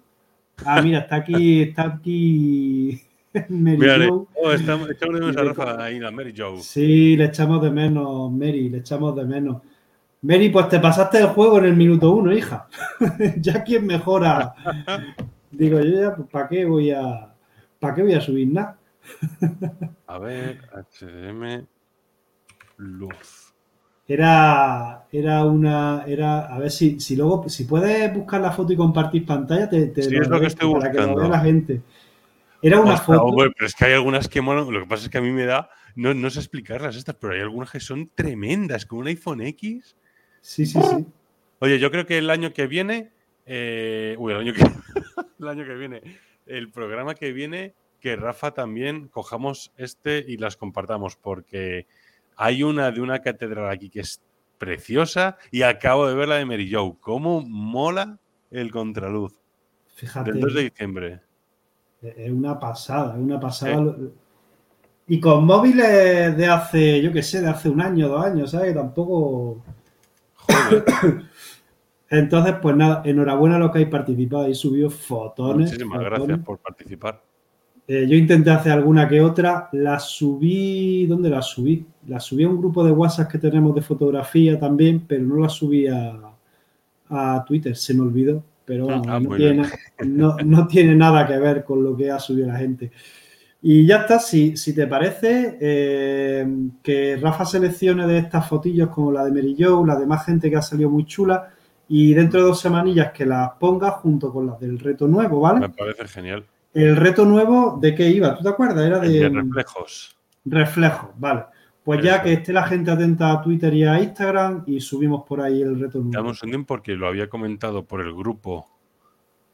Ah, 0.65 0.81
mira, 0.81 1.01
está 1.01 1.17
aquí, 1.17 1.61
está 1.61 1.83
aquí 1.83 2.99
Mary 3.49 3.79
Joe. 3.79 4.27
Oh, 4.35 4.53
estamos, 4.53 4.91
echamos 4.91 5.15
de 5.15 5.21
menos 5.21 5.37
a 5.37 5.45
Rafa 5.45 5.85
ahí, 5.85 6.03
a 6.03 6.11
Mary 6.11 6.35
Joe. 6.37 6.61
Sí, 6.61 7.17
le 7.17 7.25
echamos 7.27 7.63
de 7.63 7.71
menos, 7.71 8.31
Mary, 8.33 8.69
le 8.69 8.79
echamos 8.79 9.15
de 9.17 9.25
menos. 9.25 9.63
Mary, 10.23 10.49
pues 10.49 10.69
te 10.69 10.81
pasaste 10.81 11.19
el 11.19 11.27
juego 11.27 11.59
en 11.59 11.67
el 11.67 11.77
minuto 11.77 12.11
uno, 12.13 12.33
hija. 12.33 12.69
ya 13.39 13.63
quien 13.63 13.87
mejora. 13.87 14.55
Digo, 15.51 15.81
yo 15.81 16.01
ya, 16.01 16.15
pues, 16.15 16.29
¿para 16.29 16.49
qué 16.49 16.65
voy 16.65 16.91
a 16.91 17.33
¿Para 17.79 17.95
qué 17.95 18.03
voy 18.03 18.15
a 18.15 18.21
subir 18.21 18.49
nada? 18.49 18.79
a 20.07 20.19
ver, 20.19 20.61
HDM 20.73 21.67
luz. 22.79 23.55
Era, 24.09 25.05
era 25.11 25.45
una, 25.45 26.05
era, 26.07 26.47
a 26.47 26.59
ver 26.59 26.71
si, 26.71 27.01
si 27.01 27.17
luego, 27.17 27.49
si 27.49 27.65
puedes 27.65 28.13
buscar 28.15 28.41
la 28.41 28.53
foto 28.53 28.73
y 28.73 28.77
compartir 28.77 29.27
pantalla, 29.27 29.69
te, 29.69 29.87
te 29.87 30.03
sí, 30.03 30.17
es 30.17 30.29
lo 30.29 30.41
que 30.41 30.47
estoy 30.47 30.73
para 30.73 30.89
buscando. 30.89 31.09
que 31.09 31.15
lo 31.15 31.17
vea 31.17 31.29
la 31.29 31.41
gente. 31.41 31.83
Era 32.67 32.81
una 32.81 32.97
foto. 32.97 33.33
pero 33.37 33.67
es 33.67 33.75
que 33.75 33.85
hay 33.85 33.93
algunas 33.93 34.29
que 34.29 34.41
molan. 34.41 34.71
Lo 34.73 34.81
que 34.81 34.87
pasa 34.87 35.05
es 35.05 35.11
que 35.11 35.19
a 35.19 35.21
mí 35.21 35.31
me 35.31 35.45
da, 35.45 35.71
no, 35.95 36.15
no 36.15 36.31
sé 36.31 36.41
explicarlas 36.41 36.97
estas, 36.97 37.15
pero 37.15 37.33
hay 37.33 37.41
algunas 37.41 37.71
que 37.71 37.79
son 37.79 38.11
tremendas, 38.15 38.87
como 38.87 39.03
un 39.03 39.07
iPhone 39.07 39.41
X. 39.41 39.97
Sí, 40.41 40.67
sí, 40.67 40.81
sí. 40.83 41.07
Oye, 41.61 41.79
yo 41.79 41.91
creo 41.91 42.07
que 42.07 42.19
el 42.19 42.29
año 42.29 42.53
que 42.53 42.67
viene, 42.67 43.13
eh, 43.47 44.17
uy, 44.19 44.33
el 44.33 44.41
año 44.41 44.53
que, 44.53 44.63
el 45.41 45.49
año 45.49 45.65
que 45.65 45.75
viene, 45.75 46.03
el 46.47 46.71
programa 46.71 47.15
que 47.15 47.33
viene, 47.33 47.75
que 48.01 48.17
Rafa 48.17 48.53
también 48.53 49.09
cojamos 49.09 49.73
este 49.77 50.25
y 50.27 50.37
las 50.37 50.57
compartamos, 50.57 51.17
porque 51.17 51.87
hay 52.37 52.63
una 52.65 52.91
de 52.91 53.01
una 53.01 53.21
catedral 53.21 53.71
aquí 53.71 53.91
que 53.91 54.01
es 54.01 54.21
preciosa 54.59 55.37
y 55.51 55.63
acabo 55.63 56.09
de 56.09 56.15
ver 56.15 56.29
la 56.29 56.37
de 56.37 56.45
Mary 56.47 56.71
Joe. 56.73 56.95
¿Cómo 57.01 57.43
mola 57.43 58.19
el 58.51 58.71
contraluz? 58.73 59.35
Fíjate. 59.95 60.33
Del 60.33 60.41
2 60.41 60.55
de 60.55 60.63
diciembre. 60.63 61.21
Es 62.17 62.31
una 62.31 62.59
pasada, 62.59 63.15
es 63.15 63.21
una 63.21 63.41
pasada. 63.41 63.97
Y 65.09 65.21
con 65.21 65.45
móviles 65.45 66.37
de 66.37 66.47
hace, 66.47 67.01
yo 67.01 67.13
qué 67.13 67.23
sé, 67.23 67.41
de 67.41 67.49
hace 67.49 67.69
un 67.69 67.81
año, 67.81 68.09
dos 68.09 68.25
años, 68.25 68.51
¿sabes? 68.51 68.75
Tampoco. 68.75 69.63
Joder. 70.35 70.85
Entonces, 72.09 72.55
pues 72.63 72.77
nada, 72.77 73.03
enhorabuena 73.05 73.57
a 73.57 73.59
los 73.59 73.71
que 73.71 73.79
habéis 73.79 73.91
participado. 73.91 74.49
y 74.49 74.55
subido 74.55 74.91
fotones. 74.91 75.71
Muchísimas 75.71 76.01
gracias 76.01 76.39
por 76.41 76.59
participar. 76.59 77.23
Eh, 77.89 78.07
yo 78.09 78.17
intenté 78.17 78.51
hacer 78.51 78.73
alguna 78.73 79.09
que 79.09 79.21
otra. 79.21 79.69
La 79.73 79.99
subí. 79.99 81.07
¿Dónde 81.07 81.31
la 81.31 81.43
subí? 81.43 81.87
La 82.07 82.21
subí 82.21 82.45
a 82.45 82.49
un 82.49 82.59
grupo 82.59 82.85
de 82.85 82.93
WhatsApp 82.93 83.31
que 83.31 83.39
tenemos 83.39 83.75
de 83.75 83.83
fotografía 83.83 84.59
también, 84.59 85.05
pero 85.07 85.25
no 85.25 85.37
la 85.37 85.49
subí 85.49 85.87
a, 85.87 86.33
Twitter. 87.47 87.77
Se 87.77 87.95
me 87.95 88.03
olvidó. 88.03 88.43
Pero 88.67 88.89
ah, 88.91 89.21
no, 89.21 90.67
tiene, 90.67 90.97
nada 90.97 91.27
que 91.27 91.39
ver 91.39 91.65
con 91.65 91.83
lo 91.83 91.97
que 91.97 92.11
ha 92.11 92.19
subido 92.19 92.49
la 92.49 92.59
gente. 92.59 92.91
Y 93.63 93.87
ya 93.87 93.99
está, 93.99 94.19
si, 94.19 94.55
te 94.75 94.87
parece, 94.87 95.57
eh, 95.61 96.47
que 96.83 97.17
Rafa 97.17 97.45
seleccione 97.45 98.07
de 98.07 98.19
estas 98.19 98.49
fotillos 98.49 98.91
como 98.91 99.13
la 99.13 99.25
de 99.25 99.31
Mary 99.31 99.57
Joe, 99.59 99.87
la 99.87 99.97
de 99.97 100.07
más 100.07 100.27
gente 100.27 100.51
que 100.51 100.57
ha 100.57 100.63
salido 100.63 100.91
muy 100.91 101.07
chula, 101.07 101.51
y 101.89 102.13
dentro 102.13 102.41
de 102.41 102.47
dos 102.47 102.61
semanillas 102.61 103.13
que 103.13 103.25
las 103.25 103.51
pongas 103.53 103.95
junto 103.95 104.33
con 104.33 104.47
las 104.47 104.59
del 104.59 104.79
reto 104.79 105.07
nuevo, 105.07 105.41
¿vale? 105.41 105.61
Me 105.61 105.69
parece 105.69 106.09
genial. 106.09 106.45
El 106.75 106.97
reto 106.97 107.25
nuevo, 107.25 107.79
¿de 107.81 107.95
qué 107.95 108.09
iba? 108.11 108.37
¿Tú 108.37 108.43
te 108.43 108.49
acuerdas? 108.49 108.85
Era 108.85 108.99
de, 108.99 109.29
reflejos. 109.29 110.17
Reflejos, 110.45 111.11
vale. 111.17 111.45
Pues 111.87 112.03
ya 112.03 112.21
que 112.21 112.33
esté 112.33 112.53
la 112.53 112.67
gente 112.67 112.91
atenta 112.91 113.31
a 113.31 113.41
Twitter 113.41 113.73
y 113.73 113.85
a 113.85 114.01
Instagram 114.03 114.65
y 114.67 114.81
subimos 114.81 115.23
por 115.23 115.41
ahí 115.41 115.63
el 115.63 115.79
reto. 115.79 116.03
Damos 116.03 116.43
un 116.43 116.49
tiempo 116.49 116.75
porque 116.75 116.97
lo 116.97 117.07
había 117.07 117.29
comentado 117.29 117.85
por 117.85 118.01
el 118.01 118.13
grupo. 118.13 118.67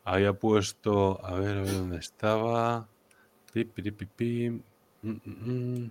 Había 0.05 0.33
puesto, 0.33 1.23
a 1.23 1.35
ver, 1.35 1.59
a 1.59 1.61
ver 1.61 1.73
dónde 1.75 1.99
estaba. 1.99 2.89
Pi, 3.53 3.67
pi, 3.67 3.83
pi, 3.93 4.49
mm, 5.03 5.11
mm, 5.11 5.21
mm. 5.27 5.91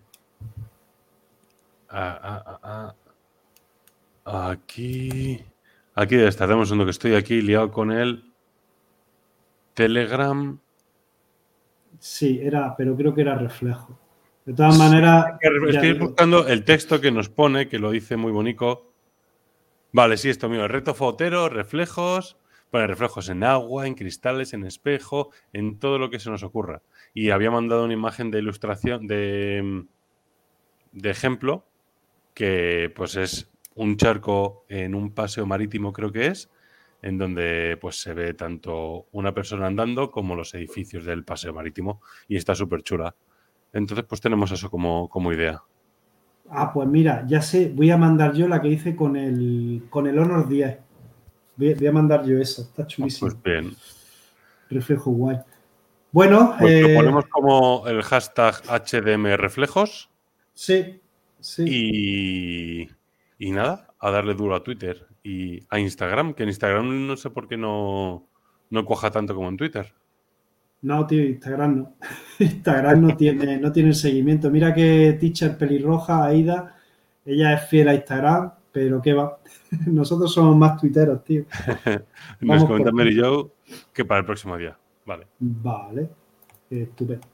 Ah, 1.90 2.20
ah, 2.24 2.60
ah, 2.64 2.96
ah. 4.26 4.50
Aquí. 4.50 5.46
Aquí 5.94 6.16
está, 6.16 6.48
damos 6.48 6.72
uno 6.72 6.86
que 6.86 6.92
estoy 6.92 7.14
aquí 7.14 7.44
liado 7.44 7.70
con 7.72 7.92
el 7.92 8.34
Telegram. 9.76 10.58
Sí, 12.00 12.40
era, 12.42 12.76
pero 12.76 12.98
creo 12.98 13.14
que 13.14 13.22
era 13.22 13.36
reflejo. 13.36 14.01
De 14.46 14.54
todas 14.54 14.78
maneras. 14.78 15.26
Estoy 15.68 15.94
buscando 15.94 16.48
el 16.48 16.64
texto 16.64 17.00
que 17.00 17.12
nos 17.12 17.30
pone, 17.30 17.68
que 17.68 17.80
lo 17.80 17.92
dice 17.92 18.18
muy 18.18 18.32
bonito. 18.32 18.92
Vale, 19.92 20.18
sí, 20.18 20.30
esto 20.30 20.50
mío. 20.50 20.68
Reto 20.68 20.94
fotero, 20.94 21.50
reflejos. 21.50 22.38
Pone 22.72 22.88
reflejos 22.88 23.28
en 23.28 23.44
agua, 23.44 23.86
en 23.86 23.96
cristales, 23.96 24.54
en 24.54 24.66
espejo, 24.66 25.32
en 25.52 25.78
todo 25.78 26.00
lo 26.00 26.10
que 26.10 26.20
se 26.20 26.30
nos 26.30 26.42
ocurra. 26.42 26.82
Y 27.14 27.32
había 27.32 27.52
mandado 27.52 27.84
una 27.84 27.94
imagen 27.94 28.32
de 28.32 28.40
ilustración, 28.40 29.08
de, 29.08 29.84
de 30.94 31.10
ejemplo, 31.10 31.66
que 32.34 32.92
pues 32.96 33.18
es 33.18 33.52
un 33.76 33.98
charco 33.98 34.66
en 34.70 34.96
un 34.96 35.14
paseo 35.14 35.46
marítimo, 35.46 35.92
creo 35.92 36.14
que 36.14 36.28
es, 36.28 36.50
en 37.02 37.18
donde 37.18 37.78
pues 37.82 38.02
se 38.02 38.14
ve 38.14 38.34
tanto 38.34 39.08
una 39.12 39.34
persona 39.34 39.68
andando 39.68 40.10
como 40.10 40.36
los 40.36 40.54
edificios 40.54 41.04
del 41.04 41.26
paseo 41.26 41.54
marítimo 41.54 42.02
y 42.28 42.38
está 42.38 42.56
súper 42.56 42.84
chula. 42.84 43.16
Entonces, 43.74 44.06
pues 44.08 44.22
tenemos 44.22 44.52
eso 44.52 44.70
como, 44.70 45.08
como, 45.10 45.32
idea. 45.32 45.62
Ah, 46.50 46.72
pues 46.74 46.88
mira, 46.88 47.26
ya 47.28 47.42
sé, 47.42 47.72
voy 47.74 47.92
a 47.92 47.98
mandar 47.98 48.34
yo 48.34 48.48
la 48.48 48.62
que 48.62 48.68
hice 48.68 48.96
con 48.96 49.16
el, 49.16 49.84
con 49.90 50.08
el 50.08 50.20
Honor 50.20 50.48
10. 50.48 50.78
Voy, 51.56 51.88
a 51.88 51.92
mandar 51.92 52.26
yo 52.26 52.38
esa, 52.40 52.64
está 52.64 52.86
chulísimo. 52.88 53.30
Pues 53.30 53.44
bien. 53.44 53.76
Reflejo 54.70 55.12
guay. 55.12 55.38
Bueno, 56.12 56.56
pues 56.60 56.82
lo 56.82 56.88
eh, 56.90 56.96
ponemos 56.96 57.26
como 57.26 57.88
el 57.88 58.02
hashtag 58.02 58.56
HDM 58.68 59.38
reflejos. 59.38 60.10
Sí, 60.54 61.00
sí. 61.40 61.66
Y 61.68 62.90
y 63.42 63.50
nada, 63.50 63.88
a 64.00 64.12
darle 64.12 64.36
duro 64.36 64.56
a 64.56 64.62
Twitter 64.62 65.08
y 65.24 65.66
a 65.72 65.80
Instagram, 65.80 66.36
que 66.36 66.44
en 66.44 66.50
Instagram 66.50 67.08
no 67.08 67.18
sé 67.18 67.32
por 67.32 67.48
qué 67.48 67.58
no, 67.58 68.30
no 68.70 68.86
cuaja 68.86 69.10
tanto 69.10 69.34
como 69.34 69.50
en 69.50 69.58
Twitter. 69.58 69.96
No, 70.82 71.06
tío, 71.06 71.24
Instagram 71.24 71.78
no. 71.78 71.94
Instagram 72.40 73.02
no 73.02 73.18
tiene, 73.18 73.58
no 73.58 73.72
tiene 73.72 73.94
seguimiento. 73.94 74.50
Mira 74.50 74.74
que 74.74 75.18
teacher 75.20 75.58
pelirroja, 75.58 76.26
Aida, 76.26 76.76
ella 77.26 77.54
es 77.54 77.68
fiel 77.70 77.90
a 77.90 77.96
Instagram, 77.96 78.52
pero 78.72 79.02
qué 79.02 79.14
va. 79.14 79.40
Nosotros 79.88 80.34
somos 80.34 80.56
más 80.56 80.80
tuiteros, 80.80 81.24
tío. 81.24 81.46
Nos 82.42 82.66
comenta 82.66 82.92
Mary 82.92 83.20
Joe 83.20 83.50
que 83.94 84.06
para 84.06 84.20
el 84.20 84.26
próximo 84.26 84.58
día. 84.58 84.78
Vale. 85.06 85.28
Vale. 85.40 86.10
Estupendo. 86.70 87.28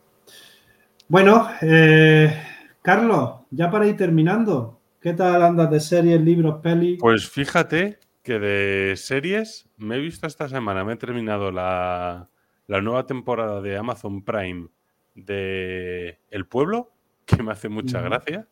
Bueno, 1.07 1.47
eh, 1.61 2.33
Carlos, 2.81 3.41
ya 3.51 3.71
para 3.71 3.87
ir 3.87 3.95
terminando, 3.95 4.77
¿Qué 5.07 5.13
tal 5.13 5.43
andas 5.43 5.69
de 5.69 5.79
series, 5.79 6.19
libros, 6.19 6.59
pelis? 6.61 6.97
Pues 6.99 7.29
fíjate 7.29 7.99
que 8.23 8.39
de 8.39 8.95
series 8.97 9.69
me 9.77 9.95
he 9.95 9.99
visto 9.99 10.25
esta 10.25 10.49
semana, 10.49 10.83
me 10.83 10.93
he 10.93 10.97
terminado 10.97 11.51
la, 11.51 12.29
nueva 12.67 13.05
temporada 13.05 13.61
de 13.61 13.77
Amazon 13.77 14.23
Prime 14.23 14.67
de 15.15 16.19
El 16.29 16.45
Pueblo, 16.45 16.91
que 17.25 17.41
me 17.43 17.51
hace 17.51 17.69
mucha 17.69 18.01
gracia. 18.01 18.47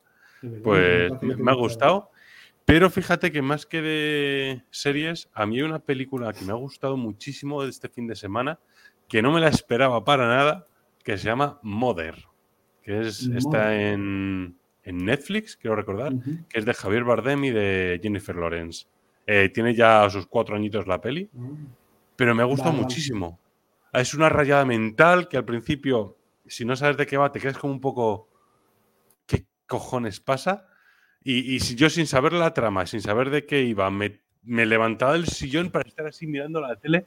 Pues 0.64 1.12
me, 1.22 1.52
ha 1.52 1.56
gustado. 1.56 2.12
Pero 2.66 2.90
fíjate 2.90 3.32
que 3.32 3.42
más 3.42 3.66
que 3.66 3.82
de 3.82 4.64
series, 4.72 5.30
a 5.34 5.46
mí 5.46 5.58
hay 5.58 5.62
una 5.64 5.80
película 5.80 6.34
que 6.34 6.46
me 6.46 6.52
ha 6.52 6.56
gustado 6.56 6.98
muchísimo 6.98 7.64
este 7.64 7.90
fin 7.90 8.08
de 8.08 8.16
semana, 8.16 8.60
que 9.08 9.22
no 9.22 9.32
me 9.32 9.40
la 9.40 9.50
esperaba 9.50 10.04
para 10.04 10.28
nada, 10.28 10.68
que 11.04 11.18
se 11.18 11.26
llama 11.26 11.60
Mother, 11.62 12.26
que 12.82 13.02
es, 13.02 13.28
está 13.28 13.76
en, 13.76 14.58
Netflix, 14.84 15.56
quiero 15.58 15.76
recordar, 15.76 16.14
que 16.50 16.60
es 16.60 16.66
de 16.66 16.74
Javier 16.74 17.04
Bardem 17.04 17.44
y 17.46 17.52
de 17.52 18.00
Jennifer 18.02 18.36
Lawrence. 18.36 18.86
Eh, 19.26 19.50
tiene 19.50 19.74
ya 19.74 20.08
sus 20.10 20.28
cuatro 20.28 20.56
añitos 20.56 20.86
la 20.86 21.02
peli, 21.02 21.30
ah. 21.36 21.42
pero 22.16 22.36
me 22.36 22.44
ha 22.44 22.46
gustado 22.46 22.74
muchísimo. 22.74 23.40
Es 24.00 24.14
una 24.14 24.30
rayada 24.30 24.66
mental 24.66 25.28
que 25.28 25.38
al 25.38 25.46
principio, 25.46 26.18
si 26.46 26.66
no 26.66 26.76
sabes 26.76 26.98
de 26.98 27.06
qué 27.06 27.18
va, 27.18 27.32
te 27.32 27.40
quedas 27.40 27.58
como 27.58 27.74
un 27.74 27.82
poco, 27.82 28.30
¿qué 29.26 29.46
cojones 29.68 30.20
pasa? 30.20 30.68
Y, 31.28 31.60
si 31.60 31.76
yo 31.76 31.90
sin 31.90 32.06
saber 32.06 32.34
la 32.34 32.54
trama, 32.54 32.86
sin 32.86 33.02
saber 33.02 33.32
de 33.32 33.48
qué 33.48 33.64
iba, 33.64 33.90
me, 33.90 34.22
levantaba 34.44 35.14
del 35.14 35.26
sillón 35.26 35.72
para 35.72 35.90
estar 35.90 36.06
así 36.06 36.28
mirando 36.28 36.62
la 36.62 36.76
tele, 36.76 37.04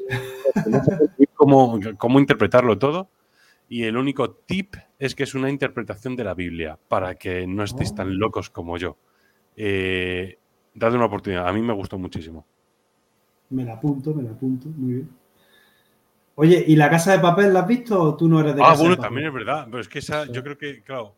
cómo, 1.35 1.78
cómo 1.97 2.19
interpretarlo 2.19 2.78
todo. 2.78 3.10
Y 3.69 3.85
el 3.85 3.97
único 3.97 4.31
tip 4.31 4.74
es 4.98 5.15
que 5.15 5.23
es 5.23 5.35
una 5.36 5.51
interpretación 5.51 6.16
de 6.16 6.24
la 6.24 6.35
Biblia, 6.35 6.78
para 6.89 7.15
que 7.15 7.47
no 7.47 7.62
estéis 7.62 7.94
tan 7.94 8.19
locos 8.19 8.51
como 8.51 8.77
yo. 8.77 8.97
Eh, 9.55 10.39
una 10.74 11.05
oportunidad. 11.05 11.47
A 11.47 11.52
mí 11.52 11.62
me 11.62 11.73
gustó 11.73 11.98
muchísimo. 11.98 12.44
Me 13.51 13.65
la 13.65 13.74
apunto, 13.74 14.15
me 14.15 14.23
la 14.23 14.31
apunto. 14.31 14.69
Muy 14.69 14.94
bien. 14.94 15.09
Oye, 16.40 16.65
¿y 16.69 16.77
la 16.77 16.89
casa 16.89 17.10
de 17.10 17.19
papel 17.19 17.52
la 17.52 17.60
has 17.60 17.66
visto 17.66 18.01
o 18.01 18.16
tú 18.16 18.28
no 18.28 18.39
eres 18.39 18.55
de 18.55 18.62
ah, 18.62 18.69
casa 18.69 18.81
bueno, 18.81 18.97
también 18.97 19.27
es 19.27 19.35
verdad. 19.35 19.66
Pero 19.66 19.81
es 19.81 19.89
que 19.89 19.98
esa, 19.98 20.24
yo 20.31 20.40
creo 20.44 20.56
que, 20.56 20.85
claro, 20.85 21.16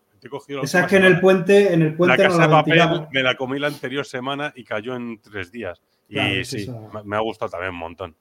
esa 0.63 0.81
es 0.81 0.87
que 0.87 0.97
en 0.97 1.05
el 1.05 1.21
puente, 1.21 1.75
en 1.75 1.83
el 1.83 1.95
puente 1.95 2.17
la 2.17 2.29
casa 2.29 2.43
de 2.43 2.49
papel 2.49 3.07
me 3.13 3.23
la 3.23 3.35
comí 3.35 3.59
la 3.59 3.67
anterior 3.67 4.07
semana 4.07 4.51
y 4.57 4.65
cayó 4.65 4.97
en 4.97 5.21
tres 5.21 5.53
días. 5.53 5.79
y 6.09 6.43
sí, 6.47 6.67
me 7.05 7.17
ha 7.17 7.21
gustado 7.21 7.51
también 7.51 7.73
un 7.75 7.81
montón. 7.81 8.15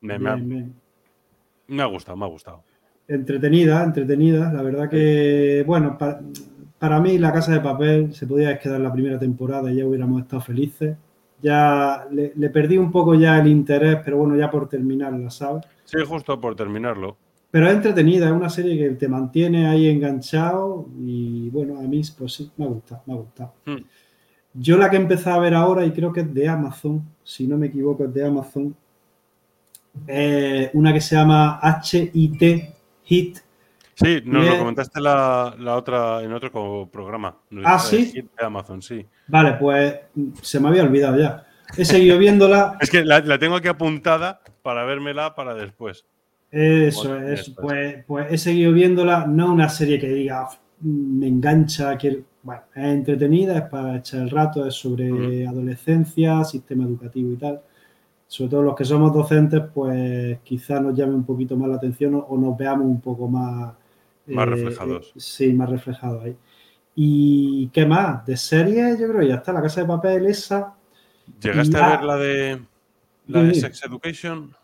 Me, 0.00 0.14
ha, 0.14 1.84
gustado, 1.84 2.16
me 2.16 2.24
ha 2.24 2.28
gustado. 2.28 2.64
Entretenida, 3.06 3.84
entretenida. 3.84 4.50
La 4.50 4.62
verdad 4.62 4.88
que, 4.88 5.62
bueno, 5.66 5.98
para, 5.98 7.00
mí 7.00 7.18
la 7.18 7.34
casa 7.34 7.52
de 7.52 7.60
papel 7.60 8.14
se 8.14 8.26
podía 8.26 8.58
quedar 8.58 8.80
la 8.80 8.92
primera 8.94 9.18
temporada 9.18 9.70
y 9.70 9.76
ya 9.76 9.84
hubiéramos 9.84 10.22
estado 10.22 10.40
felices. 10.40 10.96
Ya 11.42 12.06
le, 12.10 12.32
le 12.34 12.48
perdí 12.48 12.78
un 12.78 12.90
poco 12.90 13.14
ya 13.14 13.38
el 13.38 13.46
interés, 13.46 13.98
pero 14.02 14.16
bueno, 14.16 14.36
ya 14.36 14.50
por 14.50 14.70
terminarla, 14.70 15.28
¿sabes? 15.28 15.66
Sí, 15.90 15.98
justo 16.06 16.40
por 16.40 16.54
terminarlo. 16.54 17.16
Pero 17.50 17.66
es 17.66 17.74
entretenida, 17.74 18.26
es 18.26 18.32
una 18.32 18.48
serie 18.48 18.78
que 18.78 18.94
te 18.94 19.08
mantiene 19.08 19.66
ahí 19.66 19.88
enganchado 19.88 20.86
y 21.00 21.50
bueno, 21.50 21.80
a 21.80 21.82
mí 21.82 22.00
pues 22.16 22.34
sí, 22.34 22.50
me 22.56 22.64
ha 22.64 22.68
gustado, 22.68 23.02
me 23.06 23.14
ha 23.14 23.16
gustado. 23.16 23.54
Hmm. 23.66 23.82
Yo 24.54 24.76
la 24.76 24.88
que 24.88 24.96
he 24.96 25.00
empezado 25.00 25.36
a 25.36 25.40
ver 25.40 25.54
ahora 25.54 25.84
y 25.84 25.90
creo 25.90 26.12
que 26.12 26.20
es 26.20 26.32
de 26.32 26.48
Amazon, 26.48 27.04
si 27.24 27.48
no 27.48 27.56
me 27.56 27.66
equivoco 27.66 28.04
es 28.04 28.14
de 28.14 28.24
Amazon, 28.24 28.74
una 30.72 30.92
que 30.92 31.00
se 31.00 31.16
llama 31.16 31.60
HIT, 31.60 32.74
HIT. 33.04 33.38
Sí, 33.94 34.22
nos 34.24 34.46
lo 34.46 34.58
comentaste 34.58 35.00
la, 35.00 35.54
otra, 35.76 36.22
en 36.22 36.32
otro 36.32 36.88
programa. 36.90 37.36
Ah, 37.64 37.78
sí. 37.78 38.12
De 38.12 38.44
Amazon, 38.44 38.80
sí. 38.80 39.04
Vale, 39.26 39.54
pues 39.54 39.94
se 40.40 40.58
me 40.58 40.68
había 40.68 40.84
olvidado 40.84 41.18
ya. 41.18 41.46
He 41.76 41.84
seguido 41.84 42.16
viéndola. 42.18 42.78
es 42.80 42.90
que 42.90 43.04
la, 43.04 43.20
la 43.20 43.38
tengo 43.38 43.56
aquí 43.56 43.68
apuntada 43.68 44.40
para 44.62 44.84
vérmela 44.84 45.34
para 45.34 45.54
después. 45.54 46.04
Eso 46.50 47.16
es, 47.16 47.50
pues, 47.50 48.04
pues 48.06 48.32
he 48.32 48.38
seguido 48.38 48.72
viéndola, 48.72 49.26
no 49.26 49.52
una 49.52 49.68
serie 49.68 50.00
que 50.00 50.08
diga, 50.08 50.48
me 50.80 51.28
engancha, 51.28 51.96
que, 51.96 52.24
bueno, 52.42 52.62
es 52.74 52.84
entretenida, 52.84 53.56
es 53.56 53.64
para 53.64 53.96
echar 53.96 54.22
el 54.22 54.30
rato, 54.30 54.66
es 54.66 54.74
sobre 54.74 55.46
adolescencia, 55.46 56.42
sistema 56.44 56.84
educativo 56.84 57.32
y 57.32 57.36
tal. 57.36 57.60
Sobre 58.26 58.50
todo 58.50 58.62
los 58.62 58.76
que 58.76 58.84
somos 58.84 59.12
docentes, 59.12 59.62
pues 59.72 60.38
quizás 60.42 60.80
nos 60.82 60.96
llame 60.96 61.14
un 61.14 61.24
poquito 61.24 61.56
más 61.56 61.68
la 61.68 61.76
atención 61.76 62.14
o, 62.14 62.36
nos 62.36 62.56
veamos 62.56 62.86
un 62.86 63.00
poco 63.00 63.28
más... 63.28 63.74
Más 64.26 64.46
eh, 64.46 64.50
reflejados. 64.50 65.08
Eh, 65.08 65.20
sí, 65.20 65.52
más 65.52 65.70
reflejados 65.70 66.24
ahí. 66.24 66.36
¿Y 66.94 67.68
qué 67.68 67.86
más? 67.86 68.24
De 68.26 68.36
series, 68.36 68.98
yo 68.98 69.08
creo 69.08 69.22
ya 69.22 69.36
está, 69.36 69.52
La 69.52 69.62
Casa 69.62 69.82
de 69.82 69.86
Papel, 69.86 70.26
esa. 70.26 70.74
¿Llegaste 71.40 71.76
a 71.76 71.90
ver 71.90 72.02
la 72.02 72.16
de, 72.16 72.60
la 73.30 73.42
de 73.42 73.54
Sex 73.54 73.84
Education? 73.84 74.54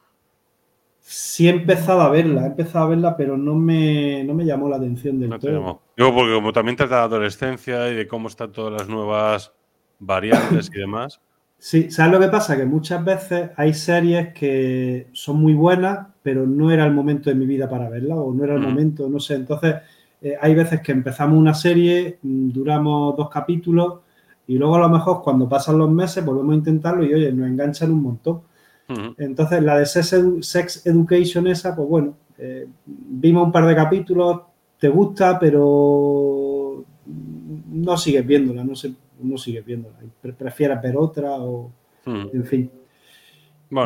Sí 1.00 1.46
he 1.46 1.50
empezado 1.50 2.00
a 2.00 2.10
verla, 2.10 2.42
he 2.42 2.46
empezado 2.46 2.86
a 2.86 2.88
verla, 2.88 3.16
pero 3.16 3.36
no 3.36 3.54
me, 3.54 4.24
no 4.24 4.34
me 4.34 4.44
llamó 4.44 4.68
la 4.68 4.76
atención 4.76 5.20
del 5.20 5.30
no 5.30 5.38
todo. 5.38 5.82
Digo, 5.96 6.14
porque 6.14 6.34
como 6.34 6.52
también 6.52 6.76
trata 6.76 6.96
de 6.96 7.02
adolescencia 7.02 7.88
y 7.90 7.94
de 7.94 8.08
cómo 8.08 8.28
están 8.28 8.50
todas 8.50 8.72
las 8.72 8.88
nuevas 8.88 9.52
variantes 9.98 10.70
y 10.74 10.78
demás. 10.78 11.20
Sí, 11.58 11.90
¿sabes 11.90 12.12
lo 12.12 12.20
que 12.20 12.28
pasa? 12.28 12.54
Que 12.54 12.66
muchas 12.66 13.02
veces 13.02 13.50
hay 13.56 13.72
series 13.72 14.34
que 14.34 15.08
son 15.12 15.40
muy 15.40 15.54
buenas, 15.54 16.06
pero 16.22 16.46
no 16.46 16.70
era 16.70 16.84
el 16.84 16.92
momento 16.92 17.30
de 17.30 17.36
mi 17.36 17.46
vida 17.46 17.68
para 17.68 17.88
verla, 17.88 18.14
o 18.14 18.32
no 18.32 18.44
era 18.44 18.54
el 18.54 18.60
momento, 18.60 19.08
no 19.08 19.18
sé. 19.18 19.36
Entonces, 19.36 19.76
eh, 20.20 20.34
hay 20.40 20.54
veces 20.54 20.82
que 20.82 20.92
empezamos 20.92 21.38
una 21.38 21.54
serie, 21.54 22.18
mm, 22.22 22.50
duramos 22.50 23.16
dos 23.16 23.30
capítulos, 23.30 24.00
y 24.46 24.58
luego 24.58 24.76
a 24.76 24.80
lo 24.80 24.88
mejor 24.88 25.22
cuando 25.22 25.48
pasan 25.48 25.78
los 25.78 25.90
meses 25.90 26.24
volvemos 26.24 26.52
a 26.52 26.56
intentarlo 26.56 27.04
y 27.04 27.14
oye, 27.14 27.32
nos 27.32 27.48
enganchan 27.48 27.90
un 27.90 28.02
montón. 28.02 28.42
Entonces, 28.88 29.62
la 29.62 29.78
de 29.78 29.86
Sex, 29.86 30.86
Education 30.86 31.46
esa, 31.48 31.74
pues 31.74 31.88
bueno, 31.88 32.14
eh, 32.38 32.68
vimos 32.86 33.46
un 33.46 33.52
par 33.52 33.66
de 33.66 33.74
capítulos, 33.74 34.42
te 34.78 34.88
gusta, 34.88 35.38
pero 35.38 36.84
no 37.06 37.96
sigues 37.96 38.26
viéndola, 38.26 38.64
no, 38.64 38.74
sé, 38.74 38.92
no 39.20 39.38
sigues 39.38 39.64
viéndola. 39.64 39.96
Prefieres 40.20 40.80
ver 40.80 40.96
otra 40.96 41.34
o, 41.36 41.70
en 42.06 42.44
fin. 42.44 42.70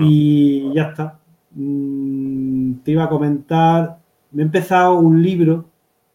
Y 0.02 0.74
ya 0.74 0.90
está. 0.90 1.18
Mm, 1.52 2.74
te 2.84 2.92
iba 2.92 3.04
a 3.04 3.08
comentar, 3.08 3.98
me 4.32 4.42
he 4.42 4.46
empezado 4.46 4.98
un 4.98 5.22
libro 5.22 5.64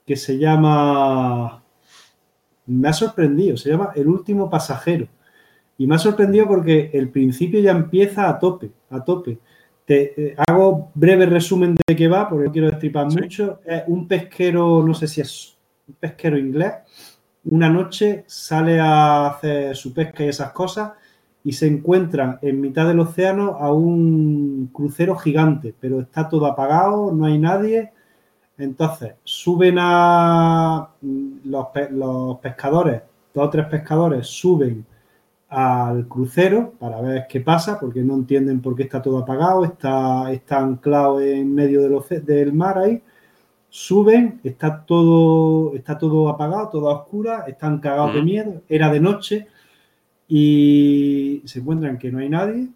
que 0.06 0.16
se 0.16 0.38
llama, 0.38 1.64
me 2.68 2.88
ha 2.88 2.94
sorprendido, 2.94 3.57
se 3.57 3.70
llama 3.70 3.91
El 3.95 4.07
último 4.07 4.49
pasajero. 4.49 5.07
Y 5.77 5.88
me 5.88 5.95
ha 5.95 5.99
sorprendido 5.99 6.47
porque 6.47 6.89
el 6.93 7.10
principio 7.10 7.60
ya 7.60 7.72
empieza 7.72 8.30
a 8.30 8.39
tope, 8.39 8.72
a 8.89 9.03
tope. 9.03 9.39
Te 9.85 10.30
eh, 10.30 10.35
hago 10.47 10.91
breve 10.95 11.26
resumen 11.26 11.76
de 11.76 11.95
qué 11.95 12.07
va, 12.07 12.30
porque 12.30 12.45
no 12.45 12.52
quiero 12.52 12.69
destripar 12.69 13.07
mucho. 13.07 13.60
Es 13.65 13.84
un 13.88 14.07
pesquero, 14.07 14.84
no 14.85 14.93
sé 14.93 15.07
si 15.07 15.22
es 15.22 15.57
un 15.88 15.95
pesquero 15.95 16.38
inglés, 16.38 16.73
una 17.45 17.69
noche 17.69 18.23
sale 18.26 18.80
a 18.80 19.27
hacer 19.27 19.76
su 19.76 19.93
pesca 19.93 20.26
y 20.26 20.30
esas 20.30 20.52
cosas 20.52 20.93
y 21.43 21.52
se 21.52 21.68
encuentra 21.68 22.39
en 22.41 22.60
mitad 22.60 22.88
del 22.88 22.99
océano 22.99 23.57
a 23.60 23.72
un 23.72 24.72
crucero 24.73 25.15
gigante, 25.15 25.76
pero 25.80 25.99
está 26.02 26.27
todo 26.27 26.47
apagado, 26.47 27.11
no 27.11 27.26
hay 27.26 27.38
nadie. 27.38 27.91
Entonces 28.57 29.14
suben 29.23 29.77
a 29.80 30.89
mm, 31.02 31.31
los, 31.45 31.68
los 31.91 32.39
pescadores, 32.39 33.02
dos 33.31 33.47
o 33.47 33.49
tres 33.52 33.68
pescadores 33.68 34.26
suben 34.26 34.85
al 35.49 36.07
crucero 36.07 36.73
para 36.80 37.01
ver 37.01 37.27
qué 37.30 37.39
pasa, 37.39 37.80
porque 37.80 38.01
no 38.01 38.15
entienden 38.15 38.61
por 38.61 38.76
qué 38.76 38.84
está 38.84 39.01
todo 39.01 39.19
apagado, 39.19 39.63
está, 39.63 40.31
está 40.31 40.59
anclado 40.59 41.22
en 41.22 41.53
medio 41.53 41.81
del, 41.81 42.26
del 42.26 42.53
mar 42.53 42.77
ahí. 42.77 43.01
Suben, 43.69 44.39
está 44.43 44.84
todo, 44.85 45.76
está 45.76 45.97
todo 45.97 46.30
apagado, 46.30 46.69
todo 46.69 46.89
a 46.89 47.01
oscura, 47.01 47.45
están 47.47 47.80
cagados 47.80 48.15
de 48.15 48.22
miedo, 48.22 48.61
era 48.69 48.91
de 48.91 48.99
noche 48.99 49.47
y 50.27 51.41
se 51.45 51.59
encuentran 51.59 51.97
que 51.97 52.11
no 52.11 52.19
hay 52.19 52.30
nadie, 52.30 52.69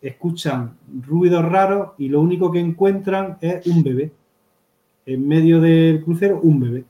escuchan 0.00 0.76
ruidos 1.06 1.44
raros 1.44 1.90
y 1.98 2.08
lo 2.08 2.20
único 2.20 2.52
que 2.52 2.60
encuentran 2.60 3.36
es 3.40 3.66
un 3.66 3.82
bebé. 3.82 4.12
En 5.06 5.26
medio 5.26 5.60
del 5.60 6.02
crucero, 6.02 6.40
un 6.42 6.60
bebé. 6.60 6.84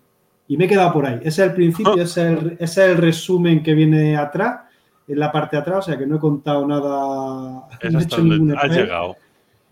Y 0.46 0.56
me 0.56 0.66
he 0.66 0.68
quedado 0.68 0.92
por 0.92 1.06
ahí. 1.06 1.16
Ese 1.22 1.42
es 1.42 1.48
el 1.48 1.54
principio, 1.54 1.94
ese 2.00 2.56
ese 2.58 2.64
es 2.64 2.78
el 2.78 2.96
resumen 2.98 3.62
que 3.62 3.74
viene 3.74 4.16
atrás 4.16 4.63
en 5.06 5.18
la 5.18 5.30
parte 5.30 5.56
de 5.56 5.62
atrás, 5.62 5.78
o 5.78 5.82
sea 5.82 5.98
que 5.98 6.06
no 6.06 6.16
he 6.16 6.20
contado 6.20 6.66
nada. 6.66 7.68
no 7.90 7.98
he 7.98 8.02
hecho 8.02 8.22
ningún 8.22 8.56
ha 8.56 8.66
llegado. 8.66 9.16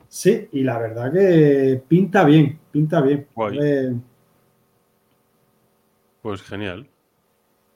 Sí, 0.08 0.48
y 0.52 0.62
la 0.62 0.78
verdad 0.78 1.12
que 1.12 1.82
pinta 1.88 2.24
bien, 2.24 2.58
pinta 2.70 3.00
bien. 3.00 3.26
pues 6.20 6.42
genial. 6.42 6.86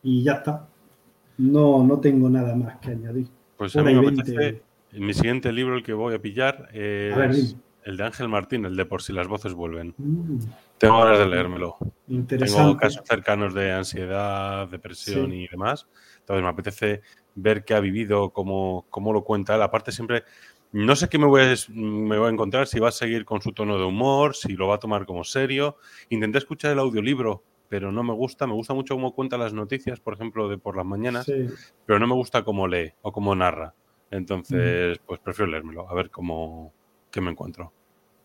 Y 0.03 0.23
ya 0.23 0.35
está. 0.35 0.69
No, 1.39 1.83
no 1.83 1.99
tengo 1.99 2.28
nada 2.28 2.55
más 2.55 2.77
que 2.78 2.91
añadir. 2.91 3.28
Pues 3.57 3.74
a 3.77 3.83
mí 3.83 3.95
me 3.95 4.09
apetece, 4.09 4.62
mi 4.93 5.15
siguiente 5.15 5.51
libro, 5.51 5.77
el 5.77 5.83
que 5.83 5.95
voy 5.95 6.15
a 6.15 6.20
pillar, 6.20 6.69
es 6.73 7.57
el 7.85 7.97
de 7.97 8.05
Ángel 8.05 8.28
Martín, 8.28 8.65
el 8.65 8.77
de 8.77 8.85
Por 8.85 9.01
si 9.01 9.12
las 9.12 9.28
voces 9.28 9.55
vuelven. 9.55 9.95
Mm. 9.97 10.39
Tengo 10.77 10.99
ganas 10.99 11.20
de 11.20 11.27
leérmelo. 11.27 11.77
Interesante. 12.09 12.62
Tengo 12.62 12.77
casos 12.77 13.03
cercanos 13.07 13.55
de 13.55 13.73
ansiedad, 13.73 14.69
depresión 14.69 15.33
y 15.33 15.47
demás. 15.47 15.87
Entonces 16.19 16.43
me 16.43 16.49
apetece 16.49 17.03
ver 17.36 17.64
qué 17.64 17.74
ha 17.74 17.80
vivido, 17.80 18.30
cómo, 18.30 18.86
cómo 18.90 19.12
lo 19.12 19.22
cuenta 19.22 19.54
él. 19.54 19.62
Aparte, 19.62 19.92
siempre 19.92 20.24
no 20.72 20.96
sé 20.96 21.08
qué 21.08 21.18
me 21.18 21.26
voy, 21.26 21.42
a, 21.42 21.54
me 21.70 22.18
voy 22.18 22.26
a 22.26 22.32
encontrar, 22.32 22.66
si 22.66 22.80
va 22.80 22.88
a 22.88 22.92
seguir 22.92 23.24
con 23.24 23.40
su 23.40 23.52
tono 23.52 23.78
de 23.78 23.84
humor, 23.84 24.34
si 24.34 24.54
lo 24.54 24.66
va 24.66 24.74
a 24.74 24.78
tomar 24.78 25.06
como 25.06 25.22
serio. 25.22 25.76
Intenté 26.10 26.38
escuchar 26.38 26.72
el 26.72 26.78
audiolibro, 26.80 27.42
pero 27.68 27.92
no 27.92 28.02
me 28.02 28.12
gusta. 28.12 28.46
Me 28.46 28.54
gusta 28.54 28.74
mucho 28.74 28.94
cómo 28.94 29.14
cuenta 29.14 29.38
las 29.38 29.52
noticias, 29.54 30.00
por 30.00 30.14
ejemplo, 30.14 30.48
de 30.48 30.58
por 30.58 30.76
las 30.76 30.84
mañanas, 30.84 31.24
Sí. 31.26 31.46
pero 31.86 31.98
no 31.98 32.06
me 32.06 32.14
gusta 32.14 32.42
cómo 32.42 32.66
lee 32.66 32.92
o 33.02 33.12
cómo 33.12 33.34
narra. 33.34 33.74
Entonces, 34.10 34.98
pues 35.06 35.20
prefiero 35.20 35.50
leérmelo, 35.50 35.88
a 35.88 35.94
ver 35.94 36.10
cómo 36.10 36.72
qué 37.10 37.20
me 37.20 37.30
encuentro. 37.30 37.72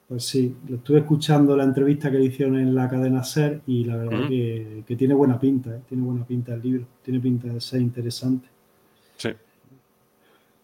Pues 0.07 0.25
sí, 0.25 0.55
lo 0.67 0.75
estuve 0.77 0.99
escuchando 0.99 1.55
la 1.55 1.63
entrevista 1.63 2.11
que 2.11 2.17
le 2.17 2.25
hicieron 2.25 2.57
en 2.59 2.75
la 2.75 2.89
cadena 2.89 3.23
SER 3.23 3.61
y 3.65 3.85
la 3.85 3.95
verdad 3.95 4.27
que, 4.27 4.83
que 4.85 4.95
tiene 4.97 5.13
buena 5.13 5.39
pinta, 5.39 5.75
¿eh? 5.77 5.81
tiene 5.87 6.03
buena 6.03 6.25
pinta 6.25 6.53
el 6.53 6.61
libro, 6.61 6.85
tiene 7.01 7.19
pinta 7.21 7.47
de 7.47 7.61
ser 7.61 7.81
interesante. 7.81 8.49
Sí. 9.21 9.29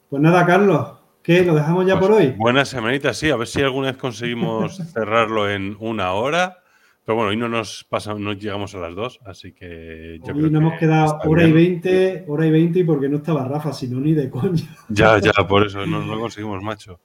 Pues 0.10 0.22
nada, 0.22 0.46
Carlos, 0.46 0.94
¿qué? 1.22 1.46
¿Lo 1.46 1.54
dejamos 1.54 1.86
ya 1.86 2.00
Pues 2.00 2.10
por 2.10 2.18
hoy? 2.18 2.34
Buena 2.38 2.66
semanita, 2.66 3.14
sí. 3.14 3.30
A 3.30 3.36
ver 3.36 3.48
si 3.48 3.62
alguna 3.62 3.88
vez 3.92 3.98
conseguimos 3.98 4.78
cerrarlo 4.94 5.50
en 5.50 5.78
una 5.80 6.14
hora. 6.14 6.58
Pero 7.06 7.18
bueno, 7.18 7.30
hoy 7.30 7.38
no 7.38 7.48
nos 7.48 7.86
pasa, 7.88 8.16
no 8.16 8.34
llegamos 8.34 8.74
a 8.76 8.80
las 8.80 8.94
dos, 8.96 9.20
así 9.26 9.54
que 9.54 10.20
yo 10.26 10.34
Hoy 10.34 10.40
creo 10.40 10.50
nos 10.52 10.62
hemos 10.62 10.74
que 10.74 10.80
quedado 10.80 11.06
está 11.18 11.30
hora 11.30 11.44
y 11.48 11.52
veinte, 11.54 12.26
hora 12.28 12.46
y 12.48 12.52
veinte 12.52 12.80
y 12.80 12.84
porque 12.84 13.08
no 13.08 13.18
estaba 13.18 13.46
Rafa, 13.48 13.72
sino 13.72 14.00
ni 14.02 14.14
de 14.14 14.30
coña. 14.30 14.64
Ya, 14.90 15.18
ya, 15.20 15.32
por 15.48 15.66
eso 15.68 15.86
no, 15.86 16.04
no 16.04 16.20
conseguimos, 16.20 16.62
macho. 16.62 17.00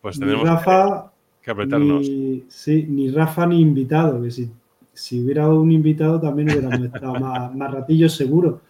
Pues 0.00 0.16
Ni 0.16 0.26
tendremos 0.26 0.48
Rafa, 0.48 1.10
que, 1.40 1.44
que 1.46 1.50
apretarnos. 1.50 2.02
ni, 2.08 2.44
sí, 2.48 2.86
ni 2.88 3.10
Rafa 3.10 3.46
ni 3.46 3.60
invitado, 3.60 4.22
que 4.22 4.30
si, 4.30 4.48
si 4.92 5.24
hubiera 5.24 5.48
un 5.48 5.72
invitado 5.72 6.20
también 6.20 6.50
hubiéramos 6.50 6.80
estado 6.80 7.14
más, 7.14 7.52
más 7.52 7.72
ratillo 7.72 8.08
seguro. 8.08 8.60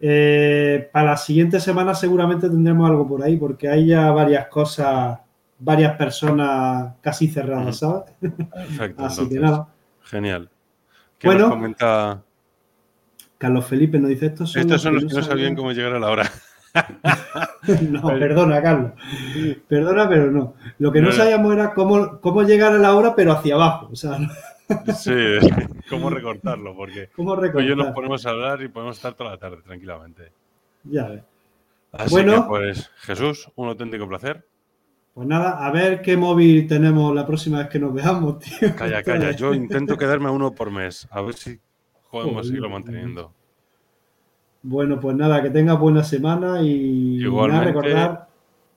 Eh, 0.00 0.88
para 0.92 1.10
la 1.12 1.16
siguiente 1.16 1.60
semana 1.60 1.94
seguramente 1.94 2.48
tendremos 2.48 2.88
algo 2.88 3.06
por 3.08 3.22
ahí, 3.22 3.36
porque 3.36 3.68
hay 3.68 3.86
ya 3.86 4.10
varias 4.10 4.46
cosas, 4.48 5.18
varias 5.58 5.96
personas 5.96 6.94
casi 7.00 7.28
cerradas, 7.28 7.78
¿sabes? 7.78 8.04
Perfecto. 8.20 9.04
Así 9.04 9.16
que 9.28 9.34
entonces. 9.36 9.40
nada. 9.40 9.68
Genial. 10.02 10.50
¿Qué 11.18 11.28
Bueno. 11.28 11.42
nos 11.42 11.50
comenta? 11.50 12.22
Carlos 13.38 13.66
Felipe 13.66 13.98
nos 13.98 14.10
dice, 14.10 14.26
estos 14.26 14.52
son 14.52 14.60
Estos 14.62 14.82
son 14.82 14.94
los 14.94 15.04
que 15.06 15.14
no 15.14 15.22
sabían- 15.22 15.54
cómo 15.56 15.72
llegar 15.72 15.94
a 15.94 15.98
la 15.98 16.08
hora. 16.10 16.30
No, 17.90 18.02
perdona, 18.08 18.60
Carlos. 18.62 18.92
Perdona, 19.68 20.08
pero 20.08 20.30
no. 20.30 20.54
Lo 20.78 20.92
que 20.92 21.00
no, 21.00 21.08
No. 21.08 21.12
sabíamos 21.14 21.54
era 21.54 21.72
cómo, 21.72 22.20
cómo 22.20 22.42
llegar 22.42 22.72
a 22.74 22.78
la 22.78 22.94
hora, 22.94 23.14
pero 23.14 23.32
hacia 23.32 23.54
abajo. 23.54 23.88
O 23.92 23.96
sea, 23.96 24.18
Sí, 24.96 25.12
cómo 25.90 26.10
recortarlo, 26.10 26.74
porque 26.74 27.10
cómo 27.14 27.34
y 27.34 27.36
yo 27.36 27.42
nos 27.42 27.52
recortar. 27.52 27.94
ponemos 27.94 28.26
a 28.26 28.30
hablar 28.30 28.62
y 28.62 28.68
podemos 28.68 28.96
estar 28.96 29.14
toda 29.14 29.30
la 29.30 29.38
tarde 29.38 29.58
tranquilamente. 29.62 30.32
Ya 30.84 31.08
ves. 31.08 31.22
Así 31.92 32.10
Bueno. 32.10 32.42
que, 32.42 32.48
pues, 32.48 32.90
Jesús, 32.98 33.48
un 33.56 33.68
auténtico 33.68 34.08
placer. 34.08 34.46
Pues 35.14 35.28
nada, 35.28 35.64
a 35.64 35.70
ver 35.70 36.02
qué 36.02 36.16
móvil 36.16 36.66
tenemos 36.66 37.14
la 37.14 37.24
próxima 37.26 37.58
vez 37.58 37.68
que 37.68 37.78
nos 37.78 37.94
veamos, 37.94 38.38
tío. 38.40 38.74
Calla, 38.74 39.02
calla. 39.02 39.30
Yo 39.30 39.54
intento 39.54 39.96
quedarme 39.96 40.28
a 40.28 40.32
uno 40.32 40.52
por 40.54 40.70
mes. 40.70 41.06
A 41.10 41.20
ver 41.20 41.34
si 41.34 41.60
podemos 42.10 42.32
Joder, 42.34 42.44
seguirlo 42.46 42.70
manteniendo. 42.70 43.32
Bueno, 44.62 44.98
pues 44.98 45.14
nada, 45.14 45.42
que 45.42 45.50
tengas 45.50 45.78
buena 45.78 46.02
semana 46.02 46.62
y 46.62 47.22
Igualmente. 47.22 47.58
nada, 47.58 47.64
recordar. 47.64 48.28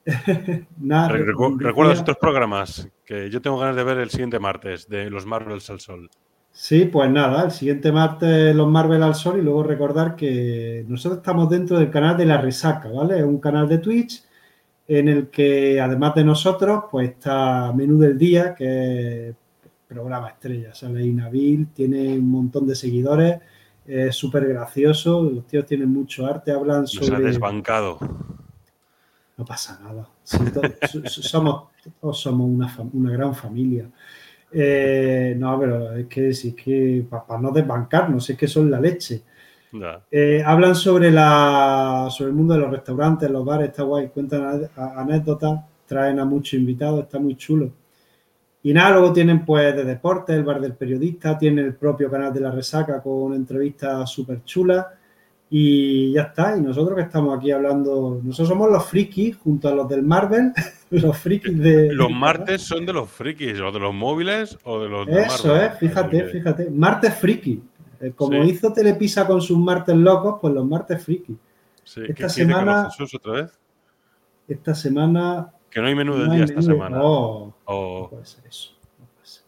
nada, 0.79 1.09
Re- 1.09 1.25
recu- 1.25 1.53
decía- 1.53 1.67
Recuerda 1.67 1.91
los 1.93 2.01
otros 2.01 2.17
programas 2.17 2.87
que 3.05 3.29
yo 3.29 3.41
tengo 3.41 3.57
ganas 3.59 3.75
de 3.75 3.83
ver 3.83 3.97
el 3.97 4.09
siguiente 4.09 4.39
martes, 4.39 4.87
de 4.87 5.09
los 5.09 5.25
Marvels 5.25 5.69
al 5.69 5.79
Sol. 5.79 6.09
Sí, 6.51 6.85
pues 6.85 7.09
nada, 7.11 7.43
el 7.45 7.51
siguiente 7.51 7.91
martes 7.91 8.55
los 8.55 8.67
Marvel 8.67 9.03
al 9.03 9.13
Sol 9.15 9.37
y 9.37 9.43
luego 9.43 9.61
recordar 9.63 10.15
que 10.15 10.83
nosotros 10.87 11.19
estamos 11.19 11.49
dentro 11.49 11.77
del 11.77 11.91
canal 11.91 12.17
de 12.17 12.25
La 12.25 12.37
Resaca, 12.41 12.89
¿vale? 12.89 13.19
Es 13.19 13.23
un 13.25 13.39
canal 13.39 13.67
de 13.69 13.77
Twitch 13.77 14.23
en 14.87 15.07
el 15.09 15.27
que 15.27 15.79
además 15.79 16.15
de 16.15 16.23
nosotros, 16.23 16.85
pues 16.89 17.09
está 17.09 17.71
Menú 17.73 17.99
del 17.99 18.17
Día, 18.17 18.55
que 18.55 19.29
es 19.29 19.35
programa 19.87 20.29
estrella, 20.29 20.73
sale 20.73 21.01
ahí 21.01 21.13
Nabil, 21.13 21.67
tiene 21.73 22.17
un 22.17 22.31
montón 22.31 22.65
de 22.65 22.73
seguidores, 22.75 23.37
es 23.85 24.15
súper 24.15 24.47
gracioso, 24.47 25.21
los 25.23 25.45
tíos 25.45 25.65
tienen 25.65 25.89
mucho 25.89 26.25
arte, 26.25 26.51
hablan 26.51 26.81
Nos 26.81 26.97
ha 27.01 27.05
sobre... 27.05 27.21
desbancado. 27.23 27.99
No 29.37 29.45
pasa 29.45 29.79
nada. 29.83 30.07
Sí, 30.23 30.37
to- 30.51 30.61
so- 30.87 31.07
so- 31.07 31.21
somos, 31.21 31.63
todos 32.01 32.19
somos 32.19 32.47
una, 32.49 32.75
una 32.93 33.11
gran 33.11 33.35
familia. 33.35 33.85
Eh, 34.51 35.35
no, 35.37 35.59
pero 35.59 35.93
es 35.95 36.07
que 36.07 36.29
es 36.29 36.53
que 36.55 37.05
para 37.09 37.39
no 37.39 37.51
desbancarnos, 37.51 38.29
es 38.29 38.37
que 38.37 38.47
son 38.47 38.71
la 38.71 38.79
leche. 38.79 39.21
Eh, 40.09 40.41
hablan 40.43 40.73
sobre, 40.75 41.11
la, 41.11 42.07
sobre 42.09 42.29
el 42.31 42.35
mundo 42.35 42.53
de 42.55 42.61
los 42.61 42.71
restaurantes, 42.71 43.29
los 43.29 43.45
bares, 43.45 43.69
está 43.69 43.83
guay, 43.83 44.07
cuentan 44.07 44.67
anécdotas, 44.75 45.59
traen 45.85 46.19
a 46.19 46.25
muchos 46.25 46.53
invitados, 46.53 47.03
está 47.03 47.19
muy 47.19 47.35
chulo. 47.35 47.69
Y 48.63 48.73
nada, 48.73 48.91
luego 48.91 49.13
tienen 49.13 49.45
pues 49.45 49.75
de 49.75 49.83
deporte, 49.83 50.33
el 50.33 50.43
bar 50.43 50.59
del 50.59 50.73
periodista, 50.73 51.37
tienen 51.37 51.63
el 51.65 51.75
propio 51.75 52.09
canal 52.09 52.33
de 52.33 52.39
la 52.39 52.51
resaca 52.51 53.01
con 53.01 53.33
entrevistas 53.33 54.09
súper 54.09 54.43
chulas. 54.43 54.85
Y 55.49 56.11
ya 56.13 56.23
está, 56.23 56.57
y 56.57 56.61
nosotros 56.61 56.95
que 56.97 57.03
estamos 57.03 57.37
aquí 57.37 57.51
hablando, 57.51 58.19
nosotros 58.21 58.49
somos 58.49 58.69
los 58.69 58.85
frikis 58.85 59.37
junto 59.37 59.69
a 59.69 59.71
los 59.71 59.87
del 59.87 60.03
Marvel, 60.03 60.51
los 60.91 61.17
frikis 61.17 61.57
de... 61.57 61.93
Los 61.93 62.11
martes 62.11 62.61
son 62.63 62.85
de 62.85 62.91
los 62.91 63.09
frikis, 63.09 63.57
o 63.61 63.71
de 63.71 63.79
los 63.79 63.93
móviles 63.93 64.57
o 64.65 64.79
de 64.81 64.89
los 64.89 65.07
de 65.07 65.21
Eso 65.21 65.47
Marvel. 65.47 65.67
es, 65.71 65.79
fíjate, 65.79 66.23
fíjate. 66.25 66.69
Martes 66.69 67.13
friki. 67.15 67.61
Eh, 68.01 68.11
Como 68.15 68.43
Sí. 68.43 68.49
hizo 68.51 68.73
Telepisa 68.73 69.25
con 69.25 69.41
sus 69.41 69.57
martes 69.57 69.95
locos, 69.95 70.35
pues 70.41 70.53
los 70.53 70.65
martes 70.67 71.01
friki. 71.03 71.37
sí, 71.83 72.01
esta 72.01 72.13
¿qué 72.13 72.23
dice 72.23 72.29
semana- 72.29 72.89
otra 73.15 73.31
vez? 73.31 73.59
Esta 74.49 74.75
semana. 74.75 75.53
Que 75.69 75.79
no 75.81 75.87
hay 75.87 75.95
menú 75.95 76.15
del 76.17 76.27
no 76.27 76.33
día 76.33 76.43
esta 76.43 76.59
menú 76.59 76.73
semana. 76.73 76.97
Oh, 77.01 77.47
no 77.47 77.55
O 77.65 78.09
puede 78.09 78.25
ser 78.25 78.45
eso. 78.47 78.71
no 78.99 79.05
puede 79.15 79.25
ser. 79.27 79.43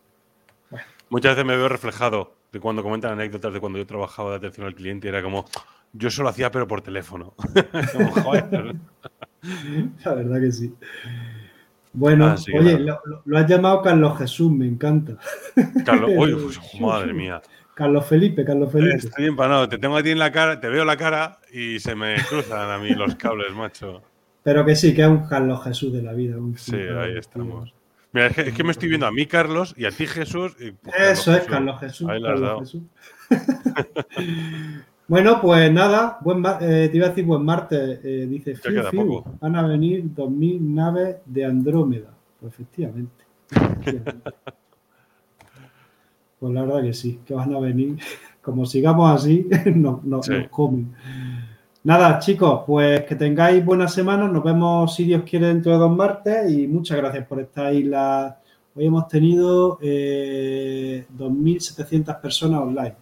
muchas 1.09 1.31
veces 1.35 1.45
me 1.45 1.57
veo 1.57 1.67
reflejado 1.69 2.33
de 2.53 2.59
cuando 2.61 2.83
comentan 2.83 3.11
anécdotas 3.11 3.53
de 3.53 3.59
cuando 3.59 3.77
yo 3.79 3.85
trabajaba 3.85 4.31
de 4.31 4.37
atención 4.37 4.65
al 4.65 4.75
cliente 4.75 5.07
y 5.07 5.09
era 5.09 5.21
como, 5.21 5.45
yo 5.93 6.09
solo 6.09 6.29
hacía 6.29 6.51
pero 6.51 6.67
por 6.67 6.81
teléfono. 6.81 7.33
Como, 7.93 8.11
joder. 8.23 8.75
La 10.05 10.13
verdad 10.13 10.39
que 10.41 10.51
sí. 10.51 10.73
Bueno, 11.93 12.35
que 12.45 12.59
oye, 12.59 12.79
lo, 12.79 12.99
lo- 13.25 13.37
has 13.37 13.47
llamado 13.47 13.81
Carlos 13.81 14.17
Jesús, 14.17 14.51
me 14.51 14.67
encanta. 14.67 15.13
Carlos, 15.85 16.11
uy, 16.15 16.33
uf, 16.35 16.57
madre 16.79 17.13
mía. 17.13 17.41
Carlos 17.73 18.05
Felipe, 18.05 18.43
Carlos 18.43 18.71
Felipe. 18.71 18.97
Estoy 18.97 19.25
empanado, 19.25 19.67
te 19.69 19.77
tengo 19.77 19.95
a 19.97 20.03
ti 20.03 20.09
en 20.11 20.19
la 20.19 20.31
cara, 20.31 20.59
te 20.59 20.67
veo 20.67 20.83
la 20.85 20.97
cara 20.97 21.39
y 21.51 21.79
se 21.79 21.95
me 21.95 22.15
cruzan 22.27 22.69
a 22.69 22.77
mí 22.77 22.89
los 22.91 23.15
cables, 23.15 23.53
macho. 23.53 24.01
Pero 24.43 24.65
que 24.65 24.75
sí, 24.75 24.93
que 24.93 25.01
es 25.03 25.07
un 25.07 25.25
Carlos 25.27 25.63
Jesús 25.63 25.93
de 25.93 26.01
la 26.01 26.13
vida. 26.13 26.37
un 26.37 26.57
Sí, 26.57 26.75
ahí 26.75 27.17
estamos. 27.17 27.73
Mira, 28.11 28.27
es 28.27 28.35
que, 28.35 28.41
es 28.41 28.53
que 28.53 28.63
me 28.63 28.71
estoy 28.71 28.89
viendo 28.89 29.05
a 29.07 29.11
mí, 29.11 29.25
Carlos, 29.27 29.73
y 29.77 29.85
a 29.85 29.91
ti, 29.91 30.07
Jesús. 30.07 30.55
y, 30.59 30.71
pues, 30.71 30.95
Eso 30.97 31.31
es 31.31 31.37
Jesús. 31.39 31.49
Carlos 31.51 31.79
Jesús. 31.79 32.09
Ahí 32.09 32.21
Carlos 32.21 32.41
dado. 32.41 32.59
Jesús. 32.59 32.83
bueno, 35.09 35.41
pues 35.41 35.71
nada, 35.73 36.17
buen 36.21 36.43
eh, 36.61 36.87
te 36.89 36.95
iba 36.97 37.07
a 37.07 37.09
decir 37.09 37.25
buen 37.25 37.43
martes. 37.43 37.99
eh, 38.03 38.25
dice, 38.29 38.55
fiu, 38.55 39.23
van 39.41 39.55
a 39.55 39.67
venir 39.67 40.05
2.000 40.15 40.61
naves 40.61 41.17
de 41.25 41.43
Andrómeda. 41.45 42.13
Pues 42.39 42.53
efectivamente. 42.53 43.25
efectivamente. 43.51 44.31
pues 46.39 46.53
la 46.53 46.61
verdad 46.63 46.81
que 46.83 46.93
sí, 46.93 47.19
que 47.25 47.33
van 47.33 47.53
a 47.53 47.59
venir. 47.59 47.97
Como 48.41 48.65
sigamos 48.65 49.11
así, 49.11 49.47
no, 49.75 49.99
no- 50.03 50.23
Sí. 50.23 50.31
nos 50.31 50.47
comen. 50.49 50.93
Nada, 51.83 52.19
chicos, 52.19 52.61
pues 52.67 53.03
que 53.05 53.15
tengáis 53.15 53.63
buena 53.65 53.87
semana. 53.87 54.27
Nos 54.27 54.43
vemos, 54.43 54.95
si 54.95 55.03
Dios 55.05 55.23
quiere, 55.23 55.47
dentro 55.47 55.71
de 55.71 55.77
dos 55.77 55.95
martes. 55.95 56.51
Y 56.51 56.67
muchas 56.67 56.97
gracias 56.97 57.25
por 57.27 57.39
estar 57.39 57.65
ahí. 57.67 57.83
La... 57.83 58.37
Hoy 58.75 58.85
hemos 58.85 59.07
tenido 59.07 59.77
eh, 59.81 61.05
2.700 61.17 62.21
personas 62.21 62.61
online. 62.61 62.93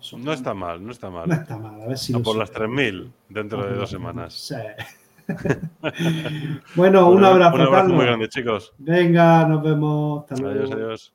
Vamos 0.00 0.24
No 0.24 0.32
está 0.32 0.54
mal, 0.54 0.84
no 0.84 0.92
está 0.92 1.08
No 1.08 1.12
mal. 1.26 1.30
está 1.32 1.58
mal, 1.58 1.80
a 1.82 1.86
ver 1.86 1.98
si 1.98 2.12
lo 2.12 2.22
por 2.22 2.36
las 2.36 2.48
superamos. 2.48 2.80
3.000 2.80 3.12
dentro 3.28 3.66
de 3.66 3.74
dos 3.74 3.90
semanas. 3.90 4.34
Sí. 4.34 4.54
bueno, 6.74 7.08
un 7.08 7.20
Bueno, 7.20 7.26
abrazo, 7.26 7.54
Un 7.54 7.60
abrazo 7.60 7.70
Carlos. 7.72 7.96
muy 7.96 8.04
grande, 8.06 8.28
chicos. 8.28 8.72
Venga, 8.78 9.46
nos 9.46 9.62
vemos. 9.62 10.22
Hasta 10.22 10.36
luego. 10.42 10.58
Adiós, 10.60 10.72
adiós. 10.72 11.14